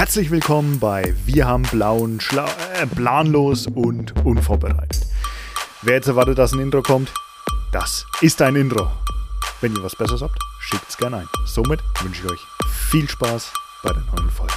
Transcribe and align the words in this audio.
Herzlich 0.00 0.30
willkommen 0.30 0.80
bei 0.80 1.14
Wir 1.26 1.46
haben 1.46 1.64
blauen, 1.64 2.22
Schla 2.22 2.46
äh, 2.72 2.86
planlos 2.86 3.66
und 3.66 4.14
unvorbereitet. 4.24 5.06
Wer 5.82 5.96
jetzt 5.96 6.08
erwartet, 6.08 6.38
dass 6.38 6.54
ein 6.54 6.58
Intro 6.58 6.80
kommt, 6.80 7.12
das 7.70 8.06
ist 8.22 8.40
ein 8.40 8.56
Intro. 8.56 8.90
Wenn 9.60 9.76
ihr 9.76 9.82
was 9.82 9.94
Besseres 9.94 10.22
habt, 10.22 10.38
schickt's 10.58 10.96
gerne 10.96 11.18
ein. 11.18 11.28
Somit 11.44 11.80
wünsche 12.02 12.24
ich 12.24 12.32
euch 12.32 12.40
viel 12.88 13.06
Spaß 13.10 13.52
bei 13.82 13.90
der 13.92 14.02
neuen 14.16 14.30
Folge. 14.30 14.54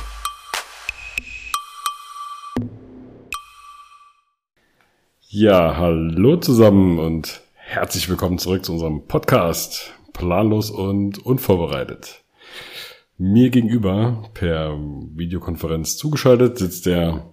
Ja, 5.28 5.76
hallo 5.76 6.38
zusammen 6.38 7.00
und 7.00 7.42
herzlich 7.56 8.08
willkommen 8.08 8.38
zurück 8.38 8.64
zu 8.64 8.72
unserem 8.72 9.08
Podcast 9.08 9.92
Planlos 10.14 10.72
und 10.72 11.18
unvorbereitet. 11.26 12.23
Mir 13.18 13.52
gegenüber 13.52 14.30
per 14.34 14.76
Videokonferenz 14.76 15.98
zugeschaltet 15.98 16.58
sitzt 16.58 16.88
der 16.88 17.26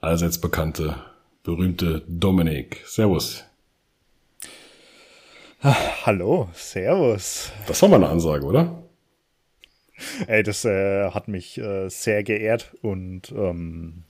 allseits 0.00 0.40
bekannte, 0.40 0.96
berühmte 1.44 2.02
Dominik. 2.08 2.82
Servus. 2.86 3.44
Hallo, 5.62 6.48
Servus. 6.54 7.52
Das 7.68 7.80
war 7.82 7.88
mal 7.88 7.96
eine 7.96 8.08
Ansage, 8.08 8.44
oder? 8.44 8.82
Ey, 10.26 10.42
das 10.42 10.64
äh, 10.64 11.10
hat 11.10 11.28
mich 11.28 11.56
äh, 11.56 11.88
sehr 11.88 12.24
geehrt 12.24 12.76
und 12.82 13.30
ähm, 13.30 14.02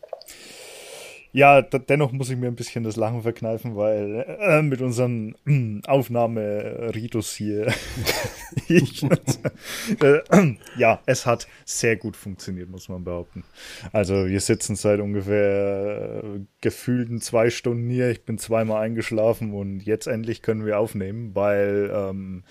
ja, 1.32 1.62
dennoch 1.62 2.12
muss 2.12 2.30
ich 2.30 2.36
mir 2.36 2.48
ein 2.48 2.54
bisschen 2.54 2.84
das 2.84 2.96
Lachen 2.96 3.22
verkneifen, 3.22 3.74
weil 3.74 4.24
äh, 4.41 4.62
mit 4.62 4.82
unserem 4.82 5.34
äh, 5.46 5.80
Aufnahmeritus 5.86 7.32
hier, 7.34 7.72
ich, 8.68 9.02
äh, 9.02 10.20
ja, 10.77 11.00
es 11.06 11.24
hat 11.24 11.48
sehr 11.64 11.96
gut 11.96 12.16
funktioniert, 12.16 12.68
muss 12.68 12.88
man 12.88 13.05
behaupten. 13.05 13.45
Also 13.92 14.27
wir 14.27 14.41
sitzen 14.41 14.77
seit 14.77 15.00
ungefähr 15.00 16.22
äh, 16.22 16.41
gefühlten 16.61 17.20
zwei 17.20 17.50
Stunden 17.50 17.89
hier. 17.89 18.11
Ich 18.11 18.24
bin 18.24 18.39
zweimal 18.39 18.83
eingeschlafen 18.83 19.55
und 19.55 19.80
jetzt 19.80 20.06
endlich 20.06 20.42
können 20.42 20.67
wir 20.67 20.78
aufnehmen, 20.78 21.34
weil 21.34 21.91
ähm, 21.94 22.44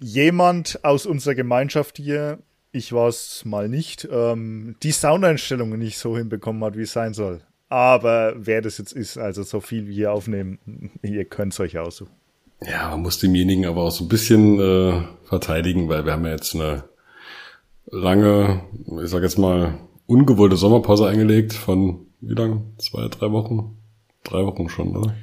jemand 0.00 0.84
aus 0.84 1.06
unserer 1.06 1.34
Gemeinschaft 1.34 1.96
hier 1.96 2.38
ich 2.72 2.92
war 2.92 3.08
es 3.08 3.46
mal 3.46 3.70
nicht, 3.70 4.06
ähm, 4.10 4.76
die 4.82 4.92
Soundeinstellungen 4.92 5.78
nicht 5.78 5.96
so 5.96 6.14
hinbekommen 6.14 6.62
hat, 6.62 6.76
wie 6.76 6.82
es 6.82 6.92
sein 6.92 7.14
soll. 7.14 7.40
Aber 7.68 8.34
wer 8.36 8.62
das 8.62 8.78
jetzt 8.78 8.92
ist, 8.92 9.18
also 9.18 9.42
so 9.42 9.60
viel 9.60 9.88
wie 9.88 9.94
hier 9.94 10.12
aufnehmen, 10.12 10.58
ihr 11.02 11.24
könnt 11.24 11.52
es 11.52 11.60
euch 11.60 11.78
aussuchen. 11.78 12.12
Ja, 12.62 12.90
man 12.90 13.02
muss 13.02 13.18
demjenigen 13.18 13.66
aber 13.66 13.82
auch 13.82 13.90
so 13.90 14.04
ein 14.04 14.08
bisschen 14.08 14.58
äh, 14.58 15.02
verteidigen, 15.24 15.88
weil 15.88 16.06
wir 16.06 16.12
haben 16.12 16.24
ja 16.24 16.30
jetzt 16.30 16.54
eine 16.54 16.84
lange, 17.86 18.62
ich 19.02 19.10
sag 19.10 19.22
jetzt 19.22 19.38
mal, 19.38 19.74
ungewollte 20.06 20.56
Sommerpause 20.56 21.06
eingelegt 21.06 21.52
von 21.52 22.06
wie 22.20 22.34
lang? 22.34 22.72
Zwei, 22.78 23.08
drei 23.08 23.30
Wochen? 23.30 23.76
Drei 24.24 24.44
Wochen 24.44 24.68
schon, 24.68 24.96
oder? 24.96 25.14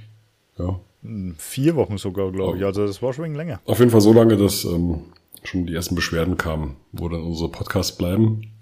Ja. 0.59 0.79
Hm, 1.01 1.35
vier 1.37 1.75
Wochen 1.75 1.97
sogar, 1.97 2.31
glaube 2.31 2.57
ich. 2.57 2.63
Also 2.63 2.85
das 2.85 3.01
war 3.01 3.13
schon 3.13 3.33
länger. 3.33 3.59
Auf 3.65 3.79
jeden 3.79 3.89
Fall 3.89 4.01
so 4.01 4.13
lange, 4.13 4.37
dass 4.37 4.63
ähm, 4.63 5.01
schon 5.43 5.65
die 5.65 5.73
ersten 5.73 5.95
Beschwerden 5.95 6.37
kamen, 6.37 6.75
wo 6.91 7.09
dann 7.09 7.23
unsere 7.23 7.49
Podcasts 7.49 7.97
bleiben. 7.97 8.53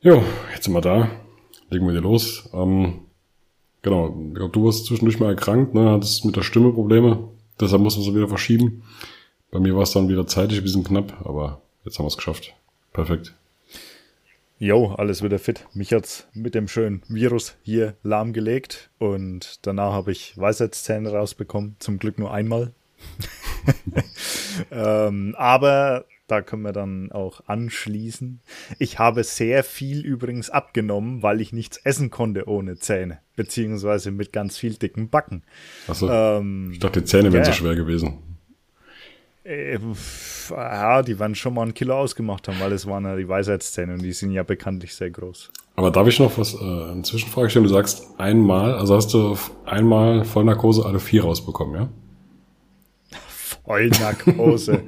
Jo, 0.00 0.22
jetzt 0.54 0.64
sind 0.64 0.74
wir 0.74 0.80
da 0.82 1.08
legen 1.72 1.86
wir 1.86 1.94
dir 1.94 2.00
los. 2.00 2.48
Ähm, 2.52 3.00
genau, 3.82 4.14
ich 4.28 4.34
glaube, 4.34 4.52
du 4.52 4.64
warst 4.64 4.86
zwischendurch 4.86 5.18
mal 5.18 5.30
erkrankt, 5.30 5.74
ne? 5.74 5.90
hattest 5.90 6.24
mit 6.24 6.36
der 6.36 6.42
Stimme 6.42 6.72
Probleme, 6.72 7.28
deshalb 7.60 7.82
mussten 7.82 8.02
wir 8.02 8.08
es 8.08 8.14
wieder 8.14 8.28
verschieben. 8.28 8.82
Bei 9.50 9.58
mir 9.58 9.74
war 9.74 9.82
es 9.82 9.92
dann 9.92 10.08
wieder 10.08 10.26
zeitlich 10.26 10.60
ein 10.60 10.64
bisschen 10.64 10.84
knapp, 10.84 11.26
aber 11.26 11.60
jetzt 11.84 11.98
haben 11.98 12.04
wir 12.04 12.08
es 12.08 12.16
geschafft. 12.16 12.54
Perfekt. 12.92 13.34
Jo, 14.58 14.94
alles 14.96 15.24
wieder 15.24 15.40
fit. 15.40 15.66
Mich 15.74 15.92
hat's 15.92 16.28
mit 16.34 16.54
dem 16.54 16.68
schönen 16.68 17.02
Virus 17.08 17.56
hier 17.62 17.96
lahmgelegt 18.04 18.90
und 18.98 19.58
danach 19.62 19.92
habe 19.92 20.12
ich 20.12 20.38
Weisheitszähne 20.38 21.10
rausbekommen. 21.10 21.74
Zum 21.80 21.98
Glück 21.98 22.18
nur 22.18 22.32
einmal. 22.32 22.70
ähm, 24.70 25.34
aber 25.36 26.04
da 26.32 26.40
können 26.40 26.62
wir 26.62 26.72
dann 26.72 27.12
auch 27.12 27.42
anschließen. 27.46 28.40
Ich 28.78 28.98
habe 28.98 29.22
sehr 29.22 29.62
viel 29.62 30.00
übrigens 30.00 30.48
abgenommen, 30.48 31.22
weil 31.22 31.42
ich 31.42 31.52
nichts 31.52 31.76
essen 31.76 32.08
konnte 32.08 32.48
ohne 32.48 32.76
Zähne, 32.76 33.18
beziehungsweise 33.36 34.10
mit 34.10 34.32
ganz 34.32 34.56
viel 34.56 34.74
dicken 34.74 35.10
Backen. 35.10 35.42
Achso, 35.86 36.08
ähm, 36.10 36.70
ich 36.72 36.78
dachte, 36.78 37.00
die 37.00 37.06
Zähne 37.06 37.28
ja. 37.28 37.32
wären 37.34 37.44
so 37.44 37.52
schwer 37.52 37.74
gewesen. 37.74 38.18
Äh, 39.44 39.78
ja, 40.50 41.02
die 41.02 41.18
werden 41.18 41.34
schon 41.34 41.52
mal 41.52 41.66
ein 41.66 41.74
Kilo 41.74 41.98
ausgemacht 41.98 42.48
haben, 42.48 42.58
weil 42.60 42.72
es 42.72 42.86
waren 42.86 43.04
ja 43.04 43.14
die 43.14 43.28
Weisheitszähne 43.28 43.92
und 43.92 44.02
die 44.02 44.12
sind 44.12 44.30
ja 44.30 44.42
bekanntlich 44.42 44.94
sehr 44.94 45.10
groß. 45.10 45.50
Aber 45.76 45.90
darf 45.90 46.06
ich 46.08 46.18
noch 46.18 46.38
was, 46.38 46.54
äh, 46.54 46.58
eine 46.58 47.02
Zwischenfrage 47.02 47.50
stellen? 47.50 47.64
Du 47.64 47.70
sagst 47.70 48.06
einmal, 48.18 48.74
also 48.74 48.94
hast 48.96 49.12
du 49.12 49.36
einmal 49.66 50.24
Vollnarkose 50.24 50.86
alle 50.86 50.98
vier 50.98 51.24
rausbekommen, 51.24 51.74
ja? 51.74 51.88
Vollnarkose. 53.64 54.82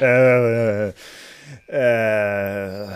äh, 0.00 0.92
äh, 1.68 2.86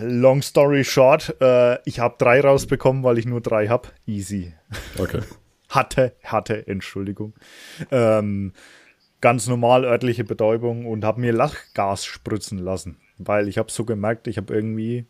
long 0.00 0.42
story 0.42 0.84
short, 0.84 1.36
äh, 1.40 1.78
ich 1.84 2.00
habe 2.00 2.16
drei 2.18 2.40
rausbekommen, 2.40 3.02
weil 3.02 3.18
ich 3.18 3.26
nur 3.26 3.40
drei 3.40 3.68
habe. 3.68 3.88
Easy. 4.06 4.54
Okay. 4.98 5.20
hatte, 5.68 6.14
hatte, 6.22 6.66
Entschuldigung. 6.66 7.34
Ähm, 7.90 8.52
ganz 9.20 9.46
normal 9.46 9.84
örtliche 9.84 10.24
Betäubung 10.24 10.86
und 10.86 11.04
habe 11.04 11.20
mir 11.20 11.32
Lachgas 11.32 12.04
spritzen 12.04 12.58
lassen, 12.58 12.98
weil 13.18 13.48
ich 13.48 13.58
habe 13.58 13.70
so 13.70 13.84
gemerkt, 13.84 14.26
ich 14.26 14.36
habe 14.36 14.52
irgendwie 14.52 15.06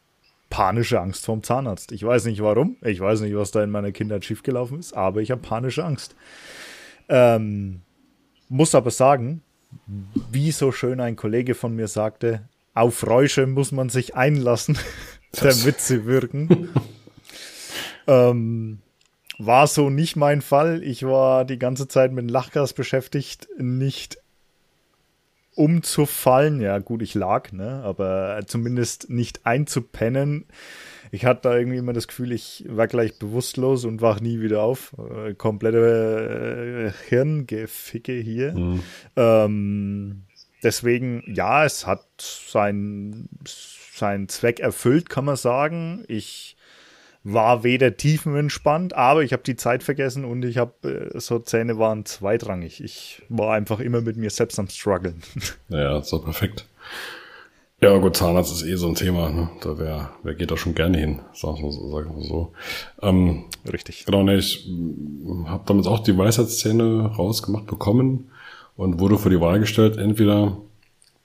panische 0.50 1.00
Angst 1.00 1.24
vorm 1.24 1.42
Zahnarzt. 1.42 1.92
Ich 1.92 2.04
weiß 2.04 2.26
nicht 2.26 2.42
warum, 2.42 2.76
ich 2.82 3.00
weiß 3.00 3.22
nicht, 3.22 3.34
was 3.34 3.50
da 3.50 3.64
in 3.64 3.70
meiner 3.70 3.90
Kindheit 3.90 4.24
schiefgelaufen 4.24 4.78
ist, 4.78 4.92
aber 4.92 5.20
ich 5.20 5.30
habe 5.30 5.40
panische 5.40 5.84
Angst. 5.84 6.14
Ähm, 7.08 7.82
muss 8.48 8.74
aber 8.74 8.90
sagen, 8.90 9.42
wie 10.30 10.52
so 10.52 10.72
schön 10.72 11.00
ein 11.00 11.16
Kollege 11.16 11.54
von 11.54 11.74
mir 11.74 11.88
sagte, 11.88 12.48
auf 12.74 13.06
Räusche 13.06 13.46
muss 13.46 13.72
man 13.72 13.88
sich 13.88 14.14
einlassen, 14.14 14.78
damit 15.32 15.80
sie 15.80 16.04
wirken. 16.06 16.68
ähm, 18.06 18.78
war 19.38 19.66
so 19.66 19.90
nicht 19.90 20.16
mein 20.16 20.42
Fall. 20.42 20.82
Ich 20.82 21.02
war 21.04 21.44
die 21.44 21.58
ganze 21.58 21.88
Zeit 21.88 22.12
mit 22.12 22.30
Lachgas 22.30 22.72
beschäftigt, 22.72 23.48
nicht 23.58 24.18
umzufallen. 25.54 26.60
Ja, 26.60 26.78
gut, 26.78 27.02
ich 27.02 27.14
lag, 27.14 27.52
ne, 27.52 27.82
aber 27.84 28.40
zumindest 28.46 29.10
nicht 29.10 29.44
einzupennen 29.44 30.46
ich 31.12 31.26
hatte 31.26 31.42
da 31.42 31.56
irgendwie 31.58 31.76
immer 31.76 31.92
das 31.92 32.08
Gefühl, 32.08 32.32
ich 32.32 32.64
war 32.66 32.88
gleich 32.88 33.18
bewusstlos 33.18 33.84
und 33.84 34.00
wach 34.00 34.20
nie 34.20 34.40
wieder 34.40 34.62
auf. 34.62 34.96
Äh, 34.98 35.34
komplette 35.34 36.90
äh, 36.90 37.08
Hirngeficke 37.10 38.14
hier. 38.14 38.54
Mhm. 38.54 38.82
Ähm, 39.14 40.22
deswegen, 40.62 41.22
ja, 41.34 41.66
es 41.66 41.86
hat 41.86 42.06
seinen 42.18 43.28
sein 43.44 44.26
Zweck 44.30 44.58
erfüllt, 44.58 45.10
kann 45.10 45.26
man 45.26 45.36
sagen. 45.36 46.02
Ich 46.08 46.56
war 47.24 47.62
weder 47.62 47.94
tiefenentspannt, 47.94 48.94
aber 48.94 49.22
ich 49.22 49.34
habe 49.34 49.42
die 49.42 49.56
Zeit 49.56 49.82
vergessen 49.82 50.24
und 50.24 50.46
ich 50.46 50.56
habe, 50.56 51.10
äh, 51.14 51.20
so 51.20 51.38
Zähne 51.38 51.78
waren 51.78 52.06
zweitrangig. 52.06 52.82
Ich 52.82 53.22
war 53.28 53.52
einfach 53.52 53.80
immer 53.80 54.00
mit 54.00 54.16
mir 54.16 54.30
selbst 54.30 54.58
am 54.58 54.68
struggeln. 54.68 55.22
Ja, 55.68 56.02
so 56.02 56.22
perfekt. 56.22 56.66
Ja, 57.82 57.98
gut, 57.98 58.16
Zahnarzt 58.16 58.52
ist 58.52 58.62
eh 58.62 58.76
so 58.76 58.86
ein 58.86 58.94
Thema. 58.94 59.28
Ne? 59.28 59.50
Da 59.60 59.76
wer, 59.76 60.12
wer 60.22 60.34
geht 60.34 60.52
da 60.52 60.56
schon 60.56 60.76
gerne 60.76 60.98
hin, 60.98 61.18
sagen 61.34 61.60
wir 61.64 61.72
so. 61.72 61.90
Sagen 61.90 62.16
wir 62.16 62.24
so. 62.24 62.52
Ähm, 63.02 63.46
Richtig. 63.70 64.04
Genau, 64.04 64.22
ne, 64.22 64.36
ich 64.36 64.70
habe 65.46 65.64
damit 65.66 65.88
auch 65.88 65.98
die 65.98 66.16
Weisheitszähne 66.16 67.06
rausgemacht 67.16 67.66
bekommen 67.66 68.30
und 68.76 69.00
wurde 69.00 69.18
vor 69.18 69.32
die 69.32 69.40
Wahl 69.40 69.58
gestellt, 69.58 69.96
entweder 69.96 70.58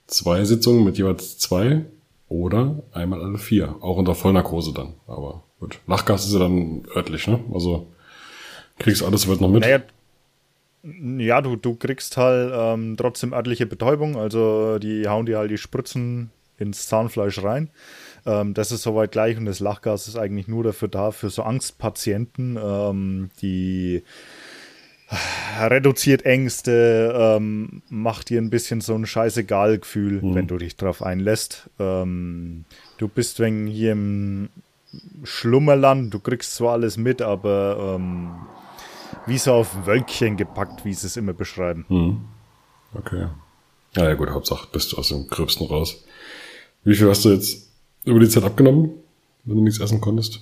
zwei 0.08 0.42
Sitzungen 0.42 0.82
mit 0.82 0.98
jeweils 0.98 1.38
zwei 1.38 1.84
oder 2.28 2.82
einmal 2.92 3.22
alle 3.22 3.38
vier. 3.38 3.76
Auch 3.80 3.96
unter 3.96 4.16
Vollnarkose 4.16 4.74
dann. 4.74 4.94
Aber 5.06 5.44
gut. 5.60 5.78
Lachgas 5.86 6.26
ist 6.26 6.32
ja 6.32 6.40
dann 6.40 6.82
örtlich, 6.92 7.28
ne? 7.28 7.38
Also 7.54 7.86
kriegst 8.80 9.04
alles 9.04 9.28
wird 9.28 9.40
noch 9.40 9.48
mit. 9.48 9.60
Naja, 9.60 9.80
ja, 11.18 11.40
du, 11.40 11.54
du 11.54 11.76
kriegst 11.76 12.16
halt 12.16 12.52
ähm, 12.52 12.96
trotzdem 12.96 13.32
örtliche 13.32 13.66
Betäubung. 13.66 14.16
Also 14.16 14.80
die 14.80 15.06
hauen 15.06 15.26
dir 15.26 15.38
halt 15.38 15.52
die 15.52 15.58
Spritzen 15.58 16.32
ins 16.58 16.86
Zahnfleisch 16.86 17.42
rein. 17.42 17.70
Ähm, 18.26 18.54
das 18.54 18.72
ist 18.72 18.82
soweit 18.82 19.12
gleich 19.12 19.36
und 19.36 19.46
das 19.46 19.60
Lachgas 19.60 20.08
ist 20.08 20.16
eigentlich 20.16 20.48
nur 20.48 20.64
dafür 20.64 20.88
da, 20.88 21.10
für 21.10 21.30
so 21.30 21.42
Angstpatienten, 21.42 22.58
ähm, 22.60 23.30
die 23.40 24.02
reduziert 25.58 26.26
Ängste, 26.26 27.14
ähm, 27.16 27.82
macht 27.88 28.28
dir 28.28 28.40
ein 28.40 28.50
bisschen 28.50 28.80
so 28.80 28.94
ein 28.94 29.06
scheißegal-Gefühl, 29.06 30.20
mhm. 30.22 30.34
wenn 30.34 30.46
du 30.46 30.58
dich 30.58 30.76
drauf 30.76 31.02
einlässt. 31.02 31.70
Ähm, 31.78 32.64
du 32.98 33.08
bist 33.08 33.40
wenn 33.40 33.66
hier 33.66 33.92
im 33.92 34.50
Schlummerland, 35.24 36.12
du 36.12 36.20
kriegst 36.20 36.54
zwar 36.54 36.72
alles 36.72 36.96
mit, 36.96 37.22
aber 37.22 37.96
ähm, 37.96 38.32
wie 39.26 39.38
so 39.38 39.52
auf 39.54 39.86
Wölkchen 39.86 40.36
gepackt, 40.36 40.84
wie 40.84 40.92
sie 40.94 41.06
es 41.06 41.16
immer 41.16 41.32
beschreiben. 41.32 41.86
Mhm. 41.88 42.20
Okay. 42.94 43.28
Ja, 43.96 44.04
ja, 44.04 44.14
gut, 44.14 44.30
Hauptsache 44.30 44.68
bist 44.72 44.92
du 44.92 44.98
aus 44.98 45.08
dem 45.08 45.26
Gröbsten 45.28 45.66
raus. 45.66 46.04
Wie 46.84 46.94
viel 46.94 47.08
hast 47.08 47.24
du 47.24 47.30
jetzt 47.30 47.68
über 48.04 48.20
die 48.20 48.28
Zeit 48.28 48.44
abgenommen, 48.44 48.90
wenn 49.44 49.56
du 49.56 49.62
nichts 49.62 49.80
essen 49.80 50.00
konntest? 50.00 50.40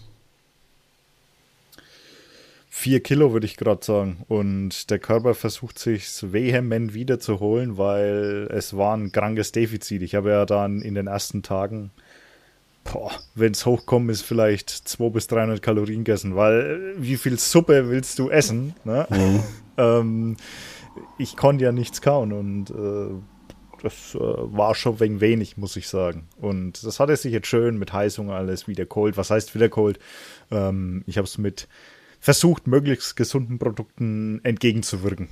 Vier 2.69 3.01
Kilo 3.01 3.33
würde 3.33 3.47
ich 3.47 3.57
gerade 3.57 3.85
sagen. 3.85 4.19
Und 4.29 4.91
der 4.91 4.99
Körper 4.99 5.35
versucht 5.35 5.79
sich 5.79 6.07
vehement 6.21 6.93
wiederzuholen, 6.93 7.79
weil 7.79 8.49
es 8.51 8.77
war 8.77 8.95
ein 8.97 9.13
krankes 9.13 9.51
Defizit. 9.51 10.03
Ich 10.03 10.15
habe 10.15 10.31
ja 10.31 10.45
dann 10.45 10.83
in 10.83 10.95
den 10.95 11.07
ersten 11.07 11.43
Tagen, 11.43 11.91
wenn 13.35 13.53
es 13.53 13.67
hochkommt, 13.67 14.11
ist 14.11 14.23
vielleicht 14.23 14.71
200 14.71 15.15
bis 15.15 15.27
300 15.27 15.63
Kalorien 15.63 16.05
gegessen, 16.05 16.37
weil 16.37 16.95
wie 16.99 17.17
viel 17.17 17.39
Suppe 17.39 17.89
willst 17.89 18.19
du 18.19 18.31
essen? 18.31 18.75
Ne? 18.85 19.07
Mhm. 19.11 19.43
ähm, 19.79 20.37
ich 21.19 21.37
konnte 21.37 21.65
ja 21.65 21.73
nichts 21.73 22.01
kauen 22.03 22.33
und 22.33 22.71
äh, 22.71 23.15
das 23.83 24.15
äh, 24.15 24.19
war 24.19 24.75
schon 24.75 25.01
wegen 25.01 25.21
wenig, 25.21 25.57
muss 25.57 25.77
ich 25.77 25.89
sagen. 25.89 26.29
Und 26.41 26.85
das 26.85 27.01
hatte 27.01 27.17
sich 27.17 27.33
jetzt 27.33 27.49
schön 27.49 27.79
mit 27.79 27.93
Heißung 27.93 28.31
alles 28.31 28.69
wieder 28.69 28.87
cold. 28.87 29.17
Was 29.17 29.31
heißt 29.31 29.55
wieder 29.55 29.69
cold? 29.69 29.99
Ähm, 30.51 31.03
ich 31.07 31.19
habe 31.19 31.27
es 31.27 31.39
mit 31.39 31.69
versucht, 32.21 32.67
möglichst 32.67 33.17
gesunden 33.17 33.59
Produkten 33.59 34.41
entgegenzuwirken. 34.43 35.29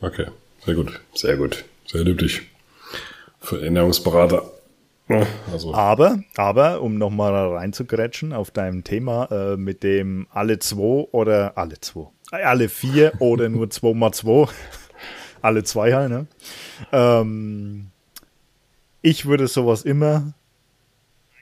Okay, 0.00 0.26
sehr 0.64 0.74
gut, 0.74 1.00
sehr 1.14 1.36
gut, 1.36 1.64
sehr 1.86 2.02
löblich 2.04 2.42
für 3.40 3.62
Ernährungsberater. 3.62 4.50
Also. 5.52 5.74
Aber, 5.74 6.22
aber, 6.36 6.80
um 6.80 6.96
nochmal 6.96 7.34
reinzugrätschen 7.54 8.32
auf 8.32 8.50
deinem 8.50 8.84
Thema 8.84 9.28
äh, 9.30 9.56
mit 9.58 9.82
dem 9.82 10.26
alle 10.30 10.58
zwei 10.58 11.06
oder 11.12 11.58
alle 11.58 11.78
zwei, 11.78 12.08
alle 12.30 12.70
vier 12.70 13.12
oder 13.18 13.50
nur 13.50 13.68
zwei 13.70 13.92
mal 13.92 14.12
zwei, 14.12 14.48
alle 15.44 15.62
zwei 15.62 15.92
halt, 15.92 16.10
ne? 16.10 16.26
Ähm, 16.90 17.90
ich 19.02 19.26
würde 19.26 19.46
sowas 19.46 19.82
immer 19.82 20.32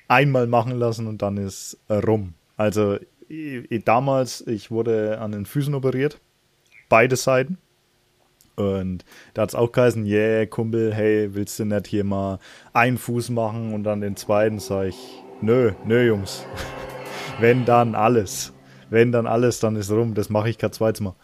einmal 0.09 0.49
machen 0.49 0.77
lassen 0.77 1.07
und 1.07 1.23
dann 1.23 1.37
ist 1.37 1.79
rum. 1.89 2.35
Also 2.57 2.99
damals, 3.85 4.45
ich 4.47 4.71
wurde 4.71 5.19
an 5.21 5.33
den 5.33 5.47
Füßen 5.47 5.75
operiert. 5.75 6.19
Beide 6.89 7.17
Seiten. 7.17 7.59
Und 8.57 9.05
da 9.33 9.43
hat 9.43 9.51
es 9.51 9.55
auch 9.55 9.71
geheißen, 9.71 10.05
yeah, 10.05 10.45
Kumpel, 10.45 10.93
hey, 10.93 11.35
willst 11.35 11.59
du 11.59 11.65
nicht 11.65 11.87
hier 11.87 12.05
mal 12.05 12.41
einen 12.73 12.99
Fuß 12.99 13.31
machen 13.31 13.73
und 13.73 13.85
dann 13.85 14.01
den 14.01 14.17
zweiten? 14.17 14.59
Sag 14.59 14.89
ich, 14.89 15.23
nö, 15.41 15.73
nö, 15.87 16.05
Jungs. 16.05 16.45
Wenn 17.41 17.65
dann 17.65 17.95
alles. 17.95 18.53
Wenn 18.91 19.13
dann 19.13 19.27
alles, 19.27 19.61
dann 19.61 19.77
ist 19.77 19.91
rum. 19.91 20.15
Das 20.15 20.29
mache 20.29 20.51
ich 20.51 20.59
kein 20.59 20.73
zweites 20.73 21.01
Mal. 21.01 21.15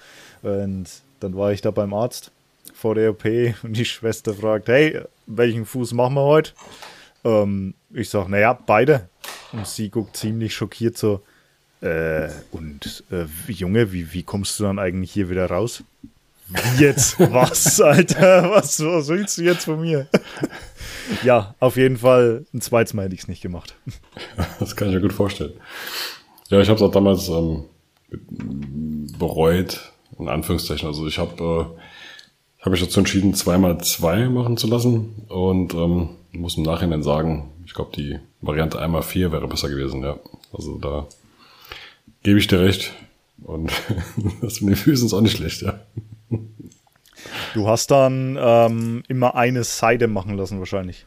Und 0.43 0.87
dann 1.21 1.37
war 1.37 1.53
ich 1.53 1.61
da 1.61 1.73
beim 1.73 1.93
Arzt 1.93 2.33
vor 2.75 2.94
der 2.94 3.11
OP 3.11 3.25
und 3.62 3.76
die 3.76 3.85
Schwester 3.85 4.35
fragt, 4.35 4.69
hey, 4.69 5.00
welchen 5.26 5.67
Fuß 5.67 5.93
machen 5.93 6.15
wir 6.15 6.23
heute? 6.23 6.53
Ähm, 7.25 7.75
ich 7.93 8.09
sag, 8.11 8.29
naja, 8.29 8.53
beide. 8.53 9.09
Und 9.53 9.67
sie 9.67 9.91
guckt 9.91 10.17
ziemlich 10.17 10.55
schockiert 10.55 10.97
so, 10.97 11.23
äh, 11.81 12.29
und 12.50 13.05
äh, 13.11 13.26
Junge, 13.53 13.93
wie, 13.93 14.12
wie 14.12 14.23
kommst 14.23 14.59
du 14.59 14.65
dann 14.65 14.79
eigentlich 14.79 15.12
hier 15.12 15.31
wieder 15.31 15.47
raus? 15.47 15.85
Wie 16.49 16.82
jetzt? 16.82 17.20
Was, 17.32 17.81
Alter? 17.81 18.50
Was, 18.50 18.82
was 18.82 19.09
willst 19.09 19.38
du 19.38 19.43
jetzt 19.43 19.64
von 19.64 19.81
mir? 19.81 20.09
ja, 21.23 21.55
auf 21.61 21.76
jeden 21.76 21.99
Fall, 21.99 22.47
ein 22.55 22.61
zweites 22.61 22.94
Mal 22.94 23.05
hätte 23.05 23.14
ich 23.14 23.23
es 23.23 23.29
nicht 23.29 23.43
gemacht. 23.43 23.76
Das 24.59 24.75
kann 24.75 24.88
ich 24.88 24.94
mir 24.94 25.00
gut 25.00 25.12
vorstellen. 25.12 25.53
Ja, 26.49 26.61
ich 26.61 26.69
habe 26.69 26.76
es 26.76 26.82
auch 26.82 26.91
damals 26.91 27.29
ähm, 27.29 27.64
bereut, 29.19 29.93
in 30.19 30.29
Anführungszeichen. 30.29 30.88
Also 30.88 31.06
ich 31.06 31.19
habe 31.19 31.76
äh, 32.69 32.70
hab 32.70 32.73
mich 32.73 32.81
dazu 32.81 33.00
entschieden, 33.00 33.35
zweimal 33.35 33.79
zwei 33.79 34.29
machen 34.29 34.56
zu 34.56 34.67
lassen 34.67 35.23
und 35.29 35.75
ähm, 35.75 36.11
muss 36.32 36.56
im 36.56 36.65
Nachhinein 36.65 37.03
sagen, 37.03 37.50
ich 37.65 37.75
glaube, 37.75 37.91
die 37.97 38.19
Variante 38.41 38.79
einmal 38.79 39.03
vier 39.03 39.32
wäre 39.32 39.49
besser 39.49 39.69
gewesen, 39.69 40.03
ja. 40.03 40.19
Also 40.53 40.79
da 40.79 41.06
Gebe 42.23 42.38
ich 42.38 42.47
dir 42.47 42.61
recht. 42.61 42.93
Und 43.44 43.70
das 44.41 44.61
mit 44.61 44.75
den 44.75 44.76
Füßen 44.76 45.06
ist 45.06 45.12
auch 45.12 45.20
nicht 45.20 45.37
schlecht, 45.37 45.62
ja. 45.62 45.79
Du 47.55 47.67
hast 47.67 47.91
dann 47.91 48.37
ähm, 48.38 49.03
immer 49.09 49.35
eine 49.35 49.64
Seite 49.64 50.09
machen 50.09 50.37
lassen, 50.37 50.59
wahrscheinlich. 50.59 51.05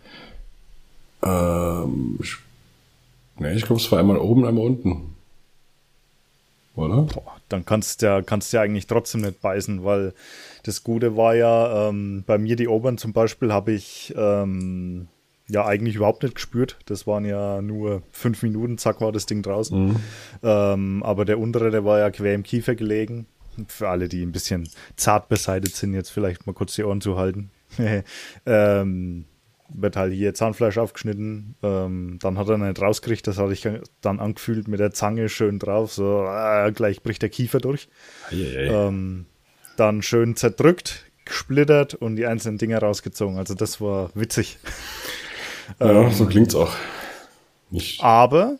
Ähm, 1.23 2.17
ich, 2.21 2.37
nee, 3.37 3.53
ich 3.53 3.63
glaube, 3.63 3.81
es 3.81 3.91
war 3.91 3.99
einmal 3.99 4.17
oben, 4.17 4.45
einmal 4.45 4.65
unten. 4.65 5.15
Oder? 6.75 7.03
Boah, 7.03 7.37
dann 7.49 7.65
kannst 7.65 8.01
du 8.01 8.07
ja, 8.07 8.21
kannst 8.21 8.53
ja 8.53 8.61
eigentlich 8.61 8.87
trotzdem 8.87 9.21
nicht 9.21 9.41
beißen, 9.41 9.83
weil 9.83 10.13
das 10.63 10.83
Gute 10.83 11.17
war 11.17 11.35
ja, 11.35 11.89
ähm, 11.89 12.23
bei 12.25 12.37
mir 12.37 12.55
die 12.55 12.67
oberen 12.67 12.97
zum 12.97 13.13
Beispiel 13.13 13.51
habe 13.51 13.71
ich 13.71 14.13
ähm, 14.17 15.07
ja 15.47 15.65
eigentlich 15.65 15.95
überhaupt 15.95 16.23
nicht 16.23 16.35
gespürt. 16.35 16.77
Das 16.85 17.07
waren 17.07 17.25
ja 17.25 17.61
nur 17.61 18.03
fünf 18.11 18.43
Minuten, 18.43 18.77
zack, 18.77 19.01
war 19.01 19.11
das 19.11 19.25
Ding 19.25 19.41
draußen. 19.41 19.87
Mhm. 19.87 19.95
Ähm, 20.43 21.03
aber 21.03 21.25
der 21.25 21.39
untere, 21.39 21.71
der 21.71 21.85
war 21.85 21.99
ja 21.99 22.09
quer 22.11 22.33
im 22.33 22.43
Kiefer 22.43 22.75
gelegen. 22.75 23.27
Für 23.67 23.89
alle, 23.89 24.07
die 24.07 24.23
ein 24.23 24.31
bisschen 24.31 24.69
zart 24.95 25.27
beseitigt 25.27 25.75
sind, 25.75 25.93
jetzt 25.93 26.09
vielleicht 26.09 26.47
mal 26.47 26.53
kurz 26.53 26.75
die 26.75 26.83
Ohren 26.83 27.01
zu 27.01 27.17
halten. 27.17 27.51
ähm, 28.45 29.25
wird 29.73 29.95
halt 29.95 30.13
hier 30.13 30.33
Zahnfleisch 30.33 30.77
aufgeschnitten. 30.77 31.55
Ähm, 31.61 32.17
dann 32.21 32.37
hat 32.37 32.49
er 32.49 32.57
nicht 32.57 32.81
rausgekriegt, 32.81 33.27
das 33.27 33.37
hatte 33.37 33.53
ich 33.53 33.67
dann 34.01 34.19
angefühlt 34.19 34.67
mit 34.67 34.79
der 34.79 34.91
Zange 34.91 35.29
schön 35.29 35.59
drauf. 35.59 35.93
So, 35.93 36.25
äh, 36.25 36.71
gleich 36.71 37.03
bricht 37.03 37.21
der 37.21 37.29
Kiefer 37.29 37.59
durch. 37.59 37.89
Ähm, 38.31 39.25
dann 39.81 40.03
schön 40.03 40.35
zerdrückt, 40.35 41.05
gesplittert 41.25 41.95
und 41.95 42.15
die 42.15 42.27
einzelnen 42.27 42.57
Dinger 42.57 42.79
rausgezogen. 42.79 43.37
Also 43.37 43.55
das 43.55 43.81
war 43.81 44.11
witzig. 44.13 44.59
Ja, 45.79 46.03
ähm, 46.03 46.11
so 46.11 46.25
klingt's 46.25 46.53
auch. 46.53 46.71
Nicht. 47.71 48.03
Aber 48.03 48.57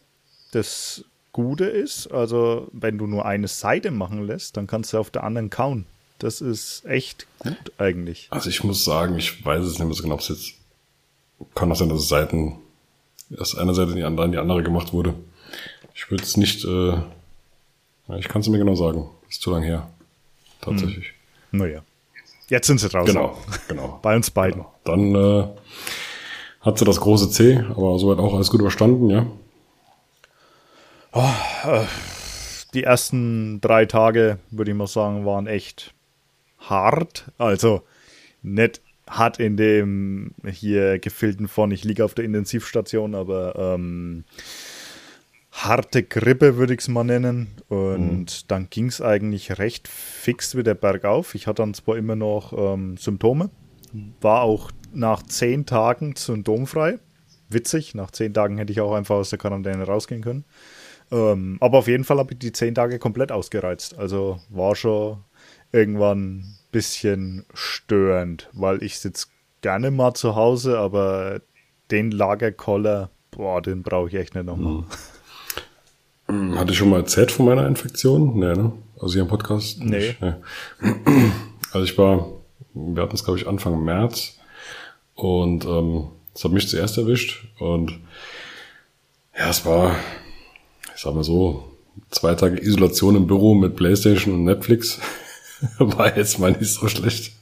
das 0.52 1.06
Gute 1.32 1.66
ist, 1.66 2.08
also 2.08 2.68
wenn 2.72 2.98
du 2.98 3.06
nur 3.06 3.26
eine 3.26 3.48
Seite 3.48 3.92
machen 3.92 4.26
lässt, 4.26 4.58
dann 4.58 4.68
kannst 4.68 4.94
du 4.94 4.98
auf 4.98 5.12
der 5.12 5.24
anderen 5.24 5.50
kauen. 5.50 5.86
Das 6.20 6.42
ist 6.42 6.86
echt 6.86 7.28
gut 7.40 7.72
eigentlich. 7.78 8.28
Also 8.32 8.50
ich 8.50 8.64
muss 8.64 8.84
sagen, 8.84 9.18
ich 9.18 9.46
weiß 9.46 9.64
es 9.64 9.80
nicht 9.80 9.86
mehr 9.86 9.94
so 9.94 10.04
genau, 10.04 10.16
ob 10.16 10.22
es 10.22 10.30
jetzt 10.30 10.54
kann 11.56 11.72
auch 11.72 11.76
sein, 11.76 11.90
dass 11.90 12.00
es 12.00 12.08
Seiten 12.08 12.58
erst 13.36 13.58
eine 13.58 13.74
Seite 13.74 13.96
die 13.96 14.04
andere, 14.04 14.30
die 14.30 14.38
andere 14.38 14.64
gemacht 14.64 14.94
wurde. 14.94 15.14
Ich 15.94 16.10
würde 16.10 16.24
es 16.24 16.38
nicht, 16.38 16.64
äh, 16.66 16.94
ich 18.18 18.28
kann 18.28 18.42
es 18.42 18.48
mir 18.48 18.58
genau 18.58 18.76
sagen. 18.76 19.10
Ist 19.30 19.42
zu 19.42 19.52
lang 19.52 19.64
her. 19.64 19.90
Tatsächlich. 20.62 21.14
Hm. 21.52 21.60
Naja. 21.60 21.84
Jetzt 22.48 22.68
sind 22.68 22.80
sie 22.80 22.90
draußen. 22.90 23.14
Genau, 23.14 23.38
genau. 23.68 24.00
Bei 24.02 24.16
uns 24.16 24.30
beiden. 24.30 24.62
Genau. 24.62 24.74
Dann 24.84 25.16
äh, 25.16 25.48
hat 26.62 26.78
sie 26.78 26.86
das 26.86 27.00
große 27.00 27.30
C, 27.30 27.58
aber 27.58 27.98
soweit 27.98 28.20
auch 28.20 28.34
alles 28.34 28.50
gut 28.50 28.62
überstanden, 28.62 29.10
ja? 29.10 29.26
Oh, 31.14 31.30
äh, 31.66 31.86
die 32.74 32.84
ersten 32.84 33.60
drei 33.62 33.86
Tage, 33.86 34.40
würde 34.50 34.72
ich 34.72 34.78
mal 34.78 34.88
sagen, 34.88 35.26
waren 35.26 35.48
echt 35.48 35.94
hart. 36.60 37.32
Also 37.38 37.84
nicht 38.42 38.82
hart 39.10 39.40
in 39.40 39.58
dem 39.58 40.34
hier 40.50 41.00
gefilten 41.00 41.48
von, 41.48 41.72
ich 41.72 41.84
liege 41.84 42.06
auf 42.06 42.14
der 42.14 42.26
Intensivstation, 42.26 43.16
aber 43.16 43.56
ähm, 43.58 44.24
harte 45.52 46.04
Grippe 46.04 46.58
würde 46.58 46.74
ich 46.74 46.80
es 46.80 46.88
mal 46.88 47.04
nennen. 47.04 47.56
Und 47.68 48.10
mhm. 48.10 48.48
dann 48.48 48.70
ging 48.70 48.88
es 48.88 49.02
eigentlich 49.02 49.60
recht 49.60 49.88
fix 49.88 50.56
wieder 50.56 50.74
bergauf. 50.74 51.36
Ich 51.36 51.48
hatte 51.48 51.62
dann 51.62 51.74
zwar 51.74 51.98
immer 51.98 52.16
noch 52.16 52.54
ähm, 52.54 52.98
Symptome, 52.98 53.50
war 54.22 54.42
auch 54.42 54.72
nach 54.94 55.24
zehn 55.24 55.66
Tagen 55.66 56.16
symptomfrei. 56.16 57.00
Witzig, 57.50 57.96
nach 57.96 58.12
zehn 58.12 58.34
Tagen 58.34 58.58
hätte 58.58 58.72
ich 58.72 58.80
auch 58.80 58.94
einfach 58.94 59.16
aus 59.16 59.30
der 59.30 59.40
Quarantäne 59.40 59.84
rausgehen 59.84 60.22
können. 60.22 60.46
Ähm, 61.12 61.58
aber 61.60 61.80
auf 61.80 61.88
jeden 61.88 62.06
Fall 62.06 62.18
habe 62.18 62.34
ich 62.34 62.40
die 62.40 62.54
zehn 62.54 62.74
Tage 62.74 62.98
komplett 62.98 63.32
ausgereizt. 63.32 63.98
Also 63.98 64.40
war 64.50 64.76
schon 64.76 65.24
irgendwann 65.74 66.38
ein 66.38 66.58
bisschen 66.72 67.46
störend, 67.54 68.50
weil 68.54 68.82
ich 68.82 69.00
sitze 69.00 69.28
gerne 69.62 69.92
mal 69.92 70.14
zu 70.14 70.36
Hause, 70.36 70.80
aber 70.80 71.42
den 71.92 72.12
Lagerkoller, 72.12 73.12
boah, 73.32 73.62
den 73.62 73.84
brauche 73.84 74.08
ich 74.08 74.16
echt 74.16 74.36
nicht 74.36 74.46
nochmal. 74.46 74.80
Hm. 74.80 74.86
Hatte 76.56 76.72
ich 76.72 76.78
schon 76.78 76.90
mal 76.90 77.00
erzählt 77.00 77.32
von 77.32 77.46
meiner 77.46 77.68
Infektion? 77.68 78.40
Nee, 78.40 78.54
ne? 78.54 78.72
Also 79.00 79.14
hier 79.14 79.24
im 79.24 79.28
Podcast? 79.28 79.80
Nee. 79.84 80.16
nee. 80.22 80.34
Also 81.72 81.84
ich 81.84 81.98
war, 81.98 82.28
wir 82.74 83.04
hatten 83.04 83.16
es 83.16 83.24
glaube 83.24 83.40
ich 83.40 83.48
Anfang 83.48 83.84
März 83.84 84.38
und 85.16 85.66
ähm, 85.66 86.10
das 86.34 86.44
hat 86.44 86.52
mich 86.52 86.68
zuerst 86.68 86.98
erwischt. 86.98 87.46
Und 87.60 88.00
ja, 89.38 89.50
es 89.50 89.66
war, 89.66 89.96
ich 90.96 91.02
sag 91.02 91.14
mal 91.16 91.24
so, 91.24 91.64
zwei 92.10 92.36
Tage 92.36 92.62
Isolation 92.62 93.16
im 93.16 93.28
Büro 93.28 93.56
mit 93.56 93.76
Playstation 93.76 94.34
und 94.34 94.44
Netflix. 94.44 95.00
war 95.80 96.16
jetzt 96.16 96.40
mal 96.40 96.52
nicht 96.52 96.74
so 96.74 96.88
schlecht. 96.88 97.34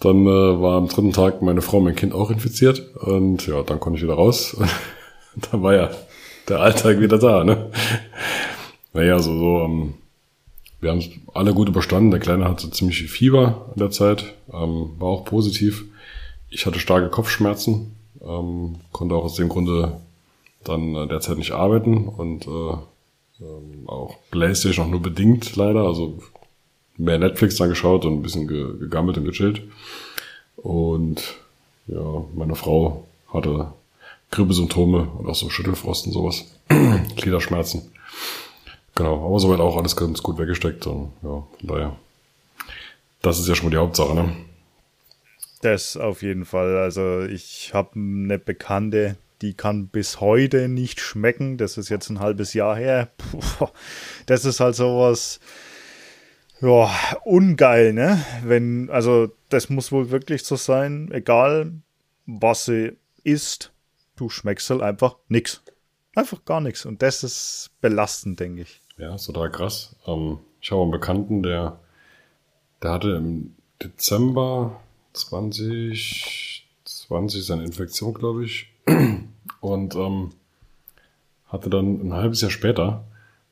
Dann 0.00 0.26
äh, 0.26 0.60
war 0.60 0.76
am 0.76 0.88
dritten 0.88 1.12
Tag 1.12 1.42
meine 1.42 1.62
Frau, 1.62 1.80
mein 1.80 1.96
Kind 1.96 2.14
auch 2.14 2.30
infiziert. 2.30 2.94
Und 2.96 3.46
ja, 3.46 3.62
dann 3.62 3.80
konnte 3.80 3.98
ich 3.98 4.04
wieder 4.04 4.14
raus. 4.14 4.54
Und 4.54 4.68
dann 5.52 5.62
war 5.62 5.74
ja 5.74 5.90
der 6.48 6.60
Alltag 6.60 7.00
wieder 7.00 7.18
da. 7.18 7.44
Ne? 7.44 7.70
Naja, 8.92 9.18
so, 9.18 9.38
so 9.38 9.60
ähm, 9.60 9.94
wir 10.80 10.90
haben 10.90 10.98
es 10.98 11.10
alle 11.34 11.54
gut 11.54 11.68
überstanden. 11.68 12.10
Der 12.10 12.20
Kleine 12.20 12.46
hatte 12.46 12.70
ziemlich 12.70 12.98
viel 12.98 13.08
Fieber 13.08 13.66
in 13.74 13.80
der 13.80 13.90
Zeit, 13.90 14.34
ähm, 14.52 14.92
war 14.98 15.08
auch 15.08 15.24
positiv. 15.24 15.84
Ich 16.50 16.66
hatte 16.66 16.80
starke 16.80 17.08
Kopfschmerzen, 17.08 17.94
ähm, 18.22 18.76
konnte 18.92 19.14
auch 19.14 19.24
aus 19.24 19.34
dem 19.34 19.48
Grunde 19.48 20.00
dann 20.64 20.94
äh, 20.94 21.06
derzeit 21.06 21.38
nicht 21.38 21.52
arbeiten 21.52 22.08
und 22.08 22.46
äh, 22.46 22.72
ähm, 23.40 23.88
auch 23.88 24.16
Playstation 24.30 24.86
auch 24.86 24.90
nur 24.90 25.02
bedingt 25.02 25.56
leider, 25.56 25.82
also 25.82 26.18
mehr 26.96 27.18
Netflix 27.18 27.56
dann 27.56 27.68
geschaut 27.68 28.04
und 28.04 28.14
ein 28.14 28.22
bisschen 28.22 28.48
ge 28.48 28.78
gegammelt 28.78 29.18
und 29.18 29.24
gechillt. 29.24 29.62
Und 30.56 31.22
ja, 31.86 32.24
meine 32.34 32.56
Frau 32.56 33.06
hatte 33.32 33.72
Grippesymptome 34.30 35.08
und 35.18 35.26
auch 35.28 35.34
so 35.34 35.50
Schüttelfrost 35.50 36.06
und 36.06 36.12
sowas. 36.12 36.44
Gliederschmerzen. 37.16 37.90
Genau, 38.94 39.24
aber 39.24 39.38
soweit 39.38 39.60
auch 39.60 39.76
alles 39.76 39.96
ganz 39.96 40.22
gut 40.22 40.38
weggesteckt 40.38 40.86
und 40.86 41.12
ja, 41.22 41.28
von 41.28 41.46
daher. 41.62 41.96
Das 43.22 43.38
ist 43.38 43.48
ja 43.48 43.54
schon 43.54 43.66
mal 43.66 43.70
die 43.70 43.76
Hauptsache, 43.76 44.14
ne? 44.14 44.36
Das 45.62 45.96
auf 45.96 46.22
jeden 46.22 46.44
Fall. 46.44 46.76
Also 46.76 47.22
ich 47.22 47.72
habe 47.74 47.90
eine 47.94 48.38
Bekannte, 48.38 49.16
die 49.42 49.54
kann 49.54 49.88
bis 49.88 50.20
heute 50.20 50.68
nicht 50.68 51.00
schmecken. 51.00 51.58
Das 51.58 51.78
ist 51.78 51.88
jetzt 51.88 52.10
ein 52.10 52.20
halbes 52.20 52.54
Jahr 52.54 52.76
her. 52.76 53.08
Puh, 53.16 53.68
das 54.26 54.44
ist 54.44 54.60
halt 54.60 54.74
sowas, 54.74 55.40
ja, 56.60 56.90
ungeil, 57.24 57.92
ne? 57.92 58.24
Wenn, 58.44 58.90
also 58.90 59.28
das 59.48 59.68
muss 59.68 59.92
wohl 59.92 60.10
wirklich 60.10 60.44
so 60.44 60.56
sein, 60.56 61.10
egal 61.12 61.72
was 62.26 62.64
sie 62.66 62.96
isst, 63.24 63.72
du 64.20 64.28
schmeckst 64.28 64.70
halt 64.70 64.82
einfach 64.82 65.16
nix. 65.28 65.62
Einfach 66.14 66.44
gar 66.44 66.60
nichts. 66.60 66.86
Und 66.86 67.02
das 67.02 67.24
ist 67.24 67.70
belastend, 67.80 68.40
denke 68.40 68.62
ich. 68.62 68.82
Ja, 68.96 69.14
ist 69.14 69.26
total 69.26 69.50
krass. 69.50 69.94
Ähm, 70.06 70.38
ich 70.60 70.72
habe 70.72 70.82
einen 70.82 70.90
Bekannten, 70.90 71.42
der, 71.42 71.78
der 72.82 72.90
hatte 72.90 73.10
im 73.10 73.54
Dezember 73.82 74.80
2020 75.12 77.46
seine 77.46 77.64
Infektion, 77.64 78.14
glaube 78.14 78.44
ich. 78.44 78.66
Und 79.60 79.94
ähm, 79.94 80.30
hatte 81.46 81.70
dann 81.70 82.08
ein 82.08 82.14
halbes 82.14 82.40
Jahr 82.40 82.50
später 82.50 83.04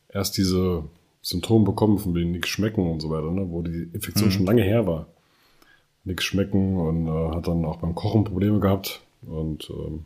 erst 0.09 0.37
diese 0.37 0.85
Symptome 1.23 1.65
bekommen, 1.65 1.99
von 1.99 2.15
denen 2.15 2.33
nichts 2.33 2.49
schmecken 2.49 2.91
und 2.91 3.01
so 3.01 3.11
weiter, 3.11 3.31
ne? 3.31 3.51
wo 3.51 3.63
die 3.63 3.89
Infektion 3.93 4.29
mhm. 4.29 4.33
schon 4.33 4.47
lange 4.47 4.63
her 4.63 4.87
war. 4.87 5.07
Nichts 6.05 6.25
schmecken 6.25 6.77
und 6.77 7.09
äh, 7.09 7.35
hat 7.35 7.49
dann 7.49 7.65
auch 7.65 7.79
beim 7.79 7.95
Kochen 7.95 8.25
Probleme 8.25 8.61
gehabt 8.61 9.01
und 9.23 9.71
ähm, 9.71 10.05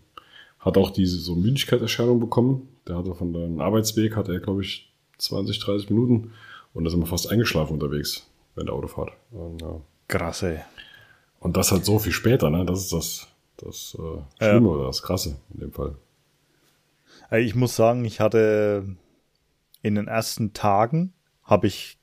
hat 0.61 0.76
auch 0.76 0.90
diese 0.90 1.19
so 1.19 1.35
Müdigkeitserscheinung 1.35 2.21
bekommen. 2.21 2.69
Der 2.87 2.97
hatte 2.97 3.14
von 3.14 3.33
deinem 3.33 3.61
Arbeitsweg, 3.61 4.17
hatte 4.17 4.33
er, 4.33 4.40
glaube 4.40 4.62
ich, 4.62 4.93
20, 5.19 5.59
30 5.59 5.90
Minuten 5.90 6.33
und 6.73 6.87
ist 6.87 6.93
immer 6.93 7.07
fast 7.07 7.31
eingeschlafen 7.31 7.75
unterwegs 7.75 8.26
während 8.55 8.69
der 8.69 8.76
Autofahrt. 8.76 9.12
Und, 9.31 9.61
ja. 9.61 9.81
Krass, 10.09 10.43
ey. 10.43 10.61
Und 11.40 11.57
das 11.57 11.73
halt 11.73 11.85
so 11.85 11.99
viel 11.99 12.12
später, 12.12 12.50
ne? 12.50 12.64
Das 12.64 12.81
ist 12.81 12.93
das, 12.93 13.26
das 13.57 13.97
äh, 13.99 14.45
Schlimme 14.45 14.69
ja. 14.69 14.75
oder 14.75 14.87
das 14.87 15.02
Krasse 15.02 15.37
in 15.55 15.61
dem 15.61 15.73
Fall. 15.73 15.97
Ich 17.38 17.55
muss 17.55 17.76
sagen, 17.76 18.05
ich 18.05 18.21
hatte 18.21 18.97
in 19.83 19.95
den 19.95 20.09
ersten 20.09 20.52
Tagen 20.52 21.12
habe 21.43 21.69
ich 21.69 21.99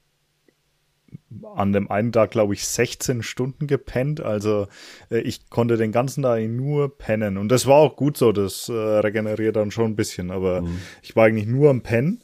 an 1.56 1.74
dem 1.74 1.92
einen 1.92 2.12
Tag, 2.12 2.32
glaube 2.32 2.54
ich, 2.54 2.66
16 2.66 3.24
Stunden 3.24 3.68
gepennt. 3.68 4.22
Also 4.22 4.68
äh, 5.10 5.20
ich 5.20 5.50
konnte 5.50 5.78
den 5.78 5.92
ganzen 5.92 6.24
Tag 6.24 6.42
nur 6.50 6.98
pennen. 6.98 7.38
Und 7.38 7.50
das 7.50 7.66
war 7.68 7.76
auch 7.76 7.96
gut 7.96 8.18
so, 8.18 8.32
das 8.32 8.70
äh, 8.70 8.74
regeneriert 8.74 9.56
dann 9.56 9.72
schon 9.72 9.92
ein 9.92 9.96
bisschen. 9.96 10.32
Aber 10.32 10.62
mhm. 10.62 10.80
ich 11.02 11.16
war 11.16 11.26
eigentlich 11.26 11.48
nur 11.48 11.70
am 11.70 11.82
Pennen. 11.82 12.24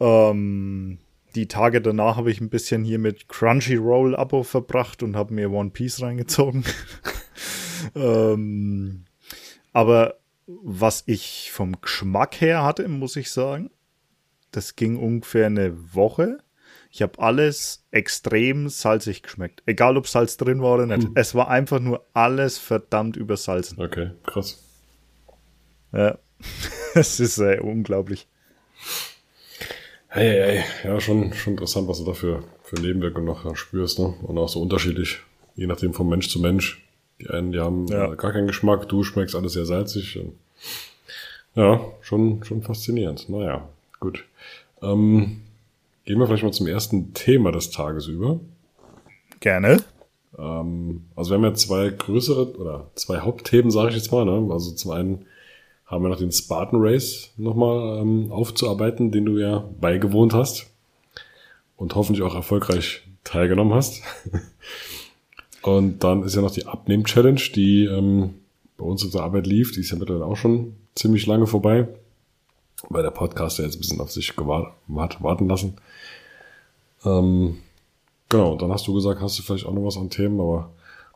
Ähm, 0.00 0.98
die 1.34 1.46
Tage 1.46 1.80
danach 1.80 2.16
habe 2.16 2.30
ich 2.30 2.40
ein 2.40 2.50
bisschen 2.50 2.84
hier 2.84 2.98
mit 2.98 3.28
Crunchyroll 3.28 4.16
Abo 4.16 4.42
verbracht 4.42 5.02
und 5.02 5.16
habe 5.16 5.34
mir 5.34 5.50
One 5.50 5.70
Piece 5.70 6.02
reingezogen. 6.02 6.64
ähm, 7.94 9.04
aber 9.72 10.16
was 10.46 11.04
ich 11.06 11.50
vom 11.52 11.80
Geschmack 11.80 12.40
her 12.40 12.64
hatte, 12.64 12.88
muss 12.88 13.16
ich 13.16 13.30
sagen, 13.30 13.70
das 14.50 14.74
ging 14.74 14.96
ungefähr 14.96 15.46
eine 15.46 15.94
Woche. 15.94 16.38
Ich 16.92 17.02
habe 17.02 17.18
alles 17.20 17.84
extrem 17.92 18.68
salzig 18.68 19.22
geschmeckt. 19.22 19.62
Egal, 19.66 19.96
ob 19.96 20.08
Salz 20.08 20.36
drin 20.36 20.60
war 20.60 20.74
oder 20.74 20.86
nicht. 20.86 21.06
Hm. 21.06 21.12
Es 21.14 21.34
war 21.34 21.48
einfach 21.48 21.78
nur 21.78 22.04
alles 22.14 22.58
verdammt 22.58 23.16
übersalzen. 23.16 23.80
Okay, 23.80 24.10
krass. 24.26 24.62
Ja, 25.92 26.18
es 26.94 27.20
ist 27.20 27.38
äh, 27.38 27.60
unglaublich. 27.60 28.26
Hey, 30.08 30.28
hey, 30.28 30.64
hey, 30.82 30.90
ja, 30.90 31.00
schon, 31.00 31.32
schon 31.32 31.52
interessant, 31.52 31.86
was 31.86 31.98
du 31.98 32.04
da 32.04 32.12
für, 32.12 32.42
für 32.64 32.76
Nebenwirkungen 32.80 33.26
noch 33.26 33.56
spürst, 33.56 34.00
ne? 34.00 34.14
Und 34.22 34.38
auch 34.38 34.48
so 34.48 34.60
unterschiedlich, 34.60 35.20
je 35.54 35.68
nachdem 35.68 35.94
vom 35.94 36.08
Mensch 36.08 36.28
zu 36.28 36.40
Mensch. 36.40 36.84
Die 37.20 37.30
einen, 37.30 37.52
die 37.52 37.60
haben 37.60 37.86
ja. 37.86 38.14
gar 38.14 38.32
keinen 38.32 38.48
Geschmack, 38.48 38.88
du 38.88 39.04
schmeckst 39.04 39.36
alles 39.36 39.52
sehr 39.52 39.66
salzig. 39.66 40.18
Ja, 41.54 41.80
schon, 42.00 42.42
schon 42.42 42.62
faszinierend. 42.62 43.28
Naja, 43.28 43.68
gut. 44.00 44.24
Ähm, 44.82 45.42
Gehen 46.04 46.18
wir 46.18 46.26
vielleicht 46.26 46.42
mal 46.42 46.52
zum 46.52 46.66
ersten 46.66 47.14
Thema 47.14 47.52
des 47.52 47.70
Tages 47.70 48.06
über. 48.06 48.40
Gerne. 49.40 49.82
Ähm, 50.38 51.04
also 51.16 51.30
wir 51.30 51.36
haben 51.36 51.44
ja 51.44 51.54
zwei 51.54 51.90
größere 51.90 52.56
oder 52.58 52.90
zwei 52.94 53.18
Hauptthemen, 53.18 53.70
sage 53.70 53.90
ich 53.90 53.96
jetzt 53.96 54.12
mal. 54.12 54.24
Ne? 54.24 54.52
Also 54.52 54.72
zum 54.72 54.90
einen 54.92 55.26
haben 55.86 56.04
wir 56.04 56.08
noch 56.08 56.18
den 56.18 56.32
Spartan 56.32 56.80
Race 56.80 57.32
nochmal 57.36 58.00
ähm, 58.00 58.30
aufzuarbeiten, 58.30 59.10
den 59.10 59.24
du 59.24 59.38
ja 59.38 59.64
beigewohnt 59.80 60.34
hast 60.34 60.70
und 61.76 61.94
hoffentlich 61.94 62.22
auch 62.22 62.34
erfolgreich 62.34 63.02
teilgenommen 63.24 63.74
hast. 63.74 64.02
und 65.62 66.04
dann 66.04 66.22
ist 66.22 66.36
ja 66.36 66.42
noch 66.42 66.52
die 66.52 66.66
Abnehm-Challenge, 66.66 67.40
die 67.54 67.86
ähm, 67.86 68.34
bei 68.76 68.84
uns 68.84 69.02
in 69.02 69.10
der 69.10 69.22
Arbeit 69.22 69.46
lief. 69.46 69.72
Die 69.72 69.80
ist 69.80 69.90
ja 69.90 69.98
mittlerweile 69.98 70.26
auch 70.26 70.36
schon 70.36 70.76
ziemlich 70.94 71.26
lange 71.26 71.46
vorbei, 71.46 71.88
weil 72.88 73.02
der 73.02 73.10
Podcast 73.10 73.58
ja 73.58 73.64
jetzt 73.64 73.76
ein 73.76 73.80
bisschen 73.80 74.00
auf 74.00 74.12
sich 74.12 74.34
gewart, 74.36 74.74
warten 74.88 75.48
lassen. 75.48 75.76
Ähm, 77.04 77.58
genau, 78.28 78.56
dann 78.56 78.72
hast 78.72 78.86
du 78.86 78.94
gesagt, 78.94 79.20
hast 79.20 79.38
du 79.38 79.42
vielleicht 79.42 79.66
auch 79.66 79.72
noch 79.72 79.84
was 79.84 79.96
an 79.96 80.10
Themen, 80.10 80.40
aber 80.40 80.70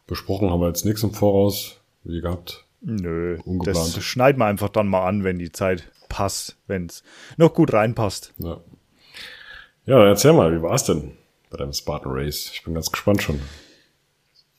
besprochen 0.07 0.51
haben 0.51 0.61
wir 0.61 0.69
jetzt 0.69 0.85
nichts 0.85 1.03
im 1.03 1.13
Voraus, 1.13 1.81
wie 2.05 2.21
gehabt. 2.21 2.65
Nö, 2.81 3.39
ungeplant. 3.45 3.97
das 3.97 4.05
schneiden 4.05 4.39
wir 4.39 4.47
einfach 4.47 4.69
dann 4.69 4.89
mal 4.89 5.07
an, 5.07 5.25
wenn 5.25 5.39
die 5.39 5.53
Zeit 5.53 5.91
passt, 6.09 6.57
wenn 6.67 6.87
es 6.87 7.03
noch 7.39 7.55
gut 7.55 7.73
reinpasst. 7.73 8.35
Ja. 8.39 8.61
ja, 9.87 10.07
erzähl 10.07 10.35
mal, 10.35 10.55
wie 10.55 10.63
war 10.63 10.75
es 10.75 10.85
denn 10.85 11.13
bei 11.49 11.57
deinem 11.57 11.73
Spartan 11.73 12.13
Race? 12.13 12.51
Ich 12.53 12.63
bin 12.63 12.75
ganz 12.75 12.91
gespannt 12.91 13.23
schon. 13.23 13.41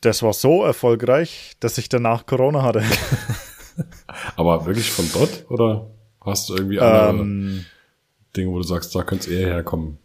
Das 0.02 0.24
war 0.24 0.34
so 0.34 0.64
erfolgreich, 0.64 1.56
dass 1.60 1.78
ich 1.78 1.88
danach 1.88 2.26
Corona 2.26 2.64
hatte. 2.64 2.84
Aber 4.36 4.66
wirklich 4.66 4.92
von 4.92 5.10
dort 5.14 5.46
oder 5.50 5.88
hast 6.26 6.50
du 6.50 6.56
irgendwie 6.56 6.80
andere 6.80 7.22
ähm, 7.22 7.66
Dinge, 8.36 8.52
wo 8.52 8.58
du 8.58 8.64
sagst, 8.64 8.96
da 8.96 9.04
könnte 9.04 9.30
es 9.30 9.36
eher 9.36 9.48
herkommen? 9.48 9.98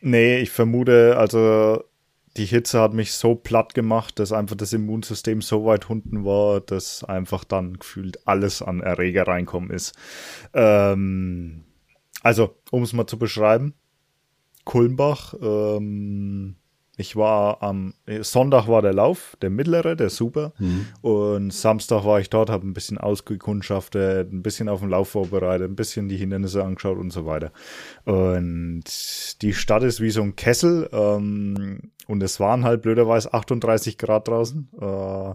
Nee, 0.00 0.38
ich 0.38 0.50
vermute, 0.50 1.16
also 1.16 1.82
die 2.36 2.46
Hitze 2.46 2.80
hat 2.80 2.94
mich 2.94 3.12
so 3.12 3.34
platt 3.34 3.74
gemacht, 3.74 4.18
dass 4.18 4.32
einfach 4.32 4.56
das 4.56 4.72
Immunsystem 4.72 5.42
so 5.42 5.64
weit 5.64 5.90
unten 5.90 6.24
war, 6.24 6.60
dass 6.60 7.02
einfach 7.02 7.44
dann 7.44 7.78
gefühlt 7.78 8.26
alles 8.26 8.62
an 8.62 8.80
Erreger 8.80 9.26
reinkommen 9.26 9.70
ist. 9.70 9.94
Ähm, 10.54 11.64
also, 12.22 12.56
um 12.70 12.82
es 12.82 12.92
mal 12.92 13.06
zu 13.06 13.18
beschreiben, 13.18 13.74
Kulmbach, 14.64 15.34
ähm, 15.40 16.56
ich 16.98 17.14
war 17.14 17.62
am 17.62 17.94
Sonntag 18.22 18.66
war 18.66 18.82
der 18.82 18.92
Lauf, 18.92 19.36
der 19.40 19.50
mittlere, 19.50 19.94
der 19.94 20.10
super. 20.10 20.52
Mhm. 20.58 20.86
Und 21.00 21.52
Samstag 21.52 22.04
war 22.04 22.18
ich 22.18 22.28
dort, 22.28 22.50
habe 22.50 22.66
ein 22.66 22.74
bisschen 22.74 22.98
ausgekundschaftet, 22.98 24.32
ein 24.32 24.42
bisschen 24.42 24.68
auf 24.68 24.80
den 24.80 24.90
Lauf 24.90 25.10
vorbereitet, 25.10 25.70
ein 25.70 25.76
bisschen 25.76 26.08
die 26.08 26.16
Hindernisse 26.16 26.64
angeschaut 26.64 26.98
und 26.98 27.12
so 27.12 27.24
weiter. 27.24 27.52
Und 28.04 28.82
die 29.42 29.54
Stadt 29.54 29.84
ist 29.84 30.00
wie 30.00 30.10
so 30.10 30.22
ein 30.22 30.34
Kessel. 30.34 30.88
Ähm, 30.92 31.92
und 32.08 32.20
es 32.20 32.40
waren 32.40 32.64
halt 32.64 32.82
blöderweise 32.82 33.32
38 33.32 33.96
Grad 33.96 34.26
draußen. 34.26 34.68
Äh, 34.80 35.34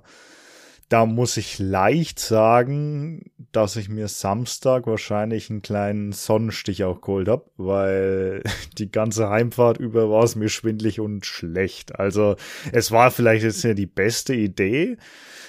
da 0.89 1.05
muss 1.05 1.37
ich 1.37 1.59
leicht 1.59 2.19
sagen, 2.19 3.31
dass 3.51 3.75
ich 3.75 3.89
mir 3.89 4.07
Samstag 4.07 4.87
wahrscheinlich 4.87 5.49
einen 5.49 5.61
kleinen 5.61 6.11
Sonnenstich 6.11 6.83
auch 6.83 7.01
geholt 7.01 7.27
habe, 7.27 7.45
weil 7.57 8.43
die 8.77 8.91
ganze 8.91 9.29
Heimfahrt 9.29 9.77
über 9.77 10.09
war 10.09 10.23
es 10.23 10.35
mir 10.35 10.49
schwindlig 10.49 10.99
und 10.99 11.25
schlecht. 11.25 11.99
Also 11.99 12.35
es 12.71 12.91
war 12.91 13.11
vielleicht 13.11 13.43
jetzt 13.43 13.63
ja 13.63 13.73
die 13.73 13.85
beste 13.85 14.33
Idee, 14.33 14.97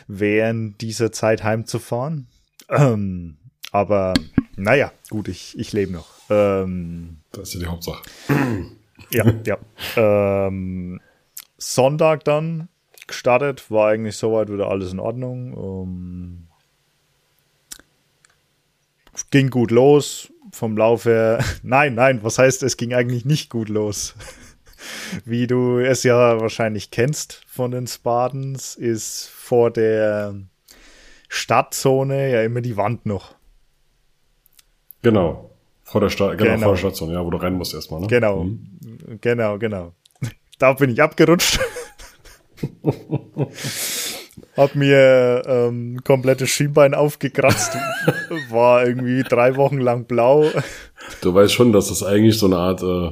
während 0.07 0.81
dieser 0.81 1.13
Zeit 1.13 1.45
heimzufahren. 1.45 2.29
Ähm, 2.69 3.37
aber 3.73 4.15
naja, 4.57 4.93
gut, 5.11 5.29
ich, 5.29 5.59
ich 5.59 5.73
lebe 5.73 5.93
noch. 5.93 6.09
Ähm, 6.31 7.19
das 7.33 7.49
ist 7.49 7.55
ja 7.55 7.61
die 7.61 7.67
Hauptsache. 7.67 8.03
ja, 9.11 9.25
ja. 9.45 9.59
Ähm, 9.97 11.01
Sonntag 11.59 12.25
dann 12.25 12.69
gestartet, 13.07 13.71
war 13.71 13.89
eigentlich 13.89 14.17
soweit 14.17 14.51
wieder 14.51 14.69
alles 14.69 14.93
in 14.93 15.01
Ordnung. 15.01 15.55
Um, 15.55 16.49
ging 19.31 19.51
gut 19.51 19.71
los 19.71 20.33
vom 20.53 20.77
Lauf 20.77 21.05
her. 21.05 21.45
Nein, 21.63 21.95
nein, 21.95 22.23
was 22.23 22.39
heißt, 22.39 22.63
es 22.63 22.77
ging 22.77 22.95
eigentlich 22.95 23.25
nicht 23.25 23.51
gut 23.51 23.69
los. 23.69 24.15
Wie 25.25 25.47
du 25.47 25.79
es 25.79 26.03
ja 26.03 26.41
wahrscheinlich 26.41 26.91
kennst 26.91 27.43
von 27.47 27.71
den 27.71 27.87
Spartans, 27.87 28.77
ist 28.77 29.29
vor 29.29 29.71
der 29.71 30.35
Stadtzone 31.29 32.31
ja 32.31 32.43
immer 32.43 32.61
die 32.61 32.77
Wand 32.77 33.07
noch. 33.07 33.35
Genau. 35.03 35.51
Vor 35.83 36.01
der, 36.01 36.11
Sta 36.11 36.35
genau, 36.35 36.55
genau. 36.55 36.67
Vor 36.67 36.73
der 36.73 36.79
Station, 36.79 37.11
ja, 37.11 37.25
wo 37.25 37.31
du 37.31 37.37
rein 37.37 37.55
musst 37.55 37.75
erstmal, 37.75 38.01
ne? 38.01 38.07
Genau, 38.07 38.45
mhm. 38.45 39.19
genau, 39.21 39.59
genau. 39.59 39.93
Da 40.59 40.73
bin 40.73 40.91
ich 40.91 41.03
abgerutscht. 41.03 41.59
Hab 44.57 44.75
mir 44.75 45.43
ähm, 45.47 46.01
komplettes 46.05 46.51
Schienbein 46.51 46.95
aufgekratzt. 46.95 47.77
War 48.51 48.87
irgendwie 48.87 49.23
drei 49.23 49.57
Wochen 49.57 49.79
lang 49.79 50.05
blau. 50.05 50.51
Du 51.21 51.35
weißt 51.35 51.53
schon, 51.53 51.73
dass 51.73 51.89
das 51.89 52.03
eigentlich 52.03 52.39
so 52.39 52.47
eine 52.47 52.57
Art 52.57 52.83
äh, 52.83 53.11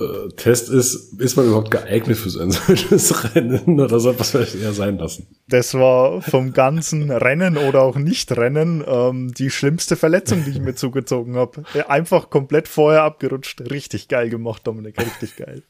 äh, 0.00 0.28
Test 0.36 0.70
ist, 0.70 1.20
ist 1.20 1.36
man 1.36 1.46
überhaupt 1.46 1.70
geeignet 1.70 2.16
für 2.16 2.30
so 2.30 2.40
ein 2.40 2.50
solches 2.66 3.34
Rennen 3.34 3.80
oder 3.80 3.98
soll 4.00 4.18
was 4.18 4.30
vielleicht 4.30 4.54
eher 4.54 4.72
sein 4.72 4.98
lassen? 4.98 5.26
Das 5.48 5.74
war 5.74 6.22
vom 6.22 6.52
ganzen 6.52 7.10
Rennen 7.10 7.56
oder 7.56 7.82
auch 7.82 7.96
Nicht-Rennen 7.96 8.84
ähm, 8.86 9.32
die 9.34 9.50
schlimmste 9.50 9.96
Verletzung, 9.96 10.44
die 10.44 10.50
ich 10.50 10.60
mir 10.60 10.74
zugezogen 10.74 11.36
habe. 11.36 11.64
Einfach 11.88 12.30
komplett 12.30 12.68
vorher 12.68 13.02
abgerutscht. 13.02 13.60
Richtig 13.70 14.08
geil 14.08 14.30
gemacht, 14.30 14.66
Dominik, 14.66 14.96
richtig 15.00 15.36
geil. 15.36 15.62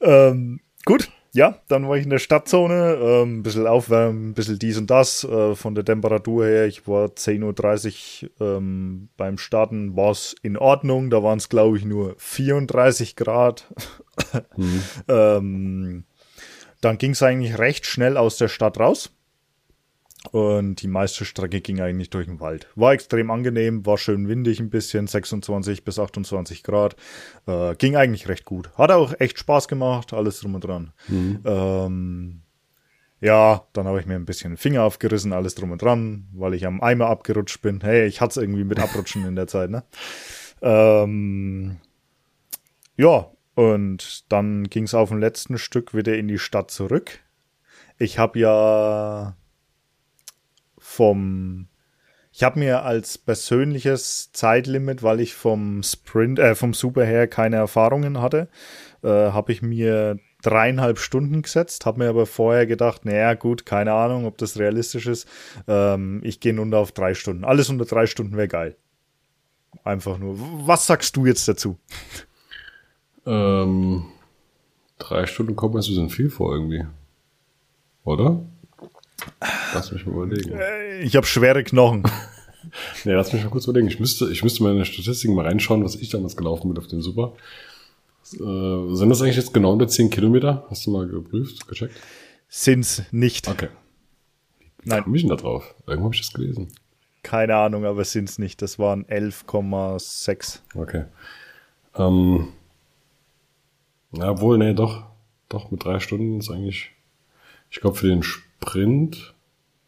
ähm, 0.00 0.60
gut, 0.84 1.10
ja, 1.36 1.60
dann 1.68 1.86
war 1.86 1.98
ich 1.98 2.04
in 2.04 2.10
der 2.10 2.18
Stadtzone, 2.18 2.98
ähm, 2.98 3.38
ein 3.38 3.42
bisschen 3.42 3.66
aufwärmen, 3.66 4.30
ein 4.30 4.34
bisschen 4.34 4.58
dies 4.58 4.78
und 4.78 4.90
das. 4.90 5.22
Äh, 5.22 5.54
von 5.54 5.74
der 5.74 5.84
Temperatur 5.84 6.46
her, 6.46 6.66
ich 6.66 6.88
war 6.88 7.08
10.30 7.08 8.30
Uhr 8.40 8.56
ähm, 8.56 9.10
beim 9.18 9.36
Starten, 9.36 9.94
war 9.96 10.12
es 10.12 10.34
in 10.42 10.56
Ordnung. 10.56 11.10
Da 11.10 11.22
waren 11.22 11.36
es, 11.36 11.50
glaube 11.50 11.76
ich, 11.76 11.84
nur 11.84 12.14
34 12.16 13.16
Grad. 13.16 13.66
Mhm. 14.56 14.82
ähm, 15.08 16.04
dann 16.80 16.96
ging 16.96 17.10
es 17.10 17.22
eigentlich 17.22 17.58
recht 17.58 17.84
schnell 17.84 18.16
aus 18.16 18.38
der 18.38 18.48
Stadt 18.48 18.80
raus. 18.80 19.12
Und 20.32 20.82
die 20.82 20.88
meiste 20.88 21.24
Strecke 21.24 21.60
ging 21.60 21.80
eigentlich 21.80 22.10
durch 22.10 22.26
den 22.26 22.40
Wald. 22.40 22.68
War 22.74 22.92
extrem 22.92 23.30
angenehm, 23.30 23.86
war 23.86 23.98
schön 23.98 24.28
windig 24.28 24.60
ein 24.60 24.70
bisschen, 24.70 25.06
26 25.06 25.84
bis 25.84 25.98
28 25.98 26.62
Grad. 26.62 26.96
Äh, 27.46 27.74
ging 27.76 27.96
eigentlich 27.96 28.28
recht 28.28 28.44
gut. 28.44 28.70
Hat 28.76 28.90
auch 28.90 29.14
echt 29.18 29.38
Spaß 29.38 29.68
gemacht, 29.68 30.12
alles 30.12 30.40
drum 30.40 30.54
und 30.54 30.64
dran. 30.64 30.92
Mhm. 31.08 31.40
Ähm, 31.44 32.42
ja, 33.20 33.66
dann 33.72 33.86
habe 33.86 34.00
ich 34.00 34.06
mir 34.06 34.14
ein 34.14 34.26
bisschen 34.26 34.52
den 34.52 34.56
Finger 34.58 34.82
aufgerissen, 34.82 35.32
alles 35.32 35.54
drum 35.54 35.70
und 35.70 35.80
dran, 35.80 36.28
weil 36.34 36.54
ich 36.54 36.66
am 36.66 36.82
Eimer 36.82 37.06
abgerutscht 37.06 37.62
bin. 37.62 37.80
Hey, 37.80 38.06
ich 38.06 38.20
hatte 38.20 38.30
es 38.30 38.36
irgendwie 38.36 38.64
mit 38.64 38.78
Abrutschen 38.78 39.24
in 39.26 39.36
der 39.36 39.46
Zeit, 39.46 39.70
ne? 39.70 39.84
Ähm, 40.60 41.78
ja, 42.96 43.30
und 43.54 44.30
dann 44.30 44.64
ging 44.64 44.84
es 44.84 44.94
auf 44.94 45.08
dem 45.08 45.18
letzten 45.18 45.58
Stück 45.58 45.94
wieder 45.94 46.16
in 46.16 46.28
die 46.28 46.38
Stadt 46.38 46.70
zurück. 46.70 47.20
Ich 47.98 48.18
habe 48.18 48.38
ja 48.38 49.36
vom 50.96 51.68
ich 52.32 52.42
habe 52.42 52.58
mir 52.58 52.82
als 52.82 53.16
persönliches 53.16 54.30
Zeitlimit, 54.32 55.02
weil 55.02 55.20
ich 55.20 55.34
vom 55.34 55.82
Sprint, 55.82 56.38
äh, 56.38 56.54
vom 56.54 56.74
Super 56.74 57.06
her 57.06 57.28
keine 57.28 57.56
Erfahrungen 57.56 58.20
hatte, 58.20 58.48
äh, 59.02 59.08
habe 59.08 59.52
ich 59.52 59.62
mir 59.62 60.18
dreieinhalb 60.42 60.98
Stunden 60.98 61.40
gesetzt, 61.40 61.86
habe 61.86 62.00
mir 62.00 62.10
aber 62.10 62.26
vorher 62.26 62.66
gedacht, 62.66 63.06
naja 63.06 63.32
gut, 63.32 63.64
keine 63.64 63.94
Ahnung, 63.94 64.26
ob 64.26 64.36
das 64.36 64.58
realistisch 64.58 65.06
ist. 65.06 65.26
Ähm, 65.66 66.20
ich 66.24 66.38
gehe 66.38 66.54
runter 66.54 66.76
auf 66.76 66.92
drei 66.92 67.14
Stunden. 67.14 67.42
Alles 67.42 67.70
unter 67.70 67.86
drei 67.86 68.06
Stunden 68.06 68.36
wäre 68.36 68.48
geil. 68.48 68.76
Einfach 69.82 70.18
nur. 70.18 70.36
Was 70.66 70.86
sagst 70.86 71.16
du 71.16 71.24
jetzt 71.24 71.48
dazu? 71.48 71.78
Ähm, 73.24 74.04
drei 74.98 75.24
Stunden 75.24 75.56
kommt 75.56 75.74
mir 75.74 75.80
ein 75.80 76.10
viel 76.10 76.28
vor 76.28 76.52
irgendwie. 76.52 76.84
Oder? 78.04 78.44
Lass 79.74 79.92
mich 79.92 80.06
mal 80.06 80.24
überlegen. 80.24 80.52
Äh, 80.52 81.00
ich 81.00 81.16
habe 81.16 81.26
schwere 81.26 81.64
Knochen. 81.64 82.02
nee, 83.04 83.12
lass 83.12 83.32
mich 83.32 83.42
mal 83.42 83.50
kurz 83.50 83.64
überlegen. 83.64 83.88
Ich 83.88 84.00
müsste, 84.00 84.30
ich 84.30 84.42
müsste 84.42 84.62
meine 84.62 84.84
Statistiken 84.84 85.34
mal 85.34 85.46
reinschauen, 85.46 85.84
was 85.84 85.96
ich 85.96 86.08
damals 86.10 86.36
gelaufen 86.36 86.68
bin 86.68 86.78
auf 86.78 86.88
dem 86.88 87.02
Super. 87.02 87.34
Äh, 88.32 88.94
sind 88.94 89.08
das 89.08 89.22
eigentlich 89.22 89.36
jetzt 89.36 89.54
genau 89.54 89.72
unter 89.72 89.88
10 89.88 90.10
Kilometer? 90.10 90.66
Hast 90.68 90.86
du 90.86 90.90
mal 90.90 91.06
geprüft, 91.06 91.66
gecheckt? 91.68 91.94
Sind's 92.48 93.02
nicht. 93.10 93.48
Okay. 93.48 93.68
Wie 94.82 94.90
Nein. 94.90 95.04
komme 95.04 95.16
ich 95.16 95.22
denn 95.22 95.30
da 95.30 95.36
drauf? 95.36 95.74
Irgendwo 95.86 96.06
habe 96.06 96.14
ich 96.14 96.20
das 96.20 96.32
gelesen. 96.32 96.68
Keine 97.22 97.56
Ahnung, 97.56 97.84
aber 97.84 98.02
es 98.02 98.12
sind's 98.12 98.38
nicht. 98.38 98.62
Das 98.62 98.78
waren 98.78 99.04
11,6. 99.06 100.60
Okay. 100.74 101.04
Ähm, 101.96 102.48
ja, 104.12 104.40
wohl, 104.40 104.58
nee, 104.58 104.74
doch. 104.74 105.04
Doch, 105.48 105.70
mit 105.70 105.84
drei 105.84 106.00
Stunden 106.00 106.38
ist 106.38 106.50
eigentlich, 106.50 106.90
ich 107.70 107.80
glaube, 107.80 107.96
für 107.96 108.08
den 108.08 108.22
Sprint. 108.66 109.34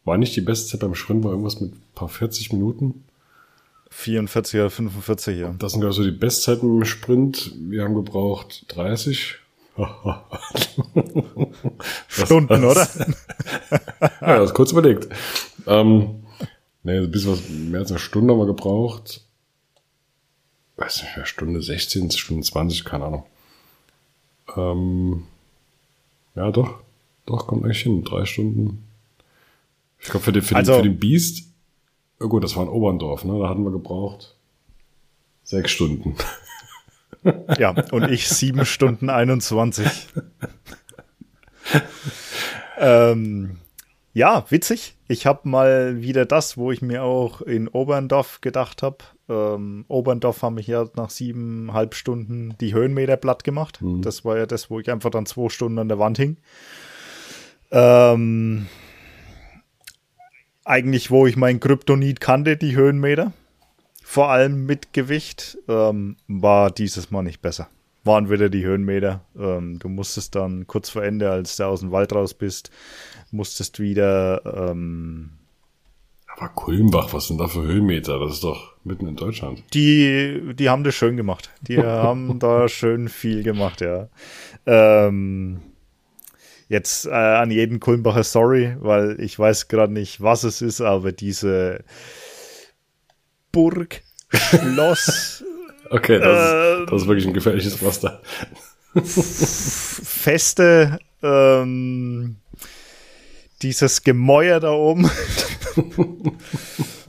War 0.05 0.17
nicht 0.17 0.35
die 0.35 0.41
beste 0.41 0.71
Zeit 0.71 0.79
beim 0.79 0.95
Sprint, 0.95 1.23
war 1.23 1.31
irgendwas 1.31 1.59
mit 1.59 1.73
ein 1.73 1.83
paar 1.93 2.09
40 2.09 2.53
Minuten. 2.53 3.03
44 3.91 4.59
oder 4.59 4.69
45, 4.69 5.39
ja. 5.39 5.55
Das 5.59 5.73
sind, 5.73 5.81
glaube 5.81 5.91
ich, 5.91 5.97
so 5.97 6.03
die 6.03 6.11
Bestzeiten 6.11 6.77
im 6.77 6.85
Sprint. 6.85 7.53
Wir 7.59 7.83
haben 7.83 7.95
gebraucht 7.95 8.65
30. 8.69 9.35
Stunden, 12.07 12.63
oder? 12.63 12.87
ja, 14.21 14.39
das 14.39 14.53
kurz 14.53 14.71
überlegt. 14.71 15.07
Ähm, 15.67 16.23
nee, 16.83 16.97
ein 16.97 17.11
bisschen 17.11 17.31
was, 17.31 17.49
mehr 17.49 17.81
als 17.81 17.91
eine 17.91 17.99
Stunde 17.99 18.33
haben 18.33 18.39
wir 18.39 18.45
gebraucht. 18.45 19.25
Weiß 20.77 21.03
nicht 21.03 21.17
mehr, 21.17 21.25
Stunde 21.25 21.61
16, 21.61 22.11
Stunde 22.11 22.45
20, 22.45 22.85
keine 22.85 23.05
Ahnung. 23.05 23.25
Ähm, 24.55 25.23
ja, 26.35 26.51
doch. 26.51 26.81
Doch, 27.29 27.47
kommt 27.47 27.63
eigentlich 27.63 27.83
hin. 27.83 28.03
Drei 28.03 28.25
Stunden. 28.25 28.83
Ich 29.99 30.09
glaube, 30.09 30.23
für, 30.25 30.31
den, 30.31 30.41
für, 30.41 30.55
also, 30.55 30.73
den, 30.73 30.83
für 30.83 30.89
den 30.89 30.99
Beast, 30.99 31.47
oh 32.19 32.27
gut, 32.27 32.43
das 32.43 32.55
war 32.55 32.63
in 32.63 32.69
Oberndorf, 32.69 33.23
ne? 33.23 33.37
Da 33.39 33.47
hatten 33.47 33.63
wir 33.63 33.71
gebraucht 33.71 34.35
sechs 35.43 35.71
Stunden. 35.71 36.15
Ja, 37.57 37.75
und 37.91 38.09
ich 38.09 38.29
sieben 38.29 38.65
Stunden 38.65 39.09
21. 39.09 39.85
ähm, 42.79 43.57
ja, 44.13 44.45
witzig. 44.49 44.95
Ich 45.09 45.25
habe 45.25 45.49
mal 45.49 46.01
wieder 46.01 46.25
das, 46.25 46.55
wo 46.55 46.71
ich 46.71 46.81
mir 46.81 47.03
auch 47.03 47.41
in 47.41 47.67
Oberndorf 47.67 48.39
gedacht 48.39 48.83
habe. 48.83 48.99
Ähm, 49.27 49.83
Oberndorf 49.89 50.43
haben 50.43 50.55
mich 50.55 50.67
ja 50.67 50.85
nach 50.95 51.09
siebeneinhalb 51.09 51.93
Stunden 51.93 52.55
die 52.61 52.73
Höhenmeter 52.73 53.17
platt 53.17 53.43
gemacht. 53.43 53.81
Mhm. 53.81 54.01
Das 54.01 54.23
war 54.23 54.37
ja 54.37 54.45
das, 54.45 54.69
wo 54.69 54.79
ich 54.79 54.89
einfach 54.89 55.09
dann 55.09 55.25
zwei 55.25 55.49
Stunden 55.49 55.79
an 55.79 55.89
der 55.89 55.99
Wand 55.99 56.17
hing. 56.17 56.37
Ähm, 57.71 58.67
eigentlich, 60.65 61.11
wo 61.11 61.25
ich 61.25 61.35
mein 61.35 61.59
Kryptonit 61.59 62.19
kannte, 62.19 62.57
die 62.57 62.75
Höhenmeter, 62.75 63.33
vor 64.03 64.29
allem 64.29 64.65
mit 64.65 64.93
Gewicht, 64.93 65.57
ähm, 65.67 66.15
war 66.27 66.71
dieses 66.71 67.11
Mal 67.11 67.23
nicht 67.23 67.41
besser. 67.41 67.67
Waren 68.03 68.29
wieder 68.29 68.49
die 68.49 68.63
Höhenmeter. 68.65 69.21
Ähm, 69.37 69.77
du 69.79 69.89
musstest 69.89 70.35
dann 70.35 70.67
kurz 70.67 70.89
vor 70.89 71.03
Ende, 71.03 71.29
als 71.29 71.57
du 71.57 71.65
aus 71.65 71.81
dem 71.81 71.91
Wald 71.91 72.13
raus 72.13 72.33
bist, 72.33 72.71
musstest 73.31 73.79
wieder. 73.79 74.41
Ähm, 74.69 75.31
Aber 76.35 76.49
Kulmbach, 76.49 77.13
was 77.13 77.27
sind 77.27 77.39
da 77.39 77.47
für 77.47 77.61
Höhenmeter? 77.61 78.19
Das 78.19 78.33
ist 78.33 78.43
doch 78.43 78.73
mitten 78.83 79.07
in 79.07 79.15
Deutschland. 79.15 79.63
Die, 79.73 80.53
die 80.55 80.69
haben 80.69 80.83
das 80.83 80.95
schön 80.95 81.17
gemacht. 81.17 81.51
Die 81.61 81.77
haben 81.83 82.39
da 82.39 82.67
schön 82.67 83.09
viel 83.09 83.43
gemacht, 83.43 83.81
ja. 83.81 84.07
Ähm, 84.65 85.61
Jetzt 86.69 87.07
äh, 87.07 87.09
an 87.09 87.49
jeden 87.49 87.79
Kulmbacher 87.79 88.23
sorry, 88.23 88.77
weil 88.79 89.19
ich 89.19 89.37
weiß 89.37 89.69
gerade 89.69 89.91
nicht, 89.91 90.21
was 90.21 90.43
es 90.43 90.61
ist, 90.61 90.81
aber 90.81 91.11
diese 91.11 91.83
Burg, 93.51 94.03
Schloss. 94.31 95.43
okay, 95.89 96.19
das, 96.19 96.53
äh, 96.53 96.83
ist, 96.83 96.91
das 96.91 97.01
ist 97.01 97.07
wirklich 97.07 97.25
ein 97.25 97.33
gefährliches 97.33 97.75
Pflaster. 97.75 98.21
Feste, 99.03 100.99
ähm, 101.23 102.35
dieses 103.63 104.03
Gemäuer 104.03 104.59
da 104.59 104.71
oben. 104.71 105.09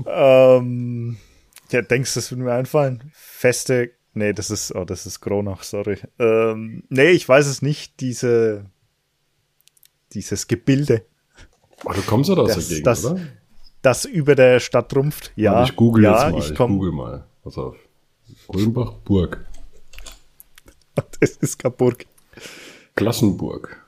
ähm, 0.06 1.18
ja, 1.70 1.82
denkst 1.82 2.14
du, 2.14 2.20
das 2.20 2.30
würde 2.30 2.44
mir 2.44 2.54
einfallen? 2.54 3.12
Feste, 3.12 3.90
nee, 4.14 4.32
das 4.32 4.50
ist, 4.50 4.74
oh, 4.74 4.86
das 4.86 5.04
ist 5.04 5.20
Kronach, 5.20 5.64
sorry. 5.64 5.98
Ähm, 6.18 6.84
nee, 6.88 7.10
ich 7.10 7.28
weiß 7.28 7.46
es 7.46 7.60
nicht, 7.60 8.00
diese, 8.00 8.64
dieses 10.12 10.46
Gebilde. 10.46 11.04
Oh, 11.84 11.92
du 11.92 12.02
kommst 12.02 12.30
doch 12.30 12.38
aus 12.38 12.54
das, 12.54 12.68
der 12.68 12.76
Gegend, 12.76 12.86
das, 12.86 13.04
oder? 13.04 13.20
Das 13.82 14.04
über 14.04 14.34
der 14.34 14.60
Stadt 14.60 14.94
rumpft, 14.94 15.32
ja. 15.36 15.64
ich 15.64 15.74
google 15.74 16.04
ja, 16.04 16.12
jetzt 16.12 16.32
mal. 16.32 16.38
Ich, 16.38 16.50
ich 16.50 16.56
google 16.58 16.92
mal. 16.92 17.24
Pass 17.42 17.56
auf. 17.56 17.76
Kulmbach, 18.46 18.92
Burg. 19.04 19.46
Das 21.20 21.30
ist 21.30 21.58
keine 21.58 21.72
Burg. 21.72 22.04
Klassenburg. 22.94 23.80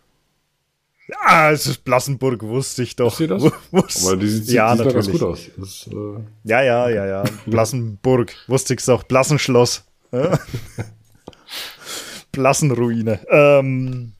Ja, 1.09 1.51
es 1.51 1.67
ist 1.67 1.85
Blassenburg, 1.85 2.43
wusste 2.43 2.83
ich 2.83 2.97
doch. 2.97 3.21
Ist 3.21 3.31
das? 3.31 3.45
Aber 4.07 4.17
die 4.17 4.29
sieht, 4.29 4.49
ja, 4.49 4.75
sieht 4.75 4.87
natürlich. 4.87 5.07
ganz 5.07 5.11
gut 5.11 5.23
aus. 5.23 5.41
Das, 5.57 5.91
äh 5.93 6.21
ja, 6.45 6.63
ja, 6.63 6.89
ja, 6.89 7.07
ja. 7.07 7.25
Blassenburg, 7.45 8.35
wusste 8.47 8.75
ich 8.75 8.85
doch. 8.85 9.03
Blassenschloss. 9.03 9.85
Blassenruine. 12.33 13.21
Ähm, 13.29 14.13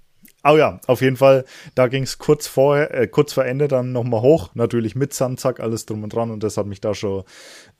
Oh 0.45 0.57
ja, 0.57 0.81
auf 0.87 1.01
jeden 1.01 1.17
Fall, 1.17 1.45
da 1.77 1.87
ging 1.87 2.03
es 2.03 2.19
kurz 2.19 2.49
vor, 2.49 2.77
äh, 2.77 3.07
kurz 3.07 3.33
vor 3.33 3.45
Ende 3.45 3.69
dann 3.69 3.93
nochmal 3.93 4.23
hoch, 4.23 4.51
natürlich 4.55 4.97
mit 4.97 5.15
Sandsack, 5.15 5.61
alles 5.61 5.87
drum 5.87 6.03
und 6.03 6.13
dran 6.13 6.33
und 6.33 6.43
das 6.43 6.57
hat 6.57 6.67
mich 6.67 6.81
da 6.81 6.95
schon, 6.95 7.23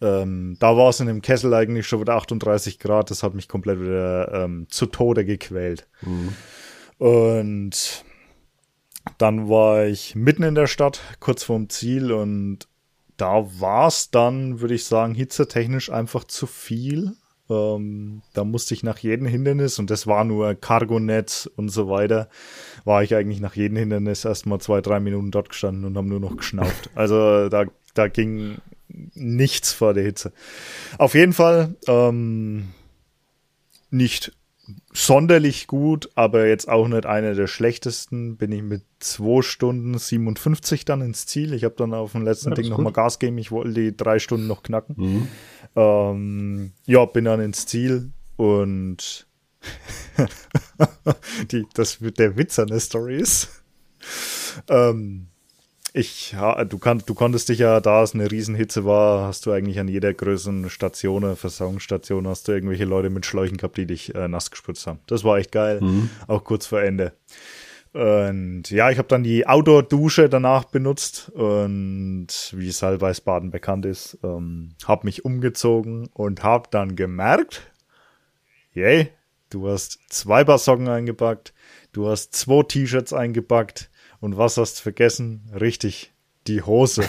ähm, 0.01 0.57
da 0.61 0.77
war 0.77 0.91
es 0.91 1.01
in 1.01 1.09
dem 1.09 1.23
Kessel 1.23 1.53
eigentlich 1.55 1.89
schon 1.89 2.01
wieder 2.01 2.15
38 2.15 2.79
Grad, 2.79 3.11
das 3.11 3.25
hat 3.25 3.35
mich 3.35 3.49
komplett 3.49 3.81
wieder 3.81 4.45
ähm, 4.45 4.67
zu 4.71 4.87
Tode 4.87 5.25
gequält. 5.25 5.89
Mhm. 6.03 6.35
Und 6.99 8.05
dann 9.19 9.49
war 9.49 9.87
ich 9.87 10.15
mitten 10.15 10.45
in 10.45 10.55
der 10.55 10.69
Stadt, 10.69 11.01
kurz 11.19 11.43
vorm 11.43 11.69
Ziel 11.69 12.13
und 12.13 12.69
da 13.17 13.45
war 13.61 13.89
es 13.89 14.11
dann, 14.11 14.61
würde 14.61 14.75
ich 14.75 14.85
sagen, 14.85 15.15
hitzetechnisch 15.15 15.91
einfach 15.91 16.25
zu 16.25 16.47
viel. 16.47 17.13
Ähm, 17.53 18.23
da 18.33 18.45
musste 18.45 18.75
ich 18.75 18.83
nach 18.83 18.99
jedem 18.99 19.27
Hindernis, 19.27 19.79
und 19.79 19.91
das 19.91 20.07
war 20.07 20.25
nur 20.25 20.55
Cargo-Netz 20.55 21.51
und 21.57 21.69
so 21.69 21.89
weiter, 21.89 22.29
war 22.85 23.03
ich 23.03 23.15
eigentlich 23.15 23.41
nach 23.41 23.55
jedem 23.55 23.77
Hindernis 23.77 24.25
erstmal 24.25 24.61
zwei, 24.61 24.81
drei 24.81 25.01
Minuten 25.01 25.31
dort 25.31 25.51
gestanden 25.51 25.85
und 25.85 25.97
haben 25.97 26.09
nur 26.09 26.21
noch 26.21 26.37
geschnauft. 26.37 26.91
Also 26.95 27.49
da, 27.49 27.65
da 27.95 28.09
ging 28.09 28.59
nichts 29.15 29.73
vor 29.73 29.95
der 29.95 30.05
Hitze. 30.05 30.33
Auf 30.99 31.15
jeden 31.15 31.33
Fall 31.33 31.75
ähm, 31.89 32.69
nicht 33.91 34.33
sonderlich 34.93 35.67
gut, 35.67 36.11
aber 36.15 36.47
jetzt 36.47 36.69
auch 36.69 36.87
nicht 36.89 37.07
einer 37.07 37.35
der 37.35 37.47
schlechtesten. 37.47 38.37
Bin 38.37 38.53
ich 38.53 38.63
mit 38.63 38.83
2 39.01 39.43
Stunden 39.43 39.99
57 39.99 40.85
dann 40.85 41.01
ins 41.01 41.27
Ziel. 41.27 41.55
Ich 41.55 41.65
habe 41.65 41.75
dann 41.77 41.95
auf 41.95 42.13
dem 42.13 42.23
letzten 42.23 42.51
ja, 42.51 42.55
Ding 42.57 42.69
nochmal 42.69 42.93
Gas 42.93 43.19
geben. 43.19 43.39
Ich 43.39 43.51
wollte 43.51 43.73
die 43.73 43.97
drei 43.97 44.19
Stunden 44.19 44.47
noch 44.47 44.63
knacken. 44.63 44.95
Mhm. 44.99 45.29
Ähm, 45.75 46.73
ja, 46.87 47.05
bin 47.05 47.25
dann 47.25 47.41
ins 47.41 47.67
Ziel 47.67 48.11
und 48.37 49.27
die, 51.53 51.67
das 51.75 51.99
der 52.01 52.37
Witz 52.37 52.59
an 52.59 52.69
der 52.69 52.81
Story 52.81 53.17
ist. 53.17 53.63
Ähm, 54.69 55.29
ich, 55.95 56.33
ja, 56.33 56.65
du, 56.65 56.79
kann, 56.79 57.03
du 57.05 57.15
konntest 57.15 57.51
dich 57.51 57.59
ja, 57.59 57.81
da 57.81 58.03
es 58.03 58.15
eine 58.15 58.31
Riesenhitze 58.31 58.85
war, 58.87 59.27
hast 59.27 59.45
du 59.45 59.53
eigentlich 59.53 59.79
an 59.79 59.89
jeder 59.89 60.15
größeren 60.15 60.71
Station, 60.71 61.37
Versorgungsstation, 61.37 62.27
hast 62.27 62.49
du 62.49 62.53
irgendwelche 62.53 62.87
Leute 62.87 63.11
mit 63.11 63.27
Schläuchen 63.27 63.59
gehabt, 63.59 63.77
die 63.77 63.87
dich 63.87 64.15
äh, 64.15 64.27
nass 64.27 64.51
gespritzt 64.51 64.87
haben. 64.87 65.01
Das 65.07 65.23
war 65.23 65.37
echt 65.37 65.53
geil, 65.53 65.81
mhm. 65.83 66.09
auch 66.29 66.45
kurz 66.45 66.67
vor 66.67 66.81
Ende. 66.81 67.13
Und 67.93 68.71
ja, 68.71 68.91
ich 68.91 68.97
habe 68.97 69.09
dann 69.09 69.23
die 69.23 69.47
Outdoor-Dusche 69.47 70.31
danach 70.31 70.65
benutzt 70.65 71.29
und 71.31 72.29
wie 72.53 72.69
es 72.69 72.83
halt 72.83 73.01
bei 73.01 73.13
Baden 73.13 73.51
bekannt 73.51 73.85
ist, 73.85 74.19
ähm, 74.23 74.75
habe 74.87 75.05
mich 75.05 75.27
umgezogen 75.27 76.09
und 76.15 76.43
habe 76.43 76.69
dann 76.71 76.97
gemerkt, 76.97 77.71
yay, 78.73 79.11
du 79.51 79.69
hast 79.69 79.99
zwei 80.09 80.43
Paar 80.43 80.57
Socken 80.57 80.89
eingepackt, 80.89 81.53
du 81.93 82.09
hast 82.09 82.35
zwei 82.35 82.63
T-Shirts 82.63 83.13
eingepackt 83.13 83.91
und 84.21 84.39
was 84.39 84.57
hast 84.57 84.79
du 84.79 84.83
vergessen? 84.85 85.51
Richtig, 85.53 86.15
die 86.47 86.63
Hose. 86.63 87.05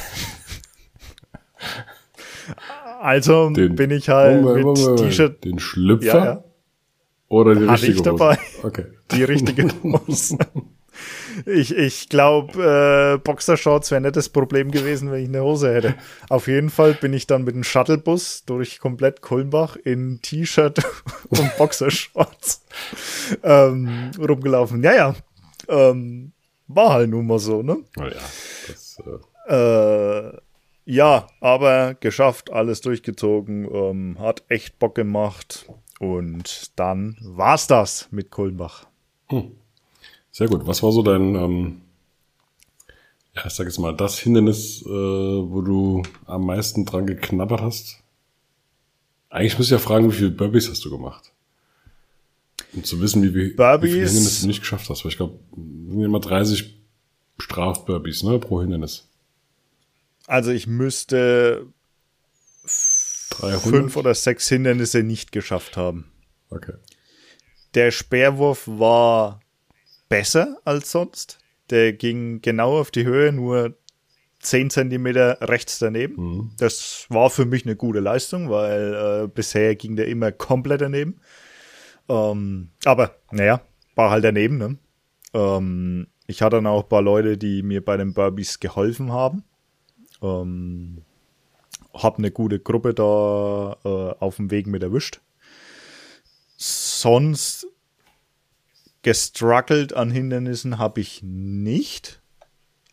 also 2.99 3.51
den, 3.51 3.75
bin 3.75 3.91
ich 3.91 4.09
halt 4.09 4.41
Moment, 4.41 4.85
mit 4.85 4.97
T-Shirt. 4.97 5.45
Den 5.45 5.59
Schlüpfer? 5.59 6.05
Ja, 6.05 6.25
ja. 6.25 6.43
Oder 7.33 7.55
die 7.55 7.61
Hatte 7.61 7.71
richtige 7.81 7.97
ich 7.97 8.01
dabei. 8.03 8.35
Hose? 8.35 8.67
Okay. 8.67 8.85
Die 9.11 9.23
richtige 9.23 9.67
Hose. 9.83 10.37
Ich, 11.47 11.75
ich 11.75 12.07
glaube, 12.09 13.15
äh, 13.15 13.17
Boxershorts 13.17 13.89
wäre 13.89 14.01
nicht 14.01 14.15
das 14.15 14.29
Problem 14.29 14.69
gewesen, 14.69 15.11
wenn 15.11 15.23
ich 15.23 15.29
eine 15.29 15.41
Hose 15.41 15.73
hätte. 15.73 15.95
Auf 16.29 16.45
jeden 16.45 16.69
Fall 16.69 16.93
bin 16.93 17.11
ich 17.11 17.25
dann 17.25 17.43
mit 17.43 17.55
dem 17.55 17.63
Shuttlebus 17.63 18.45
durch 18.45 18.77
komplett 18.77 19.23
Kulmbach 19.23 19.75
in 19.77 20.19
T-Shirt 20.21 20.77
und 21.29 21.57
Boxershorts 21.57 22.63
ähm, 23.41 24.11
rumgelaufen. 24.19 24.83
Ja, 24.83 24.93
ja. 24.93 25.15
Ähm, 25.67 26.33
war 26.67 26.93
halt 26.93 27.09
nun 27.09 27.25
mal 27.25 27.39
so, 27.39 27.63
ne? 27.63 27.77
Oh 27.97 28.03
ja, 28.03 28.11
das, 28.67 29.01
äh, 29.47 29.55
äh 29.55 30.37
ja, 30.85 31.27
aber 31.39 31.95
geschafft, 31.95 32.51
alles 32.51 32.81
durchgezogen, 32.81 33.67
ähm, 33.73 34.17
hat 34.19 34.43
echt 34.49 34.77
Bock 34.79 34.95
gemacht 34.95 35.65
und 36.03 36.71
dann 36.75 37.17
war's 37.21 37.67
das 37.67 38.07
mit 38.11 38.29
Kulmbach. 38.29 38.85
Hm. 39.27 39.51
Sehr 40.31 40.47
gut. 40.47 40.67
Was 40.67 40.83
war 40.83 40.91
so 40.91 41.01
dein, 41.01 41.35
ähm, 41.35 41.81
ja, 43.35 43.45
ich 43.45 43.53
sag 43.53 43.67
jetzt 43.67 43.79
mal, 43.79 43.95
das 43.95 44.19
Hindernis, 44.19 44.81
äh, 44.85 44.89
wo 44.89 45.61
du 45.61 46.03
am 46.25 46.45
meisten 46.45 46.85
dran 46.85 47.05
geknabbert 47.05 47.61
hast? 47.61 47.99
Eigentlich 49.29 49.57
müsste 49.57 49.75
ich 49.75 49.81
ja 49.81 49.85
fragen, 49.85 50.11
wie 50.11 50.15
viele 50.15 50.31
Burpees 50.31 50.69
hast 50.69 50.83
du 50.85 50.89
gemacht? 50.89 51.31
Um 52.73 52.83
zu 52.83 52.99
wissen, 52.99 53.23
wie, 53.23 53.33
wie, 53.33 53.57
wie 53.57 53.87
viele 53.87 54.05
Hindernisse 54.05 54.41
du 54.41 54.47
nicht 54.47 54.59
geschafft 54.59 54.89
hast. 54.89 55.05
Weil 55.05 55.11
ich 55.11 55.17
glaube, 55.17 55.39
sind 55.55 56.03
immer 56.03 56.19
30 56.19 56.75
Strafburpees, 57.39 58.23
ne, 58.23 58.39
pro 58.39 58.61
Hindernis. 58.61 59.07
Also 60.27 60.51
ich 60.51 60.67
müsste 60.67 61.67
300? 63.41 63.61
fünf 63.61 63.97
oder 63.97 64.13
sechs 64.13 64.47
Hindernisse 64.49 65.03
nicht 65.03 65.31
geschafft 65.31 65.77
haben. 65.77 66.11
Okay. 66.49 66.73
Der 67.73 67.91
Speerwurf 67.91 68.67
war 68.67 69.39
besser 70.09 70.57
als 70.65 70.91
sonst. 70.91 71.39
Der 71.69 71.93
ging 71.93 72.41
genau 72.41 72.79
auf 72.79 72.91
die 72.91 73.05
Höhe, 73.05 73.31
nur 73.31 73.75
10 74.39 74.69
Zentimeter 74.69 75.37
rechts 75.41 75.79
daneben. 75.79 76.15
Mhm. 76.15 76.51
Das 76.57 77.07
war 77.09 77.29
für 77.29 77.45
mich 77.45 77.65
eine 77.65 77.75
gute 77.75 77.99
Leistung, 77.99 78.49
weil 78.49 79.23
äh, 79.23 79.27
bisher 79.27 79.75
ging 79.75 79.95
der 79.95 80.07
immer 80.07 80.31
komplett 80.31 80.81
daneben. 80.81 81.19
Ähm, 82.09 82.69
aber 82.85 83.15
naja, 83.31 83.61
war 83.95 84.11
halt 84.11 84.23
daneben. 84.23 84.57
Ne? 84.57 84.77
Ähm, 85.33 86.07
ich 86.27 86.41
hatte 86.41 86.57
dann 86.57 86.67
auch 86.67 86.83
ein 86.83 86.89
paar 86.89 87.01
Leute, 87.01 87.37
die 87.37 87.63
mir 87.63 87.83
bei 87.83 87.97
den 87.97 88.13
Burpees 88.13 88.59
geholfen 88.59 89.11
haben. 89.11 89.43
Ähm, 90.21 91.01
hab 91.93 92.17
eine 92.17 92.31
gute 92.31 92.59
Gruppe 92.59 92.93
da 92.93 93.77
äh, 93.83 94.15
auf 94.19 94.37
dem 94.37 94.51
Weg 94.51 94.67
mit 94.67 94.83
erwischt. 94.83 95.21
Sonst 96.57 97.67
gestruggelt 99.01 99.93
an 99.93 100.11
Hindernissen 100.11 100.77
habe 100.77 101.01
ich 101.01 101.21
nicht. 101.23 102.21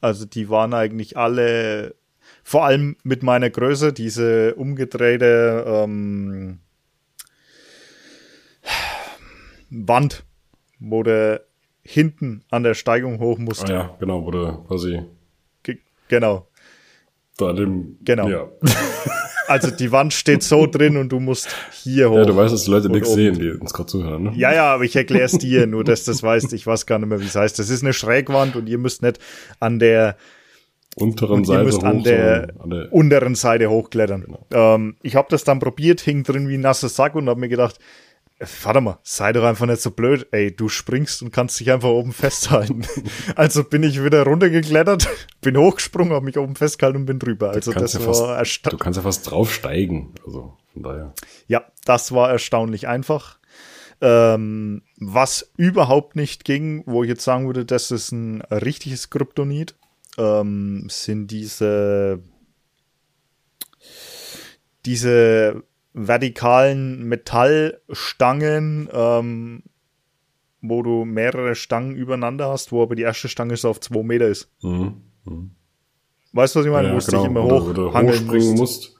Also 0.00 0.24
die 0.26 0.48
waren 0.50 0.74
eigentlich 0.74 1.16
alle, 1.16 1.94
vor 2.42 2.64
allem 2.64 2.96
mit 3.04 3.22
meiner 3.22 3.50
Größe, 3.50 3.92
diese 3.92 4.54
umgedrehte 4.54 5.64
ähm, 5.66 6.60
Wand, 9.70 10.24
wo 10.78 11.02
der 11.02 11.44
hinten 11.82 12.44
an 12.50 12.62
der 12.62 12.74
Steigung 12.74 13.20
hoch 13.20 13.38
musste. 13.38 13.72
Ah 13.72 13.76
ja, 13.76 13.96
genau, 13.98 14.24
wo 14.24 14.30
der 14.30 14.58
quasi. 14.66 15.02
Ge 15.62 15.78
genau. 16.08 16.48
Da 17.40 17.52
dem. 17.52 17.96
Genau. 18.02 18.28
Ja. 18.28 18.48
Also 19.48 19.72
die 19.72 19.90
Wand 19.90 20.12
steht 20.12 20.44
so 20.44 20.66
drin 20.66 20.96
und 20.96 21.10
du 21.10 21.18
musst 21.18 21.48
hier 21.72 22.08
hoch. 22.08 22.18
Ja, 22.18 22.24
du 22.24 22.36
weißt, 22.36 22.54
dass 22.54 22.66
die 22.66 22.70
Leute 22.70 22.88
nichts 22.88 23.12
sehen, 23.12 23.36
die 23.36 23.50
uns 23.50 23.72
gerade 23.72 23.88
zuhören. 23.88 24.22
Ne? 24.22 24.32
Ja, 24.36 24.54
ja, 24.54 24.72
aber 24.72 24.84
ich 24.84 24.94
erkläre 24.94 25.24
es 25.24 25.32
dir, 25.38 25.66
nur 25.66 25.82
dass 25.82 26.04
das 26.04 26.22
weißt. 26.22 26.52
Ich 26.52 26.68
weiß 26.68 26.86
gar 26.86 27.00
nicht 27.00 27.08
mehr, 27.08 27.20
wie 27.20 27.24
es 27.24 27.34
heißt. 27.34 27.58
Das 27.58 27.68
ist 27.68 27.82
eine 27.82 27.92
Schrägwand 27.92 28.54
und 28.54 28.68
ihr 28.68 28.78
müsst 28.78 29.02
nicht 29.02 29.18
an 29.58 29.80
der 29.80 30.16
unteren 30.94 31.44
Seite 31.44 31.68
hoch, 31.68 31.82
an 31.82 32.04
der, 32.04 32.52
an 32.60 32.70
der 32.70 32.92
unteren 32.92 33.34
Seite 33.34 33.70
hochklettern. 33.70 34.22
Genau. 34.22 34.46
Ähm, 34.52 34.94
ich 35.02 35.16
habe 35.16 35.26
das 35.30 35.42
dann 35.42 35.58
probiert, 35.58 36.00
hing 36.00 36.22
drin 36.22 36.48
wie 36.48 36.54
ein 36.54 36.60
nasser 36.60 36.88
Sack 36.88 37.16
und 37.16 37.28
habe 37.28 37.40
mir 37.40 37.48
gedacht, 37.48 37.80
warte 38.62 38.80
mal, 38.80 38.98
sei 39.02 39.32
doch 39.32 39.44
einfach 39.44 39.66
nicht 39.66 39.82
so 39.82 39.90
blöd. 39.90 40.26
Ey, 40.32 40.54
du 40.54 40.68
springst 40.68 41.22
und 41.22 41.30
kannst 41.30 41.60
dich 41.60 41.70
einfach 41.70 41.90
oben 41.90 42.12
festhalten. 42.12 42.86
also 43.36 43.64
bin 43.64 43.82
ich 43.82 44.02
wieder 44.02 44.24
runtergeklettert, 44.24 45.08
bin 45.40 45.56
hochgesprungen, 45.56 46.14
habe 46.14 46.24
mich 46.24 46.38
oben 46.38 46.56
festgehalten 46.56 47.00
und 47.00 47.06
bin 47.06 47.18
drüber. 47.18 47.50
Also 47.50 47.72
das 47.72 47.92
ja 47.94 48.06
war 48.06 48.38
erstaunlich. 48.38 48.78
Du 48.78 48.84
kannst 48.84 48.96
ja 48.96 49.02
fast 49.02 49.30
draufsteigen. 49.30 50.14
Also 50.24 50.56
von 50.72 50.82
daher. 50.82 51.14
Ja, 51.48 51.64
das 51.84 52.12
war 52.12 52.30
erstaunlich 52.30 52.88
einfach. 52.88 53.38
Ähm, 54.00 54.82
was 54.96 55.52
überhaupt 55.58 56.16
nicht 56.16 56.44
ging, 56.44 56.82
wo 56.86 57.02
ich 57.02 57.10
jetzt 57.10 57.24
sagen 57.24 57.46
würde, 57.46 57.66
das 57.66 57.90
ist 57.90 58.12
ein 58.12 58.40
richtiges 58.40 59.10
Kryptonit, 59.10 59.74
ähm, 60.16 60.86
sind 60.88 61.30
diese 61.30 62.22
diese 64.86 65.62
vertikalen 65.92 67.04
Metallstangen, 67.04 68.88
ähm, 68.92 69.62
wo 70.62 70.82
du 70.82 71.04
mehrere 71.04 71.54
Stangen 71.54 71.96
übereinander 71.96 72.48
hast, 72.48 72.70
wo 72.72 72.82
aber 72.82 72.94
die 72.94 73.02
erste 73.02 73.28
Stange 73.28 73.56
so 73.56 73.70
auf 73.70 73.80
zwei 73.80 74.02
Meter 74.02 74.28
ist. 74.28 74.50
Mhm. 74.62 75.02
Mhm. 75.24 75.50
Weißt 76.32 76.54
du, 76.54 76.60
was 76.60 76.66
ich 76.66 76.72
meine? 76.72 76.88
Ja, 76.88 76.94
ja, 76.94 77.00
genau. 77.00 77.24
immer 77.24 77.42
hoch 77.42 77.70
oder, 77.70 77.88
oder 77.88 78.02
hochspringen 78.02 78.54
musst. 78.56 78.96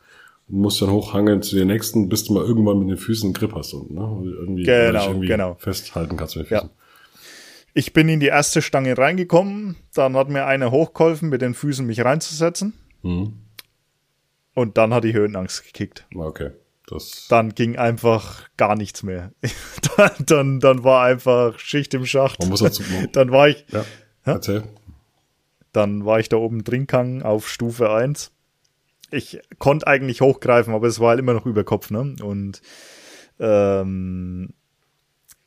Du 0.49 0.57
musst 0.57 0.83
dann 0.83 0.91
hochhangeln 0.91 1.43
zu 1.43 1.55
den 1.55 1.69
nächsten, 1.69 2.09
bis 2.09 2.25
du 2.25 2.35
mal 2.35 2.45
irgendwann 2.45 2.81
mit 2.81 2.89
den 2.89 2.97
Füßen 2.97 3.29
einen 3.29 3.35
Grip 3.35 3.55
hast 3.55 3.73
und 3.73 3.93
ne? 3.93 4.01
irgendwie, 4.01 4.65
genau, 4.65 5.07
irgendwie 5.07 5.29
genau. 5.29 5.55
festhalten 5.55 6.17
kannst 6.17 6.35
mit 6.35 6.47
den 6.47 6.49
Füßen. 6.49 6.69
Ja. 6.69 6.75
Ich 7.73 7.93
bin 7.93 8.09
in 8.09 8.19
die 8.19 8.27
erste 8.27 8.63
Stange 8.63 8.99
reingekommen, 8.99 9.77
dann 9.95 10.17
hat 10.17 10.29
mir 10.29 10.47
einer 10.47 10.73
hochgeholfen, 10.73 11.29
mit 11.29 11.41
den 11.41 11.55
Füßen 11.55 11.87
mich 11.87 12.05
reinzusetzen. 12.05 12.73
Mhm. 13.03 13.35
Und 14.55 14.77
dann 14.77 14.93
hat 14.93 15.05
die 15.05 15.13
Höhenangst 15.13 15.65
gekickt. 15.65 16.05
Okay. 16.13 16.51
Das 16.91 17.29
dann 17.29 17.55
ging 17.55 17.77
einfach 17.77 18.49
gar 18.57 18.75
nichts 18.75 19.03
mehr. 19.03 19.33
dann, 19.97 20.11
dann, 20.27 20.61
dann 20.61 20.85
war 20.85 21.05
einfach 21.05 21.59
Schicht 21.59 21.95
im 21.95 22.05
Schacht. 22.05 22.41
man 22.41 22.49
muss 22.49 22.61
dazu. 22.61 22.83
Dann 23.13 23.31
war 23.31 23.49
ich, 23.49 23.65
ja, 23.71 23.85
erzähl. 24.25 24.65
dann 25.73 26.05
war 26.05 26.19
ich 26.19 26.29
da 26.29 26.37
oben 26.37 26.65
drin 26.65 26.83
gegangen 26.83 27.23
auf 27.23 27.49
Stufe 27.49 27.91
1. 27.91 28.33
Ich 29.13 29.41
konnte 29.59 29.87
eigentlich 29.87 30.21
hochgreifen, 30.21 30.75
aber 30.75 30.89
es 30.89 30.99
war 31.01 31.11
halt 31.11 31.21
immer 31.21 31.35
noch 31.35 31.47
über 31.47 31.65
Kopf, 31.65 31.91
ne? 31.91 32.17
Und 32.23 32.61
ähm, 33.39 34.53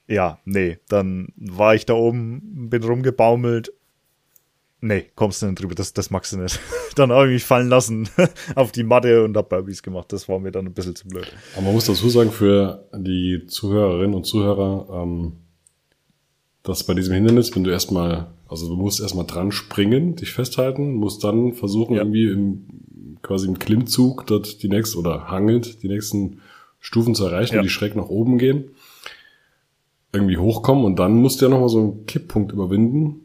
ja, 0.07 0.39
nee, 0.45 0.79
dann 0.87 1.27
war 1.35 1.75
ich 1.75 1.85
da 1.85 1.93
oben, 1.93 2.69
bin 2.69 2.83
rumgebaumelt. 2.83 3.72
Nee, 4.85 5.05
kommst 5.15 5.41
du 5.41 5.45
nicht 5.45 5.61
drüber, 5.61 5.75
das, 5.75 5.93
das 5.93 6.09
magst 6.09 6.33
du 6.33 6.37
nicht. 6.39 6.59
dann 6.95 7.09
habe 7.13 7.27
ich 7.27 7.33
mich 7.35 7.43
fallen 7.45 7.69
lassen 7.69 8.09
auf 8.55 8.73
die 8.73 8.83
Matte 8.83 9.23
und 9.23 9.37
hab 9.37 9.47
Burbys 9.47 9.81
gemacht. 9.81 10.11
Das 10.11 10.27
war 10.27 10.39
mir 10.39 10.51
dann 10.51 10.65
ein 10.65 10.73
bisschen 10.73 10.93
zu 10.93 11.07
blöd. 11.07 11.31
Aber 11.53 11.63
man 11.63 11.73
muss 11.73 11.85
dazu 11.85 12.09
sagen, 12.09 12.31
für 12.31 12.89
die 12.93 13.45
Zuhörerinnen 13.47 14.13
und 14.13 14.25
Zuhörer, 14.25 15.03
ähm, 15.03 15.33
dass 16.63 16.83
bei 16.83 16.93
diesem 16.95 17.13
Hindernis, 17.13 17.55
wenn 17.55 17.63
du 17.63 17.71
erstmal, 17.71 18.27
also 18.49 18.67
du 18.67 18.75
musst 18.75 18.99
erstmal 18.99 19.25
dran 19.25 19.53
springen, 19.53 20.17
dich 20.17 20.31
festhalten, 20.33 20.93
musst 20.95 21.23
dann 21.23 21.53
versuchen, 21.53 21.95
Ja. 21.95 22.01
irgendwie 22.01 22.27
im, 22.27 22.67
quasi 23.21 23.47
im 23.47 23.59
Klimmzug 23.59 24.27
dort 24.27 24.63
die 24.63 24.69
nächsten, 24.69 24.97
oder 24.99 25.29
hangelt, 25.29 25.81
die 25.81 25.87
nächsten 25.87 26.41
Stufen 26.81 27.15
zu 27.15 27.25
erreichen, 27.25 27.55
Ja. 27.55 27.61
die 27.61 27.69
schräg 27.69 27.95
nach 27.95 28.09
oben 28.09 28.37
gehen, 28.37 28.71
irgendwie 30.11 30.37
hochkommen 30.37 30.83
und 30.83 30.99
dann 30.99 31.15
musst 31.15 31.39
du 31.41 31.45
ja 31.45 31.49
nochmal 31.51 31.69
so 31.69 31.79
einen 31.79 32.05
Kipppunkt 32.05 32.51
überwinden, 32.51 33.22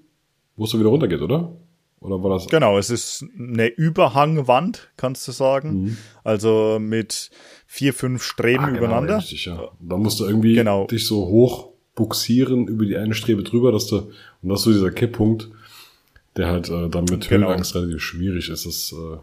wo 0.58 0.64
es 0.64 0.70
dann 0.72 0.80
wieder 0.80 0.90
runtergeht, 0.90 1.22
oder? 1.22 1.52
Oder 2.00 2.22
war 2.22 2.30
das? 2.30 2.46
Genau, 2.48 2.78
es 2.78 2.90
ist 2.90 3.24
eine 3.38 3.66
Überhangwand, 3.68 4.88
kannst 4.96 5.26
du 5.26 5.32
sagen. 5.32 5.96
Also 6.22 6.78
mit 6.80 7.30
vier, 7.66 7.92
fünf 7.94 8.22
Streben 8.22 8.64
Ah, 8.64 8.66
genau, 8.66 8.78
übereinander. 8.78 9.16
richtig, 9.18 9.46
ja. 9.46 9.68
Da 9.80 9.96
musst 9.96 10.20
du 10.20 10.26
irgendwie 10.26 10.54
Genau. 10.54 10.86
dich 10.86 11.06
so 11.06 11.26
hoch 11.26 11.70
buxieren 11.96 12.68
über 12.68 12.84
die 12.86 12.96
eine 12.96 13.14
Strebe 13.14 13.42
drüber, 13.42 13.72
dass 13.72 13.88
du, 13.88 13.96
und 14.42 14.48
das 14.48 14.60
ist 14.60 14.64
so 14.66 14.72
dieser 14.72 14.92
Kipppunkt, 14.92 15.50
der 16.36 16.46
halt 16.46 16.68
äh, 16.68 16.88
dann 16.88 17.04
mit 17.10 17.28
Genau. 17.28 17.48
Höhenangst 17.48 17.74
relativ 17.74 18.00
schwierig 18.00 18.48
ist. 18.48 18.66
Das, 18.66 18.92
äh, 18.92 19.16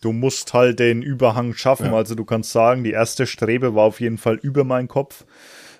Du 0.00 0.12
musst 0.12 0.52
halt 0.52 0.78
den 0.80 1.00
Überhang 1.00 1.54
schaffen. 1.54 1.86
Ja. 1.86 1.94
Also 1.96 2.14
du 2.14 2.26
kannst 2.26 2.52
sagen, 2.52 2.84
die 2.84 2.90
erste 2.90 3.26
Strebe 3.26 3.74
war 3.74 3.84
auf 3.84 4.00
jeden 4.02 4.18
Fall 4.18 4.36
über 4.36 4.62
meinen 4.62 4.86
Kopf. 4.86 5.24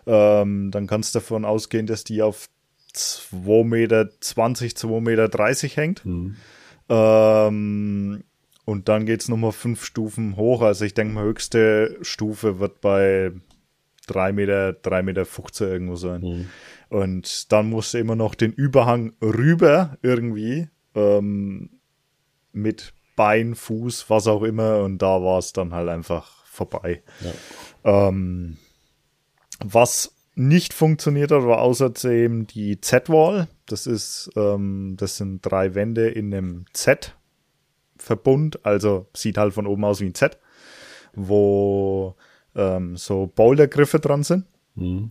Ähm, 0.06 0.70
dann 0.70 0.86
kannst 0.86 1.14
du 1.14 1.18
davon 1.20 1.44
ausgehen, 1.44 1.86
dass 1.86 2.04
die 2.04 2.22
auf 2.22 2.48
2,20 2.94 3.64
Meter, 3.64 4.02
2,30 4.20 5.00
Meter 5.00 5.76
hängt. 5.76 6.04
Mhm. 6.04 6.36
Ähm, 6.88 8.24
und 8.64 8.88
dann 8.88 9.06
geht's 9.06 9.28
nochmal 9.28 9.52
fünf 9.52 9.84
Stufen 9.84 10.36
hoch. 10.36 10.62
Also 10.62 10.84
ich 10.84 10.94
denke 10.94 11.14
mal, 11.14 11.24
höchste 11.24 11.98
Stufe 12.02 12.60
wird 12.60 12.80
bei 12.80 13.32
3 14.06 14.32
Meter, 14.32 14.72
3 14.72 15.02
Meter 15.02 15.24
15 15.24 15.68
irgendwo 15.68 15.96
sein. 15.96 16.20
Mhm. 16.20 16.48
Und 16.88 17.52
dann 17.52 17.70
musst 17.70 17.94
du 17.94 17.98
immer 17.98 18.16
noch 18.16 18.34
den 18.34 18.52
Überhang 18.52 19.14
rüber 19.20 19.98
irgendwie 20.02 20.68
ähm, 20.94 21.80
mit 22.52 22.94
Bein, 23.16 23.54
Fuß, 23.54 24.08
was 24.10 24.26
auch 24.26 24.42
immer. 24.42 24.82
Und 24.82 24.98
da 24.98 25.22
war 25.22 25.38
es 25.38 25.52
dann 25.52 25.72
halt 25.72 25.88
einfach 25.88 26.44
vorbei. 26.44 27.02
ja. 27.20 28.08
Ähm, 28.08 28.56
was 29.62 30.13
nicht 30.34 30.74
funktioniert 30.74 31.30
hat, 31.30 31.44
war 31.44 31.60
außerdem 31.60 32.46
die 32.46 32.80
Z-Wall. 32.80 33.48
Das 33.66 33.86
ist, 33.86 34.30
ähm, 34.36 34.96
das 34.98 35.16
sind 35.16 35.42
drei 35.42 35.74
Wände 35.74 36.08
in 36.08 36.34
einem 36.34 36.64
Z-Verbund, 36.72 38.64
also 38.64 39.06
sieht 39.14 39.38
halt 39.38 39.54
von 39.54 39.66
oben 39.66 39.84
aus 39.84 40.00
wie 40.00 40.06
ein 40.06 40.14
Z, 40.14 40.38
wo 41.14 42.16
ähm, 42.54 42.96
so 42.96 43.30
Bouldergriffe 43.34 44.00
dran 44.00 44.22
sind. 44.22 44.44
Mhm. 44.74 45.10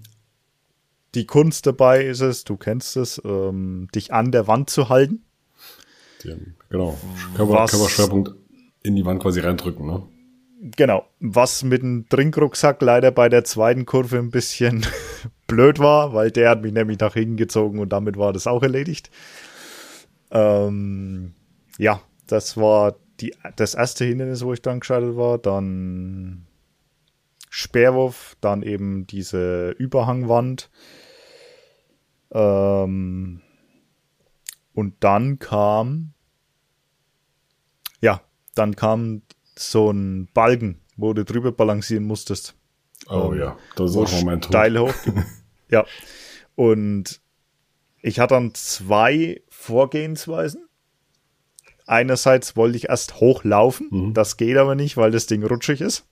Die 1.16 1.26
Kunst 1.26 1.68
dabei 1.68 2.04
ist 2.06 2.22
es, 2.22 2.44
du 2.44 2.58
kennst 2.58 2.98
es, 2.98 3.22
ähm, 3.24 3.88
dich 3.94 4.14
an 4.14 4.32
der 4.32 4.48
Wand 4.48 4.70
zu 4.70 4.90
halten. 4.90 5.24
Die, 6.24 6.36
genau. 6.70 6.98
Körper, 7.36 7.66
Körperschwerpunkt 7.66 8.34
in 8.84 8.96
die 8.96 9.06
Wand 9.06 9.22
quasi 9.22 9.40
reindrücken, 9.40 9.86
ne? 9.86 10.04
Genau, 10.76 11.06
was 11.20 11.64
mit 11.64 11.82
dem 11.82 12.08
Trinkrucksack 12.08 12.82
leider 12.82 13.12
bei 13.12 13.28
der 13.28 13.44
zweiten 13.44 13.86
Kurve 13.86 14.18
ein 14.18 14.32
bisschen 14.32 14.86
blöd 15.48 15.80
war, 15.80 16.14
weil 16.14 16.32
der 16.32 16.50
hat 16.50 16.62
mich 16.62 16.74
nämlich 16.74 17.00
nach 17.00 17.14
hinten 17.14 17.38
gezogen 17.38 17.80
und 17.80 17.90
damit 17.90 18.18
war 18.18 18.34
das 18.34 18.48
auch 18.48 18.64
erledigt. 18.64 19.10
Ähm, 20.32 21.34
ja, 21.78 22.02
das 22.28 22.58
war 22.58 22.96
die, 23.20 23.36
das 23.56 23.76
erste 23.76 24.06
Hindernis, 24.06 24.44
wo 24.44 24.54
ich 24.54 24.62
dann 24.62 24.80
gescheitert 24.80 25.16
war. 25.16 25.38
Dann 25.38 26.48
Speerwurf, 27.50 28.36
dann 28.42 28.64
eben 28.64 29.06
diese 29.06 29.72
Überhangwand. 29.72 30.72
Ähm, 32.32 33.42
und 34.74 34.96
dann 35.04 35.38
kam, 35.38 36.14
ja, 38.02 38.22
dann 38.56 38.76
kam 38.76 39.22
so 39.56 39.92
ein 39.92 40.30
Balken, 40.34 40.82
wo 40.98 41.14
du 41.14 41.24
drüber 41.24 41.52
balancieren 41.52 42.06
musstest. 42.06 42.56
Oh 43.08 43.32
Ähm, 43.32 43.40
ja, 43.40 43.58
das 43.76 43.92
ist 43.92 43.98
auch 43.98 44.24
mein 44.24 44.42
Tod. 44.42 44.52
steil 44.52 44.80
hoch. 44.80 44.94
ja. 45.70 45.86
Und 46.56 47.22
ich 48.02 48.20
hatte 48.20 48.36
dann 48.36 48.54
zwei 48.54 49.42
Vorgehensweisen. 49.50 50.68
Einerseits 51.86 52.56
wollte 52.56 52.78
ich 52.78 52.90
erst 52.90 53.20
hochlaufen. 53.20 53.88
Mhm. 53.92 54.14
Das 54.14 54.38
geht 54.38 54.58
aber 54.58 54.76
nicht, 54.76 54.98
weil 54.98 55.12
das 55.12 55.26
Ding 55.26 55.44
rutschig 55.44 55.82
ist. 55.82 56.06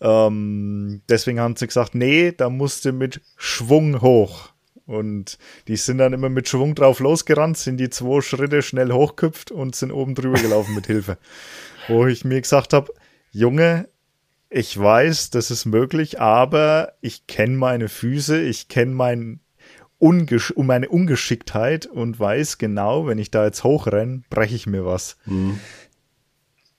Ähm, 0.00 1.02
deswegen 1.08 1.40
haben 1.40 1.56
sie 1.56 1.66
gesagt, 1.66 1.94
nee, 1.94 2.32
da 2.32 2.50
musst 2.50 2.84
du 2.84 2.92
mit 2.92 3.20
Schwung 3.36 4.00
hoch. 4.00 4.50
Und 4.86 5.38
die 5.66 5.76
sind 5.76 5.98
dann 5.98 6.12
immer 6.12 6.28
mit 6.28 6.48
Schwung 6.48 6.74
drauf 6.74 7.00
losgerannt, 7.00 7.56
sind 7.56 7.78
die 7.78 7.88
zwei 7.88 8.20
Schritte 8.20 8.60
schnell 8.60 8.92
hochgehüpft 8.92 9.50
und 9.50 9.74
sind 9.74 9.92
oben 9.92 10.14
drüber 10.14 10.38
gelaufen 10.38 10.74
mit 10.74 10.86
Hilfe. 10.86 11.16
Wo 11.88 12.06
ich 12.06 12.24
mir 12.24 12.40
gesagt 12.40 12.72
habe, 12.72 12.92
Junge, 13.30 13.88
ich 14.56 14.78
weiß, 14.78 15.30
das 15.30 15.50
ist 15.50 15.64
möglich, 15.64 16.20
aber 16.20 16.92
ich 17.00 17.26
kenne 17.26 17.56
meine 17.56 17.88
Füße, 17.88 18.40
ich 18.40 18.68
kenne 18.68 18.94
mein 18.94 19.40
Ungesch 19.98 20.52
um 20.52 20.66
meine 20.66 20.88
Ungeschicktheit 20.88 21.86
und 21.86 22.20
weiß 22.20 22.58
genau, 22.58 23.08
wenn 23.08 23.18
ich 23.18 23.32
da 23.32 23.46
jetzt 23.46 23.64
hochrenne, 23.64 24.22
breche 24.30 24.54
ich 24.54 24.68
mir 24.68 24.86
was. 24.86 25.16
Mhm. 25.26 25.58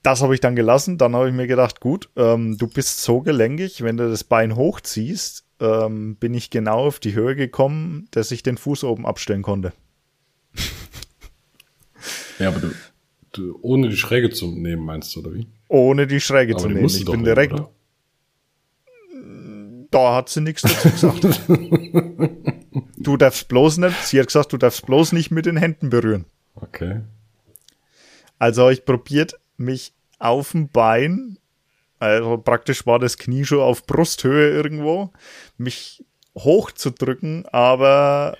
Das 0.03 0.21
habe 0.21 0.33
ich 0.35 0.39
dann 0.39 0.55
gelassen. 0.55 0.97
Dann 0.97 1.15
habe 1.15 1.27
ich 1.27 1.33
mir 1.33 1.47
gedacht, 1.47 1.81
gut, 1.81 2.09
ähm, 2.15 2.57
du 2.57 2.67
bist 2.67 3.03
so 3.03 3.19
gelenkig, 3.21 3.81
wenn 3.81 3.97
du 3.97 4.07
das 4.07 4.23
Bein 4.23 4.55
hochziehst, 4.55 5.43
ähm, 5.59 6.15
bin 6.15 6.33
ich 6.33 6.51
genau 6.51 6.85
auf 6.88 6.99
die 6.99 7.13
Höhe 7.13 7.35
gekommen, 7.35 8.07
dass 8.11 8.31
ich 8.31 8.41
den 8.41 8.57
Fuß 8.57 8.85
oben 8.85 9.05
abstellen 9.05 9.41
konnte. 9.41 9.73
Ja, 12.39 12.49
aber 12.49 12.59
du, 12.59 12.67
du, 12.69 12.75
ohne 13.61 13.89
die 13.89 13.97
Schräge 13.97 14.29
zu 14.29 14.47
nehmen, 14.47 14.85
meinst 14.85 15.15
du, 15.15 15.19
oder 15.21 15.33
wie? 15.33 15.47
Ohne 15.67 16.07
die 16.07 16.19
Schräge 16.19 16.53
Aber 16.53 16.61
zu 16.61 16.69
nehmen. 16.69 16.85
Ich 16.85 17.05
bin 17.05 17.11
nehmen, 17.11 17.25
direkt, 17.25 17.53
oder? 17.53 17.71
da 19.95 20.15
hat 20.15 20.29
sie 20.29 20.41
nichts 20.41 20.61
dazu 20.61 20.89
gesagt. 20.89 21.41
du 22.97 23.17
darfst 23.17 23.47
bloß 23.47 23.77
nicht, 23.77 24.05
sie 24.05 24.19
hat 24.19 24.27
gesagt, 24.27 24.51
du 24.51 24.57
darfst 24.57 24.85
bloß 24.85 25.13
nicht 25.13 25.31
mit 25.31 25.45
den 25.45 25.57
Händen 25.57 25.89
berühren. 25.89 26.25
Okay. 26.55 27.01
Also 28.37 28.63
habe 28.63 28.73
ich 28.73 28.83
probiert, 28.83 29.39
mich 29.57 29.93
auf 30.19 30.51
dem 30.51 30.69
Bein, 30.69 31.37
also 31.99 32.37
praktisch 32.37 32.85
war 32.85 32.99
das 32.99 33.17
Knie 33.17 33.45
schon 33.45 33.59
auf 33.59 33.85
Brusthöhe 33.85 34.49
irgendwo, 34.49 35.13
mich 35.57 36.03
hochzudrücken, 36.37 37.45
aber 37.51 38.37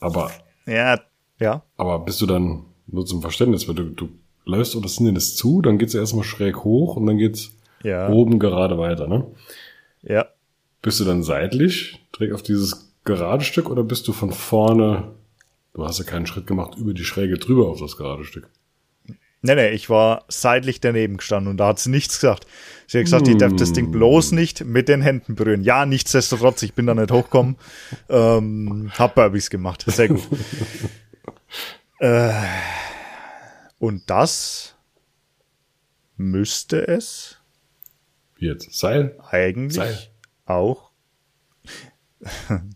Aber, 0.00 0.30
ja, 0.66 1.00
ja, 1.38 1.64
aber 1.78 2.00
bist 2.00 2.20
du 2.20 2.26
dann 2.26 2.66
nur 2.92 3.06
zum 3.06 3.22
Verständnis, 3.22 3.68
weil 3.68 3.74
du, 3.74 3.84
du 3.84 4.08
läufst 4.44 4.74
oder 4.74 4.84
das 4.84 4.96
Hindernis 4.96 5.36
zu, 5.36 5.62
dann 5.62 5.78
geht's 5.78 5.94
erstmal 5.94 6.24
schräg 6.24 6.64
hoch 6.64 6.96
und 6.96 7.06
dann 7.06 7.18
geht's 7.18 7.52
ja, 7.82 8.08
oben 8.08 8.38
gerade 8.38 8.78
weiter, 8.78 9.06
ne? 9.06 9.26
ja. 10.02 10.26
Bist 10.82 10.98
du 10.98 11.04
dann 11.04 11.22
seitlich, 11.22 12.00
direkt 12.16 12.34
auf 12.34 12.42
dieses 12.42 12.94
gerade 13.04 13.44
Stück 13.44 13.68
oder 13.68 13.82
bist 13.82 14.08
du 14.08 14.12
von 14.12 14.32
vorne, 14.32 15.12
du 15.74 15.84
hast 15.84 15.98
ja 15.98 16.04
keinen 16.06 16.26
Schritt 16.26 16.46
gemacht, 16.46 16.78
über 16.78 16.94
die 16.94 17.04
Schräge 17.04 17.36
drüber 17.36 17.68
auf 17.68 17.80
das 17.80 17.98
gerade 17.98 18.24
Stück? 18.24 18.48
Nee, 19.42 19.54
nee, 19.54 19.70
ich 19.70 19.88
war 19.88 20.24
seitlich 20.28 20.80
daneben 20.80 21.16
gestanden 21.16 21.50
und 21.50 21.56
da 21.56 21.68
hat 21.68 21.78
sie 21.78 21.90
nichts 21.90 22.20
gesagt. 22.20 22.46
Sie 22.86 22.98
hat 22.98 23.04
gesagt, 23.04 23.28
ich 23.28 23.38
darf 23.38 23.54
das 23.56 23.72
Ding 23.72 23.90
bloß 23.90 24.32
nicht 24.32 24.64
mit 24.64 24.88
den 24.88 25.00
Händen 25.00 25.34
berühren. 25.34 25.62
Ja, 25.62 25.86
nichtsdestotrotz, 25.86 26.62
ich 26.62 26.74
bin 26.74 26.86
da 26.86 26.94
nicht 26.94 27.10
hochgekommen. 27.10 27.56
ähm, 28.10 28.90
hab 28.98 29.14
Burbys 29.14 29.48
gemacht. 29.48 29.84
Sehr 29.86 30.08
gut. 30.08 30.20
äh, 32.00 32.32
und 33.78 34.10
das 34.10 34.74
müsste 36.16 36.86
es 36.86 37.38
jetzt? 38.38 38.72
Seil? 38.78 39.16
eigentlich 39.30 39.76
Seil. 39.76 39.98
auch. 40.46 40.90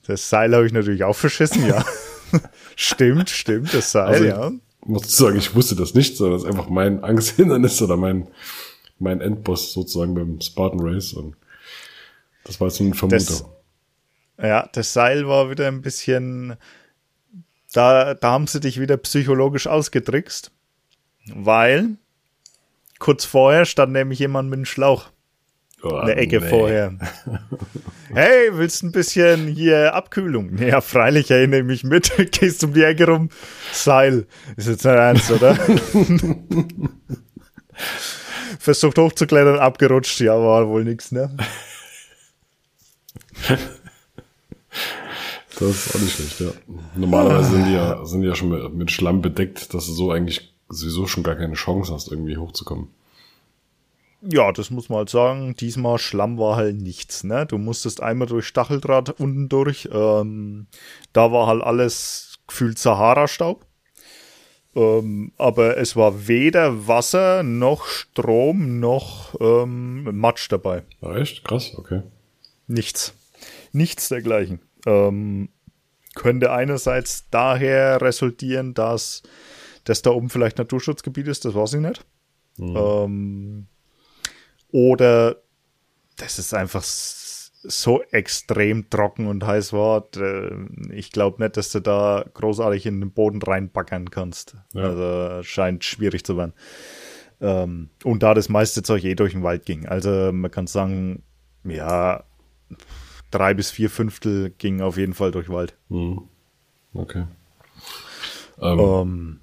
Das 0.06 0.30
Seil 0.30 0.54
habe 0.54 0.66
ich 0.66 0.72
natürlich 0.72 1.04
auch 1.04 1.16
verschissen, 1.16 1.66
ja. 1.66 1.84
stimmt, 2.76 3.28
stimmt, 3.28 3.74
das 3.74 3.92
Seil, 3.92 4.06
Also, 4.06 4.24
ja. 4.24 4.52
Muss 4.86 5.16
sagen, 5.16 5.36
ich 5.36 5.54
wusste 5.54 5.76
das 5.76 5.94
nicht, 5.94 6.16
sondern 6.16 6.38
das 6.38 6.44
ist 6.44 6.50
einfach 6.50 6.68
mein 6.68 7.02
Angsthindernis 7.02 7.80
oder 7.82 7.96
mein, 7.96 8.28
mein 8.98 9.20
Endboss 9.20 9.72
sozusagen 9.72 10.14
beim 10.14 10.40
Spartan 10.40 10.80
Race 10.80 11.14
und 11.14 11.36
das 12.44 12.60
war 12.60 12.68
jetzt 12.68 12.80
eine 12.80 12.94
Vermutung. 12.94 13.26
Das, 14.36 14.46
ja, 14.46 14.68
das 14.72 14.92
Seil 14.92 15.26
war 15.26 15.50
wieder 15.50 15.68
ein 15.68 15.80
bisschen, 15.80 16.56
da, 17.74 18.14
da 18.14 18.30
haben 18.30 18.46
sie 18.46 18.60
dich 18.60 18.80
wieder 18.80 18.96
psychologisch 18.96 19.66
ausgetrickst, 19.66 20.52
weil 21.34 21.96
kurz 22.98 23.24
vorher 23.24 23.64
stand 23.64 23.92
nämlich 23.92 24.20
jemand 24.20 24.48
mit 24.48 24.58
einem 24.58 24.64
Schlauch. 24.64 25.10
Oh, 25.82 25.98
in 26.00 26.06
der 26.06 26.16
Ecke 26.18 26.40
nee. 26.40 26.48
vorher. 26.48 26.94
Hey, 28.12 28.50
willst 28.52 28.84
ein 28.84 28.92
bisschen 28.92 29.48
hier 29.48 29.92
Abkühlung? 29.92 30.56
Ja, 30.58 30.80
freilich 30.80 31.32
erinnere 31.32 31.60
ich 31.60 31.66
mich 31.66 31.82
mit. 31.82 32.12
Gehst 32.30 32.62
um 32.62 32.72
die 32.72 32.84
Ecke 32.84 33.08
rum. 33.08 33.28
Seil. 33.72 34.26
Ist 34.56 34.68
jetzt 34.68 34.84
nicht 34.84 34.94
ernst, 34.94 35.32
oder? 35.32 35.56
Versucht 38.60 38.98
hochzuklettern, 38.98 39.58
abgerutscht. 39.58 40.20
Ja, 40.20 40.34
war 40.38 40.68
wohl 40.68 40.84
nix, 40.84 41.10
ne? 41.10 41.36
Das 45.58 45.86
ist 45.86 45.94
auch 45.94 46.00
nicht 46.00 46.16
schlecht, 46.16 46.40
ja. 46.40 46.50
Normalerweise 46.96 47.50
sind 47.50 47.66
die 47.66 47.72
ja, 47.72 48.04
sind 48.04 48.22
die 48.22 48.28
ja 48.28 48.34
schon 48.34 48.48
mit, 48.48 48.74
mit 48.74 48.90
Schlamm 48.90 49.22
bedeckt, 49.22 49.72
dass 49.74 49.86
du 49.86 49.92
so 49.92 50.10
eigentlich 50.10 50.54
sowieso 50.68 51.06
schon 51.06 51.22
gar 51.22 51.36
keine 51.36 51.54
Chance 51.54 51.92
hast, 51.92 52.10
irgendwie 52.10 52.36
hochzukommen. 52.36 52.88
Ja, 54.26 54.52
das 54.52 54.70
muss 54.70 54.88
man 54.88 54.98
halt 54.98 55.10
sagen. 55.10 55.54
Diesmal 55.54 55.98
Schlamm 55.98 56.38
war 56.38 56.56
halt 56.56 56.76
nichts, 56.76 57.24
ne? 57.24 57.44
Du 57.46 57.58
musstest 57.58 58.02
einmal 58.02 58.26
durch 58.26 58.46
Stacheldraht 58.46 59.20
unten 59.20 59.48
durch. 59.48 59.88
Ähm, 59.92 60.66
da 61.12 61.30
war 61.30 61.46
halt 61.46 61.62
alles 61.62 62.38
gefühlt 62.46 62.78
Sahara-Staub. 62.78 63.66
Ähm, 64.74 65.32
aber 65.36 65.76
es 65.76 65.94
war 65.94 66.26
weder 66.26 66.88
Wasser 66.88 67.42
noch 67.42 67.86
Strom 67.86 68.80
noch 68.80 69.34
ähm, 69.40 70.04
Matsch 70.18 70.50
dabei. 70.50 70.82
echt? 71.02 71.44
Krass, 71.44 71.74
okay. 71.76 72.02
Nichts. 72.66 73.14
Nichts 73.72 74.08
dergleichen. 74.08 74.60
Ähm, 74.86 75.48
könnte 76.14 76.52
einerseits 76.52 77.28
daher 77.30 78.00
resultieren, 78.00 78.74
dass 78.74 79.22
das 79.84 80.02
da 80.02 80.10
oben 80.10 80.30
vielleicht 80.30 80.58
Naturschutzgebiet 80.58 81.28
ist, 81.28 81.44
das 81.44 81.54
weiß 81.54 81.74
ich 81.74 81.80
nicht. 81.80 82.04
Mhm. 82.56 82.76
Ähm, 82.76 83.66
oder 84.70 85.36
das 86.16 86.38
ist 86.38 86.54
einfach 86.54 86.82
so 87.66 88.02
extrem 88.10 88.90
trocken 88.90 89.26
und 89.26 89.44
heiß 89.46 89.72
war. 89.72 90.06
Ich 90.90 91.10
glaube 91.10 91.42
nicht, 91.42 91.56
dass 91.56 91.72
du 91.72 91.80
da 91.80 92.24
großartig 92.34 92.86
in 92.86 93.00
den 93.00 93.10
Boden 93.10 93.40
reinbackern 93.40 94.10
kannst. 94.10 94.56
Ja. 94.72 94.82
Also 94.82 95.42
scheint 95.42 95.82
schwierig 95.84 96.24
zu 96.24 96.36
werden. 96.36 96.52
Ähm, 97.40 97.88
und 98.04 98.22
da 98.22 98.34
das 98.34 98.48
meiste 98.48 98.82
Zeug 98.82 99.04
eh 99.04 99.14
durch 99.14 99.32
den 99.32 99.42
Wald 99.42 99.64
ging. 99.64 99.86
Also 99.86 100.30
man 100.32 100.50
kann 100.50 100.66
sagen, 100.66 101.22
ja, 101.64 102.24
drei 103.34 103.54
bis 103.54 103.70
vier 103.70 103.90
Fünftel 103.90 104.50
ging 104.50 104.80
auf 104.80 104.96
jeden 104.96 105.14
Fall 105.14 105.32
durch 105.32 105.48
Wald. 105.48 105.76
Mhm. 105.88 106.22
Okay. 106.94 107.26
Ähm. 108.60 108.78
Ähm, 108.78 109.40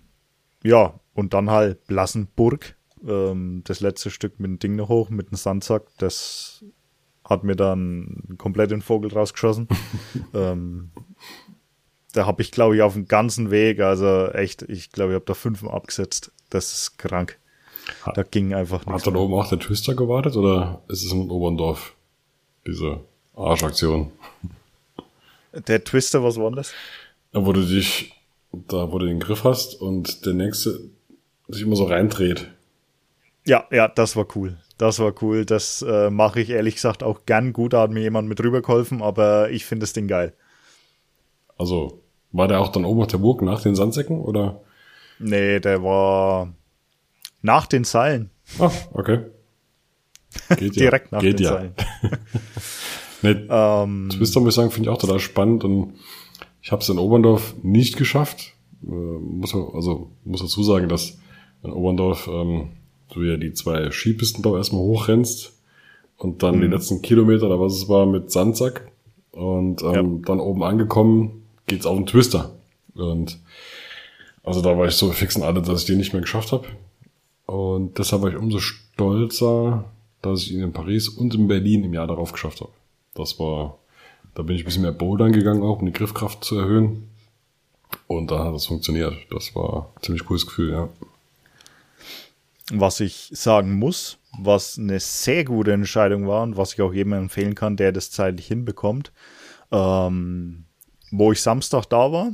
ja, 0.63 0.99
und 1.13 1.33
dann 1.33 1.49
halt 1.49 1.85
Blassenburg 1.87 2.75
ähm, 3.05 3.61
das 3.65 3.79
letzte 3.81 4.09
Stück 4.09 4.39
mit 4.39 4.49
dem 4.49 4.59
Ding 4.59 4.75
noch 4.75 4.89
hoch, 4.89 5.09
mit 5.09 5.31
dem 5.31 5.35
Sandsack, 5.35 5.87
das 5.97 6.63
hat 7.25 7.43
mir 7.43 7.55
dann 7.55 8.35
komplett 8.37 8.71
den 8.71 8.81
Vogel 8.81 9.11
rausgeschossen. 9.11 9.67
ähm, 10.33 10.91
da 12.13 12.25
habe 12.25 12.41
ich, 12.41 12.51
glaube 12.51 12.75
ich, 12.75 12.81
auf 12.81 12.93
dem 12.93 13.07
ganzen 13.07 13.51
Weg, 13.51 13.79
also 13.79 14.27
echt, 14.27 14.63
ich 14.63 14.91
glaube, 14.91 15.11
ich 15.11 15.15
habe 15.15 15.25
da 15.25 15.33
fünfmal 15.33 15.73
abgesetzt. 15.73 16.31
Das 16.49 16.73
ist 16.73 16.97
krank. 16.97 17.39
Da 18.13 18.23
ging 18.23 18.53
einfach 18.53 18.85
nichts. 18.85 19.01
Hat 19.01 19.07
dann 19.07 19.15
oben 19.15 19.33
auch 19.33 19.47
der 19.47 19.59
Twister 19.59 19.95
gewartet 19.95 20.35
oder 20.35 20.81
ist 20.87 21.03
es 21.03 21.11
in 21.11 21.29
Oberndorf, 21.29 21.95
diese 22.67 23.01
Arschaktion? 23.35 24.11
Der 25.53 25.83
Twister, 25.83 26.23
was 26.23 26.37
war 26.37 26.51
das? 26.51 26.73
Da, 27.31 27.45
wo 27.45 27.53
du 27.53 27.65
dich, 27.65 28.13
da 28.51 28.91
wo 28.91 28.99
du 28.99 29.05
den 29.05 29.19
Griff 29.19 29.43
hast 29.43 29.75
und 29.81 30.25
der 30.25 30.33
nächste 30.33 30.79
sich 31.47 31.63
immer 31.63 31.75
so 31.75 31.85
reindreht. 31.85 32.47
Ja, 33.45 33.65
ja, 33.71 33.87
das 33.87 34.15
war 34.15 34.25
cool. 34.35 34.57
Das 34.77 34.99
war 34.99 35.13
cool. 35.21 35.45
Das 35.45 35.81
äh, 35.81 36.09
mache 36.09 36.41
ich 36.41 36.49
ehrlich 36.49 36.75
gesagt 36.75 37.03
auch 37.03 37.25
gern 37.25 37.53
gut. 37.53 37.73
Da 37.73 37.81
hat 37.81 37.91
mir 37.91 38.01
jemand 38.01 38.27
mit 38.27 38.41
rübergeholfen, 38.41 39.01
aber 39.01 39.49
ich 39.49 39.65
finde 39.65 39.83
das 39.83 39.93
Ding 39.93 40.07
geil. 40.07 40.33
Also, 41.57 42.01
war 42.31 42.47
der 42.47 42.61
auch 42.61 42.71
dann 42.71 42.85
oben 42.85 43.01
auf 43.01 43.07
der 43.07 43.17
Burg 43.17 43.41
nach 43.41 43.61
den 43.61 43.75
Sandsäcken 43.75 44.21
oder? 44.21 44.61
Nee, 45.19 45.59
der 45.59 45.83
war 45.83 46.53
nach 47.41 47.67
den 47.67 47.83
Seilen. 47.83 48.31
Ah, 48.59 48.71
okay. 48.93 49.25
Geht 50.57 50.75
ja. 50.75 50.83
Direkt 50.83 51.11
nach 51.11 51.21
Geht 51.21 51.39
den 51.39 51.45
ja. 51.45 51.53
Seilen. 51.53 51.75
nee, 53.21 53.35
ähm, 53.49 54.09
Twister 54.09 54.39
muss 54.39 54.49
ich 54.49 54.55
sagen, 54.55 54.71
finde 54.71 54.89
ich 54.89 54.95
auch 54.95 54.99
total 54.99 55.19
spannend 55.19 55.63
und 55.63 55.93
ich 56.61 56.71
habe 56.71 56.81
es 56.81 56.89
in 56.89 56.99
Oberndorf 56.99 57.55
nicht 57.63 57.97
geschafft. 57.97 58.53
Äh, 58.83 58.91
muss, 58.91 59.53
also 59.53 60.11
muss 60.23 60.41
dazu 60.41 60.63
sagen, 60.63 60.89
dass 60.89 61.17
in 61.63 61.71
Oberndorf 61.71 62.27
ähm, 62.31 62.69
du 63.13 63.23
ja 63.23 63.37
die 63.37 63.53
zwei 63.53 63.91
Skipisten 63.91 64.43
da 64.43 64.55
erstmal 64.55 64.81
hochrennst 64.81 65.53
und 66.17 66.43
dann 66.43 66.57
mhm. 66.57 66.61
die 66.61 66.67
letzten 66.67 67.01
Kilometer, 67.01 67.49
da 67.49 67.59
was 67.59 67.73
es 67.73 67.89
war, 67.89 68.05
mit 68.05 68.31
Sandsack 68.31 68.89
und 69.31 69.81
ähm, 69.81 69.93
ja. 69.93 70.25
dann 70.25 70.39
oben 70.39 70.63
angekommen 70.63 71.43
geht's 71.67 71.85
auf 71.85 71.97
den 71.97 72.05
Twister 72.05 72.51
und 72.95 73.39
also 74.43 74.61
da 74.61 74.77
war 74.77 74.87
ich 74.87 74.95
so 74.95 75.11
fix 75.11 75.35
in 75.35 75.43
alle, 75.43 75.61
dass 75.61 75.81
ich 75.81 75.85
den 75.85 75.97
nicht 75.97 76.13
mehr 76.13 76.21
geschafft 76.21 76.51
habe 76.51 76.67
und 77.45 77.97
deshalb 77.97 78.21
war 78.21 78.29
ich 78.29 78.37
umso 78.37 78.59
stolzer, 78.59 79.85
dass 80.21 80.43
ich 80.43 80.53
ihn 80.53 80.61
in 80.61 80.73
Paris 80.73 81.09
und 81.09 81.33
in 81.33 81.47
Berlin 81.47 81.83
im 81.83 81.93
Jahr 81.93 82.07
darauf 82.07 82.31
geschafft 82.31 82.61
habe. 82.61 82.71
Das 83.13 83.39
war, 83.39 83.79
da 84.35 84.43
bin 84.43 84.55
ich 84.55 84.63
ein 84.63 84.65
bisschen 84.65 84.83
mehr 84.83 84.91
Bouldern 84.91 85.31
gegangen, 85.31 85.63
auch 85.63 85.79
um 85.79 85.85
die 85.85 85.93
Griffkraft 85.93 86.43
zu 86.43 86.57
erhöhen. 86.57 87.09
Und 88.07 88.31
da 88.31 88.45
hat 88.45 88.53
das 88.53 88.65
funktioniert. 88.65 89.15
Das 89.29 89.55
war 89.55 89.91
ein 89.95 90.03
ziemlich 90.03 90.25
cooles 90.25 90.45
Gefühl, 90.45 90.71
ja. 90.71 90.89
Was 92.73 93.01
ich 93.01 93.29
sagen 93.33 93.73
muss, 93.73 94.17
was 94.39 94.77
eine 94.77 94.99
sehr 94.99 95.43
gute 95.43 95.73
Entscheidung 95.73 96.27
war 96.27 96.43
und 96.43 96.55
was 96.55 96.73
ich 96.73 96.81
auch 96.81 96.93
jedem 96.93 97.13
empfehlen 97.13 97.55
kann, 97.55 97.75
der 97.75 97.91
das 97.91 98.11
zeitlich 98.11 98.47
hinbekommt, 98.47 99.11
ähm, 99.71 100.65
wo 101.11 101.33
ich 101.33 101.41
Samstag 101.41 101.85
da 101.85 102.11
war, 102.11 102.31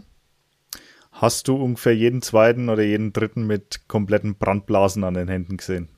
hast 1.12 1.48
du 1.48 1.56
ungefähr 1.56 1.96
jeden 1.96 2.22
zweiten 2.22 2.70
oder 2.70 2.84
jeden 2.84 3.14
dritten 3.14 3.48
mit 3.48 3.88
kompletten 3.88 4.36
Brandblasen 4.36 5.04
an 5.04 5.16
den 5.16 5.28
Händen 5.28 5.58
gesehen. 5.58 5.90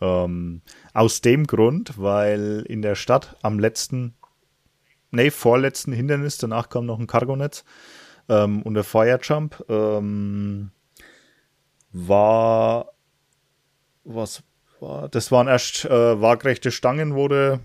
Ähm, 0.00 0.62
aus 0.94 1.20
dem 1.20 1.46
Grund, 1.46 1.98
weil 1.98 2.64
in 2.68 2.82
der 2.82 2.94
Stadt 2.94 3.36
am 3.42 3.58
letzten, 3.58 4.14
nee, 5.10 5.30
vorletzten 5.30 5.92
Hindernis, 5.92 6.38
danach 6.38 6.68
kam 6.68 6.86
noch 6.86 6.98
ein 6.98 7.06
Cargonetz 7.06 7.64
ähm, 8.28 8.62
und 8.62 8.74
der 8.74 8.84
Firejump, 8.84 9.64
ähm, 9.68 10.70
war 11.92 12.92
was 14.04 14.42
war, 14.80 15.08
das 15.08 15.30
waren 15.30 15.48
erst 15.48 15.84
äh, 15.84 16.20
waagrechte 16.20 16.70
Stangen, 16.70 17.14
wo 17.14 17.28
du 17.28 17.60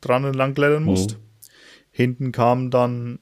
dran 0.00 0.24
entlang 0.24 0.54
klettern 0.54 0.84
musst. 0.84 1.12
Mhm. 1.12 1.22
Hinten 1.90 2.32
kamen 2.32 2.70
dann 2.70 3.18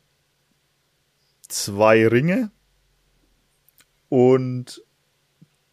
zwei 1.49 2.07
Ringe 2.07 2.51
und 4.09 4.83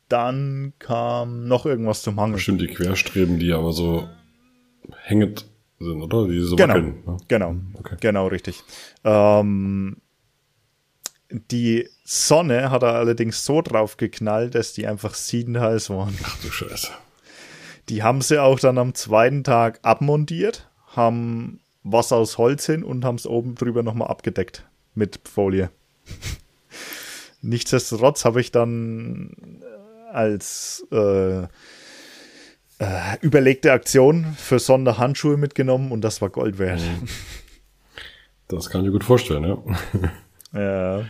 dann 0.07 0.73
kam 0.79 1.47
noch 1.47 1.65
irgendwas 1.65 2.03
zum 2.03 2.19
Hang. 2.19 2.33
Bestimmt 2.33 2.61
die 2.61 2.67
Querstreben, 2.67 3.39
die 3.39 3.53
aber 3.53 3.73
so 3.73 4.07
hängend 5.01 5.49
sind, 5.79 6.01
oder? 6.01 6.27
Die 6.27 6.39
so 6.39 6.55
genau, 6.55 6.73
wackeln, 6.75 7.03
ne? 7.05 7.17
genau, 7.27 7.55
okay. 7.75 7.95
genau, 7.99 8.27
richtig. 8.27 8.63
Ähm, 9.03 9.97
die 11.29 11.89
Sonne 12.03 12.69
hat 12.71 12.83
er 12.83 12.95
allerdings 12.95 13.45
so 13.45 13.61
drauf 13.61 13.97
geknallt, 13.97 14.55
dass 14.55 14.73
die 14.73 14.87
einfach 14.87 15.15
siedend 15.15 15.59
heiß 15.59 15.89
waren. 15.89 16.17
Ach 16.23 16.37
du 16.41 16.51
Scheiße. 16.51 16.89
Die 17.89 18.03
haben 18.03 18.21
sie 18.21 18.41
auch 18.41 18.59
dann 18.59 18.77
am 18.77 18.93
zweiten 18.93 19.43
Tag 19.43 19.79
abmontiert, 19.83 20.69
haben 20.87 21.59
was 21.83 22.11
aus 22.11 22.37
Holz 22.37 22.65
hin 22.65 22.83
und 22.83 23.05
haben 23.05 23.15
es 23.15 23.27
oben 23.27 23.55
drüber 23.55 23.83
nochmal 23.83 24.07
abgedeckt 24.07 24.65
mit 24.95 25.19
Folie. 25.27 25.69
Nichtsdestotrotz 27.41 28.25
habe 28.25 28.41
ich 28.41 28.51
dann 28.51 29.61
äh, 29.61 30.11
als 30.11 30.85
äh, 30.91 31.43
äh, 32.79 33.17
überlegte 33.21 33.71
Aktion 33.71 34.35
für 34.37 34.59
Sonderhandschuhe 34.59 35.37
mitgenommen 35.37 35.91
und 35.91 36.01
das 36.01 36.21
war 36.21 36.29
Gold 36.29 36.59
wert. 36.59 36.81
Mhm. 36.81 37.07
Das 38.47 38.69
kann 38.69 38.81
ich 38.81 38.85
mir 38.85 38.91
gut 38.91 39.03
vorstellen, 39.03 39.43
ja. 39.43 39.57
Ja. 40.53 41.05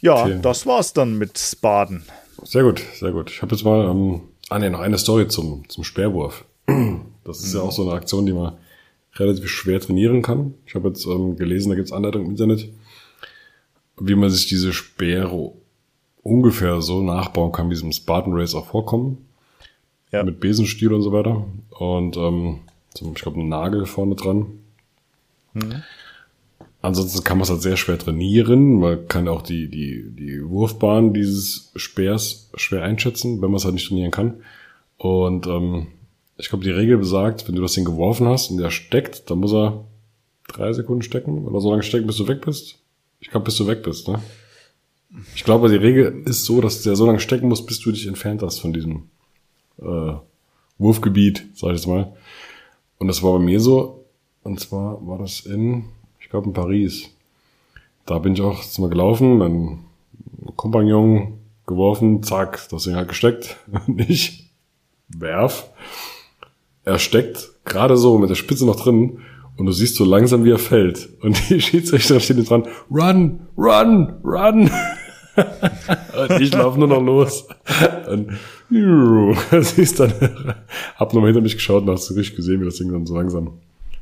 Ja, 0.00 0.26
ja 0.28 0.28
das 0.38 0.66
war's 0.66 0.92
dann 0.92 1.16
mit 1.16 1.58
Baden. 1.60 2.02
Sehr 2.42 2.64
gut, 2.64 2.82
sehr 2.94 3.12
gut. 3.12 3.30
Ich 3.30 3.40
habe 3.40 3.54
jetzt 3.54 3.64
mal, 3.64 3.88
ähm, 3.88 4.22
ah 4.50 4.58
ne, 4.58 4.70
noch 4.70 4.80
eine 4.80 4.98
Story 4.98 5.28
zum, 5.28 5.68
zum 5.68 5.84
Speerwurf. 5.84 6.44
Das 7.24 7.38
ist 7.38 7.54
mhm. 7.54 7.60
ja 7.60 7.64
auch 7.64 7.72
so 7.72 7.88
eine 7.88 7.92
Aktion, 7.92 8.26
die 8.26 8.34
man 8.34 8.58
relativ 9.16 9.48
schwer 9.48 9.80
trainieren 9.80 10.20
kann. 10.20 10.54
Ich 10.66 10.74
habe 10.74 10.88
jetzt 10.88 11.06
ähm, 11.06 11.36
gelesen, 11.36 11.70
da 11.70 11.74
gibt's 11.74 11.92
Anleitungen 11.92 12.26
im 12.26 12.32
Internet, 12.32 12.68
wie 13.98 14.14
man 14.14 14.28
sich 14.28 14.46
diese 14.46 14.74
Speere 14.74 15.52
ungefähr 16.22 16.82
so 16.82 17.00
nachbauen 17.02 17.52
kann, 17.52 17.70
wie 17.70 17.74
es 17.74 17.82
im 17.82 17.92
Spartan 17.92 18.34
Race 18.34 18.54
auch 18.54 18.66
vorkommen. 18.66 19.24
Ja. 20.14 20.22
mit 20.22 20.40
Besenstiel 20.40 20.92
und 20.92 21.02
so 21.02 21.12
weiter. 21.12 21.44
Und 21.70 22.16
ähm, 22.16 22.60
ich 22.94 23.14
glaube, 23.14 23.40
ein 23.40 23.48
Nagel 23.48 23.86
vorne 23.86 24.14
dran. 24.14 24.46
Mhm. 25.52 25.82
Ansonsten 26.80 27.24
kann 27.24 27.38
man 27.38 27.44
es 27.44 27.50
halt 27.50 27.62
sehr 27.62 27.76
schwer 27.76 27.98
trainieren. 27.98 28.78
Man 28.78 29.08
kann 29.08 29.26
auch 29.26 29.42
die, 29.42 29.68
die, 29.68 30.04
die 30.10 30.46
Wurfbahn 30.46 31.14
dieses 31.14 31.72
Speers 31.76 32.50
schwer 32.54 32.82
einschätzen, 32.82 33.40
wenn 33.40 33.50
man 33.50 33.56
es 33.56 33.64
halt 33.64 33.74
nicht 33.74 33.88
trainieren 33.88 34.10
kann. 34.10 34.34
Und 34.98 35.46
ähm, 35.46 35.88
ich 36.36 36.48
glaube, 36.48 36.64
die 36.64 36.70
Regel 36.70 36.98
besagt, 36.98 37.48
wenn 37.48 37.54
du 37.54 37.62
das 37.62 37.72
Ding 37.72 37.84
geworfen 37.84 38.28
hast 38.28 38.50
und 38.50 38.58
der 38.58 38.70
steckt, 38.70 39.30
dann 39.30 39.38
muss 39.38 39.52
er 39.52 39.84
drei 40.48 40.72
Sekunden 40.72 41.02
stecken 41.02 41.46
oder 41.46 41.60
so 41.60 41.70
lange 41.70 41.82
stecken, 41.82 42.06
bis 42.06 42.16
du 42.16 42.28
weg 42.28 42.42
bist. 42.44 42.78
Ich 43.20 43.30
glaube, 43.30 43.44
bis 43.44 43.56
du 43.56 43.66
weg 43.66 43.82
bist, 43.82 44.08
ne? 44.08 44.20
Ich 45.34 45.44
glaube, 45.44 45.68
die 45.68 45.76
Regel 45.76 46.22
ist 46.26 46.44
so, 46.44 46.60
dass 46.60 46.82
der 46.82 46.96
so 46.96 47.06
lange 47.06 47.20
stecken 47.20 47.48
muss, 47.48 47.64
bis 47.64 47.78
du 47.80 47.92
dich 47.92 48.06
entfernt 48.06 48.42
hast 48.42 48.58
von 48.58 48.72
diesem 48.72 49.04
äh, 49.78 50.14
Wurfgebiet, 50.78 51.46
sag 51.54 51.70
ich 51.70 51.76
jetzt 51.76 51.86
mal. 51.86 52.12
Und 52.98 53.08
das 53.08 53.22
war 53.22 53.32
bei 53.38 53.44
mir 53.44 53.60
so, 53.60 54.04
und 54.42 54.60
zwar 54.60 55.04
war 55.06 55.18
das 55.18 55.40
in, 55.40 55.84
ich 56.20 56.28
glaube 56.28 56.48
in 56.48 56.52
Paris. 56.52 57.10
Da 58.06 58.18
bin 58.18 58.34
ich 58.34 58.42
auch 58.42 58.62
jetzt 58.62 58.78
mal 58.78 58.90
gelaufen, 58.90 59.40
dann 59.40 59.84
Kompagnon 60.56 61.38
geworfen, 61.66 62.22
zack, 62.22 62.68
das 62.70 62.84
Ding 62.84 62.94
hat 62.94 63.08
gesteckt. 63.08 63.56
Und 63.86 64.00
ich 64.08 64.50
werf. 65.08 65.70
Er 66.84 66.98
steckt 66.98 67.50
gerade 67.64 67.96
so 67.96 68.18
mit 68.18 68.30
der 68.30 68.34
Spitze 68.34 68.66
noch 68.66 68.76
drin 68.76 69.20
und 69.56 69.66
du 69.66 69.72
siehst 69.72 69.96
so 69.96 70.04
langsam, 70.04 70.44
wie 70.44 70.50
er 70.50 70.58
fällt. 70.58 71.08
Und 71.22 71.38
die 71.48 71.60
Schiedsrichter 71.60 72.20
stehen 72.20 72.44
dran, 72.44 72.66
run, 72.90 73.46
run, 73.56 74.20
run. 74.24 74.70
Und 75.36 76.40
ich 76.40 76.52
laufe 76.52 76.78
nur 76.78 76.88
noch 76.88 77.02
los. 77.02 77.46
Und 78.08 78.38
siehst 79.62 80.00
dann, 80.00 80.12
hab 80.96 81.12
nochmal 81.12 81.30
hinter 81.30 81.42
mich 81.42 81.54
geschaut 81.54 81.82
und 81.82 81.90
hast 81.90 82.10
du 82.10 82.14
richtig 82.14 82.36
gesehen, 82.36 82.60
wie 82.60 82.66
das 82.66 82.76
Ding 82.76 82.92
dann 82.92 83.06
so 83.06 83.16
langsam 83.16 83.58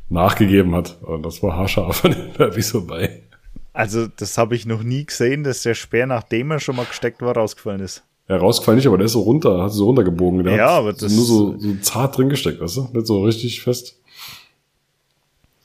nachgegeben 0.09 0.75
hat. 0.75 0.99
Und 1.03 1.25
das 1.25 1.43
war 1.43 1.57
haarscharf 1.57 2.05
an 2.05 2.13
den 2.13 2.33
Derbys 2.39 2.71
vorbei. 2.71 3.23
Also, 3.73 4.07
das 4.07 4.37
habe 4.37 4.55
ich 4.55 4.67
noch 4.67 4.83
nie 4.83 5.07
gesehen, 5.07 5.45
dass 5.45 5.63
der 5.63 5.75
Speer, 5.75 6.07
nachdem 6.07 6.51
er 6.51 6.61
schon 6.61 6.77
mal 6.77 6.85
gesteckt 6.85 7.23
war, 7.23 7.35
rausgefallen 7.35 7.81
ist. 7.81 8.03
Ja, 8.29 8.37
rausgefallen 8.37 8.77
nicht, 8.77 8.87
aber 8.87 8.99
der 8.99 9.07
ist 9.07 9.13
so 9.13 9.23
runter, 9.23 9.63
hat 9.63 9.73
so 9.73 9.87
runtergebogen. 9.87 10.45
Der 10.45 10.57
ja, 10.57 10.69
aber 10.69 10.93
das 10.93 11.11
nur 11.11 11.25
so, 11.25 11.59
so 11.59 11.75
zart 11.81 12.19
drin 12.19 12.29
gesteckt, 12.29 12.61
weißt 12.61 12.77
du? 12.77 12.89
Nicht 12.93 13.07
so 13.07 13.25
richtig 13.25 13.63
fest. 13.63 13.99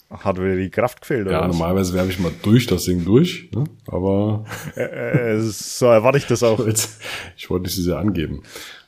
Hat 0.10 0.38
wieder 0.38 0.56
die 0.56 0.70
Kraft 0.70 1.02
gefehlt, 1.02 1.28
oder? 1.28 1.42
Ja, 1.42 1.48
normalerweise 1.48 1.94
werfe 1.94 2.10
ich 2.10 2.20
mal 2.20 2.32
durch 2.42 2.66
das 2.66 2.86
Ding 2.86 3.04
durch, 3.04 3.50
ne? 3.54 3.66
aber. 3.88 4.46
Äh, 4.78 5.36
äh, 5.36 5.40
so 5.42 5.88
erwarte 5.88 6.18
ich 6.18 6.26
das 6.26 6.44
auch. 6.44 6.60
Jetzt, 6.66 7.02
ich 7.36 7.50
wollte 7.50 7.64
nicht 7.64 7.76
so 7.76 7.82
sehr 7.82 7.98
angeben. 7.98 8.42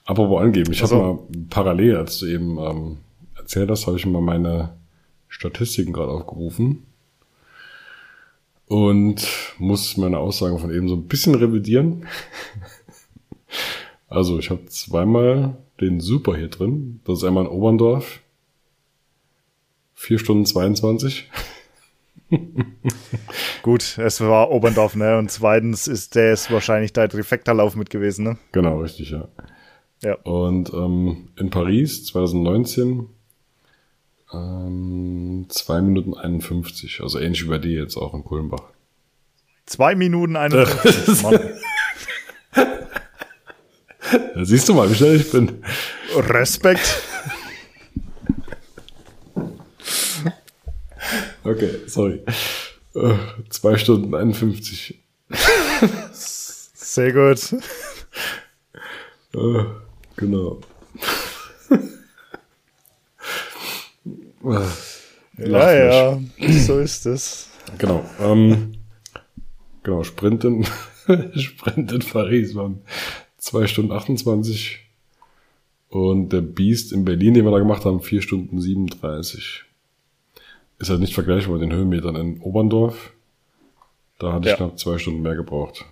Apropos 0.05 0.41
angeben, 0.41 0.72
ich 0.72 0.82
also. 0.82 0.95
habe 0.95 1.05
mal 1.05 1.20
parallel, 1.49 1.97
als 1.97 2.20
du 2.20 2.26
eben 2.26 2.57
ähm, 2.57 2.97
erzählt 3.36 3.70
hast, 3.70 3.86
habe 3.86 3.97
ich 3.97 4.05
mal 4.05 4.22
meine 4.22 4.74
Statistiken 5.28 5.91
gerade 5.91 6.11
aufgerufen 6.11 6.86
und 8.70 9.28
muss 9.57 9.97
meine 9.97 10.20
Aussagen 10.20 10.57
von 10.57 10.74
eben 10.74 10.88
so 10.88 10.95
ein 10.95 11.07
bisschen 11.07 11.36
revidieren. 11.36 12.07
also 14.07 14.39
ich 14.39 14.49
habe 14.51 14.65
zweimal 14.67 15.57
den 15.82 15.99
Super 15.99 16.38
hier 16.38 16.49
drin. 16.49 17.01
Das 17.03 17.17
ist 17.17 17.24
einmal 17.26 17.45
in 17.45 17.51
Oberndorf 17.51 18.22
4 19.99 20.17
Stunden 20.17 20.45
22. 20.45 21.29
Gut, 23.61 23.97
es 23.97 24.21
war 24.21 24.49
Oberndorf, 24.49 24.95
ne? 24.95 25.17
Und 25.17 25.29
zweitens 25.29 25.87
ist 25.87 26.15
der 26.15 26.31
ist 26.31 26.49
wahrscheinlich 26.51 26.93
der 26.93 27.09
Trifecta-Lauf 27.09 27.75
mit 27.75 27.89
gewesen, 27.89 28.23
ne? 28.23 28.37
Genau, 28.53 28.79
richtig, 28.79 29.11
ja. 29.11 29.27
Ja. 30.01 30.15
Und 30.23 30.73
ähm, 30.73 31.27
in 31.37 31.49
Paris 31.49 32.05
2019 32.05 33.07
ähm, 34.31 35.45
2 35.49 35.81
Minuten 35.81 36.13
51, 36.13 37.01
also 37.01 37.19
ähnlich 37.19 37.43
wie 37.43 37.49
bei 37.49 37.57
dir 37.57 37.81
jetzt 37.81 37.97
auch 37.97 38.13
in 38.13 38.23
Kulmbach. 38.23 38.63
2 39.65 39.95
Minuten 39.95 40.37
51, 40.37 41.23
Mann. 41.23 41.39
Da 44.33 44.43
siehst 44.43 44.67
du 44.67 44.73
mal, 44.73 44.89
wie 44.89 44.95
schnell 44.95 45.17
ich 45.17 45.29
bin. 45.29 45.61
Respekt. 46.15 47.03
Okay, 51.49 51.87
sorry. 51.87 52.21
Uh, 52.93 53.17
zwei 53.49 53.75
Stunden 53.75 54.13
51. 54.13 54.99
Sehr 56.11 57.11
gut. 57.11 57.55
Uh, 59.33 59.65
genau. 60.15 60.59
ja, 65.37 65.73
ja, 65.73 66.19
so 66.37 66.79
ist 66.79 67.07
es. 67.07 67.49
Genau. 67.79 68.07
Ähm, 68.19 68.73
genau, 69.81 70.03
Sprint 70.03 70.43
in, 70.43 70.67
Sprint 71.35 71.91
in 71.91 71.99
Paris 71.99 72.53
waren 72.53 72.83
zwei 73.39 73.65
Stunden 73.65 73.91
28 73.91 74.85
und 75.89 76.29
der 76.29 76.41
Beast 76.41 76.91
in 76.91 77.05
Berlin, 77.05 77.33
den 77.33 77.45
wir 77.45 77.51
da 77.51 77.57
gemacht 77.57 77.85
haben, 77.85 78.01
vier 78.01 78.21
Stunden 78.21 78.61
37 78.61 79.65
ist 80.80 80.89
halt 80.89 81.01
nicht 81.01 81.13
vergleichbar 81.13 81.57
mit 81.57 81.63
den 81.63 81.73
Höhenmetern 81.73 82.15
in 82.15 82.41
Oberndorf. 82.41 83.11
Da 84.17 84.34
hatte 84.34 84.47
ja. 84.47 84.53
ich 84.53 84.57
knapp 84.57 84.80
zwei 84.80 84.97
Stunden 84.97 85.21
mehr 85.21 85.36
gebraucht. 85.36 85.86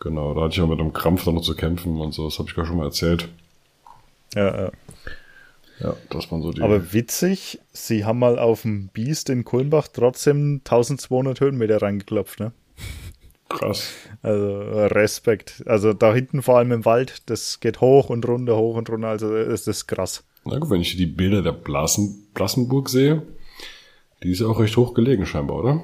Genau, 0.00 0.34
da 0.34 0.42
hatte 0.42 0.54
ich 0.54 0.60
auch 0.60 0.68
mit 0.68 0.80
einem 0.80 0.92
Krampf 0.92 1.26
noch 1.26 1.42
zu 1.42 1.54
kämpfen 1.54 2.00
und 2.00 2.12
so, 2.12 2.24
das 2.24 2.38
habe 2.38 2.48
ich 2.48 2.54
gar 2.54 2.66
schon 2.66 2.76
mal 2.76 2.86
erzählt. 2.86 3.28
Ja, 4.34 4.64
ja. 4.64 4.72
Ja, 5.78 5.96
das 6.10 6.30
waren 6.30 6.42
so 6.42 6.52
die. 6.52 6.62
Aber 6.62 6.92
witzig, 6.92 7.60
sie 7.72 8.04
haben 8.04 8.18
mal 8.18 8.38
auf 8.38 8.62
dem 8.62 8.88
Biest 8.88 9.30
in 9.30 9.44
Kulmbach 9.44 9.88
trotzdem 9.88 10.60
1200 10.64 11.40
Höhenmeter 11.40 11.82
reingeklopft, 11.82 12.40
ne? 12.40 12.52
Krass. 13.48 13.92
Also 14.22 14.60
Respekt. 14.60 15.62
Also 15.66 15.92
da 15.92 16.14
hinten 16.14 16.42
vor 16.42 16.58
allem 16.58 16.72
im 16.72 16.84
Wald, 16.84 17.22
das 17.26 17.60
geht 17.60 17.80
hoch 17.80 18.10
und 18.10 18.26
runter, 18.26 18.56
hoch 18.56 18.76
und 18.76 18.88
runter, 18.90 19.08
also 19.08 19.34
es 19.36 19.66
ist 19.66 19.86
krass. 19.86 20.24
Na 20.44 20.58
gut, 20.58 20.70
wenn 20.70 20.80
ich 20.80 20.96
die 20.96 21.06
Bilder 21.06 21.42
der 21.42 21.52
Blassen, 21.52 22.26
Blassenburg 22.34 22.88
sehe, 22.88 23.22
die 24.22 24.32
ist 24.32 24.40
ja 24.40 24.46
auch 24.46 24.60
recht 24.60 24.76
hoch 24.76 24.94
gelegen 24.94 25.26
scheinbar, 25.26 25.58
oder? 25.58 25.82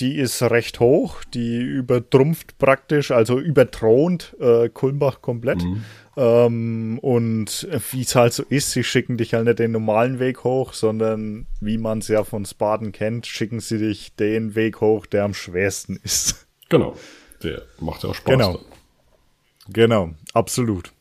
Die 0.00 0.16
ist 0.16 0.42
recht 0.42 0.80
hoch, 0.80 1.22
die 1.22 1.56
übertrumpft 1.56 2.58
praktisch, 2.58 3.12
also 3.12 3.38
überthront 3.38 4.34
äh, 4.40 4.68
Kulmbach 4.68 5.22
komplett. 5.22 5.62
Mhm. 5.62 5.84
Ähm, 6.16 6.98
und 7.00 7.68
wie 7.92 8.00
es 8.00 8.16
halt 8.16 8.32
so 8.32 8.42
ist, 8.42 8.72
sie 8.72 8.82
schicken 8.82 9.18
dich 9.18 9.34
halt 9.34 9.46
nicht 9.46 9.60
den 9.60 9.70
normalen 9.70 10.18
Weg 10.18 10.42
hoch, 10.42 10.72
sondern 10.72 11.46
wie 11.60 11.78
man 11.78 11.98
es 11.98 12.08
ja 12.08 12.24
von 12.24 12.44
Spartan 12.44 12.90
kennt, 12.90 13.26
schicken 13.26 13.60
sie 13.60 13.78
dich 13.78 14.16
den 14.16 14.56
Weg 14.56 14.80
hoch, 14.80 15.06
der 15.06 15.22
am 15.24 15.34
schwersten 15.34 16.00
ist. 16.02 16.46
Genau, 16.68 16.96
der 17.44 17.62
macht 17.78 18.02
ja 18.02 18.10
auch 18.10 18.14
Spaß. 18.14 18.32
Genau, 18.32 18.54
dann. 18.54 19.72
genau, 19.72 20.10
absolut. 20.34 20.92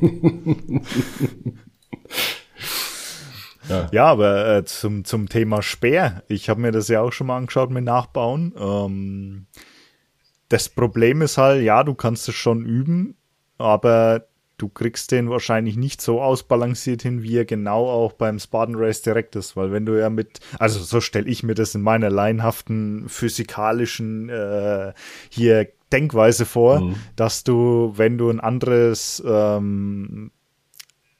ja. 3.68 3.88
ja. 3.92 4.06
aber 4.06 4.56
äh, 4.56 4.64
zum, 4.64 5.04
zum 5.04 5.28
Thema 5.28 5.62
Speer, 5.62 6.22
ich 6.28 6.48
habe 6.48 6.60
mir 6.60 6.72
das 6.72 6.88
ja 6.88 7.00
auch 7.00 7.12
schon 7.12 7.28
mal 7.28 7.36
angeschaut 7.36 7.70
mit 7.70 7.84
Nachbauen. 7.84 8.54
Ähm, 8.58 9.46
das 10.48 10.68
Problem 10.68 11.22
ist 11.22 11.38
halt, 11.38 11.62
ja, 11.62 11.84
du 11.84 11.94
kannst 11.94 12.28
es 12.28 12.34
schon 12.34 12.64
üben, 12.64 13.16
aber 13.58 14.26
du 14.58 14.68
kriegst 14.68 15.12
den 15.12 15.30
wahrscheinlich 15.30 15.76
nicht 15.76 16.02
so 16.02 16.20
ausbalanciert 16.20 17.02
hin, 17.02 17.22
wie 17.22 17.36
er 17.36 17.44
genau 17.44 17.88
auch 17.88 18.12
beim 18.12 18.38
Spartan 18.38 18.74
Race 18.74 19.02
direkt 19.02 19.36
ist, 19.36 19.56
weil 19.56 19.72
wenn 19.72 19.86
du 19.86 19.98
ja 19.98 20.10
mit, 20.10 20.40
also 20.58 20.80
so 20.80 21.00
stelle 21.00 21.28
ich 21.28 21.42
mir 21.42 21.54
das 21.54 21.74
in 21.74 21.82
meiner 21.82 22.10
laienhaften 22.10 23.08
physikalischen 23.08 24.28
äh, 24.28 24.92
hier 25.30 25.68
Denkweise 25.92 26.44
vor, 26.44 26.80
mhm. 26.80 26.94
dass 27.16 27.44
du, 27.44 27.92
wenn 27.96 28.18
du 28.18 28.30
ein 28.30 28.40
anderes 28.40 29.22
ähm, 29.26 30.30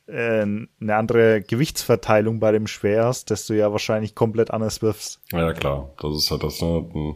äh, 0.08 0.42
eine 0.42 0.96
andere 0.96 1.42
Gewichtsverteilung 1.42 2.40
bei 2.40 2.50
dem 2.52 2.66
Schwer 2.66 3.04
hast, 3.04 3.30
dass 3.30 3.46
du 3.46 3.54
ja 3.54 3.70
wahrscheinlich 3.72 4.14
komplett 4.14 4.50
anders 4.50 4.80
wirfst. 4.82 5.20
Ja, 5.32 5.52
klar. 5.52 5.90
Das 6.00 6.16
ist 6.16 6.30
halt 6.30 6.42
das. 6.42 6.60
Ne? 6.62 7.14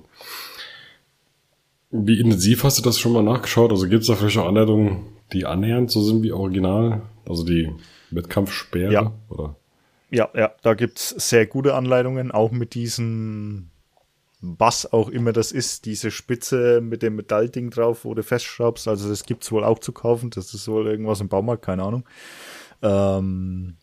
Wie 1.90 2.20
intensiv 2.20 2.64
hast 2.64 2.78
du 2.78 2.82
das 2.82 2.98
schon 2.98 3.12
mal 3.12 3.22
nachgeschaut? 3.22 3.70
Also 3.70 3.88
gibt 3.88 4.02
es 4.02 4.08
da 4.08 4.14
vielleicht 4.14 4.38
auch 4.38 4.46
Anleitungen, 4.46 5.06
die 5.32 5.46
annähernd 5.46 5.90
so 5.90 6.02
sind 6.02 6.22
wie 6.22 6.32
original? 6.32 7.02
Also 7.26 7.44
die 7.44 7.70
Wettkampfsperre? 8.10 8.92
Ja. 8.92 9.12
Oder? 9.28 9.56
Ja, 10.10 10.28
ja, 10.34 10.52
da 10.62 10.74
gibt's 10.74 11.08
sehr 11.08 11.46
gute 11.46 11.74
Anleitungen, 11.74 12.30
auch 12.30 12.50
mit 12.50 12.74
diesen 12.74 13.70
was 14.42 14.92
auch 14.92 15.08
immer 15.08 15.32
das 15.32 15.52
ist, 15.52 15.86
diese 15.86 16.10
Spitze 16.10 16.80
mit 16.82 17.02
dem 17.02 17.16
Metallding 17.16 17.70
drauf, 17.70 18.04
wo 18.04 18.14
du 18.14 18.22
festschraubst. 18.24 18.88
Also 18.88 19.08
das 19.08 19.24
gibt's 19.24 19.52
wohl 19.52 19.64
auch 19.64 19.78
zu 19.78 19.92
kaufen. 19.92 20.30
Das 20.30 20.52
ist 20.54 20.68
wohl 20.68 20.86
irgendwas 20.88 21.20
im 21.20 21.28
Baumarkt, 21.28 21.64
keine 21.64 21.84
Ahnung. 21.84 22.04
Ähm, 22.82 23.76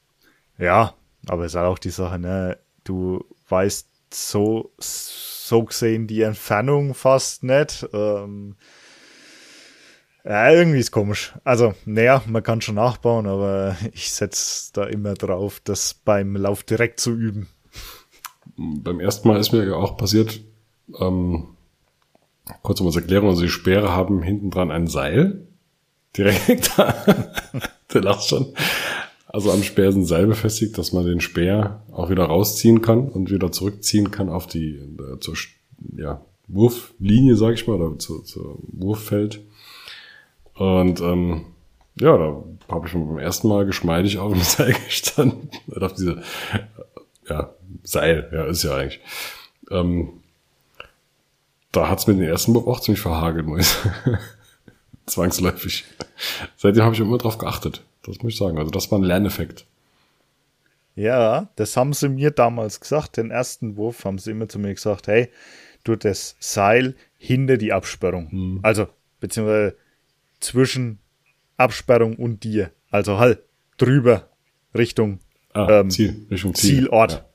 ja, 0.58 0.94
aber 1.28 1.46
es 1.46 1.54
ist 1.54 1.56
halt 1.56 1.68
auch 1.68 1.80
die 1.80 1.90
Sache, 1.92 2.20
ne? 2.20 2.58
Du 2.84 3.26
weißt 3.50 3.88
so, 4.14 4.72
so 4.80 5.64
gesehen 5.64 6.08
die 6.08 6.22
Entfernung 6.22 6.94
fast 6.94 7.44
nicht. 7.44 7.88
Ähm, 7.94 8.56
Ja, 10.26 10.52
irgendwie 10.52 10.80
ist 10.80 10.92
komisch. 10.92 11.34
Also, 11.46 11.74
naja, 11.86 12.22
man 12.28 12.44
kann 12.44 12.62
schon 12.62 12.76
nachbauen, 12.76 13.26
aber 13.26 13.78
ich 13.94 14.12
setze 14.12 14.72
da 14.74 14.84
immer 14.86 15.14
drauf, 15.14 15.62
das 15.64 15.94
beim 15.94 16.36
Lauf 16.36 16.64
direkt 16.64 17.00
zu 17.00 17.12
üben. 17.14 17.48
Beim 18.58 19.00
ersten 19.00 19.28
Mal 19.28 19.40
ist 19.40 19.54
mir 19.54 19.66
ja 19.66 19.76
auch 19.76 19.96
passiert, 19.98 20.42
ähm, 21.00 21.48
kurz 22.64 22.82
um 22.82 22.88
als 22.88 22.96
Erklärung, 22.96 23.30
also 23.30 23.42
die 23.42 23.50
Speere 23.50 23.92
haben 23.92 24.24
hinten 24.24 24.52
dran 24.52 24.72
ein 24.72 24.88
Seil. 24.88 25.48
Direkt 26.18 26.78
da. 26.78 26.96
Der 27.94 28.02
lacht 28.02 28.28
schon. 28.28 28.48
Also 29.28 29.52
am 29.52 29.62
Speer 29.62 29.90
ist 29.90 29.96
ein 29.96 30.06
Seil 30.06 30.26
befestigt, 30.26 30.78
dass 30.78 30.92
man 30.92 31.06
den 31.06 31.22
Speer 31.22 31.84
auch 31.92 32.10
wieder 32.10 32.26
rausziehen 32.26 32.82
kann 32.82 33.08
und 33.10 33.30
wieder 33.30 33.52
zurückziehen 33.52 34.10
kann 34.10 34.30
auf 34.30 34.48
die 34.48 34.76
äh, 34.76 35.20
zur 35.20 35.36
ja, 35.96 36.26
Wurflinie, 36.48 37.36
sag 37.36 37.54
ich 37.54 37.68
mal, 37.68 37.80
oder 37.80 38.00
zu, 38.00 38.22
zu 38.24 38.60
Wurffeld. 38.72 39.42
Und 40.56 41.00
ähm, 41.00 41.46
ja, 42.00 42.18
da 42.18 42.44
habe 42.70 42.88
ich 42.88 42.94
beim 42.94 43.20
ersten 43.20 43.48
Mal 43.48 43.66
geschmeidig 43.66 44.18
auf 44.18 44.34
dem 44.34 44.42
Seil 44.44 44.74
gestanden. 44.74 45.50
auf 45.80 45.94
diese, 45.94 46.24
ja, 47.30 47.54
Seil, 47.84 48.30
ja, 48.34 48.46
ist 48.46 48.64
ja 48.64 48.76
eigentlich. 48.76 49.00
Ähm, 49.70 50.19
da 51.72 51.90
hat's 51.90 52.08
mir 52.08 52.16
den 52.16 52.24
ersten 52.24 52.54
Wurf 52.54 52.68
auch 52.68 52.80
ziemlich 52.80 53.02
verhagelt, 53.02 53.46
muss. 53.46 53.78
Zwangsläufig. 55.06 55.86
Seitdem 56.58 56.84
habe 56.84 56.96
ich 56.96 57.02
immer 57.02 57.18
drauf 57.18 57.38
geachtet. 57.38 57.84
Das 58.04 58.22
muss 58.22 58.34
ich 58.34 58.38
sagen. 58.38 58.58
Also 58.58 58.72
das 58.72 58.92
war 58.92 59.00
ein 59.00 59.04
Lerneffekt. 59.04 59.66
Ja, 60.96 61.50
das 61.56 61.78
haben 61.78 61.94
sie 61.94 62.10
mir 62.10 62.32
damals 62.32 62.80
gesagt. 62.80 63.18
Den 63.18 63.32
ersten 63.32 63.78
Wurf 63.78 64.06
haben 64.06 64.18
sie 64.18 64.32
immer 64.32 64.50
zu 64.50 64.60
mir 64.60 64.74
gesagt, 64.74 65.08
hey, 65.08 65.30
du 65.84 65.96
das 65.96 66.36
Seil 66.40 66.96
hinter 67.18 67.58
die 67.58 67.72
Absperrung. 67.72 68.30
Hm. 68.32 68.60
Also, 68.64 68.88
beziehungsweise 69.20 69.78
zwischen 70.40 71.00
Absperrung 71.58 72.16
und 72.16 72.44
dir. 72.44 72.72
Also 72.90 73.18
halt 73.18 73.40
drüber 73.78 74.30
Richtung 74.76 75.20
ah, 75.54 75.82
ähm, 75.82 75.90
Ziel, 75.90 76.26
Richtung 76.30 76.54
Ziel. 76.56 76.82
Zielort. 76.82 77.12
Ja. 77.12 77.26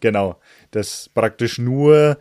Genau. 0.00 0.40
Das 0.70 1.10
praktisch 1.12 1.58
nur 1.58 2.18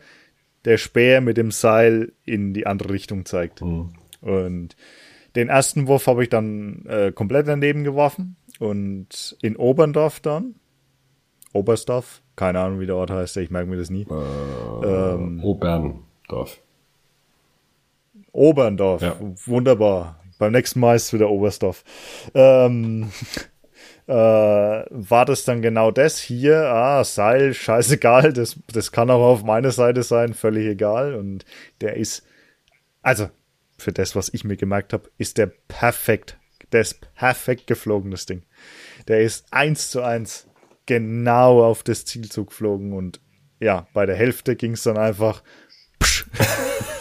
der 0.66 0.78
Speer 0.78 1.22
mit 1.22 1.38
dem 1.38 1.52
Seil 1.52 2.14
in 2.26 2.54
die 2.54 2.68
andere 2.68 2.92
Richtung 2.92 3.26
zeigt. 3.26 3.62
Mhm. 3.62 3.94
Und 4.22 4.76
den 5.36 5.50
ersten 5.50 5.88
Wurf 5.88 6.08
habe 6.08 6.24
ich 6.24 6.30
dann 6.30 6.86
äh, 6.88 7.12
komplett 7.12 7.48
daneben 7.48 7.84
geworfen. 7.84 8.36
Und 8.60 9.38
in 9.42 9.56
Oberndorf 9.56 10.20
dann, 10.20 10.56
Oberstdorf, 11.54 12.22
keine 12.36 12.60
Ahnung, 12.60 12.80
wie 12.80 12.86
der 12.86 12.96
Ort 12.96 13.10
heißt, 13.10 13.38
ich 13.38 13.50
merke 13.50 13.70
mir 13.70 13.78
das 13.78 13.90
nie. 13.90 14.06
Äh, 14.10 14.86
ähm, 14.86 15.44
Oberndorf. 15.44 16.62
Oberndorf, 18.32 19.02
ja. 19.02 19.16
wunderbar. 19.46 20.20
Beim 20.38 20.54
nächsten 20.54 20.80
Mal 20.80 20.96
ist 20.96 21.06
es 21.06 21.14
wieder 21.14 21.30
Oberstdorf. 21.30 21.84
Ähm, 22.34 23.12
äh, 24.12 24.86
war 24.90 25.24
das 25.24 25.46
dann 25.46 25.62
genau 25.62 25.90
das 25.90 26.20
hier? 26.20 26.66
Ah, 26.66 27.02
Seil, 27.06 27.54
scheißegal, 27.54 28.34
das, 28.34 28.60
das 28.68 28.92
kann 28.92 29.10
auch 29.10 29.22
auf 29.22 29.44
meiner 29.44 29.72
Seite 29.72 30.04
sein, 30.04 30.34
völlig 30.34 30.68
egal. 30.68 31.16
Und 31.16 31.46
der 31.80 31.96
ist, 31.96 32.26
also 33.02 33.30
für 33.78 33.94
das, 33.94 34.14
was 34.14 34.30
ich 34.34 34.44
mir 34.44 34.58
gemerkt 34.58 34.92
habe, 34.92 35.10
ist 35.18 35.38
der 35.38 35.46
perfekt. 35.48 36.38
Ist 36.72 37.02
perfekt 37.16 37.68
geflogen, 37.68 38.12
das 38.12 38.26
Ding. 38.26 38.44
Der 39.08 39.22
ist 39.22 39.46
eins 39.52 39.92
zu 39.92 40.02
eins 40.02 40.48
genau 40.86 41.64
auf 41.64 41.84
das 41.84 42.06
Zielzug 42.06 42.48
geflogen 42.48 42.94
und 42.94 43.20
ja, 43.60 43.88
bei 43.94 44.06
der 44.06 44.16
Hälfte 44.16 44.56
ging 44.56 44.74
es 44.74 44.84
dann 44.84 44.98
einfach. 44.98 45.44
Psch. 46.00 46.26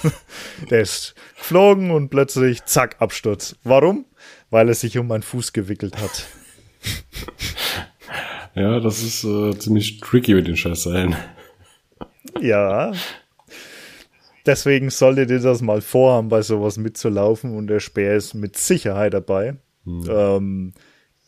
der 0.71 0.81
ist 0.81 1.15
geflogen 1.39 1.91
und 1.91 2.11
plötzlich 2.11 2.65
zack, 2.65 2.97
Absturz. 3.01 3.57
Warum? 3.63 4.07
Weil 4.51 4.69
er 4.69 4.75
sich 4.75 4.99
um 4.99 5.07
meinen 5.07 5.23
Fuß 5.23 5.53
gewickelt 5.53 5.97
hat. 5.99 6.27
Ja, 8.55 8.81
das 8.81 9.03
ist 9.03 9.25
äh, 9.25 9.57
ziemlich 9.59 10.01
tricky 10.01 10.35
mit 10.35 10.49
den 10.49 10.57
Scheißseilen. 10.57 11.15
Ja, 12.41 12.93
Deswegen 14.47 14.91
solltet 14.91 15.31
ihr 15.31 15.41
das 15.41 15.61
mal 15.61 15.81
vorhaben, 15.81 16.29
bei 16.29 16.43
sowas 16.43 16.79
mitzulaufen 16.79 17.57
und 17.57 17.67
der 17.67 17.81
Speer 17.81 18.17
ist 18.17 18.35
mit 18.35 18.57
Sicherheit 18.57 19.15
dabei. 19.15 19.57
Hm. 19.85 20.05
Ähm, 20.09 20.73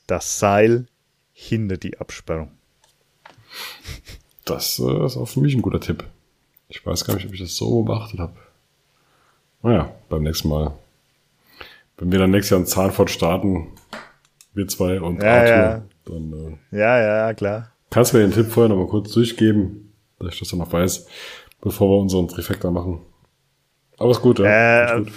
das 0.07 0.39
Seil 0.39 0.87
hindert 1.33 1.83
die 1.83 1.99
Absperrung. 1.99 2.51
Das 4.45 4.79
äh, 4.79 5.07
ist 5.07 5.17
auch 5.17 5.27
für 5.27 5.41
mich 5.41 5.55
ein 5.55 5.63
guter 5.63 5.81
Tipp. 5.81 6.05
Ich 6.69 6.85
weiß 6.85 7.05
gar 7.05 7.15
nicht, 7.15 7.27
ob 7.27 7.35
ich 7.35 7.41
das 7.41 7.55
so 7.55 7.83
beachtet 7.83 8.19
habe. 8.19 8.35
Naja, 9.63 9.95
beim 10.09 10.23
nächsten 10.23 10.49
Mal. 10.49 10.73
Wenn 11.99 12.11
wir 12.11 12.19
dann 12.19 12.31
nächstes 12.31 12.51
Jahr 12.51 12.61
in 12.61 12.67
Zahnfurt 12.67 13.11
starten, 13.11 13.69
wir 14.55 14.69
zwei 14.69 15.01
und 15.01 15.23
ja, 15.23 15.35
Arthur, 15.35 15.55
ja. 15.55 15.83
dann 16.05 16.59
äh, 16.73 16.79
ja, 16.79 17.01
ja, 17.01 17.35
klar. 17.35 17.73
Kannst 17.91 18.13
du 18.13 18.19
mir 18.19 18.25
den 18.25 18.33
Tipp 18.33 18.51
vorher 18.51 18.69
noch 18.69 18.83
mal 18.83 18.89
kurz 18.89 19.13
durchgeben, 19.13 19.93
dass 20.19 20.35
ich 20.35 20.41
das 20.41 20.49
dann 20.49 20.59
noch 20.59 20.73
weiß 20.73 21.07
bevor 21.63 21.89
wir 21.89 21.99
unseren 21.99 22.29
Trifecta 22.29 22.71
machen. 22.71 23.01
Aber 23.97 24.11
ist 24.11 24.21
gut, 24.21 24.39
ja. 24.39 24.97
Äh, 24.97 24.99
gut. 24.99 25.13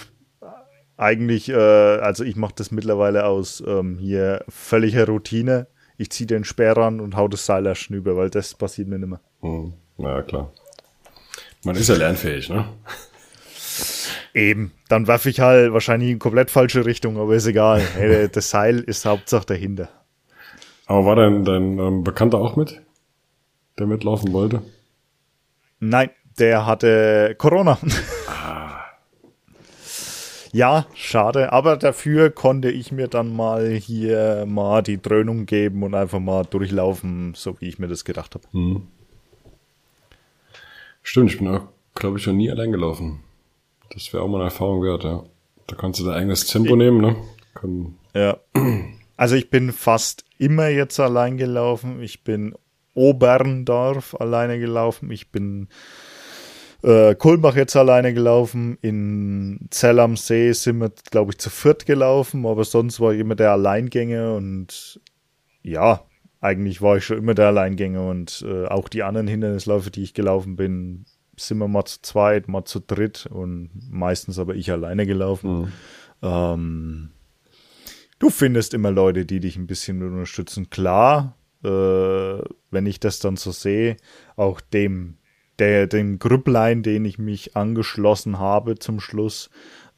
Eigentlich, 0.95 1.49
äh, 1.49 1.55
also 1.55 2.23
ich 2.23 2.38
mache 2.38 2.53
das 2.55 2.71
mittlerweile 2.71 3.25
aus 3.25 3.61
ähm, 3.67 3.97
hier 3.97 4.45
völliger 4.47 5.07
Routine. 5.07 5.67
Ich 5.97 6.09
ziehe 6.11 6.27
den 6.27 6.45
Speer 6.45 6.77
ran 6.77 7.01
und 7.01 7.17
hau 7.17 7.27
das 7.27 7.45
Seil 7.45 7.73
über, 7.89 8.15
weil 8.15 8.29
das 8.29 8.53
passiert 8.53 8.88
mir 8.88 8.99
nicht 8.99 9.09
mehr. 9.09 9.19
Hm. 9.41 9.73
Na 9.97 10.21
klar. 10.21 10.53
Man 11.63 11.75
ist 11.75 11.89
ja 11.89 11.95
lernfähig, 11.95 12.49
ne? 12.49 12.65
Eben. 14.36 14.73
Dann 14.89 15.07
werfe 15.07 15.29
ich 15.29 15.39
halt 15.39 15.71
wahrscheinlich 15.71 16.11
in 16.11 16.19
komplett 16.19 16.51
falsche 16.51 16.86
Richtung, 16.86 17.17
aber 17.17 17.33
ist 17.36 17.47
egal. 17.47 17.79
hey, 17.95 18.27
das 18.29 18.49
Seil 18.49 18.79
ist 18.79 19.05
Hauptsache 19.05 19.45
dahinter. 19.45 19.89
Aber 20.86 21.05
war 21.05 21.15
dein, 21.15 21.45
dein 21.45 21.79
ähm, 21.79 22.03
Bekannter 22.03 22.38
auch 22.38 22.57
mit, 22.57 22.81
der 23.79 23.88
mitlaufen 23.88 24.33
wollte? 24.33 24.61
Nein, 25.79 26.09
der 26.38 26.65
hatte 26.67 27.33
Corona. 27.38 27.79
Ah. 28.27 28.83
Ja, 30.51 30.86
schade, 30.93 31.51
aber 31.51 31.77
dafür 31.77 32.29
konnte 32.29 32.69
ich 32.71 32.91
mir 32.91 33.07
dann 33.07 33.36
mal 33.36 33.71
hier 33.71 34.45
mal 34.47 34.81
die 34.81 35.01
Dröhnung 35.01 35.45
geben 35.45 35.83
und 35.83 35.93
einfach 35.93 36.19
mal 36.19 36.43
durchlaufen, 36.43 37.33
so 37.36 37.59
wie 37.59 37.67
ich 37.67 37.79
mir 37.79 37.88
das 37.88 38.05
gedacht 38.05 38.36
habe. 38.36 38.45
Hm. 38.51 38.88
Stimmt, 41.03 41.31
ich 41.31 41.38
bin 41.39 41.47
auch, 41.49 41.67
glaube 41.93 42.19
ich, 42.19 42.27
noch 42.27 42.33
nie 42.33 42.49
allein 42.49 42.71
gelaufen. 42.71 43.24
Das 43.91 44.11
wäre 44.13 44.23
auch 44.23 44.27
mal 44.27 44.38
eine 44.38 44.45
Erfahrung 44.45 44.83
wert, 44.83 45.03
ja. 45.03 45.23
Da 45.67 45.75
kannst 45.75 45.99
du 45.99 46.05
dein 46.05 46.15
eigenes 46.15 46.45
Tempo 46.47 46.75
nehmen, 46.75 47.01
ne? 47.01 47.15
Kann 47.53 47.95
ja. 48.13 48.38
Also 49.17 49.36
ich 49.36 49.49
bin 49.49 49.71
fast 49.71 50.25
immer 50.38 50.67
jetzt 50.67 50.99
allein 50.99 51.38
gelaufen. 51.38 52.01
Ich 52.01 52.25
bin 52.25 52.53
Oberndorf 52.93 54.15
alleine 54.19 54.59
gelaufen. 54.59 55.09
Ich 55.09 55.31
bin 55.31 55.69
äh, 56.83 57.15
Kulmbach 57.15 57.55
jetzt 57.55 57.75
alleine 57.75 58.13
gelaufen. 58.13 58.77
In 58.81 59.67
Zell 59.69 59.99
am 59.99 60.17
See 60.17 60.51
sind 60.53 60.79
wir, 60.79 60.91
glaube 61.11 61.31
ich, 61.31 61.38
zu 61.38 61.49
viert 61.49 61.86
gelaufen, 61.86 62.45
aber 62.45 62.63
sonst 62.63 62.99
war 62.99 63.13
ich 63.13 63.19
immer 63.19 63.36
der 63.36 63.51
Alleingänger 63.51 64.36
und 64.36 64.99
ja, 65.63 66.01
eigentlich 66.41 66.81
war 66.81 66.97
ich 66.97 67.05
schon 67.05 67.17
immer 67.17 67.33
der 67.33 67.47
Alleingänger 67.47 68.07
und 68.07 68.45
äh, 68.47 68.65
auch 68.67 68.88
die 68.88 69.03
anderen 69.03 69.27
Hindernisläufe, 69.27 69.89
die 69.91 70.03
ich 70.03 70.13
gelaufen 70.13 70.55
bin, 70.55 71.05
sind 71.38 71.57
wir 71.57 71.67
mal 71.67 71.86
zu 71.86 72.01
zweit, 72.01 72.47
mal 72.47 72.65
zu 72.65 72.79
dritt 72.79 73.27
und 73.27 73.69
meistens 73.89 74.39
aber 74.39 74.55
ich 74.55 74.71
alleine 74.71 75.05
gelaufen. 75.05 75.61
Mhm. 75.61 75.71
Ähm, 76.21 77.09
du 78.19 78.29
findest 78.29 78.73
immer 78.73 78.91
Leute, 78.91 79.25
die 79.25 79.39
dich 79.39 79.57
ein 79.57 79.67
bisschen 79.67 80.01
unterstützen. 80.01 80.69
Klar, 80.69 81.38
äh, 81.63 81.67
wenn 81.67 82.86
ich 82.86 82.99
das 82.99 83.19
dann 83.19 83.38
so 83.38 83.51
sehe, 83.51 83.97
auch 84.36 84.61
dem 84.61 85.17
der, 85.59 85.88
dem 85.88 86.19
Grüpplein, 86.19 86.83
den 86.83 87.05
ich 87.05 87.17
mich 87.17 87.55
angeschlossen 87.55 88.39
habe 88.39 88.77
zum 88.77 88.99
Schluss, 88.99 89.49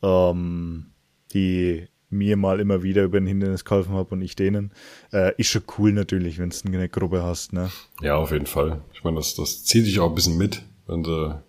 ähm, 0.01 0.91
die 1.33 1.87
mir 2.09 2.37
mal 2.37 2.59
immer 2.59 2.83
wieder 2.83 3.03
über 3.03 3.17
ein 3.17 3.25
Hindernis 3.25 3.65
geholfen 3.65 3.93
habe 3.93 4.15
und 4.15 4.21
ich 4.21 4.35
denen, 4.35 4.71
äh, 5.11 5.33
ist 5.37 5.49
schon 5.49 5.63
cool 5.77 5.91
natürlich, 5.91 6.39
wenn 6.39 6.49
du 6.51 6.55
eine 6.67 6.87
Gruppe 6.87 7.23
hast, 7.23 7.51
ne? 7.51 7.69
Ja, 8.01 8.15
auf 8.15 8.31
jeden 8.31 8.45
Fall. 8.45 8.81
Ich 8.93 9.03
meine, 9.03 9.17
das, 9.17 9.35
das 9.35 9.65
zieht 9.65 9.85
dich 9.85 9.99
auch 9.99 10.09
ein 10.09 10.15
bisschen 10.15 10.37
mit, 10.37 10.63
wenn 10.87 11.03
du 11.03 11.41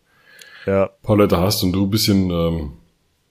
ja. 0.66 0.84
ein 0.84 1.02
paar 1.02 1.16
Leute 1.16 1.38
hast 1.38 1.62
und 1.62 1.72
du 1.72 1.84
ein 1.84 1.90
bisschen, 1.90 2.30
ähm, 2.30 2.72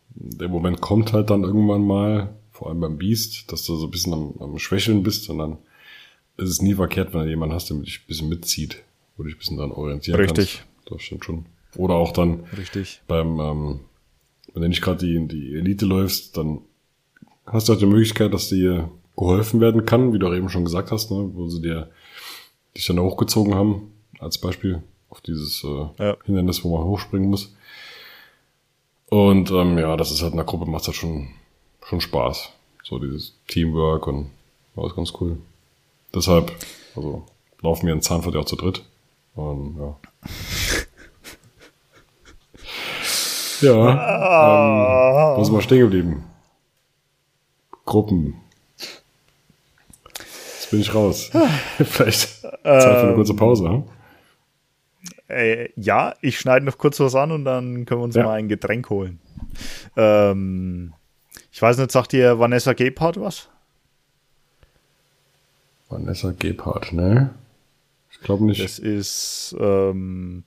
der 0.10 0.50
Moment 0.50 0.82
kommt 0.82 1.14
halt 1.14 1.30
dann 1.30 1.44
irgendwann 1.44 1.86
mal, 1.86 2.34
vor 2.52 2.70
allem 2.70 2.80
beim 2.80 2.98
Beast, 2.98 3.52
dass 3.52 3.64
du 3.66 3.76
so 3.76 3.86
ein 3.86 3.92
bisschen 3.92 4.14
am, 4.14 4.34
am 4.40 4.58
Schwächeln 4.58 5.04
bist 5.04 5.30
und 5.30 5.38
dann 5.38 5.58
ist 6.38 6.50
es 6.50 6.62
nie 6.62 6.74
verkehrt, 6.74 7.14
wenn 7.14 7.22
du 7.22 7.30
jemanden 7.30 7.56
hast, 7.56 7.70
der 7.70 7.78
dich 7.78 8.00
ein 8.00 8.08
bisschen 8.08 8.30
mitzieht 8.30 8.84
wo 9.18 9.24
du 9.24 9.30
dich 9.30 9.36
ein 9.36 9.40
bisschen 9.40 9.58
dran 9.58 9.72
orientieren 9.72 10.20
Richtig. 10.20 10.64
kannst. 10.86 10.94
Das 10.94 11.02
stimmt 11.02 11.26
schon. 11.26 11.46
Oder 11.76 11.96
auch 11.96 12.14
dann 12.14 12.46
Richtig. 12.58 13.02
beim, 13.08 13.40
ähm, 13.40 13.80
wenn 14.54 14.62
du 14.62 14.70
nicht 14.70 14.82
gerade 14.82 15.06
die, 15.06 15.28
die 15.28 15.56
Elite 15.56 15.86
läufst, 15.86 16.38
dann 16.38 16.62
hast 17.46 17.68
du 17.68 17.74
halt 17.74 17.82
die 17.82 17.88
Möglichkeit, 17.88 18.34
dass 18.34 18.50
dir 18.50 18.90
geholfen 19.16 19.60
werden 19.60 19.86
kann, 19.86 20.14
wie 20.14 20.20
du 20.20 20.28
auch 20.28 20.34
eben 20.34 20.50
schon 20.50 20.64
gesagt 20.64 20.92
hast, 20.92 21.12
ne, 21.12 21.30
wo 21.34 21.50
sie 21.50 21.62
dir 21.62 21.90
dich 22.76 22.86
dann 22.86 23.00
hochgezogen 23.00 23.56
haben, 23.56 23.92
als 24.20 24.38
Beispiel 24.38 24.84
auf 25.10 25.22
dieses 25.22 25.64
äh, 25.64 25.88
ja. 26.04 26.18
Hindernis, 26.26 26.64
wo 26.64 26.78
man 26.78 26.86
hochspringen 26.86 27.30
muss. 27.30 27.56
Und 29.10 29.52
ähm, 29.52 29.78
ja, 29.78 29.96
das 29.96 30.12
ist 30.12 30.22
halt 30.22 30.34
in 30.34 30.38
der 30.38 30.46
Gruppe 30.46 30.70
macht 30.70 30.86
halt 30.86 30.98
schon, 30.98 31.30
schon 31.86 32.02
Spaß. 32.02 32.52
So 32.84 33.00
dieses 33.00 33.34
Teamwork 33.48 34.08
und 34.08 34.32
war 34.76 34.86
das 34.86 34.96
ganz 34.96 35.14
cool. 35.20 35.38
Deshalb, 36.14 36.52
also 36.96 37.24
laufen 37.62 37.88
wir 37.88 37.94
in 37.94 38.02
Zahnfurt 38.02 38.36
ja 38.36 38.42
auch 38.42 38.46
zu 38.46 38.56
dritt. 38.56 38.84
Und 39.36 39.78
ja. 39.78 39.96
ja, 43.68 45.32
ähm, 45.32 45.38
wo 45.38 45.44
sind 45.44 45.56
wir 45.56 45.62
stehen 45.62 45.80
geblieben? 45.80 46.24
Gruppen. 47.86 48.42
Jetzt 50.18 50.72
bin 50.72 50.82
ich 50.82 50.94
raus. 50.94 51.32
Vielleicht 51.78 52.42
Zeit 52.42 52.54
für 52.64 53.04
eine 53.04 53.16
kurze 53.16 53.34
Pause. 53.34 53.70
Hm? 53.70 53.84
Äh, 55.28 55.70
ja, 55.76 56.14
ich 56.22 56.40
schneide 56.40 56.66
noch 56.66 56.78
kurz 56.78 57.00
was 57.00 57.16
an 57.16 57.32
und 57.32 57.46
dann 57.46 57.86
können 57.86 58.02
wir 58.02 58.06
uns 58.06 58.16
ja. 58.16 58.24
mal 58.24 58.34
ein 58.34 58.48
Getränk 58.48 58.90
holen. 58.90 59.20
Ähm, 59.96 60.94
ich 61.52 61.62
weiß 61.62 61.78
nicht, 61.78 61.92
sagt 61.92 62.14
dir 62.14 62.40
Vanessa 62.40 62.74
Gebhardt 62.74 63.20
was? 63.20 63.50
Vanessa 65.90 66.34
Gebhardt, 66.38 66.94
ne? 66.94 67.34
Ich 68.12 68.20
glaube 68.22 68.46
nicht. 68.46 68.64
Das 68.64 68.80
ist 68.80 69.56
ähm, 69.60 70.44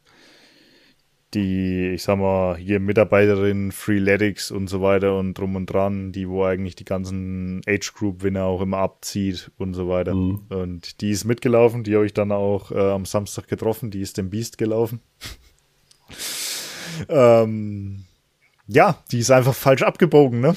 die, 1.34 1.90
ich 1.94 2.02
sag 2.02 2.18
mal, 2.18 2.56
hier 2.56 2.80
Mitarbeiterin 2.80 3.72
Freeletics 3.72 4.50
und 4.50 4.68
so 4.68 4.82
weiter 4.82 5.16
und 5.16 5.34
drum 5.34 5.56
und 5.56 5.66
dran, 5.66 6.12
die 6.12 6.28
wo 6.28 6.44
eigentlich 6.44 6.74
die 6.74 6.84
ganzen 6.84 7.60
Age 7.66 7.92
Group 7.94 8.22
Winner 8.22 8.44
auch 8.44 8.60
immer 8.60 8.78
abzieht 8.78 9.50
und 9.56 9.74
so 9.74 9.88
weiter. 9.88 10.14
Mhm. 10.14 10.46
Und 10.48 11.00
die 11.00 11.10
ist 11.10 11.24
mitgelaufen, 11.24 11.84
die 11.84 11.94
habe 11.94 12.06
ich 12.06 12.14
dann 12.14 12.32
auch 12.32 12.72
äh, 12.72 12.90
am 12.90 13.04
Samstag 13.04 13.48
getroffen, 13.48 13.90
die 13.90 14.00
ist 14.00 14.18
dem 14.18 14.30
Beast 14.30 14.58
gelaufen. 14.58 15.00
ähm, 17.08 18.04
ja, 18.66 19.02
die 19.12 19.20
ist 19.20 19.30
einfach 19.30 19.54
falsch 19.54 19.82
abgebogen, 19.82 20.40
ne? 20.40 20.56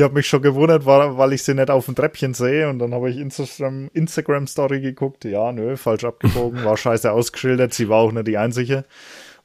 Ich 0.00 0.04
habe 0.04 0.14
mich 0.14 0.28
schon 0.28 0.40
gewundert, 0.40 0.86
weil 0.86 1.34
ich 1.34 1.42
sie 1.42 1.52
nicht 1.52 1.68
auf 1.68 1.84
dem 1.84 1.94
Treppchen 1.94 2.32
sehe 2.32 2.70
und 2.70 2.78
dann 2.78 2.94
habe 2.94 3.10
ich 3.10 3.18
Instagram, 3.18 3.90
Instagram 3.92 4.46
Story 4.46 4.80
geguckt. 4.80 5.26
Ja, 5.26 5.52
nö, 5.52 5.76
falsch 5.76 6.04
abgebogen, 6.04 6.64
war 6.64 6.74
scheiße 6.78 7.12
ausgeschildert. 7.12 7.74
Sie 7.74 7.90
war 7.90 7.98
auch 7.98 8.10
nicht 8.10 8.26
die 8.26 8.38
einzige. 8.38 8.86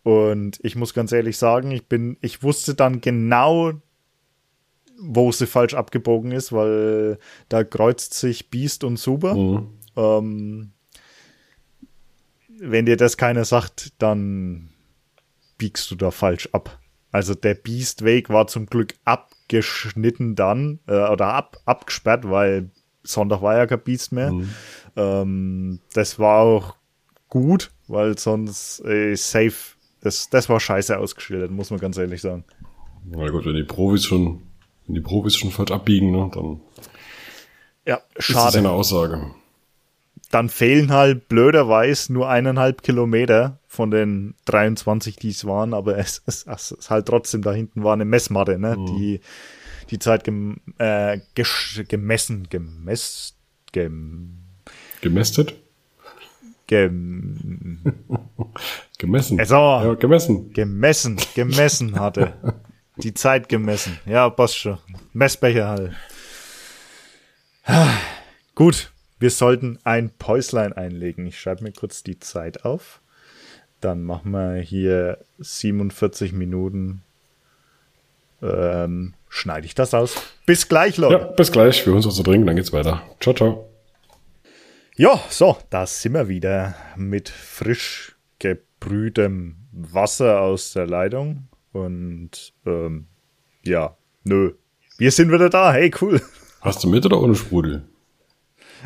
Und 0.04 0.58
ich 0.64 0.78
muss 0.78 0.94
ganz 0.94 1.12
ehrlich 1.12 1.38
sagen, 1.38 1.72
ich 1.72 1.88
bin, 1.88 2.16
ich 2.22 2.42
wusste 2.42 2.74
dann 2.74 3.02
genau, 3.02 3.74
wo 4.98 5.30
sie 5.34 5.46
falsch 5.46 5.74
abgebogen 5.74 6.32
ist, 6.32 6.54
weil 6.54 7.20
da 7.50 7.66
kreuzt 7.66 8.14
sich 8.14 8.50
Beast 8.50 8.86
und 8.86 8.96
Super. 8.96 9.36
Mhm. 9.36 9.68
Ähm, 9.98 10.72
wenn 12.60 12.86
dir 12.86 12.96
das 12.96 13.18
keiner 13.18 13.44
sagt, 13.44 13.92
dann 13.98 14.70
biegst 15.58 15.92
du 15.92 15.96
da 15.96 16.12
falsch 16.12 16.48
ab. 16.54 16.80
Also 17.12 17.36
der 17.36 17.56
Beast-Weg 17.56 18.30
war 18.30 18.48
zum 18.48 18.68
Glück 18.68 18.94
ab 19.04 19.35
geschnitten 19.48 20.36
dann 20.36 20.80
äh, 20.88 21.08
oder 21.08 21.28
ab, 21.34 21.58
abgesperrt, 21.66 22.30
weil 22.30 22.70
Sonntag 23.04 23.42
war 23.42 23.58
ja 23.58 23.68
kein 23.68 23.82
Beast 23.82 24.12
mehr. 24.12 24.32
Mhm. 24.32 24.50
Ähm, 24.96 25.80
das 25.94 26.20
war 26.20 26.40
auch 26.40 26.76
gut, 27.30 27.72
weil 27.88 28.18
sonst 28.18 28.84
äh, 28.86 29.16
safe, 29.16 29.76
das, 30.02 30.30
das 30.30 30.50
war 30.50 30.60
scheiße 30.60 30.98
ausgeschildert, 30.98 31.52
muss 31.52 31.70
man 31.70 31.80
ganz 31.80 31.98
ehrlich 31.98 32.22
sagen. 32.22 32.44
Na 33.06 33.30
gut, 33.30 33.46
wenn 33.46 33.56
die 33.56 33.64
Profis 33.64 34.06
schon, 34.06 34.42
wenn 34.88 34.96
die 34.96 35.02
Profis 35.02 35.36
schon 35.36 35.52
falsch 35.52 35.72
abbiegen, 35.72 36.12
ne, 36.12 36.32
dann 36.34 36.60
ja, 37.86 38.02
schade. 38.18 38.40
ist 38.40 38.46
das 38.46 38.56
eine 38.56 38.72
Aussage 38.72 39.32
dann 40.36 40.50
fehlen 40.50 40.92
halt 40.92 41.30
blöderweise 41.30 42.12
nur 42.12 42.30
eineinhalb 42.30 42.82
Kilometer 42.82 43.60
von 43.76 43.92
den 43.92 44.36
23, 44.46 45.18
die 45.18 45.30
es 45.30 45.46
waren, 45.46 45.74
aber 45.74 45.98
es, 45.98 46.24
ist 46.26 46.90
halt 46.90 47.06
trotzdem 47.06 47.42
da 47.42 47.54
hinten 47.54 47.84
war 47.84 47.94
eine 47.94 48.06
Messmatte, 48.06 48.58
ne, 48.58 48.76
mhm. 48.78 48.86
die 48.86 49.20
die 49.92 50.00
Zeit 50.00 50.24
gem, 50.24 50.58
äh, 50.80 51.20
gemessen, 51.88 52.48
gemess, 52.50 53.36
gem, 53.72 54.40
gemästet? 55.02 55.54
Gem, 56.68 57.82
gemessen. 58.98 59.40
Also, 59.40 59.56
ja, 59.56 59.94
gemessen. 59.94 60.52
Gemessen, 60.54 61.18
gemessen 61.36 62.00
hatte. 62.00 62.34
die 62.98 63.14
Zeit 63.14 63.50
gemessen. 63.50 64.00
Ja, 64.06 64.30
passt 64.30 64.58
schon. 64.58 64.80
Messbecher 65.14 65.68
halt. 65.68 65.94
Gut, 68.56 68.92
wir 69.20 69.30
sollten 69.30 69.80
ein 69.84 70.10
Päuslein 70.18 70.74
einlegen. 70.74 71.28
Ich 71.28 71.40
schreibe 71.40 71.64
mir 71.64 71.72
kurz 71.72 72.04
die 72.04 72.20
Zeit 72.20 72.66
auf. 72.66 73.02
Dann 73.82 74.04
machen 74.04 74.32
wir 74.32 74.56
hier 74.56 75.20
47 75.40 76.34
Minuten. 76.34 77.04
Ähm, 78.42 79.14
schneide 79.30 79.66
ich 79.66 79.76
das 79.76 79.94
aus. 79.94 80.16
Bis 80.46 80.68
gleich, 80.68 80.98
Leute. 80.98 81.14
Ja, 81.16 81.32
bis 81.32 81.52
gleich. 81.52 81.86
Wir 81.86 81.88
holen 81.88 81.98
uns 81.98 82.08
was 82.08 82.16
zu 82.16 82.24
trinken, 82.24 82.48
dann 82.48 82.56
geht's 82.56 82.74
weiter. 82.74 83.02
Ciao, 83.20 83.36
ciao. 83.36 83.70
Ja, 84.96 85.20
so, 85.30 85.58
da 85.70 85.86
sind 85.86 86.14
wir 86.14 86.30
wieder 86.30 86.76
mit 86.96 87.30
frisch 87.30 88.16
gebrühtem 88.40 89.58
Wasser 89.72 90.40
aus 90.40 90.74
der 90.74 90.88
Leitung. 90.88 91.48
Und 91.74 92.54
ähm, 92.66 93.08
ja, 93.66 93.98
nö. 94.24 94.54
Wir 94.98 95.12
sind 95.12 95.32
wieder 95.32 95.50
da. 95.50 95.74
Hey, 95.74 95.92
cool. 96.02 96.22
Hast 96.62 96.84
du 96.84 96.90
mit 96.90 97.06
oder 97.06 97.22
ohne 97.22 97.36
Sprudel? 97.36 97.84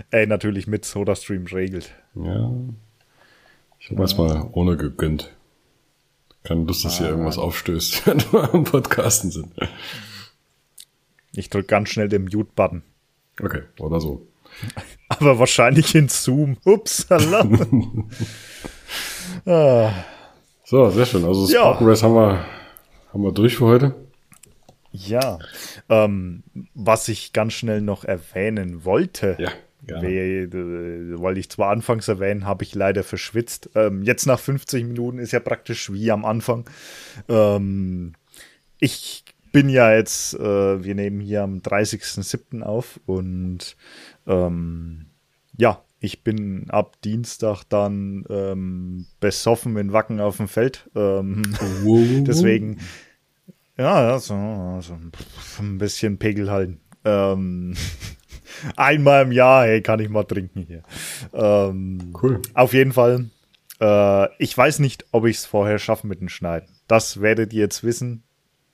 Ey, 0.10 0.26
natürlich 0.26 0.66
mit 0.66 0.86
SodaStream 0.86 1.46
regelt. 1.46 1.94
Ja. 2.16 2.52
Ich 3.80 3.90
habe 3.90 4.04
ja. 4.04 4.18
mal 4.18 4.50
ohne 4.52 4.78
gegönnt. 4.78 5.32
Keine 6.44 6.64
Lust, 6.64 6.86
dass 6.86 6.96
ah, 6.96 6.98
hier 7.00 7.10
irgendwas 7.10 7.38
aufstößt, 7.38 8.08
wenn 8.08 8.20
wir 8.32 8.54
am 8.54 8.64
Podcasten 8.64 9.32
sind. 9.32 9.54
Ich 11.34 11.50
drücke 11.50 11.68
ganz 11.68 11.90
schnell 11.90 12.10
den 12.10 12.24
Mute-Button. 12.24 12.84
Okay, 13.42 13.64
oder 13.80 14.00
so. 14.00 14.28
Aber 15.10 15.40
wahrscheinlich 15.40 15.96
in 15.96 16.10
Zoom. 16.10 16.58
Ups, 16.66 17.08
ah. 19.46 19.92
So, 20.66 20.90
sehr 20.90 21.06
schön. 21.06 21.26
Also 21.26 21.44
das 21.44 21.52
ja. 21.52 21.72
Race 21.72 22.04
haben 22.04 22.16
wir, 22.16 22.46
haben 23.14 23.24
wir 23.24 23.32
durch 23.32 23.58
für 23.58 23.66
heute. 23.66 23.96
Ja, 24.92 25.38
ähm, 25.88 26.44
was 26.74 27.08
ich 27.08 27.32
ganz 27.32 27.54
schnell 27.54 27.82
noch 27.82 28.06
erwähnen 28.06 28.86
wollte, 28.86 29.38
ja. 29.40 29.52
Wie, 30.02 31.20
wollte 31.20 31.40
ich 31.40 31.50
zwar 31.50 31.72
anfangs 31.72 32.08
erwähnen, 32.08 32.46
habe 32.46 32.64
ich 32.64 32.76
leider 32.76 33.04
verschwitzt. 33.04 33.70
Ähm, 33.76 34.04
jetzt 34.04 34.26
nach 34.26 34.40
50 34.40 34.86
Minuten 34.86 35.20
ist 35.20 35.32
ja 35.32 35.40
praktisch 35.40 35.92
wie 35.92 36.12
am 36.12 36.26
Anfang. 36.26 36.70
Ähm, 37.28 38.14
ich 38.80 39.24
bin 39.52 39.70
ja 39.70 39.94
jetzt, 39.94 40.34
äh, 40.36 40.84
wir 40.84 40.96
nehmen 40.96 41.20
hier 41.20 41.44
am 41.44 41.60
30.07. 41.60 42.62
auf 42.62 43.00
und 43.06 43.76
ähm, 44.28 45.08
ja, 45.58 45.84
ich 46.00 46.24
bin 46.24 46.70
ab 46.70 46.96
Dienstag 47.04 47.64
dann 47.66 48.26
ähm, 48.30 49.06
besoffen 49.20 49.76
in 49.78 49.92
Wacken 49.92 50.20
auf 50.22 50.38
dem 50.38 50.48
Feld. 50.48 50.90
Ähm, 50.96 51.42
deswegen, 52.28 52.80
ja, 53.78 54.18
so, 54.20 54.80
so 54.82 54.94
ein 55.60 55.78
bisschen 55.78 56.18
Pegel 56.18 56.52
halten. 56.52 56.80
Ähm, 57.04 57.76
Einmal 58.76 59.24
im 59.24 59.32
Jahr, 59.32 59.66
hey, 59.66 59.82
kann 59.82 60.00
ich 60.00 60.10
mal 60.10 60.24
trinken 60.24 60.62
hier. 60.62 60.84
Ähm, 61.34 62.14
cool. 62.22 62.42
Auf 62.54 62.74
jeden 62.74 62.94
Fall. 62.94 63.30
Äh, 63.80 64.28
ich 64.38 64.58
weiß 64.58 64.80
nicht, 64.80 65.06
ob 65.12 65.26
ich 65.26 65.38
es 65.38 65.46
vorher 65.46 65.80
schaffe 65.80 66.08
mit 66.08 66.22
dem 66.22 66.30
Schneiden. 66.30 66.70
Das 66.88 67.22
werdet 67.22 67.54
ihr 67.54 67.62
jetzt 67.62 67.84
wissen, 67.84 68.24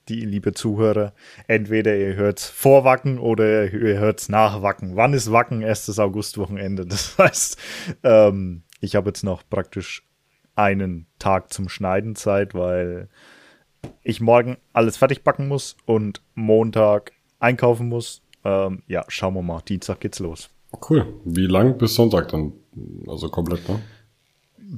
die 0.09 0.21
liebe 0.21 0.53
Zuhörer. 0.53 1.13
Entweder 1.47 1.95
ihr 1.95 2.15
hört's 2.15 2.47
vor 2.47 2.83
Wacken 2.83 3.19
oder 3.19 3.71
ihr 3.71 3.99
hört's 3.99 4.29
nach 4.29 4.61
Wacken. 4.61 4.95
Wann 4.95 5.13
ist 5.13 5.31
Wacken? 5.31 5.61
Erstes 5.61 5.99
Augustwochenende. 5.99 6.85
Das 6.95 7.17
heißt, 7.17 7.57
ähm, 8.03 8.63
ich 8.81 8.95
habe 8.95 9.09
jetzt 9.09 9.23
noch 9.23 9.43
praktisch 9.49 10.03
einen 10.55 11.07
Tag 11.19 11.51
zum 11.51 11.69
Schneiden 11.69 12.15
Zeit, 12.15 12.53
weil 12.53 13.09
ich 14.03 14.21
morgen 14.21 14.57
alles 14.73 14.97
fertig 14.97 15.23
backen 15.23 15.47
muss 15.47 15.75
und 15.85 16.21
Montag 16.33 17.11
einkaufen 17.39 17.89
muss 17.89 18.21
ähm, 18.45 18.83
ja, 18.87 19.03
schauen 19.07 19.33
wir 19.33 19.41
mal. 19.41 19.61
Dienstag 19.67 19.99
geht's 19.99 20.19
los. 20.19 20.49
Cool. 20.89 21.05
Wie 21.25 21.47
lang 21.47 21.77
bis 21.77 21.95
Sonntag 21.95 22.29
dann? 22.29 22.53
Also 23.07 23.29
komplett, 23.29 23.67
ne? 23.67 23.81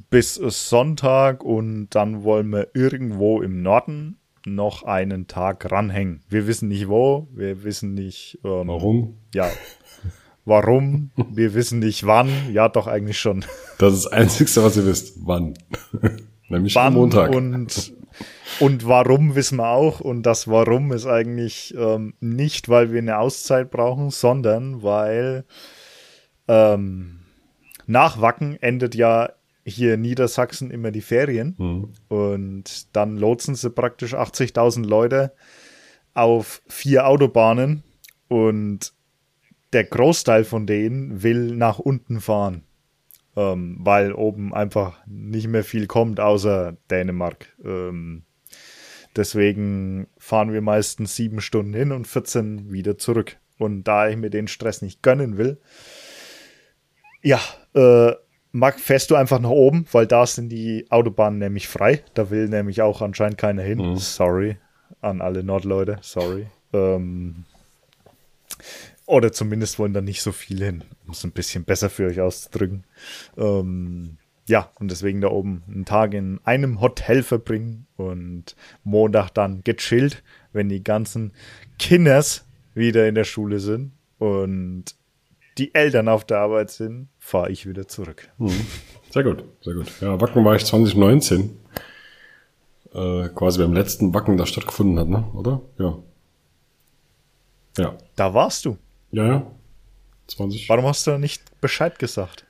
Bis 0.09 0.36
Sonntag 0.36 1.43
und 1.43 1.89
dann 1.91 2.24
wollen 2.24 2.49
wir 2.49 2.70
irgendwo 2.74 3.41
im 3.41 3.61
Norden 3.61 4.18
noch 4.45 4.84
einen 4.84 5.28
Tag 5.28 5.72
ranhängen. 5.72 6.22
Wir 6.30 6.47
wissen 6.47 6.70
nicht 6.70 6.88
wo, 6.88 7.28
wir 7.34 7.63
wissen 7.63 7.93
nicht 7.93 8.39
ähm, 8.43 8.68
warum. 8.68 9.18
Ja, 9.34 9.49
warum, 10.45 11.11
wir 11.32 11.53
wissen 11.53 11.80
nicht 11.80 12.05
wann. 12.05 12.30
Ja, 12.51 12.70
doch 12.70 12.88
eigentlich 12.88 13.20
schon. 13.20 13.43
Das 13.78 13.93
ist 13.93 14.05
das 14.05 14.13
Einzige, 14.13 14.63
was 14.63 14.78
ihr 14.78 14.86
wisst. 14.86 15.15
Wann? 15.26 15.53
Nämlich 16.49 16.76
wann 16.76 16.88
am 16.88 16.93
Montag. 16.93 17.36
Und 17.36 17.93
und 18.60 18.88
warum 18.88 19.36
wissen 19.36 19.58
wir 19.58 19.70
auch. 19.70 19.99
Und 19.99 20.24
das 20.24 20.47
Warum 20.47 20.91
ist 20.91 21.05
eigentlich 21.05 21.74
ähm, 21.78 22.14
nicht, 22.20 22.70
weil 22.70 22.91
wir 22.91 22.99
eine 22.99 23.20
Auszeit 23.20 23.72
brauchen, 23.72 24.10
sondern 24.10 24.84
weil 24.84 25.45
ähm, 26.47 27.20
nach 27.86 28.22
Wacken 28.22 28.62
endet 28.62 28.95
ja 28.95 29.30
hier 29.66 29.95
in 29.95 30.01
Niedersachsen 30.01 30.72
immer 30.72 30.91
die 30.91 31.01
Ferien. 31.01 31.55
Mhm. 31.58 31.89
Und 32.08 32.95
dann 32.95 33.18
lotsen 33.18 33.55
sie 33.55 33.70
praktisch 33.70 34.14
80.000 34.14 34.86
Leute 34.86 35.34
auf 36.14 36.62
vier 36.68 37.08
Autobahnen 37.08 37.84
und 38.28 38.93
der 39.74 39.84
Großteil 39.84 40.45
von 40.45 40.66
denen 40.66 41.22
will 41.22 41.55
nach 41.55 41.80
unten 41.80 42.22
fahren, 42.22 42.64
ähm, 43.36 43.78
weil 43.80 44.14
oben 44.14 44.53
einfach 44.53 44.97
nicht 45.05 45.47
mehr 45.47 45.64
viel 45.64 45.88
kommt 45.88 46.20
außer 46.20 46.78
Dänemark. 46.89 47.53
Ähm, 47.64 48.24
deswegen 49.18 50.07
fahren 50.18 50.53
wir 50.53 50.61
meistens 50.61 51.15
sieben 51.15 51.41
Stunden 51.41 51.74
hin 51.74 51.91
und 51.91 52.07
14 52.07 52.72
wieder 52.72 52.97
zurück. 52.97 53.38
Und 53.57 53.84
da 53.86 54.07
ich 54.07 54.18
mir 54.18 54.30
den 54.30 54.47
Stress 54.47 54.82
nicht 54.82 55.01
gönnen 55.01 55.38
will, 55.38 55.59
ja, 57.24 57.39
äh, 57.74 58.13
Marc, 58.51 58.80
fährst 58.80 59.11
du 59.11 59.15
einfach 59.15 59.39
nach 59.39 59.49
oben, 59.49 59.86
weil 59.91 60.07
da 60.07 60.26
sind 60.26 60.49
die 60.49 60.86
Autobahnen 60.89 61.39
nämlich 61.39 61.68
frei. 61.68 62.03
Da 62.13 62.30
will 62.30 62.47
nämlich 62.47 62.82
auch 62.82 63.01
anscheinend 63.01 63.38
keiner 63.38 63.63
hin. 63.63 63.80
Mhm. 63.80 63.97
Sorry 63.97 64.57
an 65.01 65.22
alle 65.22 65.43
Nordleute, 65.43 65.97
sorry. 66.01 66.47
Ähm, 66.74 67.45
oder 69.05 69.32
zumindest 69.32 69.80
wollen 69.80 69.93
da 69.93 70.01
nicht 70.01 70.22
so 70.22 70.32
viele 70.32 70.65
hin, 70.65 70.84
um 71.05 71.13
es 71.13 71.24
ein 71.24 71.32
bisschen 71.32 71.63
besser 71.63 71.89
für 71.89 72.07
euch 72.07 72.20
auszudrücken. 72.20 72.84
Ähm, 73.38 74.18
ja, 74.48 74.72
und 74.80 74.89
deswegen 74.89 75.22
da 75.22 75.30
oben 75.30 75.64
einen 75.68 75.86
Tag 75.86 76.14
in 76.14 76.39
einem 76.43 76.80
Hotel 76.80 77.22
verbringen 77.24 77.88
und 77.98 78.56
Montag 78.84 79.30
dann 79.32 79.64
gechillt, 79.64 80.24
wenn 80.54 80.70
die 80.70 80.84
ganzen 80.84 81.34
Kinders 81.78 82.45
wieder 82.74 83.08
in 83.08 83.16
der 83.16 83.26
Schule 83.26 83.60
sind 83.60 83.91
und 84.20 84.86
die 85.58 85.74
Eltern 85.74 86.08
auf 86.08 86.24
der 86.24 86.39
Arbeit 86.39 86.72
sind, 86.72 87.10
fahre 87.20 87.52
ich 87.52 87.68
wieder 87.68 87.88
zurück. 87.88 88.30
Mhm. 88.38 88.66
Sehr 89.10 89.24
gut, 89.24 89.43
sehr 89.62 89.74
gut. 89.74 89.91
Ja, 90.02 90.20
Wacken 90.22 90.45
war 90.45 90.56
ich 90.56 90.66
2019. 90.66 91.58
Äh, 92.93 93.30
quasi 93.30 93.60
beim 93.60 93.74
letzten 93.74 94.14
Wacken, 94.14 94.38
das 94.38 94.50
stattgefunden 94.50 95.00
hat, 95.00 95.08
ne? 95.08 95.26
Oder? 95.34 95.62
Ja. 95.78 95.98
Ja. 97.78 97.98
Da 98.16 98.34
warst 98.34 98.66
du. 98.66 98.78
Ja, 99.12 99.26
ja. 99.26 99.52
20. 100.28 100.68
Warum 100.70 100.86
hast 100.86 101.08
du 101.08 101.18
nicht 101.18 101.62
Bescheid 101.62 102.00
gesagt? 102.00 102.47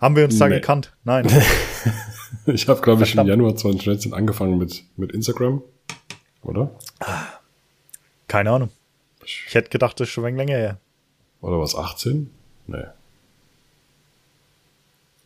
Haben 0.00 0.16
wir 0.16 0.24
uns 0.24 0.38
da 0.38 0.48
gekannt? 0.48 0.92
Nein. 1.04 1.26
ich 2.46 2.68
habe, 2.68 2.80
glaube 2.80 3.04
ich, 3.04 3.14
im 3.14 3.26
Januar 3.26 3.56
2019 3.56 4.14
angefangen 4.14 4.58
mit, 4.58 4.84
mit 4.96 5.12
Instagram. 5.12 5.62
Oder? 6.42 6.70
Keine 8.28 8.50
Ahnung. 8.50 8.70
Ich 9.24 9.54
hätte 9.54 9.70
gedacht, 9.70 10.00
das 10.00 10.08
ist 10.08 10.12
schon 10.12 10.24
ein 10.24 10.36
länger 10.36 10.56
her. 10.56 10.80
Oder 11.40 11.60
was, 11.60 11.76
18? 11.76 12.30
Nee. 12.66 12.84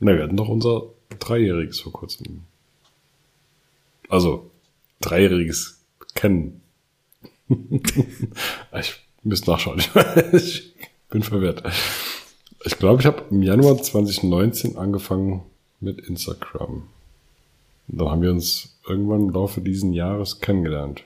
Ne, 0.00 0.16
wir 0.16 0.24
hatten 0.24 0.36
doch 0.36 0.48
unser 0.48 0.82
Dreijähriges 1.18 1.80
vor 1.80 1.92
kurzem. 1.92 2.42
Also, 4.08 4.50
Dreijähriges 5.00 5.82
kennen. 6.14 6.60
ich 7.48 8.94
müsste 9.22 9.50
nachschauen. 9.50 9.82
ich 10.32 10.74
bin 11.08 11.22
verwirrt. 11.22 11.62
Ich 12.66 12.78
glaube, 12.78 13.00
ich 13.00 13.06
habe 13.06 13.22
im 13.30 13.44
Januar 13.44 13.80
2019 13.80 14.76
angefangen 14.76 15.44
mit 15.78 16.00
Instagram. 16.00 16.88
Und 17.86 18.00
dann 18.00 18.10
haben 18.10 18.22
wir 18.22 18.32
uns 18.32 18.76
irgendwann 18.88 19.28
im 19.28 19.30
Laufe 19.30 19.60
dieses 19.60 19.94
Jahres 19.94 20.40
kennengelernt. 20.40 21.04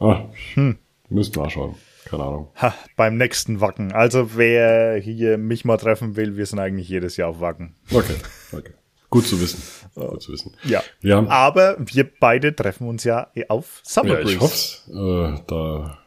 Ah, 0.00 0.24
hm. 0.54 0.78
müsst 1.10 1.36
nachschauen. 1.36 1.74
Keine 2.06 2.24
Ahnung. 2.24 2.48
Ha, 2.62 2.74
beim 2.96 3.18
nächsten 3.18 3.60
Wacken. 3.60 3.92
Also 3.92 4.36
wer 4.36 4.96
hier 4.96 5.36
mich 5.36 5.66
mal 5.66 5.76
treffen 5.76 6.16
will, 6.16 6.38
wir 6.38 6.46
sind 6.46 6.58
eigentlich 6.58 6.88
jedes 6.88 7.18
Jahr 7.18 7.28
auf 7.28 7.40
Wacken. 7.40 7.74
Okay, 7.92 8.16
okay. 8.52 8.72
Gut 9.10 9.26
zu 9.26 9.38
wissen. 9.38 9.62
Gut 9.94 10.22
zu 10.22 10.32
wissen. 10.32 10.56
Ja. 10.64 10.82
Wir 11.02 11.16
haben, 11.16 11.28
Aber 11.28 11.76
wir 11.78 12.10
beide 12.18 12.56
treffen 12.56 12.88
uns 12.88 13.04
ja 13.04 13.30
auf 13.48 13.82
Summer 13.84 14.20
ja, 14.20 14.26
Ich 14.26 14.40
hoffe 14.40 15.36
äh, 15.36 15.42
Da 15.46 16.01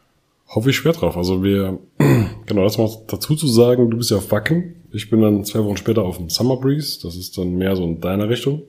hoffe 0.48 0.70
ich 0.70 0.76
schwer 0.76 0.92
drauf. 0.92 1.16
Also 1.16 1.42
wir, 1.42 1.78
genau, 2.46 2.62
das 2.62 2.78
mal 2.78 2.90
dazu 3.08 3.34
zu 3.36 3.46
sagen, 3.46 3.90
du 3.90 3.96
bist 3.96 4.10
ja 4.10 4.18
auf 4.18 4.30
Wacken. 4.30 4.76
Ich 4.92 5.10
bin 5.10 5.20
dann 5.20 5.44
zwei 5.44 5.62
Wochen 5.64 5.76
später 5.76 6.02
auf 6.02 6.16
dem 6.18 6.30
Summer 6.30 6.56
Breeze. 6.56 7.00
Das 7.02 7.16
ist 7.16 7.36
dann 7.36 7.56
mehr 7.56 7.76
so 7.76 7.84
in 7.84 8.00
deiner 8.00 8.28
Richtung. 8.28 8.62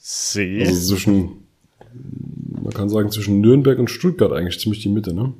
See. 0.00 0.60
Also 0.60 0.94
zwischen, 0.94 1.46
man 2.62 2.72
kann 2.72 2.88
sagen, 2.88 3.10
zwischen 3.10 3.40
Nürnberg 3.40 3.78
und 3.78 3.90
Stuttgart 3.90 4.32
eigentlich 4.32 4.60
ziemlich 4.60 4.82
die 4.82 4.88
Mitte, 4.88 5.14
ne? 5.14 5.32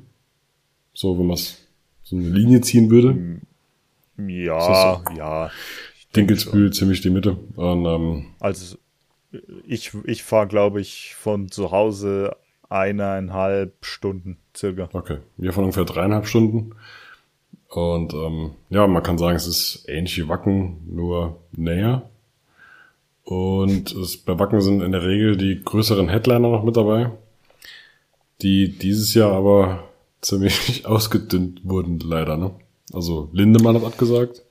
So, 0.93 1.19
wenn 1.19 1.27
man 1.27 1.37
so 1.37 2.15
eine 2.15 2.29
Linie 2.29 2.61
ziehen 2.61 2.89
würde. 2.89 3.41
Ja, 4.17 5.01
so? 5.05 5.17
ja. 5.17 5.51
Dinkelsbühl, 6.15 6.71
ziemlich 6.71 7.01
die 7.01 7.09
Mitte. 7.09 7.37
Und, 7.55 7.85
ähm, 7.85 8.25
also 8.39 8.77
ich, 9.67 9.91
ich 10.05 10.23
fahre, 10.23 10.47
glaube 10.47 10.79
ich, 10.79 11.13
von 11.15 11.51
zu 11.51 11.71
Hause 11.71 12.35
eineinhalb 12.69 13.73
Stunden 13.85 14.37
circa. 14.55 14.89
Okay, 14.93 15.17
wir 15.37 15.53
fahren 15.53 15.65
ungefähr 15.65 15.85
dreieinhalb 15.85 16.27
Stunden. 16.27 16.75
Und 17.69 18.13
ähm, 18.13 18.51
ja, 18.69 18.87
man 18.87 19.03
kann 19.03 19.17
sagen, 19.17 19.35
es 19.35 19.47
ist 19.47 19.85
ähnlich 19.87 20.17
wie 20.17 20.29
Wacken, 20.29 20.77
nur 20.87 21.37
näher. 21.51 22.09
Und 23.23 23.91
es, 23.93 24.17
bei 24.17 24.37
Wacken 24.37 24.61
sind 24.61 24.81
in 24.81 24.91
der 24.91 25.03
Regel 25.03 25.35
die 25.35 25.61
größeren 25.63 26.07
Headliner 26.09 26.47
noch 26.47 26.63
mit 26.63 26.77
dabei, 26.77 27.11
die 28.41 28.69
dieses 28.77 29.13
Jahr 29.13 29.31
aber 29.31 29.83
ziemlich 30.21 30.85
ausgedünnt 30.85 31.61
wurden, 31.63 31.99
leider. 31.99 32.37
Ne? 32.37 32.51
Also 32.93 33.29
Lindemann 33.33 33.75
hat 33.75 33.83
abgesagt. 33.83 34.43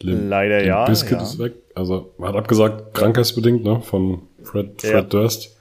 Lim 0.00 0.28
leider 0.28 0.64
ja. 0.64 0.84
Biscuit 0.84 1.12
ja. 1.12 1.22
ist 1.22 1.38
weg. 1.38 1.54
Also 1.74 2.12
hat 2.20 2.36
abgesagt, 2.36 2.94
krankheitsbedingt, 2.94 3.64
ne? 3.64 3.80
Von 3.80 4.22
Fred, 4.42 4.80
Fred 4.80 4.92
ja. 4.92 5.02
Durst. 5.02 5.56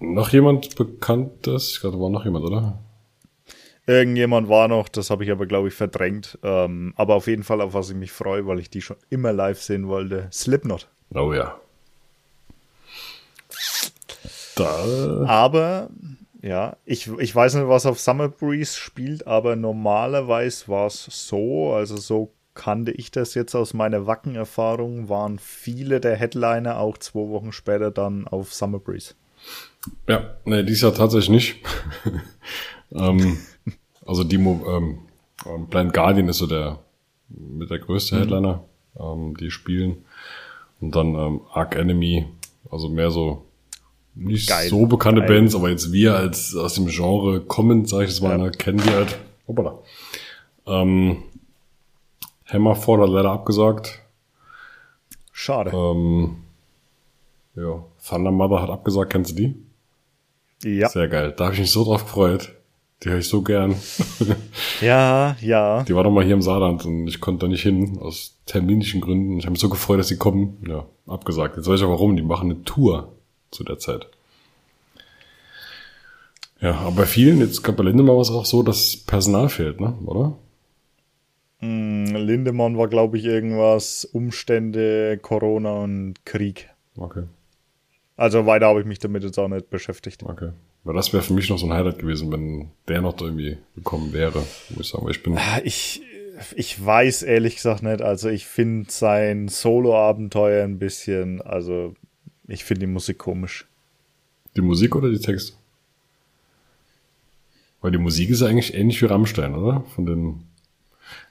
Noch 0.00 0.30
jemand 0.30 0.76
Bekanntes? 0.76 1.72
Ich 1.72 1.80
glaube, 1.80 1.96
da 1.96 2.02
war 2.02 2.10
noch 2.10 2.24
jemand, 2.24 2.44
oder? 2.44 2.78
Irgendjemand 3.86 4.48
war 4.48 4.68
noch, 4.68 4.88
das 4.88 5.08
habe 5.10 5.24
ich 5.24 5.30
aber, 5.30 5.46
glaube 5.46 5.68
ich, 5.68 5.74
verdrängt. 5.74 6.38
Ähm, 6.42 6.92
aber 6.96 7.14
auf 7.14 7.26
jeden 7.26 7.42
Fall, 7.42 7.60
auf 7.60 7.74
was 7.74 7.90
ich 7.90 7.96
mich 7.96 8.12
freue, 8.12 8.46
weil 8.46 8.58
ich 8.58 8.68
die 8.68 8.82
schon 8.82 8.98
immer 9.08 9.32
live 9.32 9.60
sehen 9.62 9.88
wollte. 9.88 10.28
Slipknot. 10.30 10.88
Oh 11.14 11.32
ja. 11.32 11.58
Da. 14.56 15.24
Aber 15.26 15.88
ja, 16.42 16.76
ich, 16.84 17.08
ich 17.18 17.34
weiß 17.34 17.54
nicht, 17.54 17.68
was 17.68 17.86
auf 17.86 17.98
Summer 17.98 18.28
Breeze 18.28 18.76
spielt, 18.76 19.26
aber 19.26 19.56
normalerweise 19.56 20.68
war 20.68 20.86
es 20.86 21.04
so, 21.04 21.72
also 21.72 21.96
so 21.96 22.32
kannte 22.54 22.90
ich 22.92 23.10
das 23.10 23.34
jetzt 23.34 23.54
aus 23.54 23.72
meiner 23.72 24.06
Wacken-Erfahrung, 24.06 25.08
waren 25.08 25.38
viele 25.38 26.00
der 26.00 26.16
Headliner 26.16 26.78
auch 26.78 26.98
zwei 26.98 27.28
Wochen 27.28 27.52
später 27.52 27.90
dann 27.90 28.28
auf 28.28 28.52
Summer 28.52 28.80
Breeze. 28.80 29.14
Ja, 30.08 30.36
nee, 30.44 30.62
dies 30.62 30.82
Jahr 30.82 30.94
tatsächlich 30.94 31.30
nicht. 31.30 31.56
ähm, 32.92 33.38
also 34.06 34.24
die 34.24 34.36
ähm, 34.36 34.98
ähm, 35.46 35.66
Blind 35.68 35.92
Guardian 35.92 36.28
ist 36.28 36.38
so 36.38 36.46
der 36.46 36.78
mit 37.28 37.70
der 37.70 37.78
größte 37.78 38.16
mhm. 38.16 38.20
Headliner, 38.20 38.64
ähm, 38.98 39.36
die 39.36 39.50
spielen. 39.50 40.04
Und 40.80 40.94
dann 40.94 41.14
ähm, 41.14 41.40
Arc 41.52 41.76
Enemy, 41.76 42.26
also 42.70 42.88
mehr 42.88 43.10
so 43.10 43.44
nicht 44.14 44.48
Geil. 44.48 44.68
so 44.68 44.86
bekannte 44.86 45.20
Geil. 45.22 45.40
Bands, 45.40 45.54
aber 45.54 45.70
jetzt 45.70 45.92
wir 45.92 46.16
als 46.16 46.54
aus 46.56 46.74
dem 46.74 46.86
Genre 46.86 47.40
kommen, 47.40 47.86
sage 47.86 48.04
ich 48.04 48.10
es 48.10 48.20
mal, 48.20 48.30
ja. 48.30 48.38
ne, 48.38 48.50
kennen 48.50 48.78
die 48.78 48.90
halt. 48.90 49.18
Hoppala. 49.46 49.78
Ähm, 50.66 51.22
Hammerfall 52.46 53.00
hat 53.00 53.10
leider 53.10 53.30
abgesagt. 53.30 54.00
Schade. 55.32 55.70
Ähm, 55.72 56.36
ja, 57.54 57.84
Thunder 58.06 58.30
Mother 58.30 58.62
hat 58.62 58.70
abgesagt, 58.70 59.12
kennst 59.12 59.32
du 59.32 59.34
die? 59.36 59.67
Ja. 60.62 60.88
Sehr 60.88 61.08
geil. 61.08 61.34
Da 61.36 61.44
habe 61.44 61.54
ich 61.54 61.60
mich 61.60 61.70
so 61.70 61.84
drauf 61.84 62.04
gefreut. 62.04 62.52
Die 63.02 63.10
höre 63.10 63.18
ich 63.18 63.28
so 63.28 63.42
gern. 63.42 63.76
ja, 64.80 65.36
ja. 65.40 65.84
Die 65.84 65.94
war 65.94 66.02
doch 66.02 66.10
mal 66.10 66.24
hier 66.24 66.34
im 66.34 66.42
Saarland 66.42 66.84
und 66.84 67.06
ich 67.06 67.20
konnte 67.20 67.46
da 67.46 67.48
nicht 67.48 67.62
hin, 67.62 67.98
aus 68.00 68.36
terminischen 68.46 69.00
Gründen. 69.00 69.38
Ich 69.38 69.44
habe 69.44 69.52
mich 69.52 69.60
so 69.60 69.68
gefreut, 69.68 70.00
dass 70.00 70.08
sie 70.08 70.16
kommen. 70.16 70.64
Ja, 70.66 70.84
abgesagt. 71.06 71.56
Jetzt 71.56 71.68
weiß 71.68 71.78
ich 71.78 71.86
auch 71.86 71.90
warum. 71.90 72.16
Die 72.16 72.22
machen 72.22 72.50
eine 72.50 72.64
Tour 72.64 73.12
zu 73.52 73.62
der 73.62 73.78
Zeit. 73.78 74.08
Ja, 76.60 76.74
aber 76.74 76.96
bei 76.96 77.06
vielen, 77.06 77.38
jetzt 77.38 77.62
gerade 77.62 77.78
bei 77.78 77.84
Lindemann 77.84 78.16
war 78.16 78.22
es 78.22 78.30
auch 78.30 78.44
so, 78.44 78.64
dass 78.64 78.96
Personal 78.96 79.48
fehlt, 79.48 79.80
ne? 79.80 79.94
oder? 80.04 80.36
Mm, 81.60 82.16
Lindemann 82.16 82.76
war, 82.76 82.88
glaube 82.88 83.18
ich, 83.18 83.24
irgendwas 83.24 84.04
Umstände, 84.04 85.18
Corona 85.18 85.70
und 85.84 86.24
Krieg. 86.24 86.68
Okay. 86.96 87.24
Also 88.18 88.46
weiter 88.46 88.66
habe 88.66 88.80
ich 88.80 88.86
mich 88.86 88.98
damit 88.98 89.22
jetzt 89.22 89.38
auch 89.38 89.46
nicht 89.46 89.70
beschäftigt. 89.70 90.24
Okay. 90.24 90.50
Weil 90.82 90.94
das 90.94 91.12
wäre 91.12 91.22
für 91.22 91.32
mich 91.34 91.48
noch 91.48 91.58
so 91.58 91.66
ein 91.66 91.72
Highlight 91.72 92.00
gewesen, 92.00 92.32
wenn 92.32 92.70
der 92.88 93.00
noch 93.00 93.18
irgendwie 93.20 93.58
gekommen 93.76 94.12
wäre, 94.12 94.44
muss 94.70 94.86
ich 94.86 94.88
sagen. 94.88 95.08
Ich 95.08 95.22
bin. 95.22 95.38
Ah, 95.38 95.60
ich, 95.62 96.02
ich 96.56 96.84
weiß 96.84 97.22
ehrlich 97.22 97.54
gesagt 97.54 97.84
nicht. 97.84 98.02
Also 98.02 98.28
ich 98.28 98.44
finde 98.44 98.90
sein 98.90 99.46
Solo-Abenteuer 99.46 100.64
ein 100.64 100.80
bisschen, 100.80 101.40
also 101.42 101.94
ich 102.48 102.64
finde 102.64 102.80
die 102.80 102.92
Musik 102.92 103.18
komisch. 103.18 103.68
Die 104.56 104.62
Musik 104.62 104.96
oder 104.96 105.10
die 105.10 105.20
Texte? 105.20 105.52
Weil 107.80 107.92
die 107.92 107.98
Musik 107.98 108.30
ist 108.30 108.42
eigentlich 108.42 108.74
ähnlich 108.74 109.00
wie 109.00 109.06
Rammstein, 109.06 109.54
oder? 109.54 109.84
Von 109.94 110.06
den. 110.06 110.42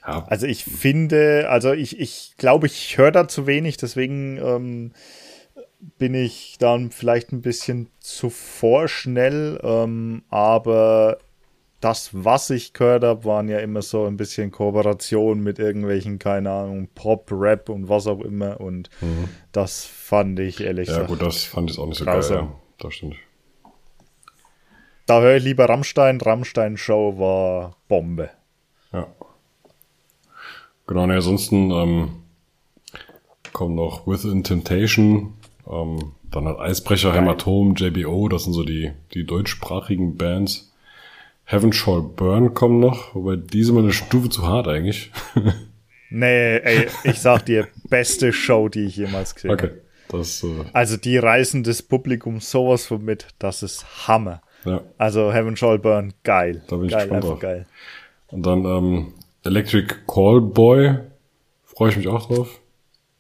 Ja. 0.08 0.26
Also 0.30 0.48
ich 0.48 0.64
finde, 0.64 1.50
also 1.50 1.74
ich, 1.74 2.00
ich 2.00 2.36
glaube, 2.38 2.68
ich 2.68 2.98
höre 2.98 3.12
da 3.12 3.28
zu 3.28 3.46
wenig, 3.46 3.76
deswegen 3.76 4.38
ähm, 4.38 4.92
bin 5.80 6.14
ich 6.14 6.58
dann 6.60 6.92
vielleicht 6.92 7.32
ein 7.32 7.42
bisschen 7.42 7.90
zu 8.00 8.30
vorschnell, 8.30 9.60
ähm, 9.64 10.24
aber 10.30 11.20
das, 11.80 12.10
was 12.14 12.50
ich 12.50 12.74
gehört 12.74 13.04
habe, 13.04 13.26
waren 13.26 13.50
ja 13.50 13.60
immer 13.60 13.84
so 13.84 14.06
ein 14.06 14.18
bisschen 14.18 14.52
Kooperationen 14.52 15.44
mit 15.44 15.60
irgendwelchen, 15.60 16.18
keine 16.18 16.50
Ahnung, 16.50 16.88
Pop, 16.96 17.32
Rap 17.32 17.70
und 17.70 17.88
was 17.88 18.08
auch 18.08 18.22
immer. 18.22 18.60
Und 18.60 18.90
mhm. 19.02 19.30
das 19.52 19.86
fand 19.86 20.40
ich 20.40 20.62
ehrlich 20.62 20.88
gesagt. 20.88 21.10
Ja, 21.10 21.16
gut, 21.16 21.22
das 21.22 21.44
fand 21.44 21.70
ich 21.70 21.78
auch 21.78 21.86
nicht 21.86 22.00
so 22.00 22.06
geil. 22.06 22.24
Ja, 22.30 22.52
das 22.80 22.94
stimmt. 22.96 23.16
Da 25.06 25.22
höre 25.22 25.38
ich 25.38 25.44
lieber 25.44 25.70
Rammstein. 25.70 26.20
Rammstein 26.20 26.78
Show 26.78 27.18
war 27.18 27.78
Bombe. 27.88 28.32
Ja. 28.92 29.08
Genau, 30.88 31.06
ne, 31.06 31.16
ansonsten 31.16 31.72
ähm, 31.72 32.10
kommen 33.54 33.76
noch 33.76 34.08
Within 34.08 34.44
Temptation, 34.44 35.34
ähm, 35.70 36.14
dann 36.32 36.48
hat 36.48 36.60
Eisbrecher, 36.60 37.10
Geil. 37.10 37.22
Hämatom, 37.22 37.76
JBO, 37.76 38.28
das 38.30 38.44
sind 38.44 38.54
so 38.54 38.64
die, 38.64 38.92
die 39.14 39.26
deutschsprachigen 39.26 40.18
Bands. 40.18 40.72
Heaven 41.46 41.72
Shall 41.72 42.02
Burn 42.02 42.54
kommen 42.54 42.80
noch, 42.80 43.16
wobei 43.16 43.38
die 43.38 43.64
sind 43.64 43.76
mal 43.76 43.84
eine 43.84 43.94
Stufe 43.94 44.30
zu 44.30 44.46
hart 44.46 44.68
eigentlich. 44.68 45.12
nee, 46.10 46.58
ey, 46.58 46.88
ich 47.06 47.20
sag 47.20 47.46
dir, 47.46 47.68
beste 47.90 48.34
Show, 48.34 48.68
die 48.68 48.86
ich 48.86 48.98
jemals 48.98 49.34
gesehen 49.34 49.52
habe. 49.52 49.64
Okay. 49.64 49.74
Das, 50.10 50.44
äh 50.44 50.66
also 50.74 50.98
die 50.98 51.18
reißen 51.18 51.64
das 51.64 51.82
Publikum 51.82 52.40
sowas 52.40 52.86
von 52.86 53.04
mit, 53.04 53.28
das 53.40 53.64
ist 53.64 54.08
Hammer. 54.08 54.42
Ja. 54.66 54.82
Also 54.98 55.32
Heaven 55.32 55.56
Shall 55.56 55.80
Burn, 55.80 56.14
geil. 56.24 56.64
Da 56.68 56.76
bin 56.76 56.86
ich 56.86 56.92
geil, 56.92 57.04
gespannt 57.04 57.24
drauf. 57.24 57.40
Geil. 57.40 57.66
Und 58.28 58.46
dann 58.46 58.66
ähm, 58.66 59.14
Electric 59.44 59.96
Callboy, 60.06 60.98
freue 61.64 61.92
ich 61.92 61.98
mich 61.98 62.08
auch 62.10 62.28
drauf. 62.28 62.60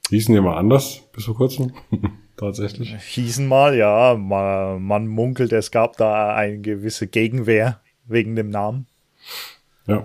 Hießen 0.09 0.33
die 0.33 0.41
mal 0.41 0.57
anders 0.57 1.01
bis 1.13 1.25
vor 1.25 1.35
kurzem? 1.35 1.71
Tatsächlich. 2.37 2.93
Hießen 2.93 3.47
mal, 3.47 3.75
ja. 3.75 4.15
Man, 4.15 4.83
man 4.83 5.07
munkelt, 5.07 5.51
es 5.51 5.71
gab 5.71 5.97
da 5.97 6.35
eine 6.35 6.59
gewisse 6.59 7.07
Gegenwehr 7.07 7.81
wegen 8.05 8.35
dem 8.35 8.49
Namen. 8.49 8.85
Ja. 9.87 10.03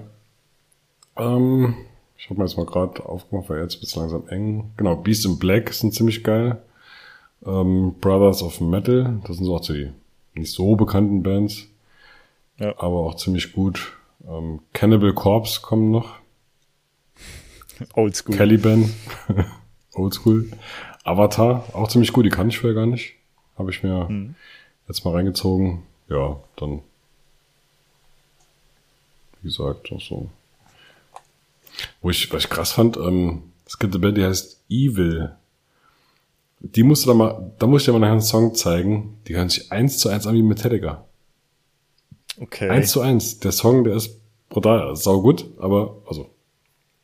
Ähm, 1.16 1.74
ich 2.16 2.30
habe 2.30 2.40
mir 2.40 2.46
jetzt 2.46 2.56
mal 2.56 2.66
gerade 2.66 3.04
aufgemacht, 3.04 3.50
weil 3.50 3.60
jetzt 3.60 3.80
wird 3.82 3.94
langsam 3.94 4.26
eng. 4.28 4.72
Genau, 4.78 4.96
Beast 4.96 5.26
in 5.26 5.38
Black 5.38 5.72
sind 5.74 5.94
ziemlich 5.94 6.24
geil. 6.24 6.62
Ähm, 7.44 7.94
Brothers 8.00 8.42
of 8.42 8.60
Metal, 8.60 9.20
das 9.26 9.36
sind 9.36 9.46
so 9.46 9.56
auch 9.56 9.60
die 9.60 9.92
nicht 10.34 10.52
so 10.52 10.76
bekannten 10.76 11.22
Bands. 11.22 11.66
Ja. 12.58 12.74
Aber 12.78 13.00
auch 13.00 13.16
ziemlich 13.16 13.52
gut. 13.52 13.92
Ähm, 14.26 14.60
Cannibal 14.72 15.12
Corpse 15.12 15.60
kommen 15.60 15.90
noch. 15.90 16.14
Oldschool. 17.94 18.36
Caliban. 18.36 18.90
Oldschool. 19.94 20.50
Avatar, 21.04 21.64
auch 21.72 21.88
ziemlich 21.88 22.12
gut. 22.12 22.26
Die 22.26 22.30
kann 22.30 22.48
ich 22.48 22.58
vorher 22.58 22.74
gar 22.74 22.86
nicht. 22.86 23.14
Habe 23.58 23.70
ich 23.70 23.82
mir 23.82 24.08
hm. 24.08 24.34
jetzt 24.88 25.04
mal 25.04 25.14
reingezogen. 25.14 25.82
Ja, 26.08 26.40
dann 26.56 26.82
wie 29.42 29.48
gesagt, 29.48 29.92
auch 29.92 30.00
so. 30.00 30.30
Wo 32.00 32.10
ich, 32.10 32.32
was 32.32 32.44
ich 32.44 32.50
krass 32.50 32.72
fand, 32.72 32.96
ähm, 32.96 33.42
es 33.66 33.78
gibt 33.78 33.92
eine 33.92 34.00
Band, 34.00 34.16
die 34.16 34.24
heißt 34.24 34.60
Evil. 34.68 35.32
Die 36.60 36.84
musst 36.84 37.04
du 37.04 37.08
da 37.08 37.14
mal, 37.14 37.52
da 37.58 37.66
muss 37.66 37.82
ich 37.82 37.86
dir 37.86 37.92
mal 37.92 37.98
nachher 37.98 38.12
einen 38.12 38.20
Song 38.20 38.54
zeigen. 38.54 39.18
Die 39.26 39.34
hören 39.34 39.48
sich 39.48 39.72
eins 39.72 39.98
zu 39.98 40.08
eins 40.08 40.26
an 40.26 40.34
wie 40.34 40.42
Metallica. 40.42 41.04
Okay. 42.38 42.70
Eins 42.70 42.92
zu 42.92 43.00
eins. 43.00 43.40
Der 43.40 43.52
Song, 43.52 43.84
der 43.84 43.96
ist 43.96 44.16
brutal, 44.48 44.94
sau 44.96 45.20
gut, 45.22 45.46
aber, 45.58 45.96
also, 46.06 46.30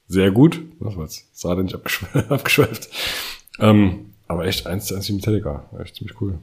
sehr 0.07 0.31
gut. 0.31 0.61
Was 0.79 0.97
war 0.97 1.05
jetzt? 1.05 1.27
Sah 1.33 1.55
der 1.55 1.65
nicht 1.65 1.75
abgeschweift. 1.75 2.89
Ähm, 3.59 4.07
aber 4.29 4.47
echt 4.47 4.67
eins 4.67 4.87
zu 4.87 4.95
eins 4.95 5.09
wie 5.09 5.15
Metallica. 5.15 5.65
Echt 5.81 5.97
ziemlich 5.97 6.21
cool. 6.21 6.39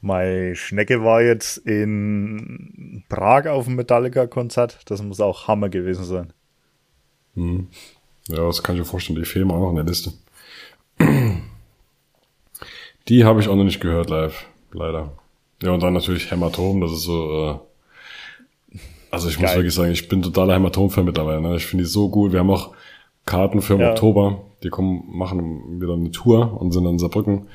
Meine 0.00 0.56
Schnecke 0.56 1.04
war 1.04 1.20
jetzt 1.20 1.58
in 1.58 3.04
Prag 3.08 3.46
auf 3.46 3.66
dem 3.66 3.74
Metallica-Konzert. 3.76 4.78
Das 4.86 5.02
muss 5.02 5.20
auch 5.20 5.46
Hammer 5.46 5.68
gewesen 5.68 6.04
sein. 6.04 6.32
Hm. 7.34 7.68
Ja, 8.28 8.46
das 8.46 8.62
kann 8.62 8.76
ich 8.76 8.80
mir 8.80 8.86
vorstellen. 8.86 9.18
Die 9.18 9.26
fehlen 9.26 9.50
auch 9.50 9.60
noch 9.60 9.70
in 9.70 9.76
der 9.76 9.84
Liste. 9.84 10.12
Die 13.08 13.24
habe 13.24 13.40
ich 13.40 13.48
auch 13.48 13.56
noch 13.56 13.64
nicht 13.64 13.80
gehört 13.80 14.08
live. 14.08 14.46
Leider. 14.72 15.12
Ja, 15.62 15.72
und 15.72 15.82
dann 15.82 15.92
natürlich 15.92 16.30
Hämatom. 16.30 16.80
Das 16.80 16.92
ist 16.92 17.02
so... 17.02 17.60
Äh, 18.72 18.78
also 19.10 19.28
ich 19.28 19.36
Geil. 19.36 19.46
muss 19.46 19.54
wirklich 19.56 19.74
sagen, 19.74 19.90
ich 19.90 20.08
bin 20.08 20.22
totaler 20.22 20.54
Hämatom-Fan 20.54 21.04
mittlerweile. 21.04 21.40
Ne? 21.40 21.56
Ich 21.56 21.66
finde 21.66 21.84
die 21.84 21.90
so 21.90 22.08
gut. 22.08 22.32
Wir 22.32 22.38
haben 22.38 22.50
auch 22.50 22.74
Karten 23.26 23.60
für 23.60 23.74
im 23.74 23.80
ja. 23.80 23.90
Oktober. 23.90 24.44
Die 24.62 24.68
kommen, 24.68 25.04
machen 25.08 25.80
wieder 25.80 25.94
eine 25.94 26.10
Tour 26.10 26.60
und 26.60 26.72
sind 26.72 26.86
in 26.86 26.98
Saarbrücken. 26.98 27.48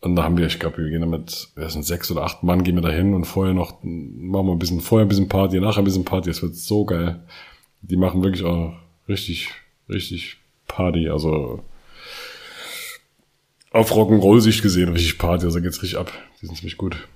Und 0.00 0.16
da 0.16 0.24
haben 0.24 0.36
wir, 0.36 0.46
ich 0.46 0.60
glaube, 0.60 0.78
wir 0.78 0.90
gehen 0.90 1.00
damit, 1.00 1.48
wir 1.56 1.70
sind 1.70 1.86
sechs 1.86 2.10
oder 2.10 2.24
acht 2.24 2.42
Mann, 2.42 2.62
gehen 2.62 2.74
wir 2.74 2.82
da 2.82 2.90
hin 2.90 3.14
und 3.14 3.24
vorher 3.24 3.54
noch, 3.54 3.82
machen 3.82 4.46
wir 4.46 4.52
ein 4.52 4.58
bisschen, 4.58 4.80
vorher 4.80 5.06
ein 5.06 5.08
bisschen 5.08 5.28
Party, 5.28 5.58
nachher 5.60 5.78
ein 5.78 5.84
bisschen 5.84 6.04
Party. 6.04 6.28
Es 6.28 6.42
wird 6.42 6.54
so 6.54 6.84
geil. 6.84 7.22
Die 7.80 7.96
machen 7.96 8.22
wirklich 8.22 8.44
auch 8.44 8.74
richtig, 9.08 9.48
richtig 9.88 10.38
Party. 10.66 11.08
Also 11.08 11.64
auf 13.70 13.90
Rock'n'Roll 13.92 14.40
sich 14.40 14.60
gesehen, 14.60 14.90
richtig 14.90 15.18
Party. 15.18 15.46
Also 15.46 15.62
geht's 15.62 15.82
richtig 15.82 15.98
ab. 15.98 16.12
Die 16.40 16.46
sind 16.46 16.56
ziemlich 16.56 16.76
gut. 16.76 17.08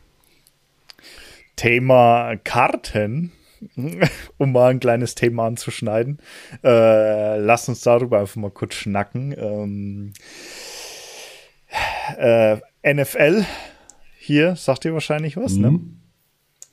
Thema 1.57 2.37
Karten, 2.37 3.33
um 4.39 4.53
mal 4.53 4.71
ein 4.71 4.81
kleines 4.81 5.15
Thema 5.15 5.47
anzuschneiden. 5.47 6.19
Äh, 6.63 7.39
lass 7.39 7.69
uns 7.69 7.81
darüber 7.83 8.21
einfach 8.21 8.37
mal 8.37 8.51
kurz 8.51 8.75
schnacken. 8.75 9.35
Ähm, 9.37 10.13
äh, 12.17 12.57
NFL 12.85 13.45
hier, 14.19 14.57
sagt 14.57 14.85
ihr 14.85 14.93
wahrscheinlich 14.93 15.37
was, 15.37 15.57
ne? 15.57 15.71
mhm. 15.71 15.77
ne? 15.77 15.93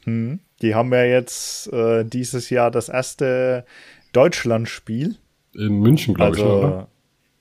Hm. 0.06 0.40
Die 0.62 0.76
haben 0.76 0.94
ja 0.94 1.04
jetzt 1.04 1.72
äh, 1.74 2.06
dieses 2.06 2.50
Jahr 2.50 2.72
das 2.72 2.90
erste 2.90 3.66
Deutschlandspiel. 4.14 5.18
In 5.54 5.80
München, 5.80 6.14
glaube 6.14 6.38
also, 6.38 6.44
ich, 6.44 6.66
oder? 6.66 6.88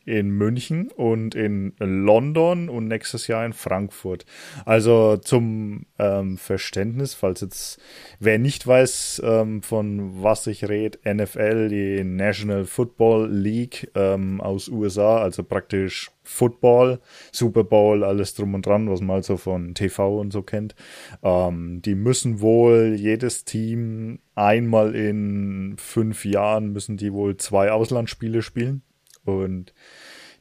In 0.04 0.30
München 0.30 0.90
und 0.90 1.34
in 1.34 1.74
London 1.78 2.68
und 2.68 2.88
nächstes 2.88 3.26
Jahr 3.26 3.44
in 3.44 3.52
Frankfurt. 3.52 4.24
Also 4.64 5.16
zum 5.16 5.86
ähm, 5.98 6.36
Verständnis, 6.38 7.14
falls 7.14 7.40
jetzt 7.40 7.80
wer 8.20 8.38
nicht 8.38 8.66
weiß, 8.66 9.22
ähm, 9.24 9.62
von 9.62 10.22
was 10.22 10.46
ich 10.46 10.68
rede, 10.68 10.98
NFL, 11.04 11.68
die 11.68 12.04
National 12.04 12.64
Football 12.64 13.30
League 13.30 13.90
ähm, 13.94 14.40
aus 14.40 14.68
USA, 14.68 15.18
also 15.18 15.42
praktisch 15.42 16.10
Football, 16.24 17.00
Super 17.32 17.64
Bowl, 17.64 18.02
alles 18.02 18.34
drum 18.34 18.54
und 18.54 18.66
dran, 18.66 18.90
was 18.90 19.00
man 19.00 19.16
also 19.16 19.36
von 19.36 19.74
TV 19.74 20.18
und 20.18 20.32
so 20.32 20.42
kennt. 20.42 20.74
Ähm, 21.22 21.82
die 21.82 21.94
müssen 21.94 22.40
wohl 22.40 22.94
jedes 22.96 23.44
Team 23.44 24.20
einmal 24.34 24.94
in 24.94 25.76
fünf 25.78 26.24
Jahren 26.24 26.72
müssen 26.72 26.96
die 26.96 27.12
wohl 27.12 27.36
zwei 27.36 27.70
Auslandsspiele 27.70 28.42
spielen. 28.42 28.82
Und 29.24 29.72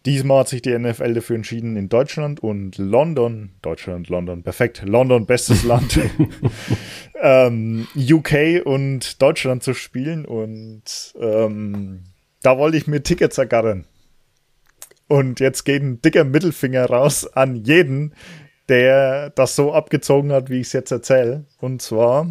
diesmal 0.05 0.39
hat 0.39 0.49
sich 0.49 0.61
die 0.61 0.77
NFL 0.77 1.13
dafür 1.13 1.35
entschieden, 1.35 1.75
in 1.75 1.89
Deutschland 1.89 2.41
und 2.41 2.77
London, 2.77 3.51
Deutschland, 3.61 4.09
London, 4.09 4.43
perfekt, 4.43 4.83
London, 4.85 5.25
bestes 5.25 5.63
Land, 5.65 5.99
ähm, 7.21 7.87
UK 7.95 8.65
und 8.65 9.21
Deutschland 9.21 9.63
zu 9.63 9.73
spielen. 9.73 10.25
Und 10.25 11.13
ähm, 11.19 12.03
da 12.41 12.57
wollte 12.57 12.77
ich 12.77 12.87
mir 12.87 13.03
Tickets 13.03 13.37
ergattern. 13.37 13.85
Und 15.07 15.39
jetzt 15.39 15.63
geht 15.63 15.83
ein 15.83 16.01
dicker 16.01 16.23
Mittelfinger 16.23 16.85
raus 16.85 17.27
an 17.27 17.55
jeden, 17.55 18.13
der 18.69 19.29
das 19.31 19.55
so 19.55 19.73
abgezogen 19.73 20.31
hat, 20.31 20.49
wie 20.49 20.61
ich 20.61 20.67
es 20.67 20.73
jetzt 20.73 20.91
erzähle. 20.91 21.45
Und 21.59 21.81
zwar 21.81 22.27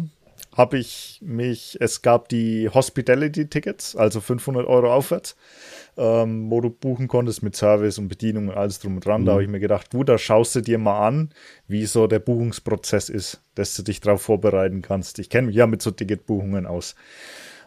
habe 0.55 0.77
ich 0.77 1.19
mich, 1.23 1.77
es 1.79 2.01
gab 2.01 2.29
die 2.29 2.69
Hospitality-Tickets, 2.69 3.95
also 3.95 4.21
500 4.21 4.67
Euro 4.67 4.93
aufwärts 4.93 5.35
ähm, 5.97 6.49
wo 6.49 6.61
du 6.61 6.69
buchen 6.69 7.07
konntest 7.07 7.43
mit 7.43 7.55
Service 7.55 7.97
und 7.97 8.07
Bedienung 8.07 8.49
und 8.49 8.55
alles 8.55 8.79
drum 8.79 8.95
und 8.95 9.05
dran. 9.05 9.21
Mhm. 9.21 9.25
Da 9.25 9.31
habe 9.33 9.43
ich 9.43 9.49
mir 9.49 9.59
gedacht, 9.59 9.91
gut, 9.91 10.09
da 10.09 10.17
schaust 10.17 10.55
du 10.55 10.61
dir 10.61 10.77
mal 10.77 11.07
an, 11.07 11.29
wie 11.67 11.85
so 11.85 12.07
der 12.07 12.19
Buchungsprozess 12.19 13.09
ist, 13.09 13.41
dass 13.55 13.75
du 13.75 13.83
dich 13.83 14.01
darauf 14.01 14.21
vorbereiten 14.21 14.81
kannst. 14.81 15.19
Ich 15.19 15.29
kenne 15.29 15.47
mich 15.47 15.55
ja 15.55 15.67
mit 15.67 15.81
so 15.81 15.91
Ticketbuchungen 15.91 16.65
aus. 16.65 16.95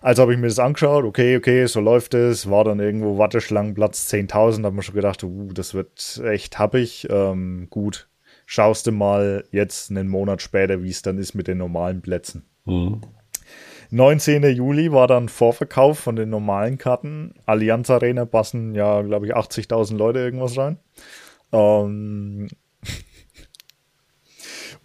Also 0.03 0.23
habe 0.23 0.35
ich 0.35 0.39
mir 0.39 0.49
das 0.49 0.59
angeschaut, 0.59 1.05
okay, 1.05 1.37
okay, 1.37 1.67
so 1.67 1.81
läuft 1.81 2.15
es, 2.15 2.51
war 2.51 2.65
dann 2.65 2.81
irgendwo 2.81 3.19
Warteschlangenplatz 3.19 4.13
10.000, 4.13 4.63
da 4.63 4.67
habe 4.67 4.79
ich 4.79 4.87
schon 4.87 4.95
gedacht, 4.95 5.25
uh, 5.25 5.53
das 5.53 5.75
wird 5.75 6.21
echt 6.25 6.59
happig. 6.59 7.09
Ähm, 7.11 7.67
gut, 7.71 8.09
schaust 8.45 8.87
du 8.87 8.93
mal 8.93 9.45
jetzt 9.51 9.91
einen 9.91 10.09
Monat 10.09 10.43
später, 10.43 10.83
wie 10.83 10.91
es 10.91 11.03
dann 11.03 11.19
ist 11.19 11.35
mit 11.35 11.49
den 11.49 11.59
normalen 11.59 12.03
Plätzen. 12.03 12.47
Mhm. 12.67 13.01
19. 13.91 14.43
Juli 14.55 14.93
war 14.93 15.07
dann 15.07 15.29
Vorverkauf 15.29 15.99
von 15.99 16.17
den 16.17 16.31
normalen 16.31 16.79
Karten. 16.79 17.35
Allianz 17.47 17.91
Arena 17.91 18.25
passen 18.25 18.75
ja, 18.75 19.03
glaube 19.03 19.27
ich, 19.27 19.37
80.000 19.37 19.97
Leute 19.97 20.21
irgendwas 20.21 20.57
rein. 20.57 20.79
Ähm 21.53 22.49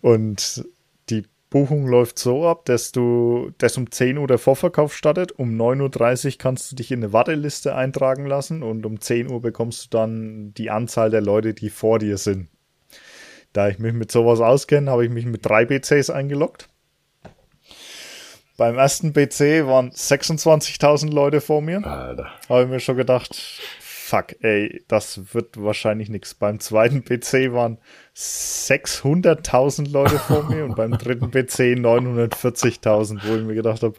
und 0.02 0.66
die 1.10 1.24
Buchung 1.50 1.88
läuft 1.88 2.20
so 2.20 2.48
ab, 2.48 2.66
dass 2.66 2.92
du, 2.92 3.52
dass 3.58 3.78
um 3.78 3.92
10 3.92 4.18
Uhr 4.18 4.28
der 4.28 4.38
Vorverkauf 4.38 4.96
startet, 4.96 5.34
um 5.34 5.60
9.30 5.60 6.26
Uhr 6.26 6.32
kannst 6.38 6.72
du 6.72 6.76
dich 6.76 6.92
in 6.92 7.04
eine 7.04 7.14
Warteliste 7.14 7.76
eintragen 7.76 8.26
lassen 8.26 8.64
und 8.64 8.86
um 8.86 9.02
10 9.02 9.32
Uhr 9.32 9.42
bekommst 9.42 9.86
du 9.86 9.98
dann 9.98 10.54
die 10.54 10.70
Anzahl 10.70 11.10
der 11.10 11.22
Leute, 11.22 11.54
die 11.54 11.70
vor 11.70 12.00
dir 12.00 12.18
sind. 12.18 12.48
Da 13.54 13.68
ich 13.68 13.80
mich 13.80 13.94
mit 13.94 14.12
sowas 14.12 14.40
auskenne, 14.40 14.90
habe 14.90 15.06
ich 15.06 15.12
mich 15.12 15.26
mit 15.26 15.46
drei 15.46 15.66
BCs 15.66 16.10
eingeloggt. 16.10 16.70
Beim 18.62 18.78
ersten 18.78 19.12
BC 19.12 19.66
waren 19.66 19.90
26.000 19.90 21.12
Leute 21.12 21.42
vor 21.42 21.64
mir. 21.64 21.84
Alter. 21.84 22.28
Habe 22.48 22.62
ich 22.62 22.70
mir 22.70 22.80
schon 22.80 22.96
gedacht, 22.96 23.60
fuck, 23.80 24.36
ey, 24.44 24.84
das 24.88 25.34
wird 25.34 25.60
wahrscheinlich 25.60 26.10
nichts. 26.10 26.36
Beim 26.36 26.60
zweiten 26.60 27.04
PC 27.04 27.54
waren 27.54 27.80
600.000 28.16 29.90
Leute 29.92 30.20
vor 30.20 30.44
mir 30.48 30.64
und 30.64 30.76
beim 30.76 30.92
dritten 30.92 31.32
PC 31.32 31.76
940.000, 31.80 33.22
wo 33.24 33.36
ich 33.36 33.42
mir 33.42 33.56
gedacht 33.56 33.82
habe, 33.82 33.96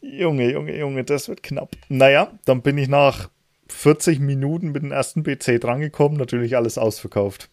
Junge, 0.00 0.50
Junge, 0.50 0.76
Junge, 0.76 1.04
das 1.04 1.28
wird 1.28 1.44
knapp. 1.44 1.76
Naja, 1.88 2.32
dann 2.46 2.62
bin 2.62 2.76
ich 2.76 2.88
nach 2.88 3.30
40 3.68 4.18
Minuten 4.18 4.72
mit 4.72 4.82
dem 4.82 4.90
ersten 4.90 5.22
PC 5.22 5.60
drangekommen, 5.60 6.18
natürlich 6.18 6.56
alles 6.56 6.76
ausverkauft. 6.76 7.50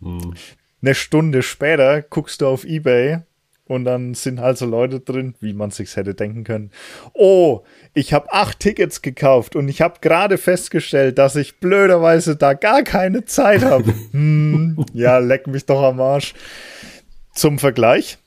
Hm. 0.00 0.32
Eine 0.80 0.94
Stunde 0.94 1.42
später 1.42 2.02
guckst 2.02 2.40
du 2.40 2.46
auf 2.46 2.64
Ebay 2.64 3.22
und 3.66 3.84
dann 3.84 4.14
sind 4.14 4.40
halt 4.40 4.58
so 4.58 4.66
Leute 4.66 5.00
drin, 5.00 5.34
wie 5.40 5.52
man 5.52 5.70
sich's 5.70 5.96
hätte 5.96 6.14
denken 6.14 6.44
können. 6.44 6.70
Oh, 7.12 7.62
ich 7.94 8.12
habe 8.12 8.32
acht 8.32 8.60
Tickets 8.60 9.02
gekauft 9.02 9.56
und 9.56 9.68
ich 9.68 9.80
habe 9.80 10.00
gerade 10.00 10.38
festgestellt, 10.38 11.18
dass 11.18 11.36
ich 11.36 11.58
blöderweise 11.58 12.36
da 12.36 12.54
gar 12.54 12.82
keine 12.82 13.24
Zeit 13.24 13.64
habe. 13.64 13.92
hm, 14.12 14.84
ja, 14.92 15.18
leck 15.18 15.46
mich 15.46 15.66
doch 15.66 15.82
am 15.82 16.00
Arsch. 16.00 16.34
Zum 17.34 17.58
Vergleich, 17.58 18.18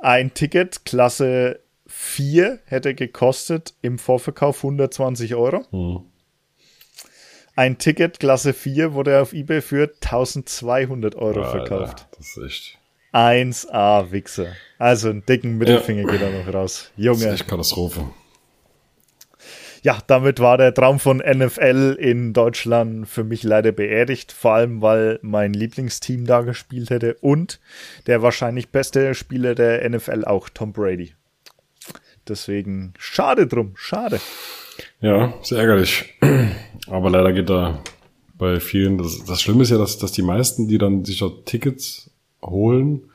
ein 0.00 0.34
Ticket 0.34 0.84
Klasse 0.84 1.60
4 1.86 2.58
hätte 2.64 2.94
gekostet 2.94 3.74
im 3.82 3.98
Vorverkauf 3.98 4.58
120 4.58 5.34
Euro. 5.34 5.64
Hm. 5.70 6.00
Ein 7.54 7.78
Ticket 7.78 8.18
Klasse 8.18 8.52
4 8.52 8.94
wurde 8.94 9.20
auf 9.20 9.32
eBay 9.32 9.60
für 9.60 9.92
1200 10.02 11.14
Euro 11.14 11.42
Alter, 11.42 11.50
verkauft. 11.50 12.08
Das 12.16 12.36
ist 12.36 12.44
echt 12.44 12.81
1A 13.12 14.10
Wichser. 14.10 14.56
Also 14.78 15.10
einen 15.10 15.24
dicken 15.26 15.58
Mittelfinger 15.58 16.02
ja. 16.02 16.10
geht 16.10 16.22
da 16.22 16.30
noch 16.30 16.52
raus. 16.52 16.90
Junge. 16.96 17.24
Das 17.24 17.26
ist 17.26 17.40
echt 17.40 17.48
Katastrophe. 17.48 18.04
Ja, 19.82 19.98
damit 20.06 20.38
war 20.38 20.58
der 20.58 20.72
Traum 20.72 21.00
von 21.00 21.18
NFL 21.18 21.96
in 21.98 22.32
Deutschland 22.32 23.08
für 23.08 23.24
mich 23.24 23.42
leider 23.42 23.72
beerdigt. 23.72 24.30
Vor 24.30 24.52
allem, 24.52 24.80
weil 24.80 25.18
mein 25.22 25.52
Lieblingsteam 25.52 26.24
da 26.24 26.42
gespielt 26.42 26.90
hätte 26.90 27.14
und 27.20 27.58
der 28.06 28.22
wahrscheinlich 28.22 28.68
beste 28.68 29.14
Spieler 29.14 29.56
der 29.56 29.88
NFL 29.90 30.24
auch, 30.24 30.48
Tom 30.48 30.72
Brady. 30.72 31.14
Deswegen 32.28 32.94
schade 32.96 33.48
drum, 33.48 33.72
schade. 33.74 34.20
Ja, 35.00 35.34
sehr 35.42 35.58
ärgerlich. 35.58 36.14
Aber 36.86 37.10
leider 37.10 37.32
geht 37.32 37.50
da 37.50 37.82
bei 38.38 38.60
vielen, 38.60 38.98
das, 38.98 39.24
das 39.24 39.42
Schlimme 39.42 39.64
ist 39.64 39.70
ja, 39.70 39.78
dass, 39.78 39.98
dass 39.98 40.12
die 40.12 40.22
meisten, 40.22 40.68
die 40.68 40.78
dann 40.78 41.04
sich 41.04 41.18
dort 41.18 41.46
Tickets 41.46 42.11
holen, 42.42 43.10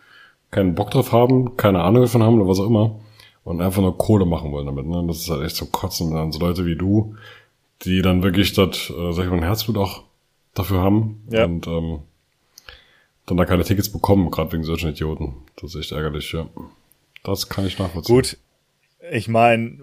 keinen 0.52 0.76
Bock 0.76 0.92
drauf 0.92 1.12
haben, 1.12 1.58
keine 1.58 1.84
Ahnung 1.84 2.04
davon 2.04 2.24
haben 2.24 2.40
oder 2.40 2.50
was 2.50 2.60
auch 2.60 2.68
immer 2.68 3.00
und 3.44 3.62
einfach 3.62 3.82
nur 3.82 3.98
Kohle 3.98 4.26
machen 4.26 4.52
wollen 4.52 4.66
damit. 4.66 4.86
Ne? 4.86 5.06
Das 5.08 5.18
ist 5.20 5.30
halt 5.30 5.44
echt 5.44 5.56
zum 5.56 5.72
Kotzen, 5.72 6.10
wenn 6.10 6.18
dann 6.18 6.32
so 6.32 6.40
Leute 6.40 6.66
wie 6.66 6.76
du, 6.76 7.16
die 7.84 8.02
dann 8.02 8.24
wirklich 8.24 8.54
das, 8.54 8.90
äh, 8.90 9.14
sag 9.14 9.24
ich 9.24 9.30
mal, 9.30 9.38
ein 9.38 9.44
Herzblut 9.44 9.78
auch 9.78 10.04
dafür 10.54 10.82
haben 10.82 11.24
ja. 11.30 11.46
und 11.46 11.66
ähm, 11.68 12.00
dann 13.26 13.38
da 13.38 13.46
keine 13.46 13.64
Tickets 13.64 13.90
bekommen, 13.90 14.32
gerade 14.32 14.52
wegen 14.52 14.64
solchen 14.64 14.90
Idioten. 14.90 15.36
Das 15.56 15.76
ist 15.76 15.82
echt 15.82 15.92
ärgerlich, 15.92 16.32
ja. 16.34 16.48
Das 17.24 17.48
kann 17.50 17.66
ich 17.66 17.78
nachvollziehen. 17.78 18.16
Gut, 18.16 18.38
ich 19.12 19.28
meine, 19.28 19.80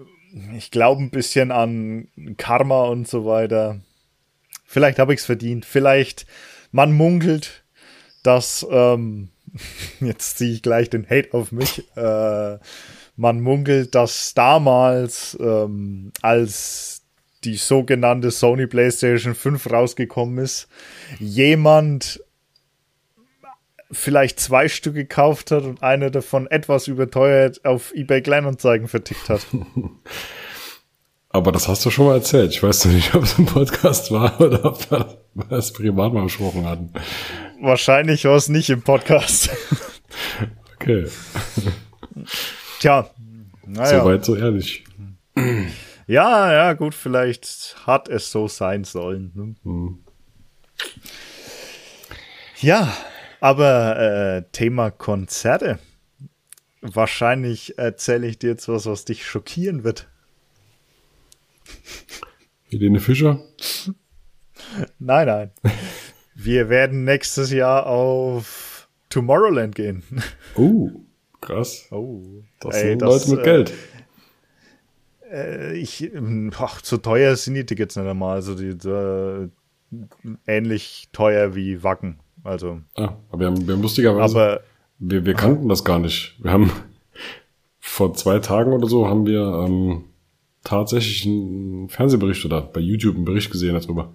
ich 0.55 0.71
glaube 0.71 1.01
ein 1.01 1.09
bisschen 1.09 1.51
an 1.51 2.07
Karma 2.37 2.83
und 2.85 3.07
so 3.07 3.25
weiter. 3.25 3.79
Vielleicht 4.65 4.99
habe 4.99 5.13
ich 5.13 5.21
es 5.21 5.25
verdient. 5.25 5.65
Vielleicht, 5.65 6.25
man 6.71 6.91
munkelt, 6.91 7.63
dass 8.23 8.65
ähm, 8.69 9.29
jetzt 9.99 10.37
ziehe 10.37 10.53
ich 10.53 10.61
gleich 10.61 10.89
den 10.89 11.09
Hate 11.09 11.33
auf 11.33 11.51
mich. 11.51 11.83
Äh, 11.95 12.57
man 13.17 13.41
munkelt, 13.41 13.95
dass 13.95 14.33
damals, 14.33 15.37
ähm, 15.39 16.11
als 16.21 17.03
die 17.43 17.55
sogenannte 17.55 18.31
Sony 18.31 18.67
PlayStation 18.67 19.35
5 19.35 19.71
rausgekommen 19.71 20.43
ist, 20.43 20.67
jemand 21.19 22.19
vielleicht 23.91 24.39
zwei 24.39 24.67
Stück 24.67 24.95
gekauft 24.95 25.51
hat 25.51 25.63
und 25.63 25.83
eine 25.83 26.11
davon 26.11 26.47
etwas 26.47 26.87
überteuert 26.87 27.63
auf 27.65 27.93
eBay 27.93 28.21
Kleinanzeigen 28.21 28.87
vertickt 28.87 29.29
hat. 29.29 29.45
Aber 31.29 31.51
das 31.51 31.67
hast 31.67 31.85
du 31.85 31.89
schon 31.89 32.05
mal 32.05 32.15
erzählt. 32.15 32.51
Ich 32.51 32.63
weiß 32.63 32.85
nicht, 32.85 33.13
ob 33.13 33.23
es 33.23 33.37
im 33.37 33.45
Podcast 33.45 34.09
war 34.09 34.39
oder 34.41 34.63
ob 34.63 34.89
wir 34.89 35.17
das 35.49 35.73
privat 35.73 36.13
mal 36.13 36.23
besprochen 36.23 36.65
hatten. 36.65 36.93
Wahrscheinlich 37.61 38.25
war 38.25 38.35
es 38.35 38.49
nicht 38.49 38.69
im 38.69 38.81
Podcast. 38.81 39.49
okay. 40.75 41.07
Tja, 42.79 43.09
naja. 43.65 43.99
Soweit 43.99 44.25
so 44.25 44.35
ehrlich. 44.35 44.83
Ja, 46.07 46.53
ja, 46.53 46.73
gut, 46.73 46.93
vielleicht 46.93 47.75
hat 47.87 48.09
es 48.09 48.31
so 48.31 48.47
sein 48.47 48.83
sollen. 48.83 49.31
Ne? 49.33 49.55
Hm. 49.63 49.99
Ja, 52.61 52.95
aber 53.39 53.97
äh, 53.97 54.43
Thema 54.51 54.91
Konzerte. 54.91 55.79
Wahrscheinlich 56.81 57.79
erzähle 57.79 58.27
ich 58.27 58.37
dir 58.37 58.51
jetzt 58.51 58.67
was, 58.67 58.85
was 58.85 59.05
dich 59.05 59.25
schockieren 59.25 59.83
wird. 59.83 60.07
Helene 62.69 62.99
Fischer? 62.99 63.41
nein, 64.99 65.27
nein. 65.27 65.51
Wir 66.35 66.69
werden 66.69 67.05
nächstes 67.05 67.51
Jahr 67.51 67.87
auf 67.87 68.89
Tomorrowland 69.09 69.73
gehen. 69.73 70.03
Oh, 70.55 70.89
krass. 71.41 71.87
Oh, 71.91 72.43
das 72.59 72.75
ey, 72.75 72.89
sind 72.89 73.01
das, 73.01 73.27
Leute 73.27 73.29
mit 73.31 73.39
äh, 73.39 73.43
Geld. 73.43 73.73
Äh, 75.31 75.77
ich, 75.77 76.11
ach, 76.59 76.81
zu 76.81 76.97
teuer 76.97 77.35
sind 77.37 77.55
die 77.55 77.65
Tickets 77.65 77.95
nicht 77.95 78.05
einmal. 78.05 78.35
Also 78.35 78.53
die, 78.53 78.87
äh, 78.87 79.47
ähnlich 80.45 81.07
teuer 81.13 81.55
wie 81.55 81.83
Wacken. 81.83 82.19
Also. 82.43 82.81
Ah, 82.95 83.15
aber 83.29 83.39
wir 83.39 83.47
haben, 83.47 83.67
wir 83.67 83.73
haben 83.73 83.81
lustigerweise, 83.81 84.35
aber, 84.35 84.61
wir, 84.99 85.25
wir 85.25 85.33
kannten 85.33 85.69
das 85.69 85.85
gar 85.85 85.99
nicht. 85.99 86.35
Wir 86.41 86.51
haben 86.51 86.69
vor 87.79 88.13
zwei 88.13 88.39
Tagen 88.39 88.73
oder 88.73 88.87
so 88.87 89.07
haben 89.07 89.25
wir 89.25 89.41
ähm, 89.65 90.03
tatsächlich 90.63 91.25
einen 91.25 91.87
Fernsehbericht 91.87 92.43
oder 92.43 92.61
bei 92.61 92.81
YouTube 92.81 93.15
einen 93.15 93.25
Bericht 93.25 93.51
gesehen 93.51 93.79
darüber. 93.79 94.13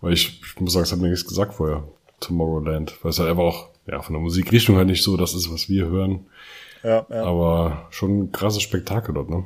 Weil 0.00 0.12
ich, 0.12 0.40
ich 0.42 0.60
muss 0.60 0.72
sagen, 0.72 0.84
es 0.84 0.92
hat 0.92 0.98
mir 0.98 1.08
nichts 1.08 1.26
gesagt 1.26 1.54
vorher. 1.54 1.86
Tomorrowland. 2.20 2.96
Weil 3.02 3.10
es 3.10 3.18
halt 3.18 3.30
einfach 3.30 3.42
auch, 3.42 3.68
ja, 3.86 4.02
von 4.02 4.14
der 4.14 4.22
Musikrichtung 4.22 4.76
halt 4.76 4.88
nicht 4.88 5.02
so 5.02 5.16
das 5.16 5.34
ist, 5.34 5.52
was 5.52 5.68
wir 5.68 5.86
hören. 5.86 6.26
Ja, 6.82 7.06
ja. 7.08 7.24
Aber 7.24 7.86
schon 7.90 8.18
ein 8.18 8.32
krasses 8.32 8.62
Spektakel 8.62 9.14
dort, 9.14 9.30
ne? 9.30 9.44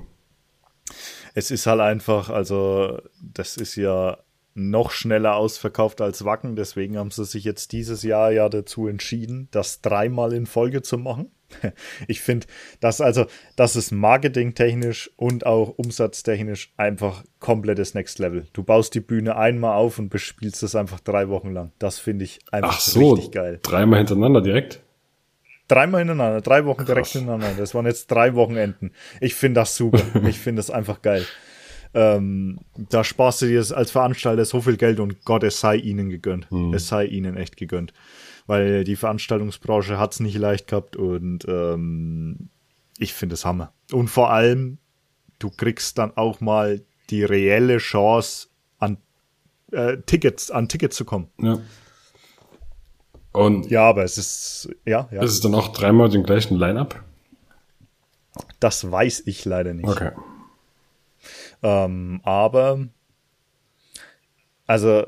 Es 1.34 1.50
ist 1.50 1.66
halt 1.66 1.80
einfach, 1.80 2.28
also, 2.28 2.98
das 3.20 3.56
ist 3.56 3.76
ja 3.76 4.18
noch 4.54 4.90
schneller 4.90 5.36
ausverkauft 5.36 6.00
als 6.00 6.24
Wacken. 6.24 6.56
Deswegen 6.56 6.98
haben 6.98 7.10
sie 7.10 7.24
sich 7.24 7.44
jetzt 7.44 7.72
dieses 7.72 8.02
Jahr 8.02 8.32
ja 8.32 8.48
dazu 8.48 8.88
entschieden, 8.88 9.48
das 9.52 9.80
dreimal 9.80 10.32
in 10.32 10.46
Folge 10.46 10.82
zu 10.82 10.98
machen. 10.98 11.30
Ich 12.08 12.20
finde, 12.20 12.46
dass 12.80 13.00
also, 13.00 13.26
das 13.56 13.76
ist 13.76 13.90
marketingtechnisch 13.92 15.10
und 15.16 15.46
auch 15.46 15.74
umsatztechnisch 15.76 16.72
einfach 16.76 17.24
komplettes 17.38 17.94
Next 17.94 18.18
Level. 18.18 18.46
Du 18.52 18.62
baust 18.62 18.94
die 18.94 19.00
Bühne 19.00 19.36
einmal 19.36 19.76
auf 19.76 19.98
und 19.98 20.08
bespielst 20.08 20.62
es 20.62 20.74
einfach 20.74 21.00
drei 21.00 21.28
Wochen 21.28 21.52
lang. 21.52 21.72
Das 21.78 21.98
finde 21.98 22.24
ich 22.24 22.40
einfach 22.50 22.76
Ach 22.76 22.80
so, 22.80 23.12
richtig 23.12 23.32
geil. 23.32 23.60
Dreimal 23.62 23.98
hintereinander 23.98 24.40
direkt? 24.40 24.80
Dreimal 25.68 26.00
hintereinander, 26.00 26.40
drei 26.40 26.64
Wochen 26.64 26.78
Krass. 26.78 26.86
direkt 26.86 27.08
hintereinander. 27.08 27.56
Das 27.58 27.74
waren 27.74 27.86
jetzt 27.86 28.10
drei 28.10 28.34
Wochenenden. 28.34 28.92
Ich 29.20 29.34
finde 29.34 29.60
das 29.60 29.76
super. 29.76 30.02
ich 30.28 30.38
finde 30.38 30.60
das 30.60 30.70
einfach 30.70 31.02
geil. 31.02 31.24
Ähm, 31.92 32.60
da 32.76 33.02
sparst 33.02 33.42
du 33.42 33.46
dir 33.46 33.64
als 33.76 33.90
Veranstalter 33.90 34.44
so 34.44 34.60
viel 34.60 34.76
Geld 34.76 35.00
und 35.00 35.24
Gott, 35.24 35.42
es 35.42 35.60
sei 35.60 35.76
ihnen 35.76 36.08
gegönnt. 36.08 36.48
Hm. 36.50 36.72
Es 36.72 36.88
sei 36.88 37.04
ihnen 37.04 37.36
echt 37.36 37.56
gegönnt 37.56 37.92
weil 38.46 38.84
die 38.84 38.96
Veranstaltungsbranche 38.96 39.98
hat 39.98 40.12
es 40.12 40.20
nicht 40.20 40.36
leicht 40.36 40.66
gehabt 40.68 40.96
und 40.96 41.44
ähm, 41.48 42.50
ich 42.98 43.14
finde 43.14 43.34
es 43.34 43.44
Hammer. 43.44 43.72
Und 43.92 44.08
vor 44.08 44.30
allem, 44.30 44.78
du 45.38 45.50
kriegst 45.50 45.98
dann 45.98 46.16
auch 46.16 46.40
mal 46.40 46.82
die 47.10 47.24
reelle 47.24 47.78
Chance, 47.78 48.48
an 48.78 48.98
äh, 49.72 49.98
Tickets, 50.06 50.50
an 50.50 50.68
Tickets 50.68 50.96
zu 50.96 51.04
kommen. 51.04 51.28
Ja. 51.38 51.58
Und 53.32 53.70
ja, 53.70 53.88
aber 53.88 54.04
es 54.04 54.18
ist, 54.18 54.70
ja, 54.84 55.08
ja. 55.12 55.22
Ist 55.22 55.32
es 55.32 55.40
dann 55.40 55.54
auch 55.54 55.68
dreimal 55.68 56.08
den 56.08 56.24
gleichen 56.24 56.56
Line-Up? 56.56 57.02
Das 58.58 58.90
weiß 58.90 59.22
ich 59.26 59.44
leider 59.44 59.72
nicht. 59.72 59.88
Okay. 59.88 60.10
Ähm, 61.62 62.20
aber, 62.24 62.88
also, 64.66 65.06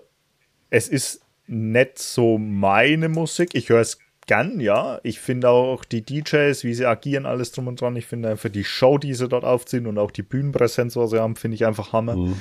es 0.70 0.89
ist 0.89 1.22
nicht 1.47 1.99
so 1.99 2.38
meine 2.38 3.09
Musik. 3.09 3.51
Ich 3.55 3.68
höre 3.68 3.80
es 3.80 3.99
gern, 4.26 4.61
ja. 4.61 5.01
Ich 5.03 5.20
finde 5.20 5.51
auch 5.51 5.84
die 5.84 6.05
DJs, 6.05 6.64
wie 6.64 6.74
sie 6.74 6.86
agieren, 6.86 7.26
alles 7.26 7.53
drum 7.53 7.68
und 7.68 7.80
dran. 7.80 7.97
Ich 7.97 8.07
finde 8.07 8.30
einfach 8.30 8.51
die 8.51 8.64
Show, 8.64 8.99
die 8.99 9.14
sie 9.14 9.28
dort 9.28 9.45
aufziehen 9.45 9.86
und 9.86 9.99
auch 9.99 10.11
die 10.11 10.22
Bühnenpräsenz, 10.22 10.97
was 10.97 11.11
sie 11.11 11.20
haben, 11.20 11.36
finde 11.36 11.57
ich 11.57 11.66
einfach 11.66 11.93
Hammer. 11.93 12.16
Mhm. 12.16 12.36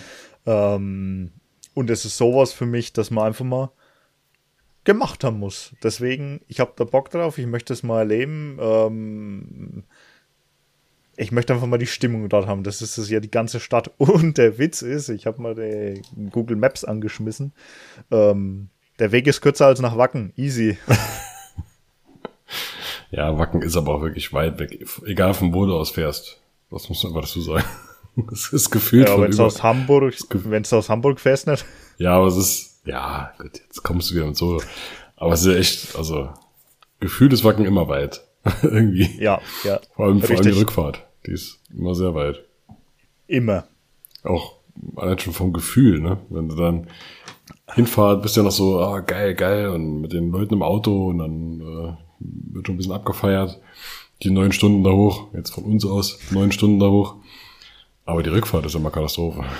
Ähm, 0.46 1.32
und 1.74 1.90
es 1.90 2.06
ist 2.06 2.18
sowas 2.18 2.54
für 2.54 2.66
mich, 2.66 2.94
dass 2.94 3.12
man 3.12 3.28
einfach 3.28 3.46
mal 3.46 3.72
gemacht 4.84 5.24
haben 5.24 5.40
muss. 5.40 5.74
Deswegen, 5.84 6.42
ich 6.48 6.60
habe 6.60 6.74
da 6.76 6.84
Bock 6.84 7.10
drauf, 7.10 7.38
ich 7.38 7.46
möchte 7.46 7.74
es 7.74 7.84
mal 7.84 8.00
erleben. 8.00 8.58
Ähm, 8.60 9.84
ich 11.18 11.32
möchte 11.32 11.54
einfach 11.54 11.68
mal 11.68 11.78
die 11.78 11.88
Stimmung 11.88 12.28
dort 12.30 12.48
haben. 12.48 12.64
Das 12.64 12.82
ist 12.82 12.98
es 12.98 13.10
ja 13.10 13.20
die 13.20 13.32
ganze 13.32 13.60
Stadt. 13.60 13.92
Und 13.98 14.38
der 14.38 14.58
Witz 14.58 14.82
ist, 14.82 15.10
ich 15.10 15.26
habe 15.28 15.42
mal 15.42 15.56
die 15.56 16.02
Google 16.32 16.58
Maps 16.58 16.84
angeschmissen. 16.84 17.54
Ähm, 18.10 18.70
der 19.02 19.12
Weg 19.12 19.26
ist 19.26 19.42
kürzer 19.42 19.66
als 19.66 19.82
nach 19.82 19.98
Wacken. 19.98 20.32
Easy. 20.38 20.78
ja, 23.12 23.38
Wacken 23.38 23.64
ist 23.64 23.76
aber 23.76 23.96
auch 23.96 24.02
wirklich 24.02 24.32
weit 24.32 24.60
weg. 24.60 24.86
Egal 25.06 25.34
von 25.34 25.54
wo 25.54 25.66
du 25.66 25.76
aus 25.76 25.90
fährst. 25.90 26.40
Das 26.70 26.88
muss 26.88 27.04
man 27.04 27.12
einfach 27.12 27.28
dazu 27.28 27.42
sagen. 27.42 27.66
Es 28.30 28.52
ist 28.52 28.72
gefühlt 28.72 29.08
ja, 29.08 29.22
wenn 29.22 29.32
es 29.32 29.40
aus 29.40 29.64
Hamburg, 29.64 30.14
wenn 30.32 30.64
es 30.64 30.74
aus 30.74 30.90
Hamburg 30.90 31.18
fährst 31.18 31.48
nicht. 31.48 31.64
Ja, 31.98 32.18
aber 32.18 32.28
es 32.28 32.36
ist, 32.36 32.82
ja, 32.84 33.32
gut, 33.40 33.58
jetzt 33.58 33.84
kommst 33.84 34.12
du 34.12 34.16
wieder 34.16 34.26
und 34.26 34.36
so. 34.36 34.62
Aber 35.16 35.32
es 35.32 35.46
ist 35.46 35.48
ja 35.48 35.54
echt, 35.54 35.96
also, 35.96 36.30
gefühlt 37.00 37.32
ist 37.32 37.46
Wacken 37.46 37.64
immer 37.64 37.88
weit. 37.88 38.22
Irgendwie. 38.64 39.10
Ja, 39.18 39.40
ja. 39.64 39.80
Vor 39.96 40.08
allem, 40.08 40.22
vor 40.22 40.36
allem 40.36 40.44
die 40.44 40.60
Rückfahrt. 40.60 41.06
Die 41.26 41.32
ist 41.32 41.62
immer 41.74 41.96
sehr 41.96 42.14
weit. 42.14 42.44
Immer. 43.28 43.64
Auch 44.24 44.58
allein 44.98 45.18
schon 45.18 45.32
vom 45.32 45.54
Gefühl, 45.54 46.02
ne? 46.02 46.18
Wenn 46.30 46.50
du 46.50 46.56
dann 46.56 46.88
hinfahrt, 47.76 48.22
bist 48.22 48.38
ja 48.38 48.44
noch 48.44 48.52
so, 48.52 48.80
ah, 48.80 49.00
geil, 49.00 49.36
geil, 49.36 49.70
und 49.70 50.02
mit 50.02 50.14
den 50.14 50.32
Leuten 50.32 50.56
im 50.56 50.64
Auto 50.64 51.08
und 51.08 51.18
dann 51.20 51.62
äh, 51.62 51.94
wird 52.54 52.68
schon 52.68 52.76
ein 52.76 52.78
bisschen 52.78 52.94
abgefeiert. 52.94 53.60
Die 54.24 54.30
neun 54.30 54.52
Stunden 54.52 54.84
da 54.84 54.92
hoch, 54.92 55.28
jetzt 55.34 55.52
von 55.52 55.64
uns 55.64 55.86
aus, 55.86 56.20
neun 56.32 56.52
Stunden 56.52 56.80
da 56.80 56.88
hoch. 56.88 57.16
Aber 58.06 58.24
die 58.24 58.30
Rückfahrt 58.30 58.66
ist 58.66 58.76
immer 58.76 58.92
Katastrophe. 58.92 59.44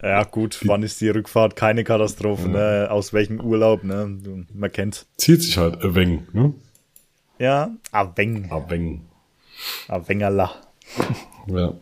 Ja, 0.00 0.22
gut, 0.22 0.60
wann 0.64 0.84
ist 0.84 1.00
die 1.00 1.08
Rückfahrt 1.08 1.56
keine 1.56 1.82
Katastrophe, 1.82 2.44
ja. 2.44 2.48
ne? 2.84 2.88
Aus 2.88 3.12
welchem 3.12 3.40
Urlaub, 3.40 3.82
ne? 3.82 4.46
Man 4.54 4.70
kennt's. 4.70 5.06
Zieht 5.16 5.42
sich 5.42 5.58
halt 5.58 5.82
ein 5.82 5.94
wenig, 5.96 6.20
ne? 6.32 6.54
Ja, 7.40 7.70
a 7.90 8.16
wenig. 8.16 8.48
Wengerla. 9.88 10.52
Ja. 11.48 11.74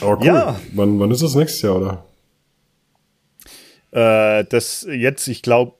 Aber 0.00 0.18
cool. 0.18 0.26
Ja. 0.26 0.60
Wann, 0.72 0.98
wann 0.98 1.10
ist 1.10 1.22
das 1.22 1.34
nächstes 1.34 1.62
Jahr, 1.62 1.76
oder? 1.76 2.04
Äh, 3.94 4.44
das 4.44 4.86
jetzt, 4.90 5.28
ich 5.28 5.40
glaube, 5.42 5.74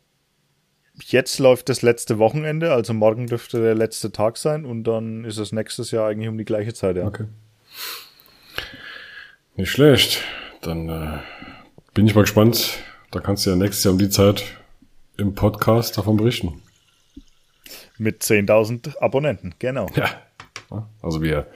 jetzt 1.01 1.41
läuft 1.41 1.69
das 1.69 1.83
letzte 1.83 2.19
Wochenende, 2.19 2.73
also 2.73 2.95
morgen 2.95 3.27
dürfte 3.27 3.61
der 3.61 3.75
letzte 3.75 4.13
Tag 4.13 4.37
sein 4.37 4.65
und 4.65 4.85
dann 4.85 5.25
ist 5.25 5.39
es 5.39 5.51
nächstes 5.51 5.91
Jahr 5.91 6.09
eigentlich 6.09 6.29
um 6.29 6.39
die 6.39 6.45
gleiche 6.45 6.73
Zeit, 6.73 6.97
ja. 6.97 7.07
Okay. 7.07 7.27
Nicht 9.57 9.71
schlecht. 9.71 10.23
Dann 10.61 10.89
äh, 10.89 11.19
bin 11.93 12.07
ich 12.07 12.15
mal 12.15 12.23
gespannt. 12.23 12.79
Da 13.11 13.19
kannst 13.21 13.47
du 13.47 13.51
ja 13.51 13.57
nächstes 13.57 13.85
Jahr 13.85 13.93
um 13.93 13.99
die 13.99 14.09
Zeit 14.09 14.45
im 15.17 15.35
Podcast 15.35 15.99
davon 15.99 16.17
berichten. 16.17 16.63
Mit 17.99 18.23
10.000 18.23 18.99
Abonnenten, 18.99 19.55
genau. 19.59 19.89
Ja. 19.95 20.09
Also 21.03 21.21
wir, 21.21 21.47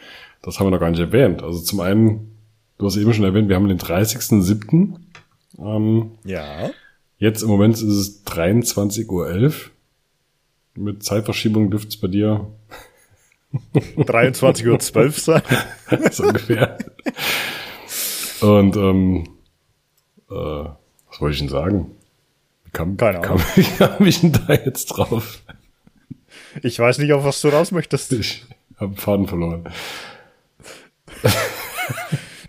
das 0.43 0.59
haben 0.59 0.67
wir 0.67 0.71
noch 0.73 0.81
gar 0.81 0.91
nicht 0.91 1.01
erwähnt. 1.01 1.43
Also 1.43 1.61
zum 1.61 1.81
einen, 1.81 2.37
du 2.79 2.87
hast 2.87 2.97
eben 2.97 3.13
schon 3.15 3.25
erwähnt, 3.25 3.49
wir 3.49 3.57
haben 3.57 3.69
den 3.69 3.79
30.07. 3.79 4.97
Ähm, 5.59 6.13
ja. 6.25 6.71
Jetzt 7.19 7.43
im 7.43 7.49
Moment 7.49 7.75
ist 7.75 7.83
es 7.83 8.27
23.11 8.27 9.09
Uhr. 9.09 9.53
Mit 10.75 11.03
Zeitverschiebung 11.03 11.71
dürfte 11.71 11.89
es 11.89 11.97
bei 11.97 12.09
dir 12.09 12.47
23.12 13.75 15.05
Uhr 15.05 15.11
sein. 15.11 15.43
so 16.13 16.25
ungefähr. 16.25 16.79
Und 18.41 18.77
ähm, 18.77 19.25
äh, 20.31 20.35
was 20.35 21.21
wollte 21.21 21.35
ich 21.35 21.41
denn 21.41 21.49
sagen? 21.49 21.91
Wie 22.65 22.71
kam, 22.71 22.97
Keine 22.97 23.21
Ahnung. 23.21 23.41
Kam, 23.55 23.65
kam 23.79 24.07
ich 24.07 24.21
denn 24.21 24.33
da 24.33 24.53
jetzt 24.53 24.87
drauf? 24.87 25.43
Ich 26.63 26.79
weiß 26.79 26.99
nicht, 26.99 27.13
auf 27.13 27.25
was 27.25 27.41
du 27.41 27.49
raus 27.49 27.73
möchtest. 27.73 28.13
Ich 28.13 28.45
habe 28.79 28.95
Faden 28.95 29.27
verloren. 29.27 29.69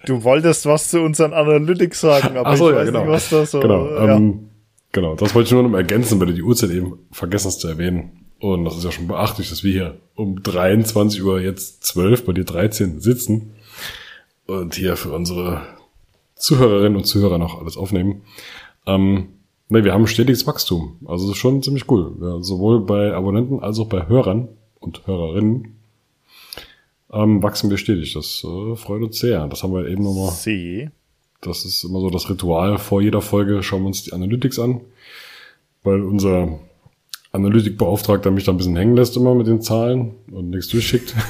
Du 0.09 0.23
wolltest 0.23 0.65
was 0.65 0.89
zu 0.89 1.01
unseren 1.01 1.33
Analytics 1.33 2.01
sagen, 2.01 2.35
aber 2.35 2.57
so, 2.57 2.71
ich 2.71 2.75
weiß 2.75 2.85
ja, 2.87 2.91
genau. 2.91 3.01
nicht, 3.01 3.11
was 3.11 3.29
da 3.29 3.45
so... 3.45 3.59
Genau, 3.59 3.85
ja. 3.85 4.15
ähm, 4.15 4.49
genau, 4.91 5.13
das 5.13 5.35
wollte 5.35 5.47
ich 5.47 5.53
nur 5.53 5.61
noch 5.61 5.77
ergänzen, 5.77 6.19
weil 6.19 6.27
du 6.27 6.33
die 6.33 6.41
Uhrzeit 6.41 6.71
eben 6.71 6.97
vergessen 7.11 7.49
hast 7.49 7.59
zu 7.59 7.67
erwähnen. 7.67 8.25
Und 8.39 8.65
das 8.65 8.75
ist 8.75 8.85
ja 8.85 8.91
schon 8.91 9.07
beachtlich, 9.07 9.49
dass 9.49 9.63
wir 9.63 9.71
hier 9.71 9.97
um 10.15 10.41
23 10.41 11.23
Uhr 11.23 11.39
jetzt 11.41 11.83
12, 11.83 12.25
bei 12.25 12.33
dir 12.33 12.43
13 12.43 12.99
sitzen 13.01 13.53
und 14.47 14.73
hier 14.73 14.95
für 14.95 15.11
unsere 15.11 15.61
Zuhörerinnen 16.35 16.97
und 16.97 17.03
Zuhörer 17.03 17.37
noch 17.37 17.61
alles 17.61 17.77
aufnehmen. 17.77 18.23
Ähm, 18.87 19.27
ne, 19.67 19.83
wir 19.83 19.93
haben 19.93 20.07
stetiges 20.07 20.47
Wachstum. 20.47 20.97
Also 21.05 21.27
das 21.27 21.37
schon 21.37 21.61
ziemlich 21.61 21.87
cool. 21.91 22.13
Ja, 22.19 22.41
sowohl 22.41 22.79
bei 22.83 23.13
Abonnenten 23.13 23.59
als 23.59 23.77
auch 23.77 23.89
bei 23.89 24.07
Hörern 24.07 24.47
und 24.79 25.05
Hörerinnen 25.05 25.78
ähm, 27.11 27.41
wachsen 27.43 27.69
wir 27.69 27.77
stetig. 27.77 28.13
Das 28.13 28.43
äh, 28.43 28.75
freut 28.75 29.01
uns 29.01 29.19
sehr. 29.19 29.47
Das 29.47 29.63
haben 29.63 29.73
wir 29.73 29.87
eben 29.87 30.03
nochmal. 30.03 30.31
Sie. 30.31 30.89
Das 31.41 31.65
ist 31.65 31.83
immer 31.83 32.01
so 32.01 32.09
das 32.09 32.29
Ritual. 32.29 32.77
Vor 32.77 33.01
jeder 33.01 33.21
Folge 33.21 33.63
schauen 33.63 33.83
wir 33.83 33.87
uns 33.87 34.03
die 34.03 34.13
Analytics 34.13 34.59
an, 34.59 34.81
weil 35.83 36.01
unser 36.01 36.59
Analytikbeauftragter 37.31 38.31
mich 38.31 38.43
da 38.43 38.51
ein 38.51 38.57
bisschen 38.57 38.75
hängen 38.75 38.95
lässt 38.95 39.15
immer 39.15 39.35
mit 39.35 39.47
den 39.47 39.61
Zahlen 39.61 40.15
und 40.31 40.49
nichts 40.49 40.67
durchschickt. 40.69 41.15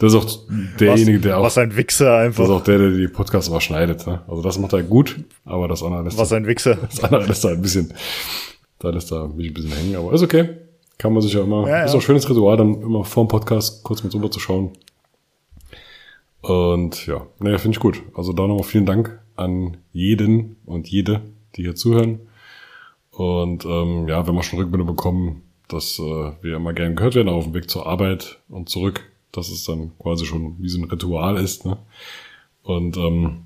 Das 0.00 0.14
ist 0.14 0.18
auch 0.20 0.38
derjenige, 0.78 1.18
der 1.18 1.38
auch. 1.38 1.42
Was 1.42 1.58
ein 1.58 1.76
Wichser 1.76 2.18
einfach. 2.18 2.44
Das 2.44 2.50
ist 2.50 2.54
auch 2.54 2.62
der, 2.62 2.78
der 2.78 2.90
die 2.92 3.08
Podcasts 3.08 3.50
aber 3.50 3.60
schneidet. 3.60 4.06
Ne? 4.06 4.22
Also 4.28 4.42
das 4.42 4.56
macht 4.56 4.72
er 4.72 4.84
gut, 4.84 5.16
aber 5.44 5.66
das 5.66 5.82
andere 5.82 6.04
lässt 6.04 6.16
Was 6.16 6.32
ein 6.32 6.46
Wichser. 6.46 6.76
Das 6.88 7.02
andere 7.02 7.26
lässt 7.26 7.44
er 7.44 7.50
ein 7.50 7.62
bisschen, 7.62 7.92
da 8.78 8.90
lässt 8.90 9.10
er 9.10 9.26
mich 9.26 9.48
ein 9.48 9.54
bisschen 9.54 9.72
hängen, 9.72 9.96
aber 9.96 10.12
ist 10.12 10.22
okay. 10.22 10.50
Kann 10.98 11.12
man 11.12 11.22
sich 11.22 11.32
ja 11.32 11.42
immer, 11.42 11.68
ja, 11.68 11.84
ist 11.84 11.92
auch 11.92 11.96
ein 11.96 12.00
schönes 12.00 12.28
Ritual, 12.28 12.56
dann 12.56 12.82
immer 12.82 13.04
vor 13.04 13.24
dem 13.24 13.28
Podcast 13.28 13.84
kurz 13.84 14.02
mit 14.02 14.12
rüber 14.14 14.30
zu 14.30 14.40
schauen. 14.40 14.72
Und 16.40 17.06
ja, 17.06 17.26
naja, 17.38 17.58
finde 17.58 17.76
ich 17.76 17.80
gut. 17.80 18.02
Also 18.14 18.32
da 18.32 18.46
nochmal 18.46 18.64
vielen 18.64 18.86
Dank 18.86 19.20
an 19.36 19.76
jeden 19.92 20.56
und 20.66 20.88
jede, 20.88 21.22
die 21.54 21.62
hier 21.62 21.74
zuhören. 21.74 22.20
Und 23.12 23.64
ähm, 23.64 24.08
ja, 24.08 24.26
wenn 24.26 24.34
wir 24.34 24.42
schon 24.42 24.58
Rückmeldung 24.58 24.86
bekommen, 24.86 25.42
dass 25.68 25.98
äh, 25.98 26.32
wir 26.40 26.56
immer 26.56 26.72
gern 26.72 26.96
gehört 26.96 27.14
werden 27.14 27.28
auf 27.28 27.44
dem 27.44 27.54
Weg 27.54 27.70
zur 27.70 27.86
Arbeit 27.86 28.38
und 28.48 28.68
zurück, 28.68 29.02
dass 29.32 29.50
es 29.50 29.64
dann 29.64 29.92
quasi 29.98 30.24
schon 30.24 30.56
wie 30.58 30.68
so 30.68 30.78
ein 30.78 30.90
Ritual 30.90 31.36
ist. 31.36 31.64
Ne? 31.64 31.78
Und 32.62 32.96
ähm, 32.96 33.44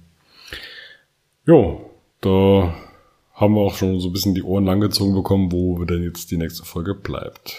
jo, 1.46 1.90
da 2.20 2.74
haben 3.42 3.54
wir 3.54 3.60
auch 3.60 3.74
schon 3.74 4.00
so 4.00 4.08
ein 4.08 4.12
bisschen 4.12 4.34
die 4.34 4.44
Ohren 4.44 4.64
langgezogen 4.64 5.14
bekommen, 5.14 5.52
wo 5.52 5.84
denn 5.84 6.02
jetzt 6.02 6.30
die 6.30 6.36
nächste 6.38 6.64
Folge 6.64 6.94
bleibt. 6.94 7.56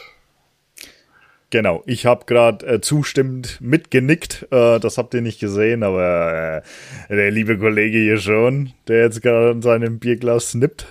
Genau, 1.49 1.84
ich 1.86 2.07
habe 2.07 2.25
gerade 2.25 2.65
äh, 2.65 2.81
zustimmend 2.81 3.59
mitgenickt. 3.61 4.47
Äh, 4.49 4.79
das 4.79 4.97
habt 4.97 5.13
ihr 5.13 5.21
nicht 5.21 5.39
gesehen, 5.39 5.84
aber 5.84 6.64
äh, 7.10 7.15
der 7.15 7.30
liebe 7.30 7.60
Kollege 7.60 7.99
hier 7.99 8.18
schon, 8.18 8.72
der 8.88 9.03
jetzt 9.03 9.22
gerade 9.22 9.51
an 9.51 9.61
seinem 9.61 9.99
Bierglas 9.99 10.51
snippt. 10.51 10.88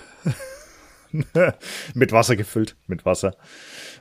mit 1.95 2.13
Wasser 2.13 2.37
gefüllt, 2.37 2.77
mit 2.87 3.05
Wasser. 3.05 3.35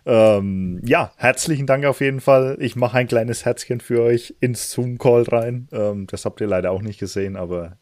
Ähm, 0.05 0.81
ja, 0.85 1.13
herzlichen 1.15 1.67
Dank 1.67 1.85
auf 1.85 2.01
jeden 2.01 2.21
Fall. 2.21 2.57
Ich 2.59 2.75
mache 2.75 2.97
ein 2.97 3.07
kleines 3.07 3.45
Herzchen 3.45 3.79
für 3.79 4.01
euch 4.01 4.35
ins 4.39 4.71
Zoom-Call 4.71 5.23
rein. 5.23 5.67
Ähm, 5.71 6.05
das 6.07 6.25
habt 6.25 6.41
ihr 6.41 6.47
leider 6.47 6.71
auch 6.71 6.81
nicht 6.81 6.99
gesehen, 6.99 7.37
aber, 7.37 7.77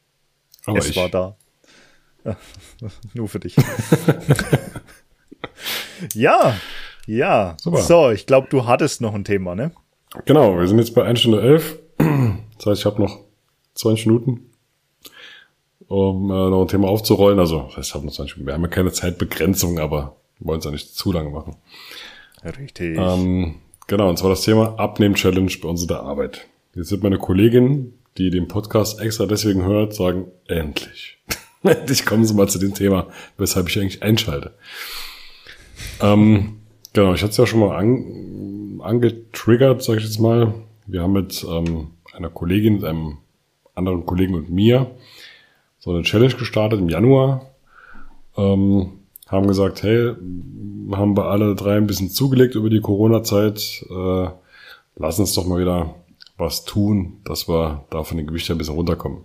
aber 0.65 0.77
es 0.77 0.89
ich. 0.89 0.95
war 0.95 1.09
da. 1.09 1.35
Nur 3.13 3.27
für 3.27 3.39
dich. 3.39 3.55
ja, 6.13 6.55
ja. 7.05 7.57
Super. 7.61 7.81
So, 7.81 8.11
ich 8.11 8.25
glaube, 8.25 8.47
du 8.49 8.65
hattest 8.65 9.01
noch 9.01 9.13
ein 9.13 9.23
Thema, 9.23 9.55
ne? 9.55 9.71
Genau, 10.25 10.57
wir 10.57 10.67
sind 10.67 10.79
jetzt 10.79 10.95
bei 10.95 11.03
1 11.03 11.19
Stunde 11.19 11.41
11. 11.41 11.79
Das 12.57 12.65
heißt, 12.65 12.81
ich 12.81 12.85
habe 12.85 13.01
noch 13.01 13.19
20 13.75 14.07
Minuten, 14.07 14.49
um 15.87 16.29
äh, 16.29 16.49
noch 16.49 16.63
ein 16.63 16.67
Thema 16.67 16.89
aufzurollen. 16.89 17.39
Also, 17.39 17.67
das 17.67 17.77
heißt, 17.77 17.89
ich 17.89 17.95
habe 17.95 18.05
noch 18.05 18.11
20 18.11 18.35
Minuten. 18.35 18.47
Wir 18.47 18.53
haben 18.53 18.63
ja 18.63 18.67
keine 18.67 18.91
Zeitbegrenzung, 18.91 19.79
aber 19.79 20.17
wollen 20.39 20.59
es 20.59 20.65
ja 20.65 20.71
nicht 20.71 20.93
zu 20.93 21.13
lange 21.13 21.29
machen. 21.29 21.55
Richtig. 22.43 22.97
Ähm, 22.97 23.55
genau, 23.87 24.09
und 24.09 24.17
zwar 24.17 24.31
das 24.31 24.41
Thema 24.41 24.77
Abnehmen-Challenge 24.77 25.53
bei 25.61 25.69
uns 25.69 25.83
in 25.83 25.87
der 25.87 26.01
Arbeit. 26.01 26.47
Jetzt 26.75 26.91
wird 26.91 27.01
meine 27.01 27.17
Kollegin, 27.17 27.93
die 28.17 28.29
den 28.29 28.49
Podcast 28.49 28.99
extra 28.99 29.25
deswegen 29.25 29.63
hört, 29.63 29.93
sagen, 29.93 30.25
endlich. 30.47 31.17
endlich 31.63 32.05
kommen 32.05 32.25
Sie 32.25 32.33
mal 32.33 32.47
zu 32.47 32.59
dem 32.59 32.73
Thema, 32.73 33.07
weshalb 33.37 33.69
ich 33.69 33.79
eigentlich 33.79 34.03
einschalte. 34.03 34.53
Ähm, 36.01 36.59
genau, 36.93 37.13
ich 37.13 37.21
hatte 37.21 37.31
es 37.31 37.37
ja 37.37 37.45
schon 37.45 37.59
mal 37.59 37.75
an, 37.75 38.79
angetriggert, 38.81 39.83
sage 39.83 39.99
ich 39.99 40.05
jetzt 40.05 40.19
mal. 40.19 40.53
Wir 40.87 41.03
haben 41.03 41.13
mit 41.13 41.45
ähm, 41.47 41.91
einer 42.13 42.29
Kollegin, 42.29 42.83
einem 42.83 43.17
anderen 43.75 44.05
Kollegen 44.05 44.35
und 44.35 44.49
mir 44.49 44.91
so 45.79 45.91
eine 45.91 46.03
Challenge 46.03 46.35
gestartet 46.35 46.79
im 46.79 46.89
Januar. 46.89 47.45
Ähm, 48.37 48.99
haben 49.27 49.47
gesagt, 49.47 49.83
hey, 49.83 50.13
haben 50.91 51.15
wir 51.15 51.25
alle 51.25 51.55
drei 51.55 51.77
ein 51.77 51.87
bisschen 51.87 52.09
zugelegt 52.09 52.55
über 52.55 52.69
die 52.69 52.81
Corona-Zeit. 52.81 53.85
Äh, 53.89 54.29
lass 54.95 55.19
uns 55.19 55.33
doch 55.33 55.45
mal 55.45 55.59
wieder 55.59 55.95
was 56.37 56.65
tun, 56.65 57.19
dass 57.25 57.47
wir 57.47 57.85
da 57.89 58.03
von 58.03 58.17
den 58.17 58.27
Gewichten 58.27 58.53
ein 58.53 58.57
bisschen 58.57 58.75
runterkommen. 58.75 59.19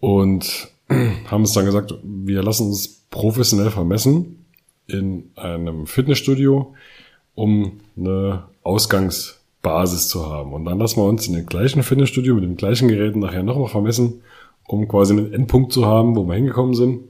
Und 0.00 0.68
haben 1.26 1.42
uns 1.42 1.52
dann 1.52 1.64
gesagt, 1.64 1.94
wir 2.02 2.42
lassen 2.42 2.68
uns 2.68 3.06
professionell 3.10 3.70
vermessen 3.70 4.46
in 4.86 5.30
einem 5.36 5.86
Fitnessstudio, 5.86 6.74
um 7.34 7.80
eine 7.96 8.44
Ausgangsbasis 8.62 10.08
zu 10.08 10.26
haben. 10.26 10.52
Und 10.52 10.64
dann 10.64 10.78
lassen 10.78 11.00
wir 11.00 11.04
uns 11.04 11.26
in 11.28 11.34
dem 11.34 11.46
gleichen 11.46 11.82
Fitnessstudio 11.82 12.34
mit 12.34 12.44
dem 12.44 12.56
gleichen 12.56 12.88
Gerät 12.88 13.16
nachher 13.16 13.42
nochmal 13.42 13.68
vermessen, 13.68 14.22
um 14.66 14.88
quasi 14.88 15.12
einen 15.12 15.32
Endpunkt 15.32 15.72
zu 15.72 15.86
haben, 15.86 16.16
wo 16.16 16.24
wir 16.24 16.34
hingekommen 16.34 16.74
sind. 16.74 17.04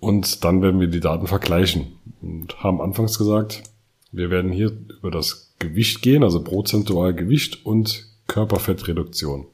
Und 0.00 0.44
dann 0.44 0.62
werden 0.62 0.80
wir 0.80 0.88
die 0.88 1.00
Daten 1.00 1.26
vergleichen. 1.26 1.98
Und 2.22 2.62
haben 2.62 2.80
anfangs 2.80 3.18
gesagt, 3.18 3.62
wir 4.12 4.30
werden 4.30 4.52
hier 4.52 4.72
über 4.98 5.10
das 5.10 5.54
Gewicht 5.58 6.02
gehen, 6.02 6.22
also 6.22 6.42
prozentual 6.42 7.14
Gewicht 7.14 7.66
und 7.66 8.06
Körperfettreduktion. 8.28 9.46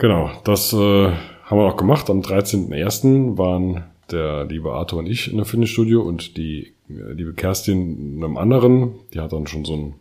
Genau, 0.00 0.30
das 0.44 0.72
äh, 0.72 0.76
haben 0.76 1.58
wir 1.58 1.66
auch 1.66 1.76
gemacht. 1.76 2.08
Am 2.08 2.22
13.01. 2.22 3.36
waren 3.36 3.84
der 4.10 4.46
liebe 4.46 4.72
Arthur 4.72 5.00
und 5.00 5.06
ich 5.06 5.28
in 5.28 5.34
einem 5.34 5.44
Fitnessstudio 5.44 6.00
und 6.00 6.38
die 6.38 6.72
äh, 6.88 7.12
liebe 7.12 7.34
Kerstin 7.34 8.16
in 8.16 8.24
einem 8.24 8.38
anderen. 8.38 8.94
Die 9.12 9.20
hat 9.20 9.34
dann 9.34 9.46
schon 9.46 9.66
so 9.66 9.74
ein 9.74 9.94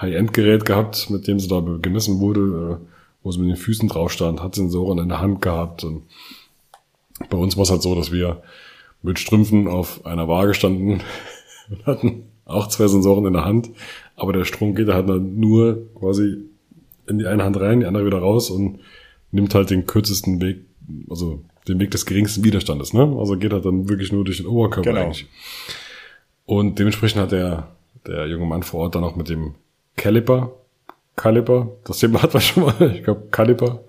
High-End-Gerät 0.00 0.64
gehabt, 0.64 1.10
mit 1.10 1.28
dem 1.28 1.38
sie 1.38 1.48
da 1.48 1.60
gemessen 1.60 2.18
wurde, 2.20 2.80
äh, 2.80 2.86
wo 3.22 3.30
sie 3.30 3.40
mit 3.40 3.50
den 3.50 3.56
Füßen 3.58 3.90
drauf 3.90 4.10
stand, 4.10 4.42
hat 4.42 4.54
Sensoren 4.54 4.96
in 4.96 5.10
der 5.10 5.20
Hand 5.20 5.42
gehabt. 5.42 5.84
Und 5.84 6.04
bei 7.28 7.36
uns 7.36 7.58
war 7.58 7.64
es 7.64 7.70
halt 7.70 7.82
so, 7.82 7.94
dass 7.94 8.10
wir 8.12 8.42
mit 9.02 9.18
Strümpfen 9.18 9.68
auf 9.68 10.06
einer 10.06 10.28
Waage 10.28 10.54
standen 10.54 11.02
und 11.68 11.84
hatten 11.84 12.22
auch 12.46 12.68
zwei 12.68 12.88
Sensoren 12.88 13.26
in 13.26 13.34
der 13.34 13.44
Hand, 13.44 13.68
aber 14.16 14.32
der 14.32 14.46
Strom 14.46 14.74
geht 14.74 14.88
halt 14.88 15.08
nur 15.08 15.92
quasi 15.94 16.38
in 17.06 17.18
die 17.18 17.26
eine 17.26 17.44
Hand 17.44 17.60
rein, 17.60 17.80
die 17.80 17.86
andere 17.86 18.06
wieder 18.06 18.20
raus 18.20 18.48
und 18.48 18.80
nimmt 19.32 19.54
halt 19.54 19.70
den 19.70 19.86
kürzesten 19.86 20.40
Weg, 20.40 20.60
also 21.08 21.42
den 21.68 21.78
Weg 21.80 21.90
des 21.90 22.06
geringsten 22.06 22.44
Widerstandes, 22.44 22.92
ne? 22.92 23.02
Also 23.18 23.36
geht 23.36 23.52
halt 23.52 23.64
dann 23.64 23.88
wirklich 23.88 24.12
nur 24.12 24.24
durch 24.24 24.38
den 24.38 24.46
Oberkörper 24.46 24.90
genau. 24.90 25.04
eigentlich. 25.04 25.26
Und 26.46 26.78
dementsprechend 26.78 27.20
hat 27.20 27.32
der, 27.32 27.68
der 28.06 28.26
junge 28.26 28.46
Mann 28.46 28.62
vor 28.62 28.80
Ort 28.80 28.94
dann 28.94 29.04
auch 29.04 29.16
mit 29.16 29.28
dem 29.28 29.54
Caliper, 29.96 30.52
Caliper, 31.16 31.68
das 31.84 31.98
Thema 31.98 32.22
hat 32.22 32.32
man 32.32 32.40
schon 32.40 32.64
mal, 32.64 32.74
ich 32.96 33.04
glaube 33.04 33.28
Caliper. 33.30 33.80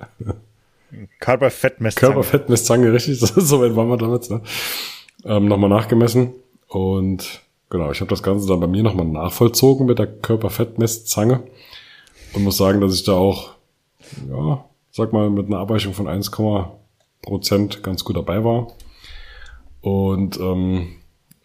Körperfettmesszange. 1.19 2.13
Körperfettmesszange, 2.13 2.93
richtig, 2.93 3.19
so 3.19 3.61
weit 3.61 3.75
waren 3.75 3.87
wir 3.87 3.97
damals, 3.97 4.29
ne? 4.29 4.41
Ähm, 5.23 5.47
nochmal 5.47 5.69
nachgemessen 5.69 6.33
und 6.67 7.41
genau, 7.69 7.91
ich 7.91 8.01
habe 8.01 8.09
das 8.09 8.23
Ganze 8.23 8.47
dann 8.47 8.59
bei 8.59 8.67
mir 8.67 8.83
nochmal 8.83 9.05
nachvollzogen 9.05 9.85
mit 9.85 9.99
der 9.99 10.07
Körperfettmesszange 10.07 11.43
und 12.33 12.43
muss 12.43 12.57
sagen, 12.57 12.81
dass 12.81 12.93
ich 12.93 13.03
da 13.03 13.13
auch, 13.13 13.51
ja, 14.29 14.65
sag 14.91 15.13
mal, 15.13 15.29
mit 15.29 15.47
einer 15.47 15.59
Abweichung 15.59 15.93
von 15.93 16.07
1, 16.07 16.31
Prozent 17.21 17.83
ganz 17.83 18.03
gut 18.03 18.17
dabei 18.17 18.43
war. 18.43 18.73
Und 19.81 20.39
ähm, 20.39 20.97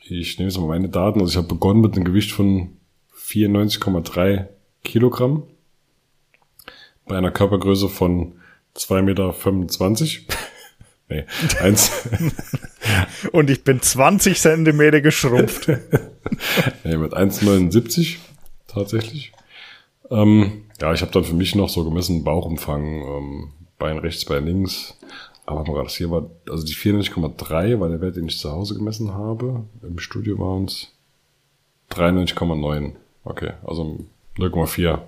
ich 0.09 0.39
nehme 0.39 0.51
jetzt 0.51 0.59
mal 0.59 0.69
meine 0.69 0.89
Daten. 0.89 1.21
Also 1.21 1.33
ich 1.33 1.37
habe 1.37 1.49
begonnen 1.49 1.81
mit 1.81 1.95
einem 1.95 2.05
Gewicht 2.05 2.33
von 2.33 2.77
94,3 3.19 4.47
Kilogramm 4.85 5.45
bei 7.07 7.17
einer 7.17 7.31
Körpergröße 7.31 7.89
von 7.89 8.35
2,25 8.77 9.03
Meter. 9.03 9.35
nee, 11.09 11.25
eins. 11.61 11.91
Und 13.33 13.51
ich 13.51 13.65
bin 13.65 13.81
20 13.81 14.39
Zentimeter 14.39 15.01
geschrumpft. 15.01 15.69
nee, 16.85 16.97
mit 16.97 17.15
1,79 17.15 18.17
tatsächlich. 18.67 19.33
Ähm, 20.11 20.65
ja, 20.81 20.93
ich 20.93 21.01
habe 21.03 21.13
dann 21.13 21.25
für 21.25 21.35
mich 21.35 21.55
noch 21.55 21.69
so 21.69 21.85
gemessen, 21.85 22.25
Bauchumfang, 22.25 23.03
ähm, 23.03 23.53
Bein 23.79 23.99
rechts, 23.99 24.25
Bein 24.25 24.47
links. 24.47 24.97
Aber 25.47 25.83
das 25.83 25.97
hier 25.97 26.11
war, 26.11 26.29
also 26.51 26.65
die 26.65 26.75
94,3 26.75 27.79
war 27.79 27.89
der 27.89 28.01
Wert, 28.01 28.17
den 28.17 28.27
ich 28.27 28.39
zu 28.39 28.51
Hause 28.51 28.75
gemessen 28.75 29.15
habe. 29.15 29.65
Im 29.83 29.99
Studio 29.99 30.39
waren 30.39 30.65
es 30.65 30.93
93,9. 31.93 32.93
Okay, 33.25 33.53
also 33.65 34.01
0,4 34.37 34.99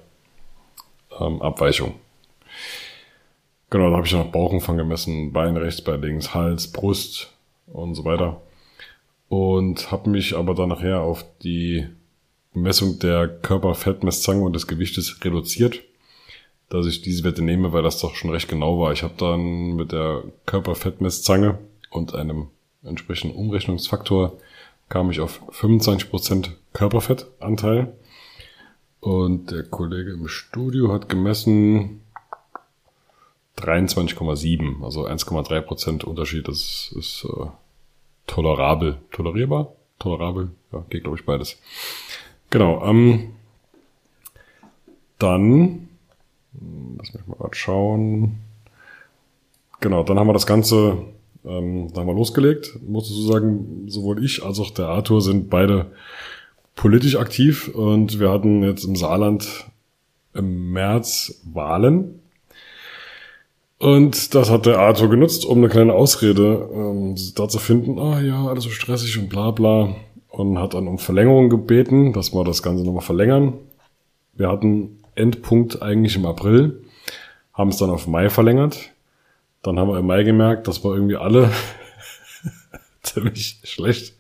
ähm, 1.21 1.43
Abweichung. 1.43 1.95
Genau, 3.71 3.91
da 3.91 3.97
habe 3.97 4.07
ich 4.07 4.13
noch 4.13 4.31
Bauchumfang 4.31 4.77
gemessen, 4.77 5.33
Bein 5.33 5.57
rechts, 5.57 5.83
Bein 5.83 6.01
links, 6.01 6.35
Hals, 6.35 6.69
Brust 6.69 7.33
und 7.67 7.95
so 7.95 8.05
weiter. 8.05 8.41
Und 9.29 9.91
habe 9.91 10.09
mich 10.09 10.37
aber 10.37 10.55
dann 10.55 10.71
nachher 10.71 11.01
auf 11.01 11.25
die 11.43 11.87
Messung 12.59 12.99
der 12.99 13.29
Körperfettmesszange 13.29 14.43
und 14.43 14.53
des 14.53 14.67
Gewichtes 14.67 15.25
reduziert, 15.25 15.81
dass 16.69 16.87
ich 16.87 17.03
diese 17.03 17.25
Werte 17.25 17.43
nehme, 17.43 17.73
weil 17.73 17.83
das 17.83 17.99
doch 17.99 18.15
schon 18.15 18.31
recht 18.31 18.49
genau 18.49 18.79
war. 18.81 18.93
Ich 18.93 19.03
habe 19.03 19.15
dann 19.17 19.75
mit 19.77 19.93
der 19.93 20.25
Körperfettmesszange 20.47 21.59
und 21.91 22.15
einem 22.15 22.49
entsprechenden 22.83 23.37
Umrechnungsfaktor 23.37 24.39
kam 24.89 25.11
ich 25.11 25.21
auf 25.21 25.41
25% 25.51 26.51
Körperfettanteil. 26.73 27.93
Und 29.01 29.51
der 29.51 29.63
Kollege 29.65 30.13
im 30.13 30.29
Studio 30.29 30.93
hat 30.93 31.09
gemessen 31.09 32.01
23,7, 33.59 34.83
also 34.83 35.07
1,3% 35.07 36.05
Unterschied. 36.05 36.49
Das 36.49 36.93
ist 36.97 37.25
äh, 37.25 37.47
tolerabel. 38.27 38.99
Tolerierbar? 39.13 39.73
Tolerabel? 39.99 40.51
Ja, 40.73 40.85
geht 40.91 41.05
glaube 41.05 41.19
ich 41.19 41.25
beides. 41.25 41.61
Genau. 42.51 42.85
Ähm, 42.85 43.33
dann, 45.19 45.89
lass 46.99 47.13
mich 47.13 47.27
mal 47.27 47.37
gerade 47.37 47.55
schauen. 47.55 48.39
Genau, 49.81 50.03
dann 50.03 50.19
haben 50.19 50.29
wir 50.29 50.33
das 50.33 50.47
Ganze, 50.47 50.99
ähm, 51.45 51.89
dann 51.93 52.01
haben 52.01 52.07
wir 52.09 52.15
losgelegt. 52.15 52.79
Muss 52.87 53.11
ich 53.11 53.27
sagen, 53.27 53.85
sowohl 53.89 54.25
ich 54.25 54.45
als 54.45 54.59
auch 54.61 54.71
der 54.71 54.87
Arthur 54.87 55.21
sind 55.21 55.51
beide 55.51 55.93
politisch 56.75 57.17
aktiv 57.17 57.69
und 57.69 58.21
wir 58.21 58.31
hatten 58.31 58.63
jetzt 58.63 58.85
im 58.85 58.97
Saarland 58.97 59.67
im 60.35 60.73
März 60.73 61.41
Wahlen. 61.53 62.21
Und 63.79 64.35
das 64.35 64.51
hat 64.51 64.67
der 64.67 64.79
Arthur 64.79 65.09
genutzt, 65.09 65.45
um 65.45 65.59
eine 65.59 65.69
kleine 65.69 65.93
Ausrede 65.93 66.69
ähm, 66.73 67.15
da 67.37 67.49
zu 67.49 67.59
finden, 67.59 67.99
ah 67.99 68.21
ja, 68.21 68.47
alles 68.47 68.65
so 68.65 68.71
stressig 68.71 69.19
und 69.19 69.29
bla 69.29 69.53
bla 69.53 69.95
und 70.39 70.59
hat 70.59 70.75
dann 70.75 70.87
um 70.87 70.99
Verlängerung 70.99 71.49
gebeten, 71.49 72.13
dass 72.13 72.33
wir 72.33 72.45
das 72.45 72.63
Ganze 72.63 72.85
nochmal 72.85 73.03
verlängern. 73.03 73.55
Wir 74.35 74.49
hatten 74.49 75.01
Endpunkt 75.17 75.83
eigentlich 75.83 76.15
im 76.15 76.27
April, 76.27 76.85
haben 77.53 77.71
es 77.71 77.79
dann 77.79 77.91
auf 77.91 78.07
Mai 78.07 78.31
verlängert. 78.31 78.93
Dann 79.63 79.81
haben 79.81 79.89
wir 79.89 79.99
im 79.99 80.07
Mai 80.07 80.23
gemerkt, 80.23 80.69
dass 80.69 80.85
wir 80.85 80.95
irgendwie 80.95 81.17
alle 81.17 81.51
ziemlich 83.03 83.59
schlecht, 83.65 84.15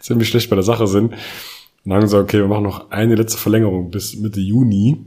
ziemlich 0.00 0.28
schlecht 0.28 0.48
bei 0.48 0.56
der 0.56 0.62
Sache 0.62 0.86
sind. 0.86 1.12
Und 1.84 1.92
haben 1.92 2.00
gesagt, 2.00 2.22
okay, 2.22 2.38
wir 2.38 2.48
machen 2.48 2.64
noch 2.64 2.90
eine 2.90 3.14
letzte 3.14 3.38
Verlängerung 3.38 3.90
bis 3.90 4.16
Mitte 4.16 4.40
Juni 4.40 5.04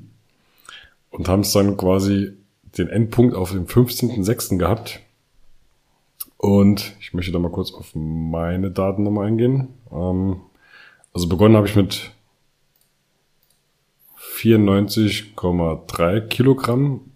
und 1.10 1.28
haben 1.28 1.40
es 1.40 1.54
dann 1.54 1.76
quasi 1.76 2.34
den 2.78 2.90
Endpunkt 2.90 3.34
auf 3.34 3.52
den 3.52 3.66
15.06. 3.66 4.60
gehabt. 4.60 5.00
Und 6.38 6.94
ich 7.00 7.16
möchte 7.16 7.32
da 7.32 7.40
mal 7.40 7.52
kurz 7.52 7.74
auf 7.74 7.96
meine 7.96 8.70
Daten 8.70 9.02
nochmal 9.02 9.26
eingehen. 9.26 9.70
Ähm, 9.96 10.42
also 11.14 11.30
begonnen 11.30 11.56
habe 11.56 11.68
ich 11.68 11.76
mit 11.76 12.12
94,3 14.18 16.22
Kilogramm 16.28 17.12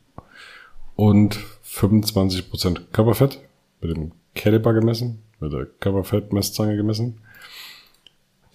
und 0.95 1.39
25 1.63 2.49
Prozent 2.49 2.93
Körperfett 2.93 3.39
mit 3.81 3.95
dem 3.95 4.11
Caliber 4.35 4.73
gemessen, 4.73 5.23
mit 5.39 5.51
der 5.51 5.65
Körperfettmesszange 5.65 6.77
gemessen. 6.77 7.19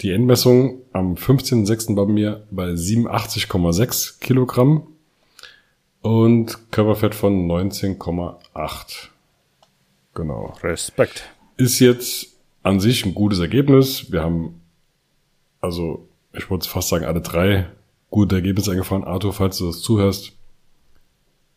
Die 0.01 0.13
Endmessung 0.13 0.83
am 0.93 1.15
15.06. 1.15 1.97
war 1.97 2.07
bei 2.07 2.13
mir 2.13 2.47
bei 2.51 2.71
87,6 2.71 4.21
Kilogramm 4.21 4.87
und 6.03 6.71
Körperfett 6.71 7.15
von 7.15 7.49
19,8. 7.49 9.09
Genau. 10.15 10.55
Respekt. 10.63 11.31
Ist 11.57 11.79
jetzt 11.79 12.34
an 12.65 12.81
sich 12.81 13.07
ein 13.07 13.15
gutes 13.15 13.39
Ergebnis. 13.39 14.11
Wir 14.11 14.23
haben, 14.23 14.61
also 15.61 16.09
ich 16.33 16.51
würde 16.51 16.67
fast 16.67 16.89
sagen, 16.89 17.05
alle 17.05 17.21
drei 17.21 17.67
gute 18.11 18.35
Ergebnisse 18.35 18.73
eingefahren. 18.73 19.05
Arthur, 19.05 19.33
falls 19.33 19.59
du 19.59 19.67
das 19.67 19.81
zuhörst, 19.81 20.33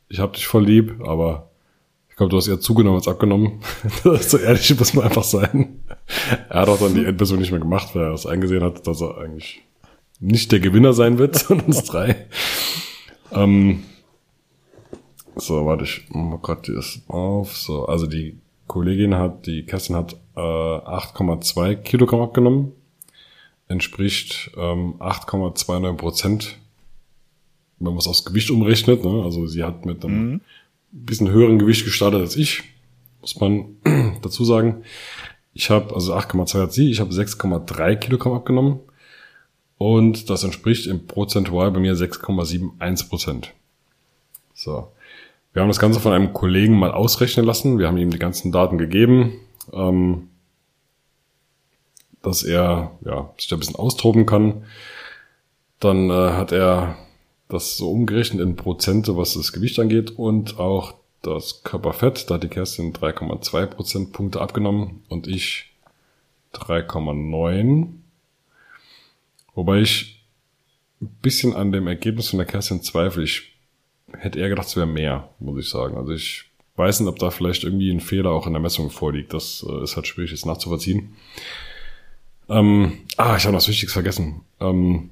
ich 0.09 0.19
hab 0.19 0.33
dich 0.33 0.47
voll 0.47 0.65
lieb, 0.65 1.01
aber 1.01 1.49
ich 2.09 2.15
glaube, 2.15 2.29
du 2.29 2.37
hast 2.37 2.47
eher 2.47 2.59
zugenommen 2.59 2.97
als 2.97 3.07
abgenommen. 3.07 3.61
so 4.03 4.37
ehrlich 4.37 4.77
muss 4.77 4.93
man 4.93 5.05
einfach 5.05 5.23
sein. 5.23 5.83
Er 6.49 6.61
hat 6.61 6.69
auch 6.69 6.79
dann 6.79 6.93
die 6.93 7.05
Endversion 7.05 7.39
nicht 7.39 7.51
mehr 7.51 7.59
gemacht, 7.59 7.95
weil 7.95 8.03
er 8.03 8.13
es 8.13 8.25
eingesehen 8.25 8.63
hat, 8.63 8.85
dass 8.85 9.01
er 9.01 9.17
eigentlich 9.17 9.61
nicht 10.19 10.51
der 10.51 10.59
Gewinner 10.59 10.93
sein 10.93 11.17
wird 11.17 11.37
von 11.41 11.61
uns 11.61 11.83
drei. 11.83 12.27
Ähm, 13.31 13.83
so, 15.35 15.65
warte, 15.65 15.85
ich 15.85 16.05
mach 16.09 16.41
grad 16.41 16.67
das 16.67 17.01
auf. 17.07 17.55
So, 17.55 17.85
also 17.85 18.07
die 18.07 18.37
Kollegin 18.67 19.15
hat, 19.15 19.45
die 19.45 19.65
Kerstin 19.65 19.95
hat 19.95 20.17
äh, 20.37 20.39
8,2 20.39 21.75
Kilogramm 21.75 22.21
abgenommen. 22.21 22.71
Entspricht 23.67 24.51
ähm, 24.55 24.95
8,29 24.99 25.93
Prozent, 25.95 26.57
wenn 27.79 27.89
man 27.89 27.97
es 27.97 28.07
aufs 28.07 28.23
Gewicht 28.23 28.49
umrechnet. 28.51 29.03
Ne? 29.03 29.23
Also 29.23 29.47
sie 29.47 29.63
hat 29.63 29.85
mit 29.85 30.05
einem 30.05 30.29
mhm. 30.29 30.41
bisschen 30.91 31.29
höheren 31.29 31.59
Gewicht 31.59 31.83
gestartet 31.83 32.21
als 32.21 32.37
ich, 32.37 32.63
muss 33.19 33.39
man 33.39 33.77
dazu 34.21 34.45
sagen. 34.45 34.83
Ich 35.53 35.69
habe, 35.71 35.93
also 35.95 36.13
8,2 36.13 36.61
hat 36.61 36.73
sie, 36.73 36.91
ich 36.91 36.99
habe 36.99 37.11
6,3 37.11 37.95
Kilogramm 37.95 38.33
abgenommen. 38.33 38.79
Und 39.79 40.29
das 40.29 40.43
entspricht 40.43 40.87
im 40.87 41.05
Prozentual 41.07 41.71
bei 41.71 41.79
mir 41.79 41.95
6,71 41.95 43.09
Prozent. 43.09 43.53
So. 44.53 44.91
Wir 45.53 45.61
haben 45.61 45.69
das 45.69 45.79
Ganze 45.79 45.99
von 45.99 46.13
einem 46.13 46.33
Kollegen 46.33 46.77
mal 46.77 46.91
ausrechnen 46.91 47.45
lassen. 47.45 47.79
Wir 47.79 47.87
haben 47.87 47.97
ihm 47.97 48.11
die 48.11 48.19
ganzen 48.19 48.51
Daten 48.51 48.77
gegeben, 48.77 49.33
ähm, 49.73 50.29
dass 52.21 52.43
er 52.43 52.91
ja, 53.05 53.33
sich 53.37 53.47
da 53.47 53.55
ein 53.55 53.59
bisschen 53.59 53.75
austoben 53.75 54.25
kann. 54.25 54.65
Dann 55.79 56.09
äh, 56.09 56.31
hat 56.31 56.51
er 56.51 56.97
das 57.47 57.77
so 57.77 57.91
umgerechnet 57.91 58.41
in 58.41 58.55
Prozente, 58.55 59.15
was 59.15 59.33
das 59.33 59.53
Gewicht 59.53 59.79
angeht 59.79 60.11
und 60.11 60.59
auch 60.59 60.95
das 61.21 61.63
Körperfett. 61.63 62.29
Da 62.29 62.35
hat 62.35 62.43
die 62.43 62.49
Kerstin 62.49 62.93
3,2 62.93 63.65
Prozentpunkte 63.67 64.41
abgenommen 64.41 65.03
und 65.09 65.27
ich 65.27 65.71
3,9. 66.53 67.87
Wobei 69.53 69.79
ich 69.79 70.23
ein 71.01 71.15
bisschen 71.21 71.55
an 71.55 71.71
dem 71.71 71.87
Ergebnis 71.87 72.29
von 72.29 72.37
der 72.37 72.47
Kerstin 72.47 72.81
zweifle. 72.81 73.23
Ich 73.23 73.53
hätte 74.11 74.39
eher 74.39 74.49
gedacht, 74.49 74.67
es 74.67 74.75
wäre 74.75 74.87
mehr, 74.87 75.29
muss 75.39 75.59
ich 75.59 75.69
sagen. 75.69 75.97
Also 75.97 76.11
ich 76.11 76.46
weiß 76.77 76.99
nicht, 76.99 77.09
ob 77.09 77.19
da 77.19 77.31
vielleicht 77.31 77.63
irgendwie 77.63 77.91
ein 77.91 77.99
Fehler 77.99 78.31
auch 78.31 78.47
in 78.47 78.53
der 78.53 78.61
Messung 78.61 78.89
vorliegt. 78.89 79.33
Das 79.33 79.65
äh, 79.67 79.83
ist 79.83 79.95
halt 79.95 80.07
schwierig, 80.07 80.31
jetzt 80.31 80.45
nachzuvollziehen. 80.45 81.15
Ähm, 82.49 82.99
ah, 83.17 83.35
ich 83.35 83.43
habe 83.43 83.51
noch 83.51 83.59
was 83.59 83.67
Wichtiges 83.67 83.93
vergessen. 83.93 84.41
Ähm, 84.59 85.09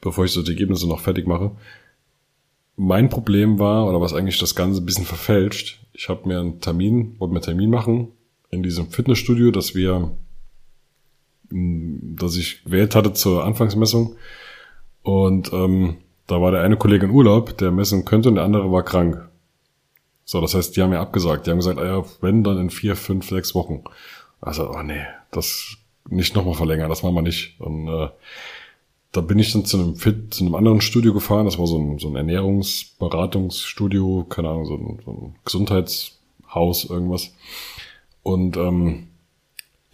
bevor 0.00 0.24
ich 0.24 0.32
so 0.32 0.42
die 0.42 0.52
Ergebnisse 0.52 0.88
noch 0.88 1.00
fertig 1.00 1.26
mache. 1.26 1.52
Mein 2.76 3.08
Problem 3.08 3.58
war, 3.58 3.86
oder 3.86 4.00
was 4.00 4.12
eigentlich 4.12 4.38
das 4.38 4.54
Ganze 4.54 4.82
ein 4.82 4.86
bisschen 4.86 5.06
verfälscht, 5.06 5.80
ich 5.92 6.08
habe 6.08 6.28
mir 6.28 6.40
einen 6.40 6.60
Termin, 6.60 7.16
wollte 7.18 7.32
mir 7.32 7.38
einen 7.38 7.44
Termin 7.44 7.70
machen 7.70 8.08
in 8.50 8.62
diesem 8.62 8.90
Fitnessstudio, 8.90 9.50
das 9.50 9.74
wir, 9.74 10.12
das 11.50 12.36
ich 12.36 12.64
gewählt 12.64 12.94
hatte 12.94 13.12
zur 13.12 13.44
Anfangsmessung. 13.44 14.16
Und 15.02 15.52
ähm, 15.52 15.96
da 16.26 16.40
war 16.40 16.50
der 16.50 16.62
eine 16.62 16.76
Kollege 16.76 17.06
in 17.06 17.12
Urlaub, 17.12 17.56
der 17.58 17.70
messen 17.70 18.04
könnte, 18.04 18.28
und 18.28 18.34
der 18.34 18.44
andere 18.44 18.70
war 18.70 18.82
krank. 18.82 19.28
So, 20.26 20.40
das 20.40 20.54
heißt, 20.54 20.76
die 20.76 20.82
haben 20.82 20.92
ja 20.92 21.00
abgesagt. 21.00 21.46
Die 21.46 21.52
haben 21.52 21.58
gesagt, 21.58 21.78
ah 21.78 21.86
ja, 21.86 22.04
wenn, 22.20 22.42
dann 22.42 22.58
in 22.58 22.70
vier, 22.70 22.96
fünf, 22.96 23.28
sechs 23.28 23.54
Wochen. 23.54 23.84
Also, 24.40 24.68
oh 24.68 24.82
nee, 24.82 25.04
das 25.30 25.76
nicht 26.08 26.34
nochmal 26.34 26.54
verlängern, 26.54 26.88
das 26.88 27.04
machen 27.04 27.14
wir 27.14 27.22
nicht. 27.22 27.54
Und 27.60 27.86
äh, 27.88 28.08
da 29.12 29.20
bin 29.20 29.38
ich 29.38 29.52
dann 29.52 29.64
zu 29.64 29.78
einem 29.78 29.94
Fit, 29.94 30.34
zu 30.34 30.44
einem 30.44 30.56
anderen 30.56 30.80
Studio 30.80 31.14
gefahren. 31.14 31.44
Das 31.46 31.60
war 31.60 31.68
so 31.68 31.78
ein, 31.78 32.00
so 32.00 32.08
ein 32.08 32.16
Ernährungsberatungsstudio, 32.16 34.26
keine 34.28 34.48
Ahnung, 34.48 34.66
so 34.66 34.74
ein, 34.74 34.98
so 35.04 35.12
ein 35.12 35.36
Gesundheitshaus, 35.44 36.86
irgendwas. 36.90 37.32
Und 38.24 38.56
ähm, 38.56 39.06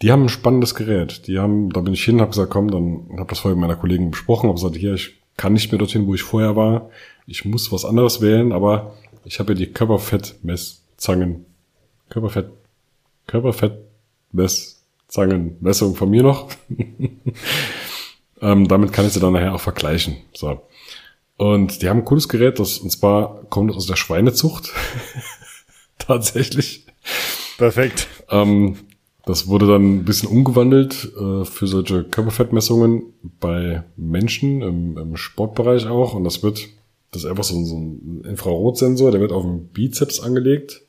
die 0.01 0.11
haben 0.11 0.23
ein 0.23 0.29
spannendes 0.29 0.73
Gerät. 0.73 1.27
Die 1.27 1.37
haben, 1.37 1.69
da 1.69 1.81
bin 1.81 1.93
ich 1.93 2.03
hin, 2.03 2.21
habe 2.21 2.31
gesagt, 2.31 2.49
komm, 2.49 2.71
dann 2.71 3.19
habe 3.19 3.29
das 3.29 3.37
vorher 3.39 3.55
mit 3.55 3.67
meiner 3.67 3.79
Kollegen 3.79 4.09
besprochen, 4.09 4.49
habe 4.49 4.59
gesagt, 4.59 4.77
hier, 4.77 4.95
ich 4.95 5.11
kann 5.37 5.53
nicht 5.53 5.71
mehr 5.71 5.77
dorthin, 5.77 6.07
wo 6.07 6.15
ich 6.15 6.23
vorher 6.23 6.55
war. 6.55 6.89
Ich 7.27 7.45
muss 7.45 7.71
was 7.71 7.85
anderes 7.85 8.19
wählen, 8.19 8.51
aber 8.51 8.95
ich 9.25 9.39
habe 9.39 9.53
ja 9.53 9.59
die 9.59 9.71
Körperfettmesszangen, 9.71 11.45
Körperfett, 12.09 12.49
Körperfettmesszangenmessung 13.27 15.95
von 15.95 16.09
mir 16.09 16.23
noch. 16.23 16.49
Ähm, 18.43 18.67
damit 18.67 18.91
kann 18.91 19.07
ich 19.07 19.13
sie 19.13 19.21
dann 19.21 19.33
nachher 19.33 19.55
auch 19.55 19.61
vergleichen. 19.61 20.17
So. 20.33 20.61
Und 21.37 21.81
die 21.81 21.89
haben 21.89 21.99
ein 21.99 22.05
cooles 22.05 22.27
Gerät, 22.27 22.59
das, 22.59 22.77
und 22.77 22.91
zwar 22.91 23.45
kommt 23.49 23.73
aus 23.73 23.87
der 23.87 23.95
Schweinezucht. 23.95 24.69
Tatsächlich. 25.97 26.85
Perfekt. 27.57 28.07
Ähm, 28.29 28.75
das 29.25 29.47
wurde 29.47 29.67
dann 29.67 29.99
ein 29.99 30.05
bisschen 30.05 30.27
umgewandelt 30.27 31.09
äh, 31.17 31.45
für 31.45 31.67
solche 31.67 32.03
Körperfettmessungen 32.03 33.13
bei 33.39 33.83
Menschen 33.95 34.61
im, 34.61 34.97
im, 34.97 35.15
Sportbereich 35.15 35.87
auch. 35.87 36.13
Und 36.13 36.25
das 36.25 36.43
wird, 36.43 36.67
das 37.13 37.23
ist 37.23 37.29
einfach 37.29 37.43
so, 37.43 37.63
so 37.63 37.77
ein 37.77 38.23
Infrarotsensor, 38.25 39.11
der 39.11 39.21
wird 39.21 39.31
auf 39.31 39.43
den 39.43 39.67
Bizeps 39.67 40.19
angelegt. 40.19 40.81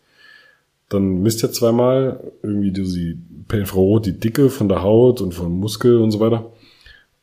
Dann 0.88 1.22
misst 1.22 1.42
er 1.42 1.52
zweimal 1.52 2.32
irgendwie 2.42 2.72
die, 2.72 3.18
per 3.46 3.60
Infrarot 3.60 4.06
die 4.06 4.18
Dicke 4.18 4.48
von 4.48 4.68
der 4.68 4.82
Haut 4.82 5.20
und 5.20 5.34
von 5.34 5.52
Muskel 5.52 5.98
und 5.98 6.10
so 6.10 6.20
weiter. 6.20 6.51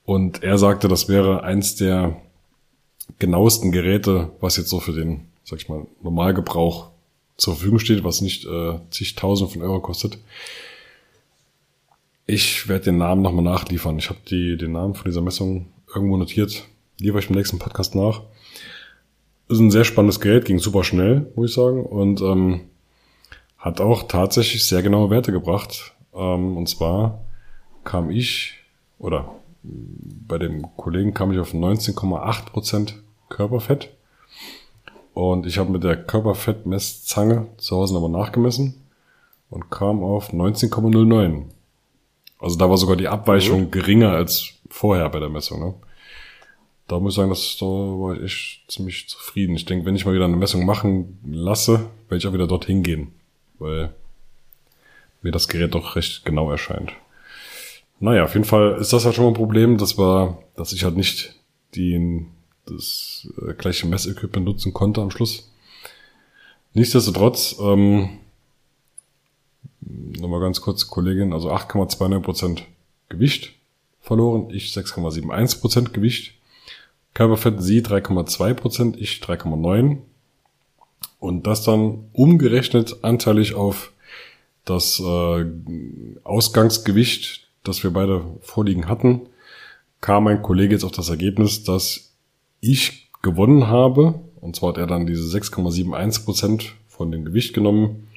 Und 0.05 0.43
er 0.43 0.57
sagte, 0.57 0.87
das 0.87 1.09
wäre 1.09 1.43
eins 1.43 1.75
der 1.75 2.21
genauesten 3.17 3.71
Geräte, 3.71 4.31
was 4.39 4.57
jetzt 4.57 4.69
so 4.69 4.79
für 4.79 4.93
den, 4.93 5.21
sag 5.43 5.59
ich 5.59 5.69
mal, 5.69 5.87
Normalgebrauch 6.01 6.91
zur 7.37 7.55
Verfügung 7.55 7.79
steht, 7.79 8.03
was 8.03 8.21
nicht 8.21 8.45
äh, 8.45 8.79
zigtausend 8.91 9.51
von 9.51 9.63
Euro 9.63 9.79
kostet. 9.79 10.19
Ich 12.27 12.67
werde 12.67 12.85
den 12.85 12.97
Namen 12.97 13.23
nochmal 13.23 13.43
nachliefern. 13.43 13.97
Ich 13.97 14.09
habe 14.09 14.19
die, 14.29 14.57
den 14.57 14.73
Namen 14.73 14.93
von 14.93 15.05
dieser 15.05 15.21
Messung 15.21 15.67
irgendwo 15.93 16.17
notiert. 16.17 16.65
Liefere 16.99 17.19
ich 17.19 17.29
im 17.29 17.35
nächsten 17.35 17.57
Podcast 17.57 17.95
nach. 17.95 18.21
Ist 19.51 19.59
ein 19.59 19.69
sehr 19.69 19.83
spannendes 19.83 20.21
Gerät, 20.21 20.45
ging 20.45 20.59
super 20.59 20.85
schnell, 20.85 21.29
muss 21.35 21.49
ich 21.49 21.55
sagen. 21.55 21.85
Und 21.85 22.21
ähm, 22.21 22.61
hat 23.57 23.81
auch 23.81 24.03
tatsächlich 24.03 24.65
sehr 24.65 24.81
genaue 24.81 25.09
Werte 25.09 25.33
gebracht. 25.33 25.93
Ähm, 26.15 26.55
und 26.55 26.69
zwar 26.69 27.25
kam 27.83 28.09
ich, 28.09 28.53
oder 28.97 29.35
bei 29.61 30.37
dem 30.37 30.65
Kollegen 30.77 31.13
kam 31.13 31.33
ich 31.33 31.39
auf 31.39 31.53
19,8% 31.53 32.93
Körperfett. 33.27 33.89
Und 35.13 35.45
ich 35.45 35.57
habe 35.57 35.69
mit 35.69 35.83
der 35.83 36.01
Körperfettmesszange 36.01 37.47
zu 37.57 37.75
Hause 37.75 37.93
nochmal 37.93 38.21
nachgemessen 38.21 38.85
und 39.49 39.69
kam 39.69 40.01
auf 40.01 40.31
19,09. 40.31 41.47
Also 42.39 42.57
da 42.57 42.69
war 42.69 42.77
sogar 42.77 42.95
die 42.95 43.09
Abweichung 43.09 43.63
mhm. 43.63 43.71
geringer 43.71 44.11
als 44.11 44.53
vorher 44.69 45.09
bei 45.09 45.19
der 45.19 45.27
Messung. 45.27 45.59
Ne? 45.59 45.73
Da 46.91 46.99
muss 46.99 47.13
ich 47.13 47.15
sagen, 47.15 47.29
dass 47.29 47.55
da 47.57 47.65
war 47.65 48.17
ich 48.17 48.23
echt 48.23 48.63
ziemlich 48.69 49.07
zufrieden. 49.07 49.55
Ich 49.55 49.63
denke, 49.63 49.85
wenn 49.85 49.95
ich 49.95 50.05
mal 50.05 50.13
wieder 50.13 50.25
eine 50.25 50.35
Messung 50.35 50.65
machen 50.65 51.19
lasse, 51.25 51.89
werde 52.09 52.17
ich 52.17 52.27
auch 52.27 52.33
wieder 52.33 52.47
dorthin 52.47 52.83
gehen, 52.83 53.13
weil 53.59 53.93
mir 55.21 55.31
das 55.31 55.47
Gerät 55.47 55.73
doch 55.73 55.95
recht 55.95 56.25
genau 56.25 56.51
erscheint. 56.51 56.91
Naja, 58.01 58.25
auf 58.25 58.33
jeden 58.33 58.43
Fall 58.43 58.75
ist 58.75 58.91
das 58.91 59.05
halt 59.05 59.15
schon 59.15 59.23
mal 59.23 59.31
ein 59.31 59.35
Problem, 59.35 59.77
dass 59.77 59.97
wir, 59.97 60.39
dass 60.57 60.73
ich 60.73 60.83
halt 60.83 60.97
nicht 60.97 61.39
die, 61.75 62.25
das 62.65 63.25
äh, 63.41 63.53
gleiche 63.53 63.87
Messequipment 63.87 64.45
nutzen 64.45 64.73
konnte 64.73 64.99
am 64.99 65.11
Schluss. 65.11 65.49
Nichtsdestotrotz, 66.73 67.55
ähm, 67.61 68.19
nochmal 69.79 70.41
ganz 70.41 70.59
kurz, 70.59 70.87
Kollegin, 70.87 71.31
also 71.31 71.53
8,29% 71.53 72.63
Gewicht 73.07 73.53
verloren, 74.01 74.49
ich 74.49 74.73
6,71% 74.73 75.91
Gewicht. 75.91 76.33
Körperfett 77.13 77.61
sie 77.61 77.81
3,2%, 77.81 78.95
ich 78.97 79.21
3,9%. 79.21 79.97
Und 81.19 81.45
das 81.45 81.63
dann 81.63 82.09
umgerechnet 82.13 83.03
anteilig 83.03 83.53
auf 83.53 83.91
das 84.65 84.99
äh, 84.99 85.45
Ausgangsgewicht 86.23 87.41
das 87.63 87.83
wir 87.83 87.91
beide 87.91 88.23
vorliegen 88.41 88.87
hatten, 88.87 89.27
kam 89.99 90.23
mein 90.25 90.41
Kollege 90.41 90.73
jetzt 90.73 90.83
auf 90.83 90.91
das 90.91 91.09
Ergebnis, 91.09 91.63
dass 91.63 92.13
ich 92.59 93.09
gewonnen 93.21 93.67
habe. 93.67 94.19
Und 94.39 94.55
zwar 94.55 94.69
hat 94.69 94.77
er 94.77 94.87
dann 94.87 95.05
diese 95.05 95.23
6,71 95.37 96.25
Prozent 96.25 96.75
von 96.87 97.11
dem 97.11 97.25
Gewicht 97.25 97.53
genommen, 97.53 98.07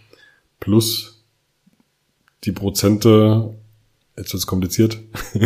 plus 0.60 1.22
die 2.44 2.52
Prozente, 2.52 3.54
jetzt 4.16 4.32
wird's 4.32 4.46
kompliziert, 4.46 4.98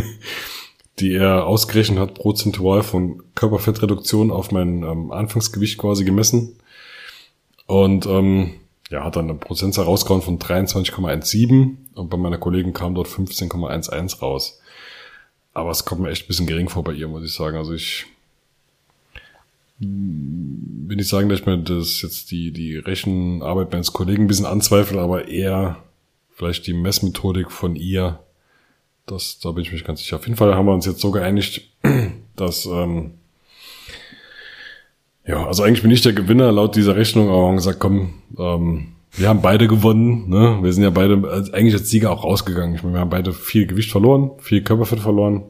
die 1.00 1.14
er 1.14 1.46
ausgerechnet 1.46 1.98
hat, 1.98 2.14
prozentual 2.14 2.82
von 2.82 3.22
Körperfettreduktion 3.34 4.30
auf 4.30 4.50
mein 4.50 4.82
ähm, 4.82 5.12
Anfangsgewicht 5.12 5.78
quasi 5.78 6.04
gemessen. 6.04 6.56
Und 7.66 8.06
ähm, 8.06 8.54
ja, 8.90 9.04
hat 9.04 9.16
dann 9.16 9.28
eine 9.28 9.38
Prozentzahl 9.38 9.84
rausgehauen 9.84 10.22
von 10.22 10.38
23,17 10.38 11.76
und 11.94 12.08
bei 12.08 12.16
meiner 12.16 12.38
Kollegin 12.38 12.72
kam 12.72 12.94
dort 12.94 13.08
15,11 13.08 14.20
raus. 14.20 14.60
Aber 15.52 15.70
es 15.70 15.84
kommt 15.84 16.00
mir 16.00 16.10
echt 16.10 16.24
ein 16.24 16.28
bisschen 16.28 16.46
gering 16.46 16.68
vor 16.68 16.84
bei 16.84 16.92
ihr, 16.92 17.08
muss 17.08 17.24
ich 17.24 17.34
sagen. 17.34 17.56
Also 17.56 17.74
ich 17.74 18.06
will 19.80 20.96
nicht 20.96 21.08
sagen, 21.08 21.28
dass 21.28 21.40
ich 21.40 21.46
mir 21.46 21.58
das 21.58 22.02
jetzt 22.02 22.30
die, 22.30 22.52
die 22.52 22.76
Rechenarbeit 22.76 23.70
meines 23.70 23.92
Kollegen 23.92 24.24
ein 24.24 24.28
bisschen 24.28 24.46
anzweifle, 24.46 25.00
aber 25.00 25.28
eher 25.28 25.82
vielleicht 26.34 26.66
die 26.66 26.74
Messmethodik 26.74 27.50
von 27.50 27.76
ihr. 27.76 28.20
Das, 29.08 29.40
da 29.40 29.52
bin 29.52 29.62
ich 29.62 29.72
mich 29.72 29.84
ganz 29.84 30.00
sicher. 30.00 30.16
Auf 30.16 30.26
jeden 30.26 30.36
Fall 30.36 30.54
haben 30.54 30.66
wir 30.66 30.74
uns 30.74 30.86
jetzt 30.86 31.00
so 31.00 31.10
geeinigt, 31.10 31.68
dass 32.36 32.66
ähm, 32.66 33.14
ja, 35.26 35.46
also 35.46 35.62
eigentlich 35.62 35.82
bin 35.82 35.90
ich 35.90 36.02
der 36.02 36.12
Gewinner 36.12 36.52
laut 36.52 36.76
dieser 36.76 36.96
Rechnung, 36.96 37.28
aber 37.28 37.48
haben 37.48 37.56
gesagt, 37.56 37.80
komm, 37.80 38.22
ähm, 38.38 38.94
wir 39.12 39.28
haben 39.28 39.42
beide 39.42 39.66
gewonnen. 39.66 40.28
Ne? 40.28 40.58
Wir 40.62 40.72
sind 40.72 40.84
ja 40.84 40.90
beide 40.90 41.14
eigentlich 41.52 41.74
als 41.74 41.90
Sieger 41.90 42.10
auch 42.10 42.24
rausgegangen. 42.24 42.74
Ich 42.74 42.82
meine, 42.82 42.94
wir 42.94 43.00
haben 43.00 43.10
beide 43.10 43.32
viel 43.32 43.66
Gewicht 43.66 43.90
verloren, 43.90 44.30
viel 44.38 44.62
Körperfett 44.62 45.00
verloren. 45.00 45.44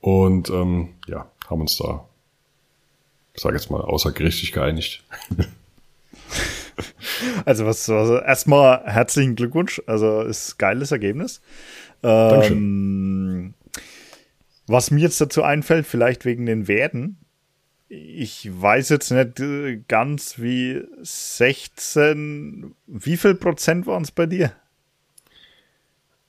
Und 0.00 0.50
ähm, 0.50 0.90
ja, 1.06 1.26
haben 1.48 1.60
uns 1.60 1.76
da, 1.76 2.04
ich 3.34 3.42
sage 3.42 3.56
jetzt 3.56 3.70
mal, 3.70 3.80
außergerichtlich 3.80 4.52
geeinigt. 4.52 5.02
Also 7.44 7.66
was, 7.66 7.88
also 7.88 8.18
erstmal 8.18 8.82
herzlichen 8.84 9.36
Glückwunsch. 9.36 9.80
Also 9.86 10.22
ist 10.22 10.58
geiles 10.58 10.90
Ergebnis. 10.90 11.40
Ähm, 12.04 13.54
was 14.66 14.90
mir 14.90 15.00
jetzt 15.00 15.20
dazu 15.20 15.42
einfällt, 15.42 15.86
vielleicht 15.86 16.24
wegen 16.24 16.46
den 16.46 16.68
Werten. 16.68 17.18
Ich 17.88 18.48
weiß 18.50 18.88
jetzt 18.90 19.10
nicht 19.10 19.40
äh, 19.40 19.82
ganz 19.88 20.38
wie 20.38 20.82
16. 21.02 22.74
Wie 22.86 23.16
viel 23.16 23.34
Prozent 23.34 23.86
waren 23.86 24.02
es 24.02 24.10
bei 24.10 24.26
dir? 24.26 24.52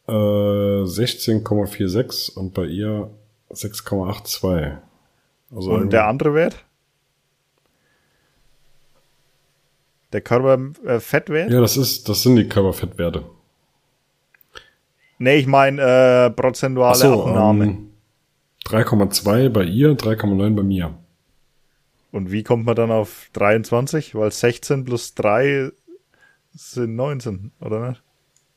Äh, 0.08 0.12
16,46 0.12 2.38
und 2.38 2.54
bei 2.54 2.66
ihr 2.66 3.10
6,82. 3.52 4.78
Also 5.54 5.72
und 5.72 5.92
der 5.92 6.08
andere 6.08 6.34
Wert? 6.34 6.64
Der 10.14 10.22
Körperfettwert? 10.22 11.52
Ja, 11.52 11.60
das 11.60 11.76
ist, 11.78 12.08
das 12.08 12.24
sind 12.24 12.36
die 12.36 12.48
Körperfettwerte. 12.48 13.26
Nee, 15.18 15.38
ich 15.38 15.48
meine 15.48 15.82
äh, 15.82 16.30
prozentuale 16.30 16.96
so, 16.96 17.26
Abnahme. 17.26 17.66
Ähm, 17.66 17.90
3,2 18.66 19.50
bei 19.50 19.64
ihr, 19.64 19.96
3,9 19.96 20.56
bei 20.56 20.64
mir. 20.64 20.94
Und 22.12 22.32
wie 22.32 22.44
kommt 22.44 22.66
man 22.66 22.76
dann 22.76 22.92
auf 22.92 23.30
23? 23.34 24.16
Weil 24.16 24.32
16 24.32 24.86
plus 24.86 25.14
3 25.16 25.72
sind 26.54 26.96
19, 26.96 27.52
oder 27.62 27.90
nicht? 27.90 28.02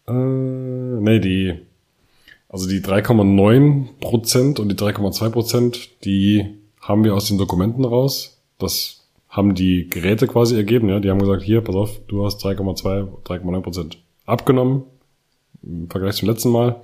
Äh, 0.09 0.13
nee, 0.13 1.19
die, 1.19 1.55
also 2.49 2.69
die 2.69 2.81
3,9 2.81 3.99
Prozent 4.01 4.61
und 4.61 4.69
die 4.69 4.77
3,2 4.77 5.31
Prozent, 5.31 6.05
die 6.05 6.59
haben 6.81 7.05
wir 7.05 7.15
aus 7.15 7.29
den 7.29 7.39
Dokumenten 7.39 7.85
raus. 7.85 8.41
Das 8.59 9.09
haben 9.29 9.55
die 9.55 9.89
Geräte 9.91 10.27
quasi 10.27 10.57
ergeben, 10.57 10.89
ja. 10.89 11.01
Die 11.01 11.11
haben 11.11 11.19
gesagt, 11.19 11.43
hier, 11.43 11.61
pass 11.61 11.75
auf, 11.75 12.01
du 12.07 12.25
hast 12.25 12.45
3,2, 12.45 13.25
3,9 13.25 13.61
Prozent 13.61 14.03
abgenommen 14.25 14.85
im 15.63 15.89
Vergleich 15.91 16.17
zum 16.17 16.29
letzten 16.29 16.51
Mal. 16.51 16.83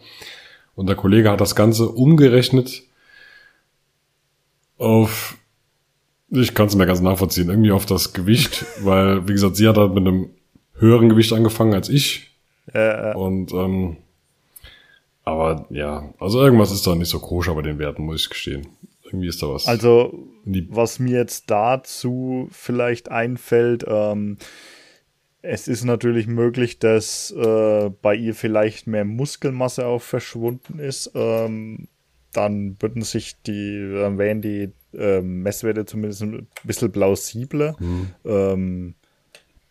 Und 0.75 0.89
der 0.89 0.97
Kollege 0.97 1.31
hat 1.31 1.41
das 1.41 1.55
Ganze 1.55 1.89
umgerechnet 1.89 2.83
auf, 4.79 5.37
ich 6.31 6.55
kann 6.55 6.67
es 6.67 6.75
mir 6.75 6.87
ganz 6.87 7.01
nachvollziehen, 7.01 7.49
irgendwie 7.49 7.73
auf 7.73 7.87
das 7.87 8.13
Gewicht, 8.13 8.65
weil, 8.81 9.27
wie 9.29 9.33
gesagt, 9.33 9.57
sie 9.57 9.69
hat 9.69 9.77
halt 9.77 9.95
mit 9.95 10.07
einem 10.07 10.31
höheren 10.75 11.09
Gewicht 11.09 11.33
angefangen 11.33 11.75
als 11.75 11.89
ich. 11.89 12.31
Äh, 12.73 13.15
Und 13.15 13.53
ähm, 13.53 13.99
aber 15.25 15.67
ja, 15.71 16.13
also 16.19 16.43
irgendwas 16.43 16.71
ist 16.71 16.87
da 16.87 16.95
nicht 16.95 17.09
so 17.09 17.19
koscher 17.19 17.55
bei 17.55 17.63
den 17.63 17.79
Werten, 17.79 18.05
muss 18.05 18.23
ich 18.23 18.31
gestehen. 18.31 18.69
Irgendwie 19.05 19.29
ist 19.29 19.43
da 19.43 19.49
was. 19.49 19.67
Also, 19.67 20.13
was 20.45 20.99
mir 20.99 21.19
jetzt 21.19 21.51
dazu 21.51 22.49
vielleicht 22.51 23.11
einfällt, 23.11 23.85
ähm, 23.87 24.39
es 25.45 25.69
ist 25.69 25.85
natürlich 25.85 26.27
möglich, 26.27 26.79
dass 26.79 27.31
äh, 27.31 27.91
bei 28.01 28.15
ihr 28.15 28.35
vielleicht 28.35 28.87
mehr 28.87 29.05
Muskelmasse 29.05 29.87
auch 29.87 30.01
verschwunden 30.01 30.79
ist. 30.79 31.11
Ähm, 31.15 31.89
dann 32.33 32.77
würden 32.81 33.03
sich 33.03 33.37
die, 33.43 33.93
dann 33.95 34.19
wären 34.19 34.41
die 34.41 34.73
äh, 34.95 35.21
Messwerte 35.21 35.85
zumindest 35.85 36.23
ein 36.23 36.49
bisschen 36.65 36.91
plausibler. 36.91 37.77
Mhm. 37.79 38.09
Ähm, 38.25 38.95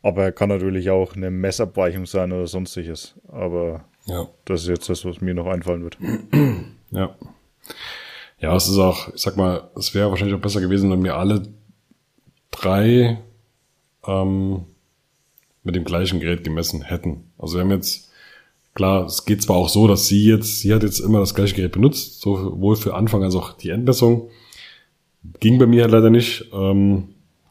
aber 0.03 0.31
kann 0.31 0.49
natürlich 0.49 0.91
auch 0.91 1.15
eine 1.15 1.31
Messabweichung 1.31 2.05
sein 2.05 2.31
oder 2.31 2.45
sonstiges. 2.45 3.15
Aber 3.27 3.85
ja. 4.05 4.27
das 4.45 4.61
ist 4.61 4.67
jetzt 4.67 4.89
das, 4.89 5.03
was 5.05 5.21
mir 5.21 5.33
noch 5.33 5.47
einfallen 5.47 5.83
wird. 5.83 5.97
Ja. 6.91 7.15
Ja, 8.39 8.55
es 8.55 8.67
ist 8.67 8.77
auch, 8.77 9.11
ich 9.15 9.21
sag 9.21 9.35
mal, 9.35 9.71
es 9.75 9.95
wäre 9.95 10.11
wahrscheinlich 10.11 10.35
auch 10.35 10.41
besser 10.41 10.61
gewesen, 10.61 10.91
wenn 10.91 11.03
wir 11.03 11.15
alle 11.15 11.41
drei 12.51 13.17
ähm, 14.05 14.67
mit 15.63 15.75
dem 15.75 15.83
gleichen 15.83 16.19
Gerät 16.19 16.43
gemessen 16.43 16.81
hätten. 16.81 17.31
Also 17.37 17.55
wir 17.55 17.61
haben 17.61 17.71
jetzt, 17.71 18.11
klar, 18.73 19.05
es 19.05 19.25
geht 19.25 19.41
zwar 19.41 19.55
auch 19.55 19.69
so, 19.69 19.87
dass 19.87 20.07
sie 20.07 20.25
jetzt, 20.25 20.59
sie 20.59 20.73
hat 20.73 20.83
jetzt 20.83 20.99
immer 20.99 21.19
das 21.19 21.35
gleiche 21.35 21.55
Gerät 21.55 21.71
benutzt, 21.71 22.21
sowohl 22.21 22.75
für 22.75 22.93
Anfang 22.95 23.23
als 23.23 23.35
auch 23.35 23.53
die 23.53 23.69
Endmessung. 23.69 24.29
Ging 25.39 25.57
bei 25.57 25.65
mir 25.65 25.83
halt 25.83 25.91
leider 25.91 26.09
nicht, 26.09 26.49
ähm, 26.53 27.09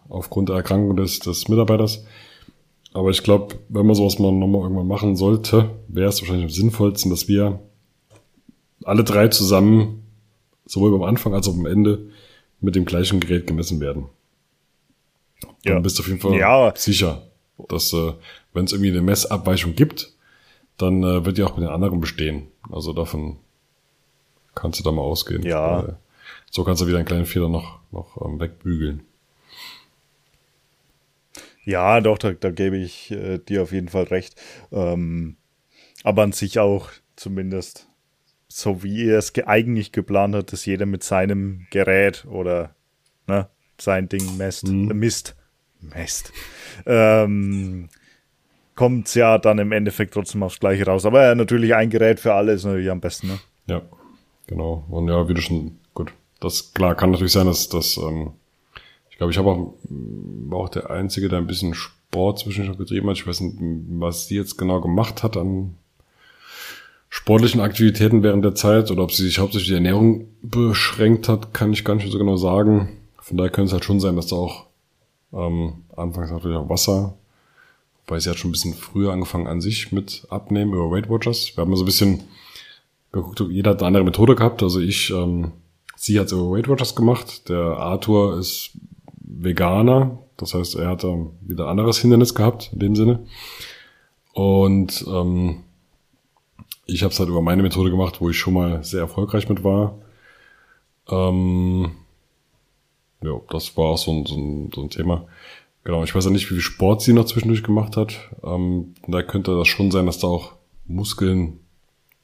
aufgrund 0.08 0.50
der 0.50 0.56
Erkrankung 0.56 0.96
des, 0.96 1.20
des 1.20 1.48
Mitarbeiters. 1.48 2.04
Aber 2.92 3.08
ich 3.10 3.22
glaube, 3.22 3.54
wenn 3.70 3.86
man 3.86 3.94
sowas 3.94 4.18
mal 4.18 4.30
nochmal 4.30 4.62
irgendwann 4.62 4.86
machen 4.86 5.16
sollte, 5.16 5.70
wäre 5.88 6.10
es 6.10 6.20
wahrscheinlich 6.20 6.44
am 6.44 6.50
sinnvollsten, 6.50 7.10
dass 7.10 7.28
wir 7.28 7.60
alle 8.84 9.04
drei 9.04 9.28
zusammen 9.28 10.02
sowohl 10.66 10.92
beim 10.92 11.08
Anfang 11.08 11.34
als 11.34 11.48
auch 11.48 11.54
am 11.54 11.66
Ende 11.66 12.10
mit 12.60 12.74
dem 12.74 12.84
gleichen 12.84 13.20
Gerät 13.20 13.46
gemessen 13.46 13.80
werden. 13.80 14.06
Dann 15.64 15.74
ja. 15.74 15.80
bist 15.80 15.98
du 15.98 16.02
auf 16.02 16.08
jeden 16.08 16.20
Fall 16.20 16.34
ja. 16.34 16.72
sicher, 16.76 17.22
dass 17.72 17.92
äh, 17.92 18.12
wenn 18.52 18.64
es 18.64 18.72
irgendwie 18.72 18.90
eine 18.90 19.02
Messabweichung 19.02 19.74
gibt, 19.74 20.12
dann 20.78 21.02
äh, 21.02 21.24
wird 21.24 21.38
die 21.38 21.42
auch 21.42 21.56
mit 21.56 21.66
den 21.66 21.72
anderen 21.72 22.00
bestehen. 22.00 22.48
Also 22.70 22.92
davon 22.92 23.38
kannst 24.54 24.80
du 24.80 24.84
da 24.84 24.92
mal 24.92 25.02
ausgehen. 25.02 25.42
Ja. 25.42 25.82
Weil 25.82 25.96
so 26.50 26.64
kannst 26.64 26.82
du 26.82 26.86
wieder 26.86 26.98
einen 26.98 27.06
kleinen 27.06 27.26
Fehler 27.26 27.48
noch, 27.48 27.80
noch 27.90 28.20
ähm, 28.24 28.38
wegbügeln. 28.38 29.02
Ja, 31.64 32.00
doch, 32.00 32.18
da, 32.18 32.32
da 32.32 32.50
gebe 32.50 32.76
ich 32.76 33.10
äh, 33.10 33.38
dir 33.38 33.62
auf 33.62 33.72
jeden 33.72 33.88
Fall 33.88 34.04
recht. 34.04 34.40
Ähm, 34.72 35.36
aber 36.02 36.22
an 36.22 36.32
sich 36.32 36.58
auch 36.58 36.90
zumindest 37.16 37.86
so 38.54 38.82
wie 38.82 39.08
er 39.08 39.18
es 39.18 39.32
eigentlich 39.46 39.92
geplant 39.92 40.34
hat, 40.34 40.52
dass 40.52 40.66
jeder 40.66 40.84
mit 40.84 41.02
seinem 41.02 41.66
Gerät 41.70 42.26
oder 42.26 42.74
ne, 43.26 43.48
sein 43.78 44.08
Ding 44.08 44.36
messt, 44.36 44.68
mhm. 44.68 44.90
äh, 44.90 44.94
misst, 44.94 45.36
messt, 45.82 46.32
ähm, 46.86 47.88
kommt 48.74 49.14
ja 49.14 49.38
dann 49.38 49.58
im 49.58 49.72
Endeffekt 49.72 50.14
trotzdem 50.14 50.42
aufs 50.42 50.60
Gleiche 50.60 50.86
raus. 50.86 51.04
Aber 51.04 51.22
ja, 51.22 51.34
natürlich 51.34 51.74
ein 51.74 51.90
Gerät 51.90 52.20
für 52.20 52.34
alle 52.34 52.52
ist 52.52 52.64
natürlich 52.64 52.90
am 52.90 53.00
besten, 53.00 53.28
ne? 53.28 53.38
Ja, 53.66 53.82
genau. 54.46 54.84
Und 54.88 55.08
ja, 55.08 55.28
wie 55.28 55.34
du 55.34 55.40
schon, 55.40 55.78
gut, 55.94 56.12
das 56.40 56.72
klar 56.72 56.94
kann 56.94 57.10
natürlich 57.10 57.32
sein, 57.32 57.46
dass 57.46 57.68
das, 57.68 57.96
ähm, 57.96 58.32
ich 59.10 59.18
glaube, 59.18 59.32
ich 59.32 59.38
habe 59.38 59.50
auch, 59.50 59.74
war 59.88 60.58
auch 60.58 60.68
der 60.68 60.90
Einzige, 60.90 61.28
der 61.28 61.38
ein 61.38 61.46
bisschen 61.46 61.74
Sport 61.74 62.40
zwischendurch 62.40 62.78
getrieben 62.78 63.08
hat. 63.08 63.16
Ich 63.16 63.26
weiß 63.26 63.40
nicht, 63.40 63.56
was 63.98 64.26
sie 64.26 64.36
jetzt 64.36 64.58
genau 64.58 64.80
gemacht 64.80 65.22
hat 65.22 65.36
an 65.36 65.74
sportlichen 67.12 67.60
Aktivitäten 67.60 68.22
während 68.22 68.42
der 68.42 68.54
Zeit 68.54 68.90
oder 68.90 69.02
ob 69.02 69.12
sie 69.12 69.24
sich 69.24 69.38
hauptsächlich 69.38 69.68
die 69.68 69.74
Ernährung 69.74 70.28
beschränkt 70.40 71.28
hat, 71.28 71.52
kann 71.52 71.70
ich 71.70 71.84
gar 71.84 71.94
nicht 71.94 72.10
so 72.10 72.18
genau 72.18 72.36
sagen. 72.36 72.96
Von 73.20 73.36
daher 73.36 73.50
könnte 73.50 73.66
es 73.66 73.72
halt 73.74 73.84
schon 73.84 74.00
sein, 74.00 74.16
dass 74.16 74.28
da 74.28 74.36
auch 74.36 74.64
ähm, 75.32 75.84
anfangs 75.96 76.30
natürlich 76.30 76.56
auch 76.56 76.68
Wasser, 76.68 77.14
wobei 78.06 78.20
sie 78.20 78.30
hat 78.30 78.38
schon 78.38 78.50
ein 78.50 78.52
bisschen 78.52 78.74
früher 78.74 79.12
angefangen 79.12 79.46
an 79.46 79.60
sich 79.60 79.92
mit 79.92 80.26
Abnehmen 80.30 80.72
über 80.72 80.90
Weight 80.90 81.08
Watchers. 81.08 81.56
Wir 81.56 81.62
haben 81.62 81.76
so 81.76 81.82
ein 81.82 81.86
bisschen 81.86 82.22
geguckt, 83.12 83.40
jeder 83.50 83.72
hat 83.72 83.78
eine 83.78 83.88
andere 83.88 84.04
Methode 84.04 84.34
gehabt. 84.34 84.62
Also 84.62 84.80
ich, 84.80 85.10
ähm, 85.10 85.52
sie 85.96 86.18
hat 86.18 86.26
es 86.26 86.32
über 86.32 86.50
Weight 86.50 86.68
Watchers 86.68 86.94
gemacht. 86.94 87.48
Der 87.48 87.58
Arthur 87.58 88.38
ist 88.38 88.72
Veganer, 89.20 90.18
das 90.36 90.54
heißt, 90.54 90.76
er 90.76 90.88
hat 90.88 91.04
ähm, 91.04 91.30
wieder 91.40 91.68
anderes 91.68 91.98
Hindernis 91.98 92.34
gehabt 92.34 92.70
in 92.72 92.78
dem 92.80 92.96
Sinne. 92.96 93.26
Und 94.32 95.04
ähm, 95.08 95.62
ich 96.86 97.02
habe 97.02 97.12
es 97.12 97.18
halt 97.18 97.28
über 97.28 97.42
meine 97.42 97.62
Methode 97.62 97.90
gemacht, 97.90 98.20
wo 98.20 98.28
ich 98.30 98.38
schon 98.38 98.54
mal 98.54 98.82
sehr 98.82 99.00
erfolgreich 99.00 99.48
mit 99.48 99.62
war. 99.62 99.98
Ähm, 101.08 101.92
ja, 103.22 103.40
das 103.50 103.76
war 103.76 103.86
auch 103.86 103.98
so 103.98 104.12
ein, 104.12 104.26
so, 104.26 104.36
ein, 104.36 104.70
so 104.74 104.82
ein 104.82 104.90
Thema. 104.90 105.26
Genau, 105.84 106.04
ich 106.04 106.14
weiß 106.14 106.24
ja 106.26 106.30
nicht, 106.30 106.44
wie 106.50 106.54
viel 106.54 106.60
Sport 106.60 107.02
sie 107.02 107.12
noch 107.12 107.24
zwischendurch 107.24 107.62
gemacht 107.62 107.96
hat. 107.96 108.30
Ähm, 108.44 108.94
da 109.06 109.22
könnte 109.22 109.56
das 109.56 109.68
schon 109.68 109.90
sein, 109.90 110.06
dass 110.06 110.18
da 110.18 110.28
auch 110.28 110.52
Muskeln 110.86 111.60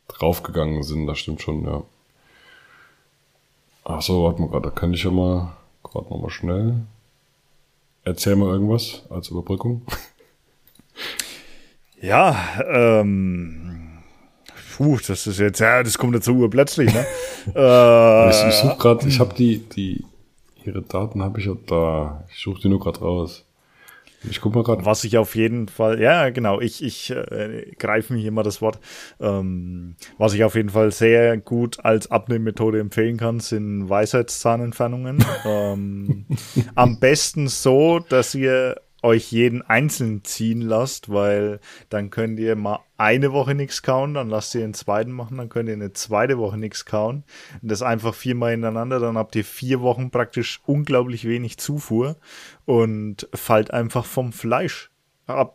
draufgegangen 0.07 0.83
sind. 0.83 1.07
Das 1.07 1.19
stimmt 1.19 1.43
schon, 1.43 1.65
ja. 1.65 1.83
Ach 3.85 4.03
so, 4.03 4.25
warte 4.25 4.41
mal 4.41 4.49
gerade, 4.49 4.69
da 4.69 4.71
kann 4.71 4.95
ich 4.95 5.03
ja 5.03 5.11
mal 5.11 5.57
gerade 5.83 6.09
noch 6.09 6.21
mal 6.21 6.31
schnell. 6.31 6.87
Erzähl 8.05 8.37
mal 8.37 8.51
irgendwas 8.53 9.03
als 9.11 9.29
Überbrückung. 9.29 9.83
Ja, 12.01 12.61
ähm, 12.71 13.99
puh, 14.77 14.99
das 15.05 15.27
ist 15.27 15.41
jetzt, 15.41 15.59
ja, 15.59 15.83
das 15.83 15.99
kommt 15.99 16.15
jetzt 16.15 16.27
so 16.27 16.33
urplötzlich, 16.33 16.95
ne? 16.95 17.05
äh, 17.57 18.31
ich, 18.31 18.49
ich 18.49 18.55
suche 18.55 18.77
gerade, 18.79 19.09
ich 19.09 19.19
habe 19.19 19.35
die, 19.35 19.59
die, 19.59 20.05
ihre 20.69 20.83
Daten 20.83 21.23
habe 21.23 21.41
ich 21.41 21.47
ja 21.47 21.57
da. 21.67 22.25
Ich 22.31 22.41
suche 22.41 22.63
die 22.63 22.69
nur 22.69 22.81
gerade 22.81 23.01
raus. 23.01 23.45
Ich 24.29 24.41
guck 24.41 24.55
mal 24.55 24.65
gerade. 24.65 24.85
Was 24.85 25.05
ich 25.05 25.17
auf 25.17 25.37
jeden 25.37 25.69
Fall, 25.69 26.01
ja, 26.01 26.31
genau, 26.31 26.61
ich, 26.61 26.83
ich 26.83 27.11
äh, 27.11 27.71
greife 27.79 28.13
mir 28.13 28.21
hier 28.21 28.33
mal 28.33 28.43
das 28.43 28.61
Wort. 28.61 28.79
Ähm, 29.21 29.95
was 30.17 30.35
ich 30.35 30.43
auf 30.43 30.57
jeden 30.57 30.71
Fall 30.71 30.91
sehr 30.91 31.39
gut 31.39 31.85
als 31.85 32.11
Abnehmmethode 32.11 32.81
empfehlen 32.81 33.17
kann, 33.17 33.39
sind 33.41 33.89
Weisheitszahnentfernungen. 33.89 35.25
ähm, 35.45 36.27
am 36.75 36.99
besten 36.99 37.49
so, 37.49 38.01
dass 38.01 38.35
ihr 38.35 38.81
euch 39.03 39.31
jeden 39.31 39.63
einzeln 39.63 40.25
ziehen 40.25 40.61
lasst, 40.61 41.09
weil 41.13 41.61
dann 41.89 42.11
könnt 42.11 42.39
ihr 42.41 42.57
mal 42.57 42.81
eine 42.97 43.33
Woche 43.33 43.55
nichts 43.55 43.83
kauen, 43.83 44.15
dann 44.15 44.29
lasst 44.29 44.55
ihr 44.55 44.61
den 44.61 44.75
zweiten 44.75 45.13
machen, 45.13 45.39
dann 45.39 45.49
könnt 45.49 45.69
ihr 45.69 45.75
eine 45.75 45.93
zweite 45.93 46.39
Woche 46.39 46.59
nichts 46.59 46.85
kauen. 46.85 47.25
Und 47.63 47.71
das 47.71 47.83
einfach 47.83 48.15
viermal 48.15 48.53
hintereinander, 48.53 48.99
dann 48.99 49.17
habt 49.17 49.37
ihr 49.37 49.45
vier 49.45 49.81
Wochen 49.81 50.11
praktisch 50.11 50.61
unglaublich 50.67 51.27
wenig 51.27 51.59
Zufuhr 51.59 52.17
und 52.65 53.29
fallt 53.33 53.73
einfach 53.73 54.05
vom 54.05 54.33
Fleisch. 54.33 54.91
habe 55.29 55.55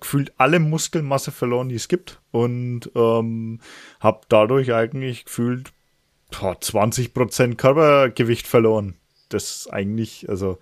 gefühlt 0.00 0.32
alle 0.36 0.58
Muskelmasse 0.58 1.32
verloren, 1.32 1.68
die 1.68 1.76
es 1.76 1.88
gibt 1.88 2.20
und 2.30 2.90
ähm, 2.94 3.60
habe 4.00 4.20
dadurch 4.28 4.74
eigentlich 4.74 5.24
gefühlt 5.24 5.72
boah, 6.30 6.54
20% 6.54 7.56
Körpergewicht 7.56 8.46
verloren. 8.46 8.96
Das 9.28 9.56
ist 9.56 9.72
eigentlich, 9.72 10.28
also 10.28 10.58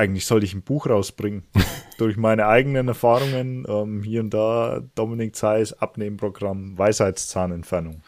eigentlich 0.00 0.24
sollte 0.24 0.46
ich 0.46 0.54
ein 0.54 0.62
Buch 0.62 0.88
rausbringen. 0.88 1.44
Durch 1.98 2.16
meine 2.16 2.46
eigenen 2.46 2.88
Erfahrungen, 2.88 3.66
ähm, 3.68 4.02
hier 4.02 4.20
und 4.20 4.32
da, 4.32 4.82
Dominik 4.94 5.36
Zeiss, 5.36 5.74
Abnehmprogramm, 5.74 6.78
Weisheitszahnentfernung. 6.78 8.02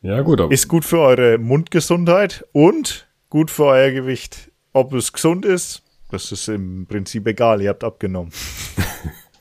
Ja, 0.00 0.22
gut. 0.22 0.40
Aber 0.40 0.52
ist 0.52 0.68
gut 0.68 0.84
für 0.84 1.00
eure 1.00 1.38
Mundgesundheit 1.38 2.46
und 2.52 3.06
gut 3.28 3.50
für 3.50 3.64
euer 3.64 3.90
Gewicht. 3.90 4.50
Ob 4.72 4.94
es 4.94 5.12
gesund 5.12 5.44
ist, 5.44 5.82
das 6.10 6.32
ist 6.32 6.48
im 6.48 6.86
Prinzip 6.86 7.26
egal, 7.26 7.60
ihr 7.60 7.70
habt 7.70 7.84
abgenommen. 7.84 8.32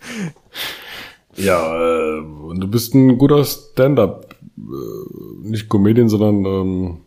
ja, 1.35 2.17
äh, 2.17 2.21
du 2.21 2.67
bist 2.67 2.93
ein 2.93 3.17
guter 3.17 3.43
Stand-up. 3.45 4.35
Äh, 4.57 5.47
nicht 5.47 5.69
Comedian, 5.69 6.09
sondern, 6.09 6.45
ähm, 6.45 6.97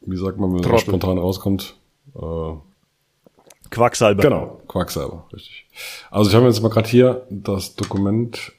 wie 0.00 0.16
sagt 0.16 0.38
man, 0.38 0.54
wenn 0.54 0.74
es 0.74 0.80
spontan 0.80 1.18
rauskommt? 1.18 1.76
Äh, 2.14 2.52
Quacksalber. 3.70 4.22
Genau, 4.22 4.60
Quacksalber, 4.68 5.26
richtig. 5.32 5.66
Also 6.10 6.30
ich 6.30 6.36
habe 6.36 6.46
jetzt 6.46 6.60
mal 6.60 6.70
gerade 6.70 6.88
hier 6.88 7.26
das 7.30 7.76
Dokument 7.76 8.52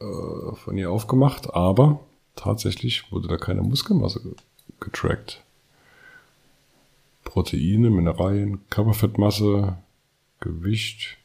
äh, 0.00 0.54
von 0.56 0.76
ihr 0.76 0.90
aufgemacht, 0.90 1.54
aber 1.54 2.00
tatsächlich 2.34 3.10
wurde 3.12 3.28
da 3.28 3.36
keine 3.36 3.62
Muskelmasse 3.62 4.20
getrackt. 4.80 5.42
Proteine, 7.24 7.90
Mineralien, 7.90 8.60
Körperfettmasse, 8.70 9.76
Gewicht. 10.40 11.16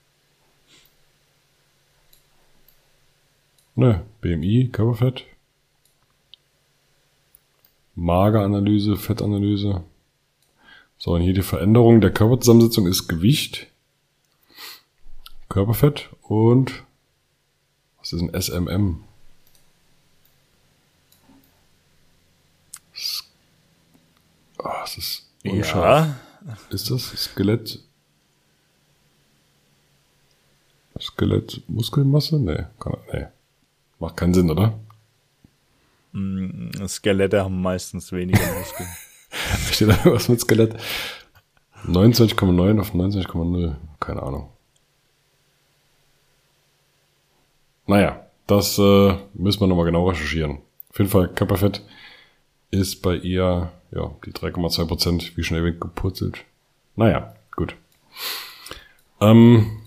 Ne, 3.75 4.03
BMI, 4.21 4.69
Körperfett. 4.71 5.25
Mageranalyse, 7.95 8.95
Fettanalyse. 8.95 9.83
So, 11.01 11.13
und 11.13 11.21
hier 11.21 11.33
die 11.33 11.41
Veränderung 11.43 12.01
der 12.01 12.11
Körperzusammensetzung 12.11 12.85
ist 12.85 13.07
Gewicht, 13.07 13.67
Körperfett 15.47 16.09
und 16.21 16.83
was 17.99 18.11
ist 18.11 18.21
ein 18.21 18.41
SMM? 18.41 19.03
Ah, 24.61 24.83
es 24.83 24.97
ist 24.97 25.29
unscharf. 25.45 26.07
Ja. 26.45 26.57
Ist 26.69 26.91
das 26.91 27.03
Skelett? 27.15 27.79
Skelett 30.99 31.61
Muskelmasse? 31.69 32.37
Nee, 32.39 32.65
kann, 32.77 32.97
nee. 33.13 33.27
Macht 33.99 34.17
keinen 34.17 34.33
Sinn, 34.33 34.51
oder? 34.51 34.77
Mm, 36.11 36.71
Skelette 36.87 37.41
haben 37.41 37.61
meistens 37.61 38.11
weniger 38.11 38.45
Muskeln. 38.53 38.89
Steht 39.71 39.89
da 39.89 39.97
was 40.05 40.29
mit 40.29 40.41
Skelett? 40.41 40.75
29,9 41.85 42.79
auf 42.79 42.93
29,0. 42.93 43.75
Keine 43.99 44.23
Ahnung. 44.23 44.49
Naja, 47.87 48.25
das 48.47 48.77
äh, 48.77 49.15
müssen 49.33 49.61
wir 49.61 49.67
nochmal 49.67 49.85
genau 49.85 50.07
recherchieren. 50.07 50.59
Auf 50.91 50.99
jeden 50.99 51.09
Fall, 51.09 51.27
Körperfett 51.29 51.81
ist 52.71 53.01
bei 53.01 53.15
ihr, 53.15 53.71
ja, 53.91 54.11
die 54.25 54.31
3,2 54.31 54.85
Prozent, 54.85 55.37
wie 55.37 55.43
schon 55.43 55.57
erwähnt, 55.57 55.81
gepurzelt. 55.81 56.45
Naja, 56.95 57.33
gut. 57.55 57.75
Ähm, 59.21 59.81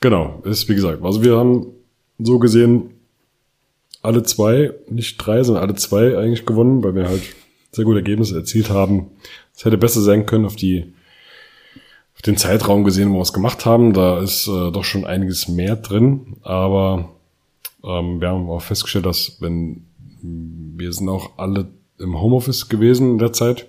genau, 0.00 0.40
ist 0.44 0.68
wie 0.68 0.74
gesagt, 0.74 1.02
also 1.02 1.22
wir 1.22 1.36
haben 1.36 1.66
so 2.18 2.38
gesehen 2.38 2.90
alle 4.02 4.22
zwei, 4.24 4.72
nicht 4.88 5.16
drei, 5.18 5.42
sondern 5.42 5.62
alle 5.62 5.74
zwei 5.74 6.18
eigentlich 6.18 6.44
gewonnen, 6.44 6.82
weil 6.82 6.94
wir 6.94 7.08
halt 7.08 7.22
sehr 7.72 7.84
gute 7.84 7.98
Ergebnisse 7.98 8.36
erzielt 8.36 8.70
haben. 8.70 9.10
Es 9.54 9.64
hätte 9.64 9.78
besser 9.78 10.02
sein 10.02 10.26
können 10.26 10.44
auf 10.44 10.56
die 10.56 10.92
auf 12.14 12.22
den 12.22 12.36
Zeitraum 12.36 12.84
gesehen, 12.84 13.10
wo 13.10 13.16
wir 13.16 13.22
es 13.22 13.32
gemacht 13.32 13.64
haben. 13.64 13.94
Da 13.94 14.20
ist 14.20 14.46
äh, 14.46 14.70
doch 14.70 14.84
schon 14.84 15.06
einiges 15.06 15.48
mehr 15.48 15.76
drin, 15.76 16.36
aber 16.42 17.08
ähm, 17.82 18.20
wir 18.20 18.28
haben 18.28 18.48
auch 18.48 18.62
festgestellt, 18.62 19.06
dass 19.06 19.38
wenn 19.40 19.86
wir 20.22 20.92
sind 20.92 21.08
auch 21.08 21.38
alle 21.38 21.68
im 21.98 22.20
Homeoffice 22.20 22.68
gewesen 22.68 23.12
in 23.12 23.18
der 23.18 23.32
Zeit 23.32 23.68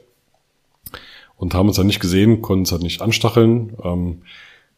und 1.37 1.53
haben 1.53 1.67
uns 1.67 1.77
halt 1.77 1.87
nicht 1.87 1.99
gesehen, 1.99 2.41
konnten 2.41 2.63
es 2.63 2.71
halt 2.71 2.83
nicht 2.83 3.01
anstacheln. 3.01 3.75
Ähm, 3.83 4.21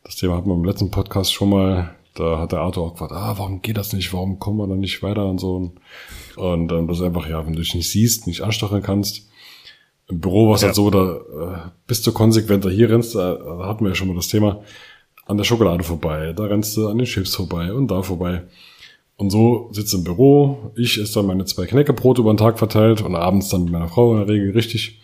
das 0.03 0.15
Thema 0.15 0.37
hatten 0.37 0.49
wir 0.49 0.55
im 0.55 0.63
letzten 0.63 0.91
Podcast 0.91 1.33
schon 1.33 1.49
mal. 1.49 1.94
Da 2.15 2.39
hat 2.39 2.51
der 2.51 2.59
Arthur 2.59 2.83
auch 2.83 2.91
gefragt, 2.93 3.11
ah, 3.11 3.35
warum 3.37 3.61
geht 3.61 3.77
das 3.77 3.93
nicht? 3.93 4.11
Warum 4.13 4.39
kommen 4.39 4.57
wir 4.57 4.67
dann 4.67 4.79
nicht 4.79 5.03
weiter 5.03 5.25
und 5.25 5.39
so. 5.39 5.73
Und 6.35 6.67
dann 6.67 6.87
das 6.87 6.97
ist 6.97 7.03
einfach, 7.03 7.29
ja, 7.29 7.45
wenn 7.45 7.53
du 7.53 7.59
dich 7.59 7.75
nicht 7.75 7.89
siehst, 7.89 8.25
nicht 8.27 8.41
anstacheln 8.41 8.81
kannst. 8.81 9.29
Im 10.07 10.19
Büro 10.19 10.47
war 10.47 10.55
es 10.55 10.61
ja. 10.61 10.67
halt 10.67 10.75
so, 10.75 10.89
da 10.89 11.15
äh, 11.15 11.69
bist 11.87 12.05
du 12.07 12.11
konsequenter. 12.11 12.69
Hier 12.69 12.89
rennst 12.89 13.15
du, 13.15 13.19
da 13.19 13.67
hatten 13.67 13.83
wir 13.83 13.89
ja 13.89 13.95
schon 13.95 14.07
mal 14.07 14.15
das 14.15 14.27
Thema, 14.27 14.61
an 15.25 15.37
der 15.37 15.43
Schokolade 15.43 15.83
vorbei, 15.83 16.33
da 16.33 16.43
rennst 16.43 16.77
du 16.77 16.87
an 16.87 16.97
den 16.97 17.07
Chips 17.07 17.35
vorbei 17.35 17.73
und 17.73 17.89
da 17.89 18.01
vorbei. 18.01 18.43
Und 19.17 19.29
so 19.29 19.69
sitzt 19.71 19.93
im 19.93 20.03
Büro, 20.03 20.71
ich 20.75 20.99
esse 20.99 21.15
dann 21.15 21.25
meine 21.25 21.45
zwei 21.45 21.65
Knäckebrot 21.65 22.19
über 22.19 22.33
den 22.33 22.37
Tag 22.37 22.59
verteilt 22.59 23.01
und 23.01 23.15
abends 23.15 23.49
dann 23.49 23.63
mit 23.63 23.71
meiner 23.73 23.87
Frau 23.87 24.11
in 24.11 24.19
der 24.19 24.27
Regel 24.27 24.51
richtig 24.51 24.99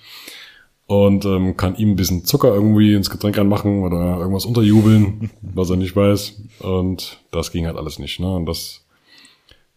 und 0.92 1.24
ähm, 1.24 1.56
kann 1.56 1.78
ihm 1.78 1.92
ein 1.92 1.96
bisschen 1.96 2.26
Zucker 2.26 2.54
irgendwie 2.54 2.94
ins 2.94 3.10
Getränk 3.10 3.38
anmachen 3.38 3.84
oder 3.84 4.18
irgendwas 4.18 4.46
unterjubeln, 4.46 5.32
was 5.42 5.70
er 5.70 5.78
nicht 5.78 5.96
weiß. 5.96 6.42
Und 6.60 7.18
das 7.32 7.54
ging 7.54 7.66
halt 7.66 7.78
alles 7.78 7.98
nicht. 7.98 8.20
Ne? 8.20 8.36
Und 8.36 8.46
das 8.46 8.84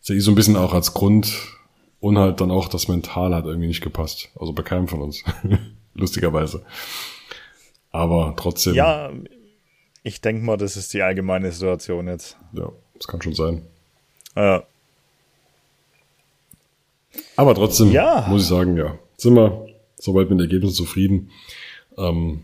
sehe 0.01 0.17
ich 0.17 0.25
so 0.25 0.33
ein 0.33 0.35
bisschen 0.35 0.57
auch 0.57 0.75
als 0.75 0.93
Grund 0.93 1.33
und 2.01 2.19
halt 2.19 2.41
dann 2.41 2.51
auch 2.51 2.67
das 2.67 2.89
Mental 2.89 3.33
hat 3.33 3.45
irgendwie 3.45 3.69
nicht 3.69 3.81
gepasst. 3.81 4.31
Also 4.41 4.53
bei 4.53 4.65
keinem 4.65 4.89
von 4.89 5.03
uns. 5.03 5.23
Lustigerweise. 5.95 6.63
Aber 7.93 8.35
trotzdem. 8.37 8.75
Ja, 8.75 9.13
ich 10.03 10.21
denke 10.21 10.45
mal, 10.45 10.57
das 10.57 10.77
ist 10.77 10.93
die 10.95 11.03
allgemeine 11.03 11.53
Situation 11.53 12.09
jetzt. 12.09 12.37
Ja, 12.55 12.73
das 12.97 13.07
kann 13.07 13.23
schon 13.23 13.35
sein. 13.35 13.63
Ja. 14.35 14.65
Aber 17.37 17.55
trotzdem 17.55 17.93
ja. 17.93 18.27
muss 18.29 18.43
ich 18.43 18.49
sagen, 18.49 18.77
ja, 18.77 18.99
sind 19.17 19.37
wir 19.37 19.74
soweit 20.05 20.29
mit 20.29 20.39
dem 20.39 20.45
Ergebnis 20.45 20.75
zufrieden. 20.75 21.31
Ähm, 21.97 22.43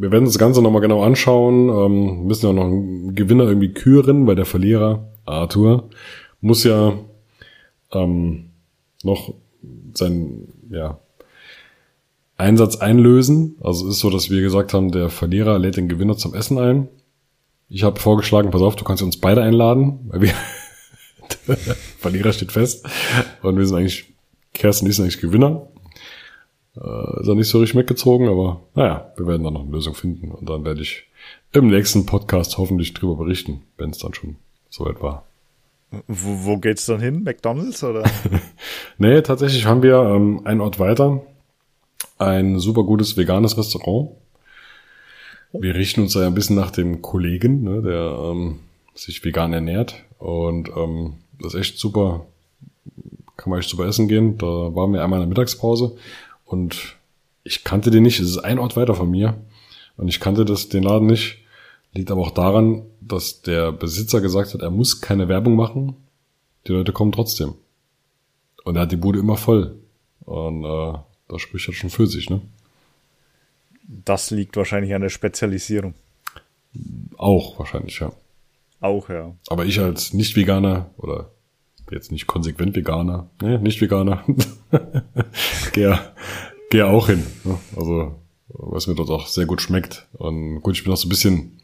wir 0.00 0.10
werden 0.10 0.24
das 0.24 0.38
Ganze 0.38 0.62
nochmal 0.62 0.80
genau 0.80 1.02
anschauen, 1.02 1.68
ähm, 1.68 2.26
müssen 2.26 2.46
ja 2.46 2.52
noch 2.52 2.64
einen 2.64 3.14
Gewinner 3.14 3.44
irgendwie 3.44 3.74
küren, 3.74 4.26
weil 4.26 4.36
der 4.36 4.46
Verlierer, 4.46 5.08
Arthur, 5.26 5.88
muss 6.40 6.64
ja 6.64 6.94
ähm, 7.92 8.50
noch 9.02 9.34
seinen 9.94 10.52
ja, 10.70 10.98
Einsatz 12.36 12.76
einlösen. 12.76 13.56
Also 13.60 13.88
es 13.88 13.96
ist 13.96 14.00
so, 14.00 14.10
dass 14.10 14.30
wir 14.30 14.40
gesagt 14.40 14.72
haben, 14.72 14.92
der 14.92 15.10
Verlierer 15.10 15.58
lädt 15.58 15.76
den 15.76 15.88
Gewinner 15.88 16.16
zum 16.16 16.34
Essen 16.34 16.58
ein. 16.58 16.88
Ich 17.68 17.82
habe 17.82 18.00
vorgeschlagen, 18.00 18.50
pass 18.50 18.62
auf, 18.62 18.76
du 18.76 18.84
kannst 18.84 19.02
uns 19.02 19.18
beide 19.18 19.42
einladen, 19.42 19.98
weil 20.08 20.22
wir 20.22 21.56
Verlierer 21.98 22.32
steht 22.32 22.52
fest 22.52 22.86
und 23.42 23.58
wir 23.58 23.66
sind 23.66 23.76
eigentlich 23.76 24.06
Kerstin 24.54 24.90
sind 24.90 25.04
eigentlich 25.04 25.20
Gewinner. 25.20 25.68
Äh, 26.80 27.20
ist 27.20 27.28
auch 27.28 27.34
nicht 27.34 27.48
so 27.48 27.58
richtig 27.58 27.76
mitgezogen, 27.76 28.28
aber 28.28 28.62
naja, 28.74 29.12
wir 29.16 29.26
werden 29.26 29.44
da 29.44 29.50
noch 29.50 29.62
eine 29.62 29.72
Lösung 29.72 29.94
finden 29.94 30.30
und 30.30 30.48
dann 30.48 30.64
werde 30.64 30.80
ich 30.80 31.04
im 31.52 31.68
nächsten 31.68 32.06
Podcast 32.06 32.58
hoffentlich 32.58 32.94
drüber 32.94 33.16
berichten, 33.16 33.62
wenn 33.76 33.90
es 33.90 33.98
dann 33.98 34.14
schon 34.14 34.36
soweit 34.70 35.00
war. 35.02 35.24
Wo, 36.06 36.46
wo 36.46 36.58
geht's 36.58 36.86
dann 36.86 37.00
hin? 37.00 37.22
McDonalds 37.22 37.82
oder? 37.82 38.04
nee, 38.98 39.22
tatsächlich 39.22 39.64
haben 39.64 39.82
wir 39.82 39.96
ähm, 40.00 40.42
einen 40.44 40.60
Ort 40.60 40.78
weiter 40.78 41.22
ein 42.18 42.58
super 42.58 42.82
gutes 42.82 43.16
veganes 43.16 43.56
Restaurant. 43.56 44.10
Wir 45.52 45.74
richten 45.74 46.02
uns 46.02 46.12
da 46.12 46.20
ja 46.20 46.26
ein 46.26 46.34
bisschen 46.34 46.56
nach 46.56 46.70
dem 46.70 47.00
Kollegen, 47.00 47.62
ne, 47.62 47.80
der 47.80 48.18
ähm, 48.20 48.60
sich 48.94 49.24
vegan 49.24 49.52
ernährt 49.52 50.04
und 50.18 50.68
ähm, 50.76 51.14
das 51.40 51.54
ist 51.54 51.60
echt 51.60 51.78
super. 51.78 52.26
Kann 53.36 53.50
man 53.50 53.60
echt 53.60 53.70
super 53.70 53.86
essen 53.86 54.08
gehen. 54.08 54.36
Da 54.36 54.46
waren 54.46 54.92
wir 54.92 55.02
einmal 55.02 55.18
in 55.18 55.22
der 55.22 55.28
Mittagspause 55.28 55.96
und 56.48 56.96
ich 57.44 57.62
kannte 57.62 57.90
den 57.90 58.02
nicht. 58.02 58.20
Es 58.20 58.30
ist 58.30 58.38
ein 58.38 58.58
Ort 58.58 58.74
weiter 58.76 58.94
von 58.94 59.10
mir. 59.10 59.38
Und 59.96 60.08
ich 60.08 60.18
kannte 60.18 60.44
das, 60.44 60.68
den 60.68 60.82
Laden 60.82 61.06
nicht. 61.06 61.38
Liegt 61.92 62.10
aber 62.10 62.22
auch 62.22 62.30
daran, 62.30 62.82
dass 63.00 63.42
der 63.42 63.70
Besitzer 63.70 64.20
gesagt 64.20 64.54
hat, 64.54 64.62
er 64.62 64.70
muss 64.70 65.00
keine 65.00 65.28
Werbung 65.28 65.56
machen. 65.56 65.96
Die 66.66 66.72
Leute 66.72 66.92
kommen 66.92 67.12
trotzdem. 67.12 67.54
Und 68.64 68.76
er 68.76 68.82
hat 68.82 68.92
die 68.92 68.96
Bude 68.96 69.18
immer 69.18 69.36
voll. 69.36 69.76
Und 70.24 70.64
äh, 70.64 70.98
das 71.28 71.42
spricht 71.42 71.66
halt 71.68 71.76
schon 71.76 71.90
für 71.90 72.06
sich, 72.06 72.30
ne? 72.30 72.40
Das 73.82 74.30
liegt 74.30 74.56
wahrscheinlich 74.56 74.94
an 74.94 75.02
der 75.02 75.08
Spezialisierung. 75.08 75.94
Auch 77.16 77.58
wahrscheinlich, 77.58 77.98
ja. 78.00 78.12
Auch, 78.80 79.08
ja. 79.08 79.34
Aber 79.48 79.64
ich 79.66 79.80
als 79.80 80.12
Nicht-Veganer 80.12 80.90
oder 80.96 81.30
jetzt 81.90 82.12
nicht 82.12 82.26
konsequent 82.26 82.76
Veganer, 82.76 83.30
ne, 83.40 83.58
nicht 83.58 83.80
Veganer, 83.80 84.24
gehe, 85.72 85.98
gehe 86.70 86.86
auch 86.86 87.08
hin. 87.08 87.24
Ne? 87.44 87.58
Also, 87.76 88.14
was 88.48 88.86
mir 88.86 88.94
dort 88.94 89.10
auch 89.10 89.26
sehr 89.26 89.46
gut 89.46 89.62
schmeckt. 89.62 90.06
Und 90.14 90.60
gut, 90.62 90.76
ich 90.76 90.84
bin 90.84 90.92
auch 90.92 90.96
so 90.96 91.06
ein 91.06 91.10
bisschen, 91.10 91.60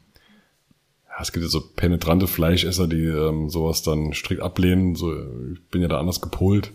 ja, 1.08 1.20
es 1.20 1.32
gibt 1.32 1.44
ja 1.44 1.50
so 1.50 1.62
penetrante 1.76 2.26
Fleischesser, 2.26 2.86
die 2.86 3.04
ähm, 3.04 3.48
sowas 3.50 3.82
dann 3.82 4.12
strikt 4.12 4.42
ablehnen. 4.42 4.94
So, 4.94 5.12
ich 5.52 5.62
bin 5.70 5.82
ja 5.82 5.88
da 5.88 5.98
anders 5.98 6.20
gepolt. 6.20 6.72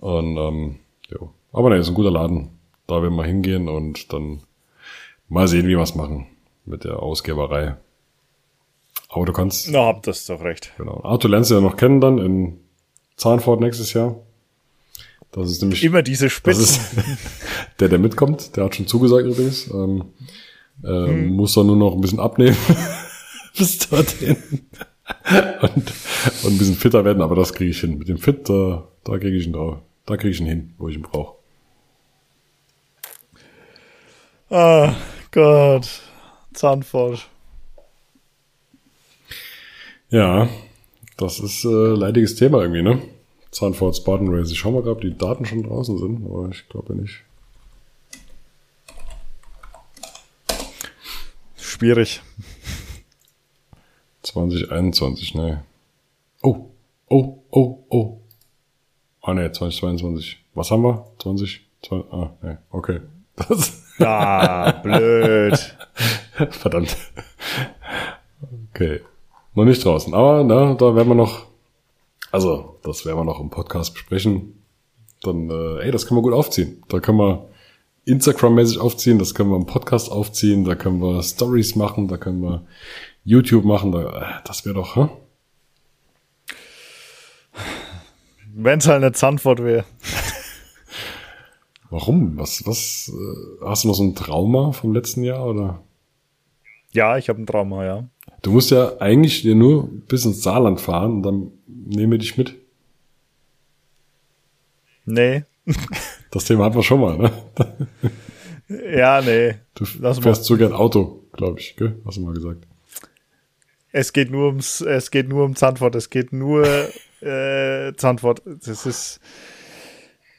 Und 0.00 0.36
ähm, 0.36 0.76
jo. 1.08 1.30
aber 1.52 1.70
ne, 1.70 1.76
ist 1.76 1.88
ein 1.88 1.94
guter 1.94 2.10
Laden. 2.10 2.50
Da 2.86 3.02
werden 3.02 3.16
wir 3.16 3.24
hingehen 3.24 3.68
und 3.68 4.12
dann 4.12 4.42
mal 5.28 5.48
sehen, 5.48 5.66
wie 5.66 5.76
wir 5.76 5.80
es 5.80 5.96
machen 5.96 6.26
mit 6.64 6.84
der 6.84 7.02
Ausgeberei. 7.02 7.76
Aber 9.16 9.24
du 9.24 9.32
kannst. 9.32 9.70
Na, 9.70 9.86
habt 9.86 10.06
das 10.06 10.26
doch 10.26 10.42
recht. 10.42 10.72
Genau. 10.76 11.00
Arthur 11.02 11.30
lernst 11.30 11.50
du 11.50 11.54
ja 11.54 11.62
noch 11.62 11.78
kennen 11.78 12.02
dann 12.02 12.18
in 12.18 12.60
Zahnfort 13.16 13.60
nächstes 13.60 13.94
Jahr. 13.94 14.16
Das 15.32 15.50
ist 15.50 15.62
nämlich. 15.62 15.82
Immer 15.82 16.02
diese 16.02 16.28
Spitzen. 16.28 16.60
Das 16.60 16.70
ist 16.70 16.80
der, 17.80 17.88
der 17.88 17.98
mitkommt. 17.98 18.54
Der 18.56 18.64
hat 18.64 18.76
schon 18.76 18.86
zugesagt 18.86 19.24
übrigens. 19.26 19.70
Ähm, 19.70 20.04
äh, 20.84 20.88
hm. 20.88 21.28
Muss 21.28 21.54
dann 21.54 21.66
nur 21.66 21.76
noch 21.76 21.94
ein 21.94 22.02
bisschen 22.02 22.20
abnehmen. 22.20 22.58
Bis 23.56 23.78
dorthin. 23.88 24.36
und, 25.62 25.92
und 26.42 26.52
ein 26.52 26.58
bisschen 26.58 26.74
fitter 26.74 27.06
werden, 27.06 27.22
aber 27.22 27.36
das 27.36 27.54
kriege 27.54 27.70
ich 27.70 27.80
hin. 27.80 27.96
Mit 27.96 28.08
dem 28.08 28.18
Fit, 28.18 28.46
da, 28.50 28.86
da 29.02 29.16
kriege 29.16 29.38
ich 29.38 29.46
ihn 29.46 29.54
drauf. 29.54 29.78
Da 30.04 30.18
kriege 30.18 30.34
ich 30.34 30.40
ihn 30.40 30.46
hin, 30.46 30.74
wo 30.76 30.88
ich 30.88 30.96
ihn 30.96 31.02
brauche. 31.02 31.36
Ah, 34.50 34.94
Gott. 35.30 36.02
Zahnfort. 36.52 37.30
Ja, 40.10 40.48
das 41.16 41.40
ist 41.40 41.64
äh, 41.64 41.68
leidiges 41.68 42.36
Thema 42.36 42.62
irgendwie, 42.62 42.82
ne? 42.82 43.02
Zahnfort 43.50 43.96
Spartan 43.96 44.28
Race. 44.28 44.50
Ich 44.50 44.58
schau 44.58 44.70
mal 44.70 44.82
gerade, 44.82 44.92
ob 44.92 45.00
die 45.00 45.16
Daten 45.16 45.44
schon 45.44 45.62
draußen 45.62 45.98
sind, 45.98 46.24
aber 46.24 46.48
ich 46.50 46.68
glaube 46.68 46.94
nicht. 46.94 47.22
Schwierig. 51.56 52.22
2021, 54.22 55.34
ne. 55.34 55.64
Oh, 56.42 56.70
oh, 57.08 57.38
oh, 57.50 57.84
oh. 57.88 58.20
Ah, 59.22 59.34
ne, 59.34 59.50
2022. 59.50 60.38
Was 60.54 60.70
haben 60.70 60.82
wir? 60.82 61.06
20, 61.18 61.66
20 61.82 62.12
ah, 62.12 62.36
ne, 62.42 62.58
okay. 62.70 63.00
Das. 63.36 63.82
Ah, 63.98 64.72
blöd. 64.72 65.76
Verdammt. 66.50 66.94
Okay. 68.68 69.00
Noch 69.56 69.64
nicht 69.64 69.82
draußen. 69.82 70.12
Aber 70.12 70.44
na, 70.44 70.74
da 70.74 70.94
werden 70.94 71.08
wir 71.08 71.14
noch, 71.14 71.46
also 72.30 72.78
das 72.82 73.06
werden 73.06 73.18
wir 73.18 73.24
noch 73.24 73.40
im 73.40 73.48
Podcast 73.48 73.94
besprechen. 73.94 74.62
Dann, 75.22 75.48
äh, 75.48 75.78
ey, 75.84 75.90
das 75.90 76.06
können 76.06 76.18
wir 76.18 76.22
gut 76.22 76.34
aufziehen. 76.34 76.84
Da 76.88 77.00
können 77.00 77.16
wir 77.16 77.48
Instagram-mäßig 78.04 78.78
aufziehen, 78.78 79.18
das 79.18 79.34
können 79.34 79.48
wir 79.48 79.56
im 79.56 79.64
Podcast 79.64 80.12
aufziehen, 80.12 80.64
da 80.64 80.74
können 80.74 81.00
wir 81.00 81.22
Stories 81.22 81.74
machen, 81.74 82.06
da 82.06 82.18
können 82.18 82.42
wir 82.42 82.66
YouTube 83.24 83.64
machen. 83.64 83.92
Da, 83.92 84.00
äh, 84.02 84.42
das 84.44 84.66
wäre 84.66 84.74
doch, 84.74 84.94
hä? 84.94 85.08
Wenn 88.54 88.78
es 88.78 88.86
halt 88.86 89.02
eine 89.02 89.12
Zandwort 89.12 89.64
wäre. 89.64 89.86
Warum? 91.88 92.36
Was, 92.36 92.66
was, 92.66 93.10
äh, 93.10 93.64
hast 93.64 93.84
du 93.84 93.88
noch 93.88 93.94
so 93.94 94.04
ein 94.04 94.14
Trauma 94.14 94.72
vom 94.72 94.92
letzten 94.92 95.24
Jahr 95.24 95.46
oder? 95.46 95.82
Ja, 96.96 97.18
ich 97.18 97.28
habe 97.28 97.42
ein 97.42 97.46
Trauma, 97.46 97.84
ja. 97.84 98.08
Du 98.40 98.52
musst 98.52 98.70
ja 98.70 98.96
eigentlich 99.00 99.42
dir 99.42 99.54
nur 99.54 99.86
bis 100.08 100.24
ins 100.24 100.42
Saarland 100.42 100.80
fahren 100.80 101.16
und 101.16 101.22
dann 101.22 101.50
nehmen 101.66 102.12
wir 102.12 102.18
dich 102.18 102.36
mit. 102.36 102.54
Nee. 105.04 105.44
Das 106.32 106.44
Thema 106.44 106.64
hatten 106.64 106.74
wir 106.74 106.82
schon 106.82 107.00
mal, 107.00 107.16
ne? 107.16 107.32
Ja, 108.94 109.22
nee. 109.22 109.54
Du 109.74 109.84
Lass 110.00 110.18
fährst 110.18 110.44
so 110.44 110.56
gern 110.56 110.72
Auto, 110.72 111.22
glaube 111.32 111.60
ich, 111.60 111.76
gell? 111.76 111.96
Hast 112.04 112.16
du 112.16 112.22
mal 112.22 112.34
gesagt. 112.34 112.66
Es 113.92 114.12
geht 114.12 114.30
nur 114.30 114.48
ums, 114.48 114.80
es 114.80 115.10
geht 115.10 115.28
nur 115.28 115.44
um 115.44 115.54
Zandvoort, 115.54 115.94
es 115.94 116.10
geht 116.10 116.32
nur 116.32 116.66
äh, 117.20 117.94
Zandvoort. 117.96 118.42
Das 118.44 118.84
ist 118.84 119.20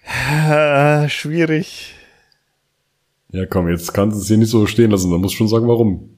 äh, 0.06 1.08
schwierig. 1.10 1.96
Ja, 3.32 3.46
komm, 3.46 3.70
jetzt 3.70 3.94
kannst 3.94 4.18
du 4.18 4.22
es 4.22 4.28
hier 4.28 4.38
nicht 4.38 4.52
so 4.52 4.68
stehen 4.68 4.92
lassen. 4.92 5.10
Musst 5.10 5.36
du 5.36 5.38
schon 5.38 5.48
sagen, 5.48 5.68
warum. 5.68 6.17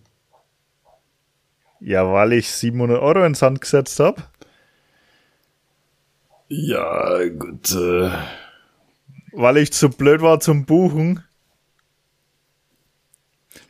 Ja, 1.80 2.12
weil 2.12 2.34
ich 2.34 2.52
700 2.52 3.02
Euro 3.02 3.26
ins 3.26 3.40
Sand 3.40 3.62
gesetzt 3.62 4.00
habe. 4.00 4.24
Ja, 6.50 7.28
gut. 7.30 7.72
Äh. 7.72 8.12
Weil 9.32 9.58
ich 9.58 9.72
zu 9.72 9.90
blöd 9.90 10.22
war 10.22 10.40
zum 10.40 10.66
Buchen. 10.66 11.24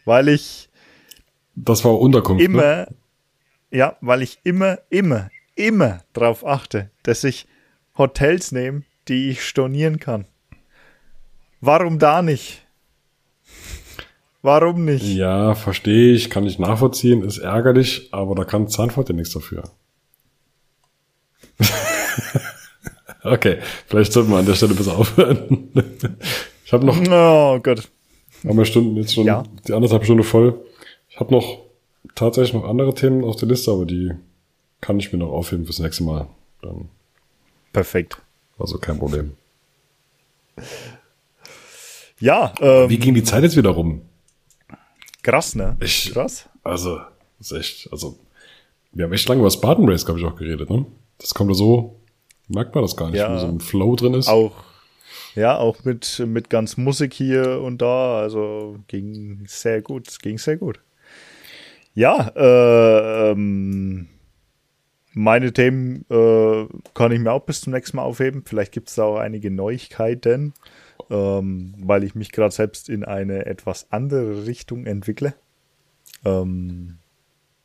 Weil 0.06 0.30
ich. 0.30 0.70
Das 1.56 1.84
war 1.84 2.00
Unterkunft. 2.00 2.40
Ne? 2.40 2.46
Immer. 2.46 2.62
Ne? 2.62 2.96
Ja, 3.72 3.98
weil 4.02 4.24
ich 4.24 4.40
immer, 4.44 4.80
immer, 4.90 5.30
immer 5.56 6.02
darauf 6.14 6.44
achte, 6.46 6.90
dass 7.04 7.24
ich 7.24 7.48
Hotels 7.98 8.52
nehme, 8.52 8.84
die 9.08 9.30
ich 9.30 9.46
stornieren 9.46 10.00
kann. 10.00 10.26
Warum 11.62 12.00
da 12.00 12.22
nicht? 12.22 12.66
Warum 14.42 14.86
nicht? 14.86 15.04
Ja, 15.04 15.54
verstehe 15.54 16.14
ich, 16.14 16.30
kann 16.30 16.46
ich 16.46 16.60
nachvollziehen, 16.60 17.24
ist 17.24 17.40
ärgerlich, 17.40 18.08
aber 18.12 18.36
da 18.36 18.46
kann 18.46 18.70
Zahnfurt 18.70 19.10
ja 19.10 19.16
nichts 19.16 19.34
dafür. 19.34 19.64
okay, 23.24 23.58
vielleicht 23.88 24.14
sollten 24.14 24.32
wir 24.32 24.38
an 24.38 24.46
der 24.46 24.56
Stelle 24.56 24.76
besser 24.76 24.98
aufhören. 24.98 25.70
ich 26.66 26.72
habe 26.72 26.86
noch. 26.86 26.98
Oh 26.98 27.60
Gott. 27.60 27.90
Haben 28.48 28.58
wir 28.58 28.66
Stunden 28.66 28.96
jetzt 28.96 29.14
schon 29.14 29.26
ja. 29.26 29.44
die 29.68 29.74
anderthalb 29.74 30.06
Stunde 30.06 30.24
voll. 30.24 30.58
Ich 31.10 31.20
habe 31.20 31.34
noch 31.34 31.60
tatsächlich 32.16 32.54
noch 32.54 32.64
andere 32.64 32.94
Themen 32.94 33.26
auf 33.26 33.36
der 33.36 33.50
Liste, 33.50 33.72
aber 33.72 33.86
die 33.86 34.14
kann 34.80 35.00
ich 35.00 35.12
mir 35.12 35.20
noch 35.20 35.32
aufheben 35.32 35.66
fürs 35.66 35.80
nächste 35.80 36.04
Mal. 36.04 36.28
Dann 36.62 36.88
Perfekt. 37.74 38.22
Also 38.58 38.78
kein 38.78 38.98
Problem. 38.98 39.34
Ja. 42.20 42.54
Ähm, 42.60 42.90
Wie 42.90 42.98
ging 42.98 43.14
die 43.14 43.24
Zeit 43.24 43.44
jetzt 43.44 43.58
wieder 43.58 43.70
rum? 43.72 44.02
Krass, 45.24 45.56
ne? 45.56 45.78
Ich, 45.80 46.12
krass. 46.14 46.50
Also, 46.64 47.00
das 47.38 47.52
ist 47.52 47.58
echt, 47.58 47.92
also, 47.92 48.18
wir 48.92 49.06
haben 49.06 49.14
echt 49.14 49.28
lange 49.28 49.42
über 49.42 49.52
Spartan 49.52 49.90
Race, 49.90 50.06
glaube 50.06 50.20
ich, 50.20 50.26
auch 50.26 50.36
geredet, 50.36 50.70
ne? 50.70 50.86
Das 51.18 51.34
kommt 51.34 51.52
da 51.52 51.54
so, 51.54 52.00
merkt 52.48 52.74
man 52.74 52.84
das 52.84 52.96
gar 52.96 53.10
nicht, 53.10 53.20
ja, 53.20 53.34
wie 53.36 53.40
so 53.40 53.48
ein 53.48 53.60
Flow 53.60 53.96
drin 53.96 54.14
ist. 54.14 54.28
Auch, 54.28 54.64
ja, 55.36 55.58
auch 55.58 55.84
mit, 55.84 56.24
mit 56.26 56.50
ganz 56.50 56.78
Musik 56.78 57.14
hier 57.14 57.62
und 57.62 57.82
da, 57.82 58.20
also 58.20 58.78
ging 58.88 59.44
sehr 59.48 59.82
gut, 59.82 60.08
es 60.08 60.20
ging 60.20 60.38
sehr 60.38 60.58
gut. 60.58 60.80
Ja, 61.94 62.32
äh, 62.36 63.32
ähm, 63.32 64.08
meine 65.14 65.52
Themen 65.52 66.06
äh, 66.10 66.68
kann 66.94 67.12
ich 67.12 67.20
mir 67.20 67.32
auch 67.32 67.42
bis 67.42 67.62
zum 67.62 67.74
nächsten 67.74 67.98
Mal 67.98 68.04
aufheben. 68.04 68.44
Vielleicht 68.46 68.72
gibt 68.72 68.90
es 68.90 68.96
da 68.96 69.04
auch 69.04 69.18
einige 69.18 69.52
Neuigkeiten 69.52 70.54
ähm, 71.10 71.74
weil 71.78 72.04
ich 72.04 72.16
mich 72.16 72.32
gerade 72.32 72.54
selbst 72.54 72.90
in 72.90 73.04
eine 73.04 73.46
etwas 73.46 73.92
andere 73.92 74.46
Richtung 74.46 74.86
entwickle. 74.86 75.34
Ähm, 76.26 76.98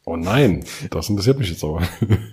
oh 0.04 0.16
nein, 0.16 0.64
das 0.90 1.08
interessiert 1.08 1.38
mich 1.38 1.50
jetzt 1.50 1.64
aber. 1.64 1.82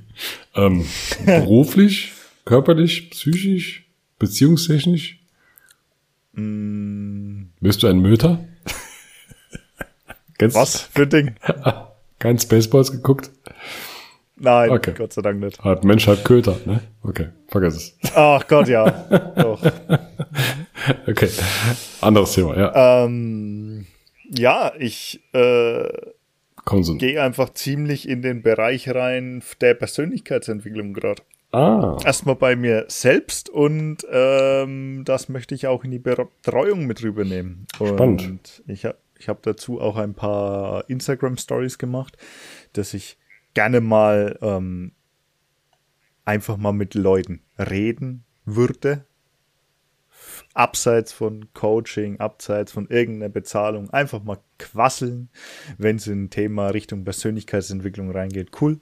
ähm, 0.56 0.86
beruflich, 1.26 2.12
körperlich, 2.46 3.10
psychisch, 3.12 3.86
beziehungstechnisch? 4.20 5.20
Mm. 6.34 7.44
Bist 7.60 7.84
du 7.84 7.88
ein 7.88 8.00
Möter? 8.00 8.40
Was 10.40 10.82
für 10.82 11.06
Ding? 11.06 11.36
Kein 12.20 12.40
Spaceballs 12.40 12.92
geguckt? 12.92 13.30
Nein, 14.36 14.72
okay. 14.72 14.94
Gott 14.98 15.14
sei 15.14 15.22
Dank 15.22 15.40
nicht. 15.40 15.64
Halb 15.64 15.84
Mensch, 15.84 16.08
halb 16.08 16.24
Köter, 16.24 16.58
ne? 16.66 16.82
Okay, 17.04 17.28
vergiss 17.48 17.76
es. 17.76 18.12
Ach 18.16 18.48
Gott, 18.48 18.68
ja. 18.68 18.90
Doch. 19.36 19.62
Okay, 21.08 21.30
anderes 22.02 22.34
Thema, 22.34 22.58
ja. 22.58 23.06
Ähm, 23.06 23.86
ja, 24.30 24.72
ich 24.80 25.22
äh, 25.34 25.90
gehe 26.98 27.22
einfach 27.22 27.54
ziemlich 27.54 28.08
in 28.08 28.22
den 28.22 28.42
Bereich 28.42 28.90
rein 28.90 29.44
der 29.60 29.74
Persönlichkeitsentwicklung 29.74 30.94
gerade. 30.94 31.24
Ah. 31.52 31.98
Erstmal 32.06 32.36
bei 32.36 32.56
mir 32.56 32.86
selbst 32.88 33.50
und 33.50 34.06
ähm, 34.10 35.04
das 35.04 35.28
möchte 35.28 35.54
ich 35.54 35.68
auch 35.68 35.84
in 35.84 35.92
die 35.92 36.00
Betreuung 36.00 36.86
mit 36.86 37.04
rübernehmen. 37.04 37.68
Spannend. 37.76 38.26
Und 38.26 38.64
ich 38.68 38.86
habe 38.86 38.98
ich 39.20 39.30
hab 39.30 39.44
dazu 39.44 39.80
auch 39.80 39.98
ein 39.98 40.14
paar 40.16 40.90
Instagram-Stories 40.90 41.78
gemacht, 41.78 42.18
dass 42.74 42.94
ich 42.94 43.18
gerne 43.54 43.82
mal 43.82 44.38
ähm, 44.42 44.94
einfach 46.26 46.58
mal 46.58 46.72
mit 46.72 46.96
Leuten 46.96 47.42
reden 47.60 48.24
würde. 48.46 49.06
Abseits 50.54 51.14
von 51.14 51.54
Coaching, 51.54 52.20
abseits 52.20 52.72
von 52.72 52.88
irgendeiner 52.88 53.30
Bezahlung, 53.30 53.90
einfach 53.90 54.24
mal 54.24 54.40
quasseln, 54.60 55.30
wenn 55.78 55.96
es 55.96 56.08
in 56.08 56.26
ein 56.26 56.30
Thema 56.30 56.70
Richtung 56.70 57.04
Persönlichkeitsentwicklung 57.04 58.12
reingeht. 58.12 58.50
Cool. 58.60 58.80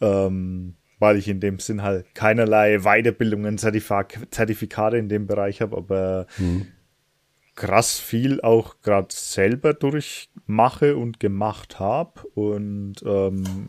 Ähm, 0.00 0.74
weil 1.02 1.16
ich 1.16 1.26
in 1.26 1.40
dem 1.40 1.58
Sinn 1.58 1.82
halt 1.82 2.14
keinerlei 2.14 2.78
Weiterbildungen, 2.84 3.58
Zertifikate 3.58 4.96
in 4.98 5.08
dem 5.08 5.26
Bereich 5.26 5.60
habe, 5.60 5.76
aber 5.76 6.28
mhm. 6.38 6.68
krass 7.56 7.98
viel 7.98 8.40
auch 8.40 8.76
gerade 8.82 9.08
selber 9.10 9.74
durchmache 9.74 10.96
und 10.96 11.18
gemacht 11.18 11.80
habe 11.80 12.22
und 12.34 13.02
ähm, 13.04 13.68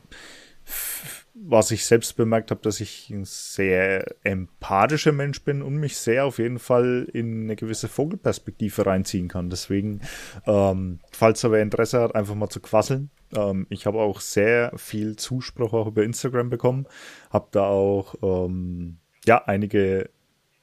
was 1.33 1.71
ich 1.71 1.85
selbst 1.85 2.15
bemerkt 2.15 2.51
habe, 2.51 2.61
dass 2.61 2.79
ich 2.79 3.09
ein 3.09 3.25
sehr 3.25 4.15
empathischer 4.23 5.11
Mensch 5.11 5.41
bin 5.41 5.61
und 5.63 5.75
mich 5.77 5.97
sehr 5.97 6.25
auf 6.25 6.37
jeden 6.37 6.59
Fall 6.59 7.07
in 7.11 7.43
eine 7.43 7.55
gewisse 7.55 7.87
Vogelperspektive 7.87 8.85
reinziehen 8.85 9.27
kann. 9.27 9.49
Deswegen, 9.49 10.01
ähm, 10.45 10.99
falls 11.11 11.41
da 11.41 11.51
wer 11.51 11.61
Interesse 11.61 12.01
hat, 12.01 12.15
einfach 12.15 12.35
mal 12.35 12.49
zu 12.49 12.59
quasseln. 12.59 13.09
Ähm, 13.35 13.65
ich 13.69 13.87
habe 13.87 13.99
auch 13.99 14.19
sehr 14.19 14.71
viel 14.75 15.15
Zuspruch 15.15 15.73
auch 15.73 15.87
über 15.87 16.03
Instagram 16.03 16.49
bekommen, 16.51 16.85
habe 17.31 17.47
da 17.51 17.65
auch 17.65 18.15
ähm, 18.21 18.97
ja 19.25 19.43
einige 19.45 20.11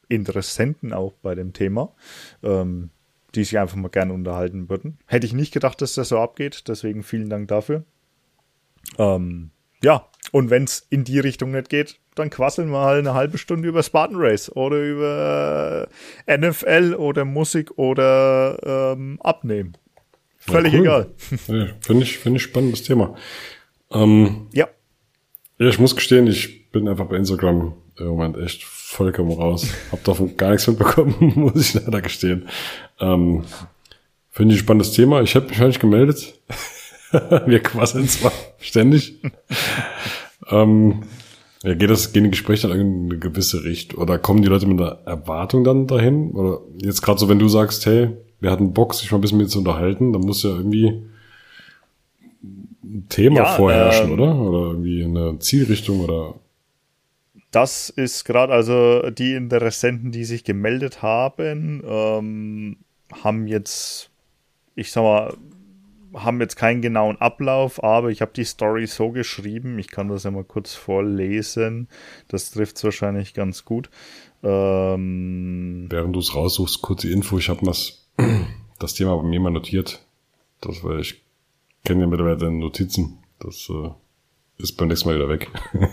Interessenten 0.09 0.92
auch 0.92 1.14
bei 1.20 1.34
dem 1.34 1.52
Thema. 1.52 1.92
Ähm, 2.44 2.90
die 3.34 3.44
sich 3.44 3.59
einfach 3.59 3.76
mal 3.76 3.88
gerne 3.88 4.12
unterhalten 4.12 4.68
würden. 4.68 4.98
Hätte 5.06 5.24
ich 5.24 5.32
nicht 5.32 5.52
gedacht, 5.52 5.80
dass 5.80 5.94
das 5.94 6.09
so 6.09 6.18
abgeht, 6.18 6.64
deswegen 6.66 7.05
vielen 7.05 7.30
Dank 7.30 7.47
dafür. 7.47 7.84
Ähm, 8.98 9.51
ja, 9.84 10.10
und 10.32 10.51
wenn 10.51 10.65
es 10.65 10.86
in 10.90 11.05
die 11.05 11.19
Richtung 11.19 11.52
nicht 11.52 11.69
geht, 11.69 11.98
dann 12.15 12.31
quasseln 12.31 12.70
wir 12.70 12.81
halt 12.81 13.01
eine 13.01 13.15
halbe 13.15 13.39
Stunde 13.39 13.69
über 13.69 13.82
Spartan 13.82 14.16
Race 14.19 14.55
oder 14.55 14.77
über 14.77 15.89
NFL 16.27 16.94
oder 16.98 17.24
Musik 17.24 17.78
oder 17.78 18.94
ähm, 18.94 19.19
Abnehmen. 19.23 19.77
Völlig 20.39 20.73
ja, 20.73 20.78
cool. 20.78 20.85
egal. 20.86 21.11
Ja, 21.48 21.66
Finde 21.81 22.02
ich, 22.05 22.19
find 22.19 22.36
ich 22.36 22.43
spannendes 22.43 22.82
Thema. 22.82 23.15
Ähm, 23.90 24.48
ja. 24.52 24.69
Ja, 25.59 25.69
ich 25.69 25.78
muss 25.78 25.94
gestehen, 25.94 26.27
ich 26.27 26.70
bin 26.70 26.89
einfach 26.89 27.07
bei 27.07 27.16
Instagram 27.16 27.74
im 27.98 28.07
Moment 28.07 28.39
echt 28.39 28.65
vollkommen 28.65 29.32
raus. 29.32 29.69
Hab 29.93 30.02
davon 30.05 30.36
gar 30.36 30.51
nichts 30.51 30.66
mitbekommen, 30.66 31.15
muss 31.36 31.74
ich 31.74 31.74
leider 31.74 32.01
gestehen. 32.01 32.48
Ähm, 32.98 33.44
Finde 34.31 34.55
ich 34.55 34.61
ein 34.61 34.65
spannendes 34.65 34.93
Thema. 34.93 35.20
Ich 35.23 35.35
habe 35.35 35.48
mich 35.48 35.59
nicht 35.59 35.81
gemeldet. 35.81 36.40
Wir 37.47 37.61
quasseln 37.61 38.09
zwar 38.09 38.32
ständig. 38.61 39.20
Ähm, 40.51 41.02
ja, 41.62 41.74
geht 41.74 41.90
das, 41.90 42.12
gehen 42.12 42.24
die 42.24 42.31
Gespräche 42.31 42.68
dann 42.68 42.81
in 42.81 43.05
eine 43.06 43.18
gewisse 43.18 43.64
Richtung? 43.64 44.01
Oder 44.01 44.18
kommen 44.18 44.43
die 44.43 44.48
Leute 44.48 44.66
mit 44.66 44.81
einer 44.81 44.98
Erwartung 45.05 45.64
dann 45.64 45.86
dahin? 45.86 46.31
Oder 46.32 46.60
jetzt 46.82 47.02
gerade 47.02 47.18
so, 47.18 47.28
wenn 47.28 47.39
du 47.39 47.48
sagst, 47.48 47.85
hey, 47.86 48.10
wir 48.40 48.51
hatten 48.51 48.72
Bock, 48.72 48.94
sich 48.94 49.10
mal 49.10 49.18
ein 49.18 49.20
bisschen 49.20 49.39
mit 49.39 49.51
zu 49.51 49.59
unterhalten, 49.59 50.12
dann 50.12 50.22
muss 50.22 50.43
ja 50.43 50.51
irgendwie 50.51 51.02
ein 52.82 53.06
Thema 53.09 53.36
ja, 53.36 53.44
vorherrschen, 53.47 54.12
ähm, 54.12 54.12
oder? 54.12 54.35
Oder 54.36 54.70
irgendwie 54.70 55.05
eine 55.05 55.39
Zielrichtung 55.39 56.01
oder 56.01 56.35
das 57.51 57.90
ist 57.90 58.24
gerade, 58.24 58.52
also 58.52 59.10
die 59.10 59.35
Interessenten, 59.35 60.12
die 60.12 60.24
sich 60.24 60.44
gemeldet 60.44 61.02
haben, 61.02 61.82
ähm, 61.85 62.77
haben 63.22 63.47
jetzt, 63.48 64.10
ich 64.77 64.93
sag 64.93 65.02
mal, 65.02 65.35
haben 66.15 66.41
jetzt 66.41 66.57
keinen 66.57 66.82
genauen 66.82 67.16
Ablauf, 67.19 67.82
aber 67.82 68.11
ich 68.11 68.20
habe 68.20 68.32
die 68.35 68.45
Story 68.45 68.87
so 68.87 69.11
geschrieben, 69.11 69.78
ich 69.78 69.89
kann 69.89 70.09
das 70.09 70.24
ja 70.24 70.31
mal 70.31 70.45
kurz 70.45 70.74
vorlesen, 70.74 71.89
das 72.28 72.51
trifft 72.51 72.77
es 72.77 72.85
wahrscheinlich 72.85 73.35
ganz 73.35 73.65
gut. 73.65 73.91
Ähm, 74.43 75.87
Während 75.89 76.15
du 76.15 76.20
es 76.20 76.35
raussuchst, 76.35 76.82
kurze 76.82 77.11
Info, 77.11 77.39
ich 77.39 77.49
habe 77.49 77.65
das, 77.65 78.09
das 78.78 78.95
Thema 78.95 79.16
bei 79.16 79.23
mir 79.23 79.41
mal 79.41 79.51
notiert, 79.51 80.05
das 80.61 80.82
weil 80.82 81.01
ich 81.01 81.23
kenne 81.85 82.03
ja 82.03 82.07
mittlerweile 82.07 82.39
deine 82.39 82.59
Notizen, 82.59 83.19
das 83.39 83.69
äh, 83.70 83.91
ist 84.59 84.77
beim 84.77 84.89
nächsten 84.89 85.09
Mal 85.09 85.16
wieder 85.16 85.28
weg. 85.28 85.51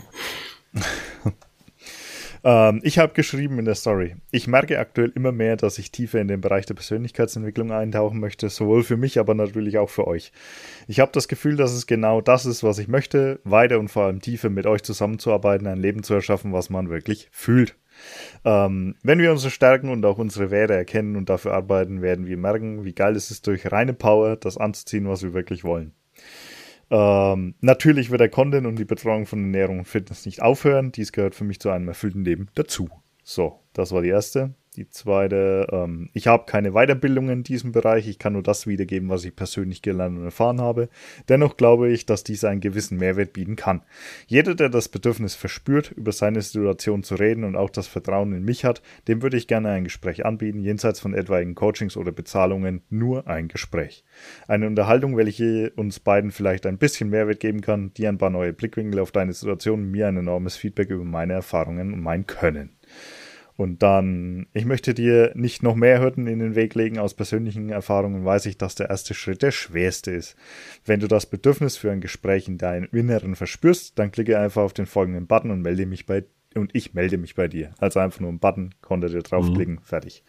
Ähm, 2.44 2.80
ich 2.84 3.00
habe 3.00 3.14
geschrieben 3.14 3.60
in 3.60 3.66
der 3.66 3.76
Story, 3.76 4.16
ich 4.32 4.48
merke 4.48 4.80
aktuell 4.80 5.12
immer 5.16 5.32
mehr, 5.32 5.58
dass 5.58 5.78
ich 5.78 5.92
tiefer 5.92 6.20
in 6.20 6.28
den 6.28 6.42
Bereich 6.42 6.66
der 6.66 6.76
Persönlichkeitsentwicklung 6.76 7.72
eintauchen 7.72 8.20
möchte, 8.20 8.50
sowohl 8.50 8.84
für 8.84 8.98
mich, 8.98 9.20
aber 9.20 9.34
natürlich 9.34 9.78
auch 9.78 9.90
für 9.90 10.08
euch. 10.08 10.32
Ich 10.88 11.00
habe 11.00 11.12
das 11.12 11.28
Gefühl, 11.28 11.56
dass 11.56 11.72
es 11.72 11.88
genau 11.88 12.22
das 12.22 12.46
ist, 12.46 12.64
was 12.64 12.80
ich 12.80 12.88
möchte, 12.88 13.40
weiter 13.44 13.80
und 13.80 13.90
vor 13.90 14.04
allem 14.04 14.22
tiefer 14.22 14.50
mit 14.50 14.66
euch 14.66 14.84
zusammenzuarbeiten, 14.84 15.68
ein 15.68 15.80
Leben 15.80 16.04
zu 16.04 16.14
erschaffen, 16.14 16.54
was 16.54 16.70
man 16.70 16.90
wirklich 16.90 17.28
fühlt. 17.32 17.76
Ähm, 18.46 18.96
wenn 19.04 19.20
wir 19.20 19.32
unsere 19.32 19.52
Stärken 19.52 19.90
und 19.90 20.06
auch 20.06 20.18
unsere 20.18 20.52
Werte 20.52 20.76
erkennen 20.76 21.16
und 21.16 21.30
dafür 21.30 21.54
arbeiten, 21.54 22.02
werden 22.02 22.28
wir 22.28 22.38
merken, 22.38 22.86
wie 22.86 22.94
geil 22.94 23.16
es 23.16 23.32
ist, 23.32 23.48
durch 23.48 23.72
reine 23.72 23.94
Power 23.94 24.36
das 24.36 24.58
anzuziehen, 24.58 25.08
was 25.08 25.24
wir 25.24 25.34
wirklich 25.34 25.64
wollen. 25.64 25.94
Ähm, 26.90 27.56
natürlich 27.62 28.12
wird 28.12 28.22
der 28.22 28.30
Content 28.30 28.66
und 28.66 28.78
die 28.78 28.86
Betreuung 28.86 29.26
von 29.26 29.40
Ernährung 29.40 29.80
und 29.80 29.86
Fitness 29.86 30.26
nicht 30.26 30.42
aufhören. 30.42 30.92
Dies 30.92 31.12
gehört 31.12 31.36
für 31.36 31.44
mich 31.44 31.60
zu 31.60 31.70
einem 31.70 31.88
erfüllten 31.88 32.24
Leben 32.24 32.48
dazu. 32.56 32.90
So, 33.24 33.60
das 33.74 33.92
war 33.92 34.02
die 34.02 34.10
erste. 34.10 34.54
Die 34.78 34.92
zweite, 34.92 35.68
ähm, 35.72 36.10
ich 36.14 36.28
habe 36.28 36.46
keine 36.46 36.74
Weiterbildung 36.74 37.30
in 37.30 37.42
diesem 37.42 37.72
Bereich, 37.72 38.08
ich 38.08 38.20
kann 38.20 38.34
nur 38.34 38.44
das 38.44 38.68
wiedergeben, 38.68 39.10
was 39.10 39.26
ich 39.26 39.36
persönlich 39.36 39.82
gelernt 39.82 40.20
und 40.20 40.26
erfahren 40.26 40.62
habe. 40.62 40.88
Dennoch 41.30 41.58
glaube 41.58 41.90
ich, 41.90 42.06
dass 42.06 42.24
dies 42.24 42.44
einen 42.44 42.62
gewissen 42.62 43.00
Mehrwert 43.00 43.34
bieten 43.34 43.56
kann. 43.56 43.82
Jeder, 44.28 44.54
der 44.54 44.70
das 44.70 44.88
Bedürfnis 44.88 45.34
verspürt, 45.34 45.90
über 45.94 46.12
seine 46.12 46.44
Situation 46.44 47.02
zu 47.02 47.16
reden 47.16 47.44
und 47.44 47.56
auch 47.56 47.72
das 47.72 47.88
Vertrauen 47.88 48.34
in 48.34 48.46
mich 48.46 48.66
hat, 48.66 48.84
dem 49.08 49.24
würde 49.24 49.38
ich 49.38 49.48
gerne 49.48 49.70
ein 49.72 49.84
Gespräch 49.84 50.28
anbieten, 50.28 50.62
jenseits 50.62 51.00
von 51.00 51.16
etwaigen 51.16 51.56
Coachings 51.56 51.98
oder 51.98 52.12
Bezahlungen, 52.12 52.84
nur 52.92 53.26
ein 53.26 53.48
Gespräch. 53.48 54.06
Eine 54.48 54.68
Unterhaltung, 54.68 55.18
welche 55.18 55.72
uns 55.72 56.00
beiden 56.00 56.30
vielleicht 56.30 56.68
ein 56.68 56.78
bisschen 56.78 57.10
Mehrwert 57.10 57.40
geben 57.40 57.62
kann, 57.62 57.96
dir 57.96 58.10
ein 58.10 58.20
paar 58.20 58.30
neue 58.30 58.54
Blickwinkel 58.54 59.00
auf 59.00 59.12
deine 59.12 59.34
Situation, 59.34 59.90
mir 59.90 60.08
ein 60.08 60.18
enormes 60.18 60.56
Feedback 60.56 60.92
über 60.92 61.04
meine 61.04 61.34
Erfahrungen 61.34 61.94
und 61.94 62.02
mein 62.02 62.28
Können. 62.28 62.77
Und 63.58 63.82
dann, 63.82 64.46
ich 64.54 64.66
möchte 64.66 64.94
dir 64.94 65.32
nicht 65.34 65.64
noch 65.64 65.76
mehr 65.76 66.00
Hürden 66.00 66.28
in 66.28 66.38
den 66.38 66.56
Weg 66.56 66.76
legen. 66.76 67.00
Aus 67.00 67.16
persönlichen 67.16 67.70
Erfahrungen 67.70 68.24
weiß 68.24 68.46
ich, 68.46 68.60
dass 68.60 68.76
der 68.76 68.92
erste 68.92 69.16
Schritt 69.16 69.42
der 69.42 69.52
schwerste 69.52 70.12
ist. 70.12 70.36
Wenn 70.86 71.00
du 71.00 71.08
das 71.08 71.26
Bedürfnis 71.26 71.76
für 71.76 71.92
ein 71.92 72.00
Gespräch 72.00 72.48
in 72.48 72.60
deinem 72.60 72.88
Inneren 72.92 73.36
verspürst, 73.36 73.98
dann 73.98 74.12
klicke 74.12 74.40
einfach 74.40 74.62
auf 74.62 74.74
den 74.74 74.86
folgenden 74.86 75.26
Button 75.26 75.50
und 75.50 75.64
melde 75.64 75.88
mich 75.88 76.06
bei 76.06 76.24
und 76.56 76.74
ich 76.76 76.94
melde 76.94 77.18
mich 77.18 77.36
bei 77.36 77.48
dir. 77.48 77.74
Also 77.80 78.00
einfach 78.00 78.20
nur 78.20 78.32
ein 78.32 78.40
Button, 78.40 78.74
konnte 78.82 79.10
dir 79.10 79.22
draufklicken, 79.22 79.76
mhm. 79.76 79.84
fertig. 79.84 80.24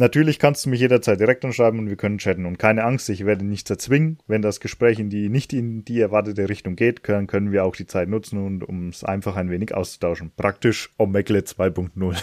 Natürlich 0.00 0.38
kannst 0.38 0.64
du 0.64 0.70
mich 0.70 0.78
jederzeit 0.78 1.18
direkt 1.18 1.44
anschreiben 1.44 1.80
und 1.80 1.88
wir 1.88 1.96
können 1.96 2.18
chatten. 2.18 2.46
Und 2.46 2.56
keine 2.56 2.84
Angst, 2.84 3.08
ich 3.08 3.26
werde 3.26 3.44
nichts 3.44 3.68
erzwingen. 3.68 4.18
Wenn 4.28 4.42
das 4.42 4.60
Gespräch 4.60 5.00
in 5.00 5.10
die 5.10 5.28
nicht 5.28 5.52
in 5.52 5.84
die 5.84 6.00
erwartete 6.00 6.48
Richtung 6.48 6.76
geht, 6.76 7.02
können, 7.02 7.26
können 7.26 7.50
wir 7.50 7.64
auch 7.64 7.74
die 7.74 7.86
Zeit 7.88 8.08
nutzen, 8.08 8.38
und, 8.38 8.62
um 8.62 8.90
es 8.90 9.02
einfach 9.02 9.34
ein 9.34 9.50
wenig 9.50 9.74
auszutauschen. 9.74 10.30
Praktisch 10.36 10.94
Omegle 10.98 11.40
2.0. 11.40 12.22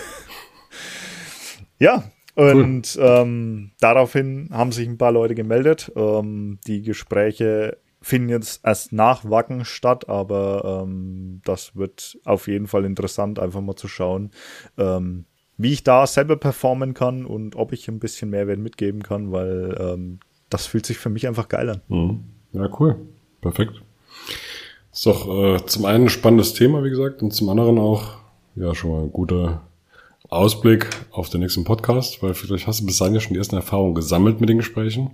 ja, 1.80 2.06
und 2.36 2.96
cool. 2.98 3.04
ähm, 3.06 3.72
daraufhin 3.82 4.48
haben 4.54 4.72
sich 4.72 4.88
ein 4.88 4.98
paar 4.98 5.12
Leute 5.12 5.36
gemeldet. 5.36 5.92
Ähm, 5.98 6.60
die 6.68 6.82
Gespräche 6.82 7.78
finden 8.02 8.30
jetzt 8.30 8.64
erst 8.64 8.94
nach 8.94 9.30
Wacken 9.30 9.66
statt, 9.66 10.08
aber 10.08 10.86
ähm, 10.86 11.42
das 11.44 11.76
wird 11.76 12.20
auf 12.24 12.48
jeden 12.48 12.68
Fall 12.68 12.86
interessant, 12.86 13.38
einfach 13.38 13.60
mal 13.60 13.76
zu 13.76 13.90
schauen, 13.90 14.32
ähm, 14.78 15.26
wie 15.58 15.74
ich 15.74 15.84
da 15.84 16.06
selber 16.08 16.36
performen 16.36 16.94
kann 16.94 17.26
und 17.26 17.56
ob 17.56 17.72
ich 17.72 17.88
ein 17.88 18.00
bisschen 18.00 18.30
Mehrwert 18.30 18.60
mitgeben 18.60 19.04
kann, 19.04 19.32
weil 19.32 19.76
ähm, 19.80 20.20
das 20.50 20.66
fühlt 20.66 20.86
sich 20.86 20.98
für 20.98 21.10
mich 21.10 21.28
einfach 21.28 21.50
geil 21.50 21.70
an. 21.70 21.82
Mhm. 21.88 22.24
Ja, 22.54 22.70
cool. 22.80 22.96
Perfekt. 23.42 23.82
Ist 24.92 25.06
doch 25.06 25.28
äh, 25.28 25.66
zum 25.66 25.86
einen 25.86 26.06
ein 26.06 26.10
spannendes 26.10 26.54
Thema, 26.54 26.84
wie 26.84 26.90
gesagt, 26.90 27.22
und 27.22 27.32
zum 27.32 27.50
anderen 27.50 27.78
auch 27.78 28.16
ja 28.56 28.74
schon 28.74 28.92
mal 28.92 29.04
ein 29.04 29.12
guter 29.12 29.62
Ausblick 30.30 30.88
auf 31.12 31.30
den 31.30 31.42
nächsten 31.42 31.64
Podcast, 31.64 32.24
weil 32.24 32.34
vielleicht 32.34 32.68
hast 32.68 32.82
du 32.82 32.86
bis 32.86 32.98
dahin 32.98 33.14
ja 33.14 33.20
schon 33.20 33.34
die 33.34 33.40
ersten 33.40 33.56
Erfahrungen 33.56 33.96
gesammelt 33.96 34.40
mit 34.40 34.50
den 34.50 34.58
Gesprächen. 34.58 35.12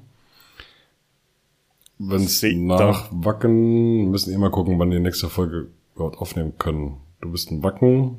Wenn 1.98 2.24
es 2.24 2.42
nach 2.44 3.10
Wacken, 3.12 4.10
müssen 4.10 4.32
wir 4.32 4.40
mal 4.40 4.50
gucken, 4.50 4.80
wann 4.80 4.90
die 4.90 5.00
nächste 5.00 5.30
Folge 5.30 5.68
überhaupt 5.96 6.18
aufnehmen 6.18 6.54
können. 6.58 6.98
Du 7.20 7.32
bist 7.32 7.52
ein 7.52 7.62
Wacken, 7.62 8.18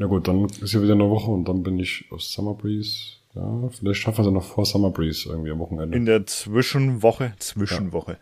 ja 0.00 0.06
gut, 0.06 0.26
dann 0.26 0.46
ist 0.46 0.72
ja 0.72 0.82
wieder 0.82 0.94
eine 0.94 1.10
Woche 1.10 1.30
und 1.30 1.44
dann 1.46 1.62
bin 1.62 1.78
ich 1.78 2.06
auf 2.10 2.22
Summer 2.22 2.54
Breeze. 2.54 3.18
Ja, 3.34 3.68
vielleicht 3.68 4.00
schaffen 4.00 4.18
wir 4.18 4.22
es 4.22 4.26
ja 4.26 4.32
noch 4.32 4.42
vor 4.42 4.64
Summer 4.64 4.90
Breeze 4.90 5.28
irgendwie 5.28 5.50
am 5.50 5.58
Wochenende. 5.58 5.96
In 5.96 6.06
der 6.06 6.26
Zwischenwoche, 6.26 7.34
Zwischenwoche. 7.38 8.16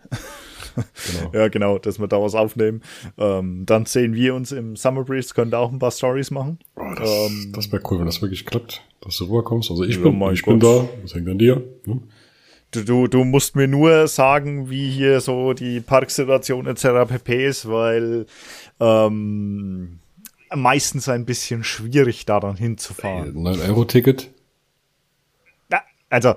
Ja, 0.76 0.84
genau, 1.06 1.32
ja, 1.32 1.48
genau 1.48 1.78
dass 1.78 2.00
wir 2.00 2.08
da 2.08 2.20
was 2.20 2.34
aufnehmen. 2.34 2.82
Ähm, 3.16 3.62
dann 3.64 3.86
sehen 3.86 4.14
wir 4.14 4.34
uns 4.34 4.50
im 4.50 4.74
Summer 4.74 5.04
Breeze, 5.04 5.32
können 5.32 5.52
da 5.52 5.58
auch 5.58 5.70
ein 5.70 5.78
paar 5.78 5.92
Stories 5.92 6.32
machen. 6.32 6.58
Oh, 6.74 6.82
das 6.96 7.30
ähm, 7.30 7.52
das 7.54 7.70
wäre 7.70 7.80
cool, 7.88 8.00
wenn 8.00 8.06
das 8.06 8.20
wirklich 8.20 8.44
klappt, 8.44 8.82
dass 9.00 9.16
du 9.18 9.26
rüberkommst. 9.26 9.70
Also 9.70 9.84
ich, 9.84 10.02
bin, 10.02 10.20
ich 10.32 10.44
bin 10.44 10.58
da, 10.58 10.88
das 11.02 11.14
hängt 11.14 11.28
an 11.28 11.38
dir. 11.38 11.62
Ne? 11.86 12.00
Du, 12.72 12.82
du, 12.82 13.06
du 13.06 13.24
musst 13.24 13.54
mir 13.54 13.68
nur 13.68 14.08
sagen, 14.08 14.68
wie 14.68 14.90
hier 14.90 15.20
so 15.20 15.52
die 15.52 15.80
Parksituation 15.80 16.66
etc. 16.66 17.08
pp 17.08 17.46
ist, 17.46 17.68
weil 17.68 18.26
ähm, 18.80 20.00
meistens 20.54 21.08
ein 21.08 21.24
bisschen 21.24 21.64
schwierig, 21.64 22.26
daran 22.26 22.56
hinzufahren. 22.56 23.34
9-Euro-Ticket? 23.34 24.30
Ja, 25.70 25.82
also, 26.08 26.34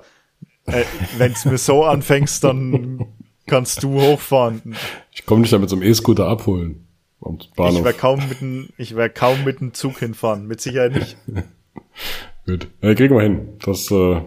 äh, 0.66 0.84
wenn 1.18 1.32
es 1.32 1.44
mir 1.44 1.58
so 1.58 1.84
anfängst, 1.84 2.44
dann 2.44 3.06
kannst 3.46 3.82
du 3.82 4.00
hochfahren. 4.00 4.76
Ich 5.12 5.26
komme 5.26 5.42
dich 5.42 5.50
da 5.50 5.58
mit 5.58 5.70
so 5.70 5.76
einem 5.76 5.84
E-Scooter 5.84 6.26
abholen. 6.28 6.86
Ich 7.20 7.56
werde 7.56 7.94
kaum 7.94 8.28
mit 8.28 8.40
dem, 8.40 8.68
ich 8.76 8.94
kaum 9.14 9.44
mit 9.44 9.60
dem 9.60 9.74
Zug 9.74 9.98
hinfahren, 9.98 10.46
mit 10.46 10.60
Sicherheit 10.60 10.94
nicht. 10.94 11.16
Gut. 12.46 12.68
Ja, 12.80 12.94
kriegen 12.94 13.14
wir 13.14 13.22
hin. 13.22 13.58
Das, 13.64 13.90
äh, 13.90 14.20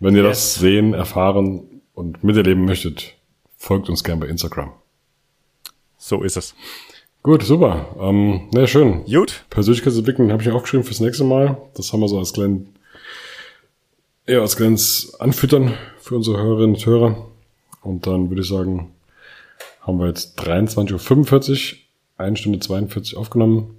wenn 0.00 0.16
ihr 0.16 0.24
yes. 0.24 0.38
das 0.38 0.54
sehen, 0.56 0.94
erfahren 0.94 1.82
und 1.94 2.24
miterleben 2.24 2.64
möchtet, 2.64 3.14
folgt 3.56 3.88
uns 3.88 4.02
gern 4.02 4.18
bei 4.18 4.26
Instagram. 4.26 4.72
So 5.96 6.22
ist 6.22 6.36
es. 6.36 6.54
Gut, 7.22 7.42
super. 7.42 7.96
Ähm, 8.00 8.48
na 8.52 8.60
ja, 8.60 8.66
schön. 8.66 9.04
Gut. 9.04 9.44
Persönlichkeitsentwicklung 9.50 10.32
habe 10.32 10.42
ich 10.42 10.50
aufgeschrieben 10.50 10.84
fürs 10.84 11.00
nächste 11.00 11.24
Mal. 11.24 11.60
Das 11.74 11.92
haben 11.92 12.00
wir 12.00 12.08
so 12.08 12.18
als 12.18 12.32
kleinen, 12.32 12.74
ja, 14.26 14.40
als 14.40 14.56
kleines 14.56 15.14
Anfüttern 15.20 15.74
für 15.98 16.16
unsere 16.16 16.38
Hörerinnen 16.38 16.76
und 16.76 16.86
Hörer. 16.86 17.26
Und 17.82 18.06
dann 18.06 18.30
würde 18.30 18.40
ich 18.40 18.48
sagen, 18.48 18.92
haben 19.82 19.98
wir 19.98 20.06
jetzt 20.06 20.40
23.45 20.40 21.74
Uhr, 21.74 21.78
1 22.16 22.38
Stunde 22.38 22.58
42 22.58 23.16
aufgenommen. 23.18 23.76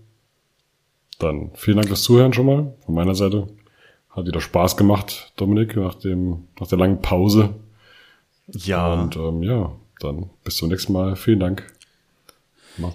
Dann 1.17 1.51
vielen 1.55 1.77
Dank 1.77 1.87
fürs 1.87 2.03
Zuhören 2.03 2.33
schon 2.33 2.45
mal 2.45 2.73
von 2.85 2.93
meiner 2.93 3.15
Seite. 3.15 3.47
Hat 4.11 4.27
wieder 4.27 4.41
Spaß 4.41 4.77
gemacht, 4.77 5.33
Dominik, 5.37 5.75
nach 5.77 5.95
dem, 5.95 6.47
nach 6.59 6.67
der 6.67 6.77
langen 6.77 7.01
Pause. 7.01 7.55
Ja. 8.47 9.01
Und 9.01 9.15
ähm, 9.15 9.41
ja, 9.41 9.71
dann 9.99 10.29
bis 10.43 10.57
zum 10.57 10.69
nächsten 10.69 10.93
Mal. 10.93 11.15
Vielen 11.15 11.39
Dank. 11.39 11.71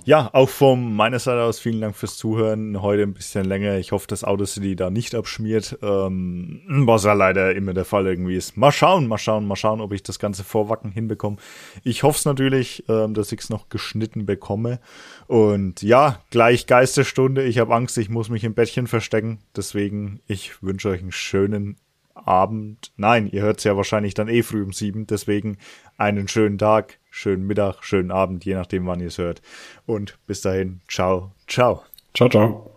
Ja, 0.05 0.31
auch 0.32 0.48
von 0.48 0.94
meiner 0.94 1.19
Seite 1.19 1.43
aus 1.43 1.59
vielen 1.59 1.81
Dank 1.81 1.97
fürs 1.97 2.16
Zuhören. 2.16 2.81
Heute 2.81 3.03
ein 3.03 3.15
bisschen 3.15 3.44
länger. 3.44 3.78
Ich 3.78 3.93
hoffe, 3.93 4.07
dass 4.07 4.24
Audacity 4.24 4.77
da 4.77 4.90
nicht 4.90 5.15
abschmiert, 5.15 5.78
ähm, 5.82 6.62
was 6.86 7.05
ja 7.05 7.12
leider 7.12 7.55
immer 7.55 7.74
der 7.74 7.85
Fall 7.85 8.07
irgendwie 8.07 8.36
ist. 8.36 8.57
Mal 8.57 8.73
schauen, 8.73 9.07
mal 9.07 9.19
schauen, 9.19 9.47
mal 9.47 9.57
schauen, 9.57 9.81
ob 9.81 9.93
ich 9.93 10.03
das 10.03 10.19
ganze 10.19 10.44
Vorwacken 10.44 10.90
hinbekomme. 10.90 11.36
Ich 11.85 12.03
hoffe 12.03 12.19
es 12.19 12.24
natürlich, 12.24 12.85
ähm, 12.89 13.15
dass 13.15 13.32
ich 13.32 13.40
es 13.40 13.51
noch 13.51 13.69
geschnitten 13.69 14.27
bekomme. 14.27 14.81
Und 15.27 15.82
ja, 15.82 16.20
gleich 16.31 16.66
Geisterstunde. 16.66 17.44
Ich 17.44 17.59
habe 17.59 17.74
Angst, 17.74 17.98
ich 17.98 18.09
muss 18.09 18.28
mich 18.28 18.44
im 18.44 18.55
Bettchen 18.55 18.86
verstecken. 18.86 19.40
Deswegen, 19.55 20.20
ich 20.27 20.62
wünsche 20.62 20.89
euch 20.89 21.01
einen 21.01 21.12
schönen 21.12 21.77
Abend. 22.15 22.93
Nein, 22.97 23.28
ihr 23.31 23.43
hört 23.43 23.59
es 23.59 23.65
ja 23.65 23.77
wahrscheinlich 23.77 24.15
dann 24.15 24.28
eh 24.28 24.43
früh 24.43 24.62
um 24.62 24.73
sieben. 24.73 25.07
Deswegen 25.07 25.59
einen 25.97 26.28
schönen 26.28 26.59
Tag, 26.59 26.98
schönen 27.17 27.47
Mittag, 27.47 27.83
schönen 27.83 28.11
Abend, 28.11 28.45
je 28.45 28.55
nachdem, 28.55 28.87
wann 28.87 29.01
ihr 29.01 29.09
es 29.09 29.19
hört. 29.19 29.41
Und 29.87 30.19
bis 30.27 30.43
dahin, 30.43 30.81
ciao, 30.87 31.33
ciao. 31.47 31.83
Ciao, 32.15 32.29
ciao. 32.29 32.76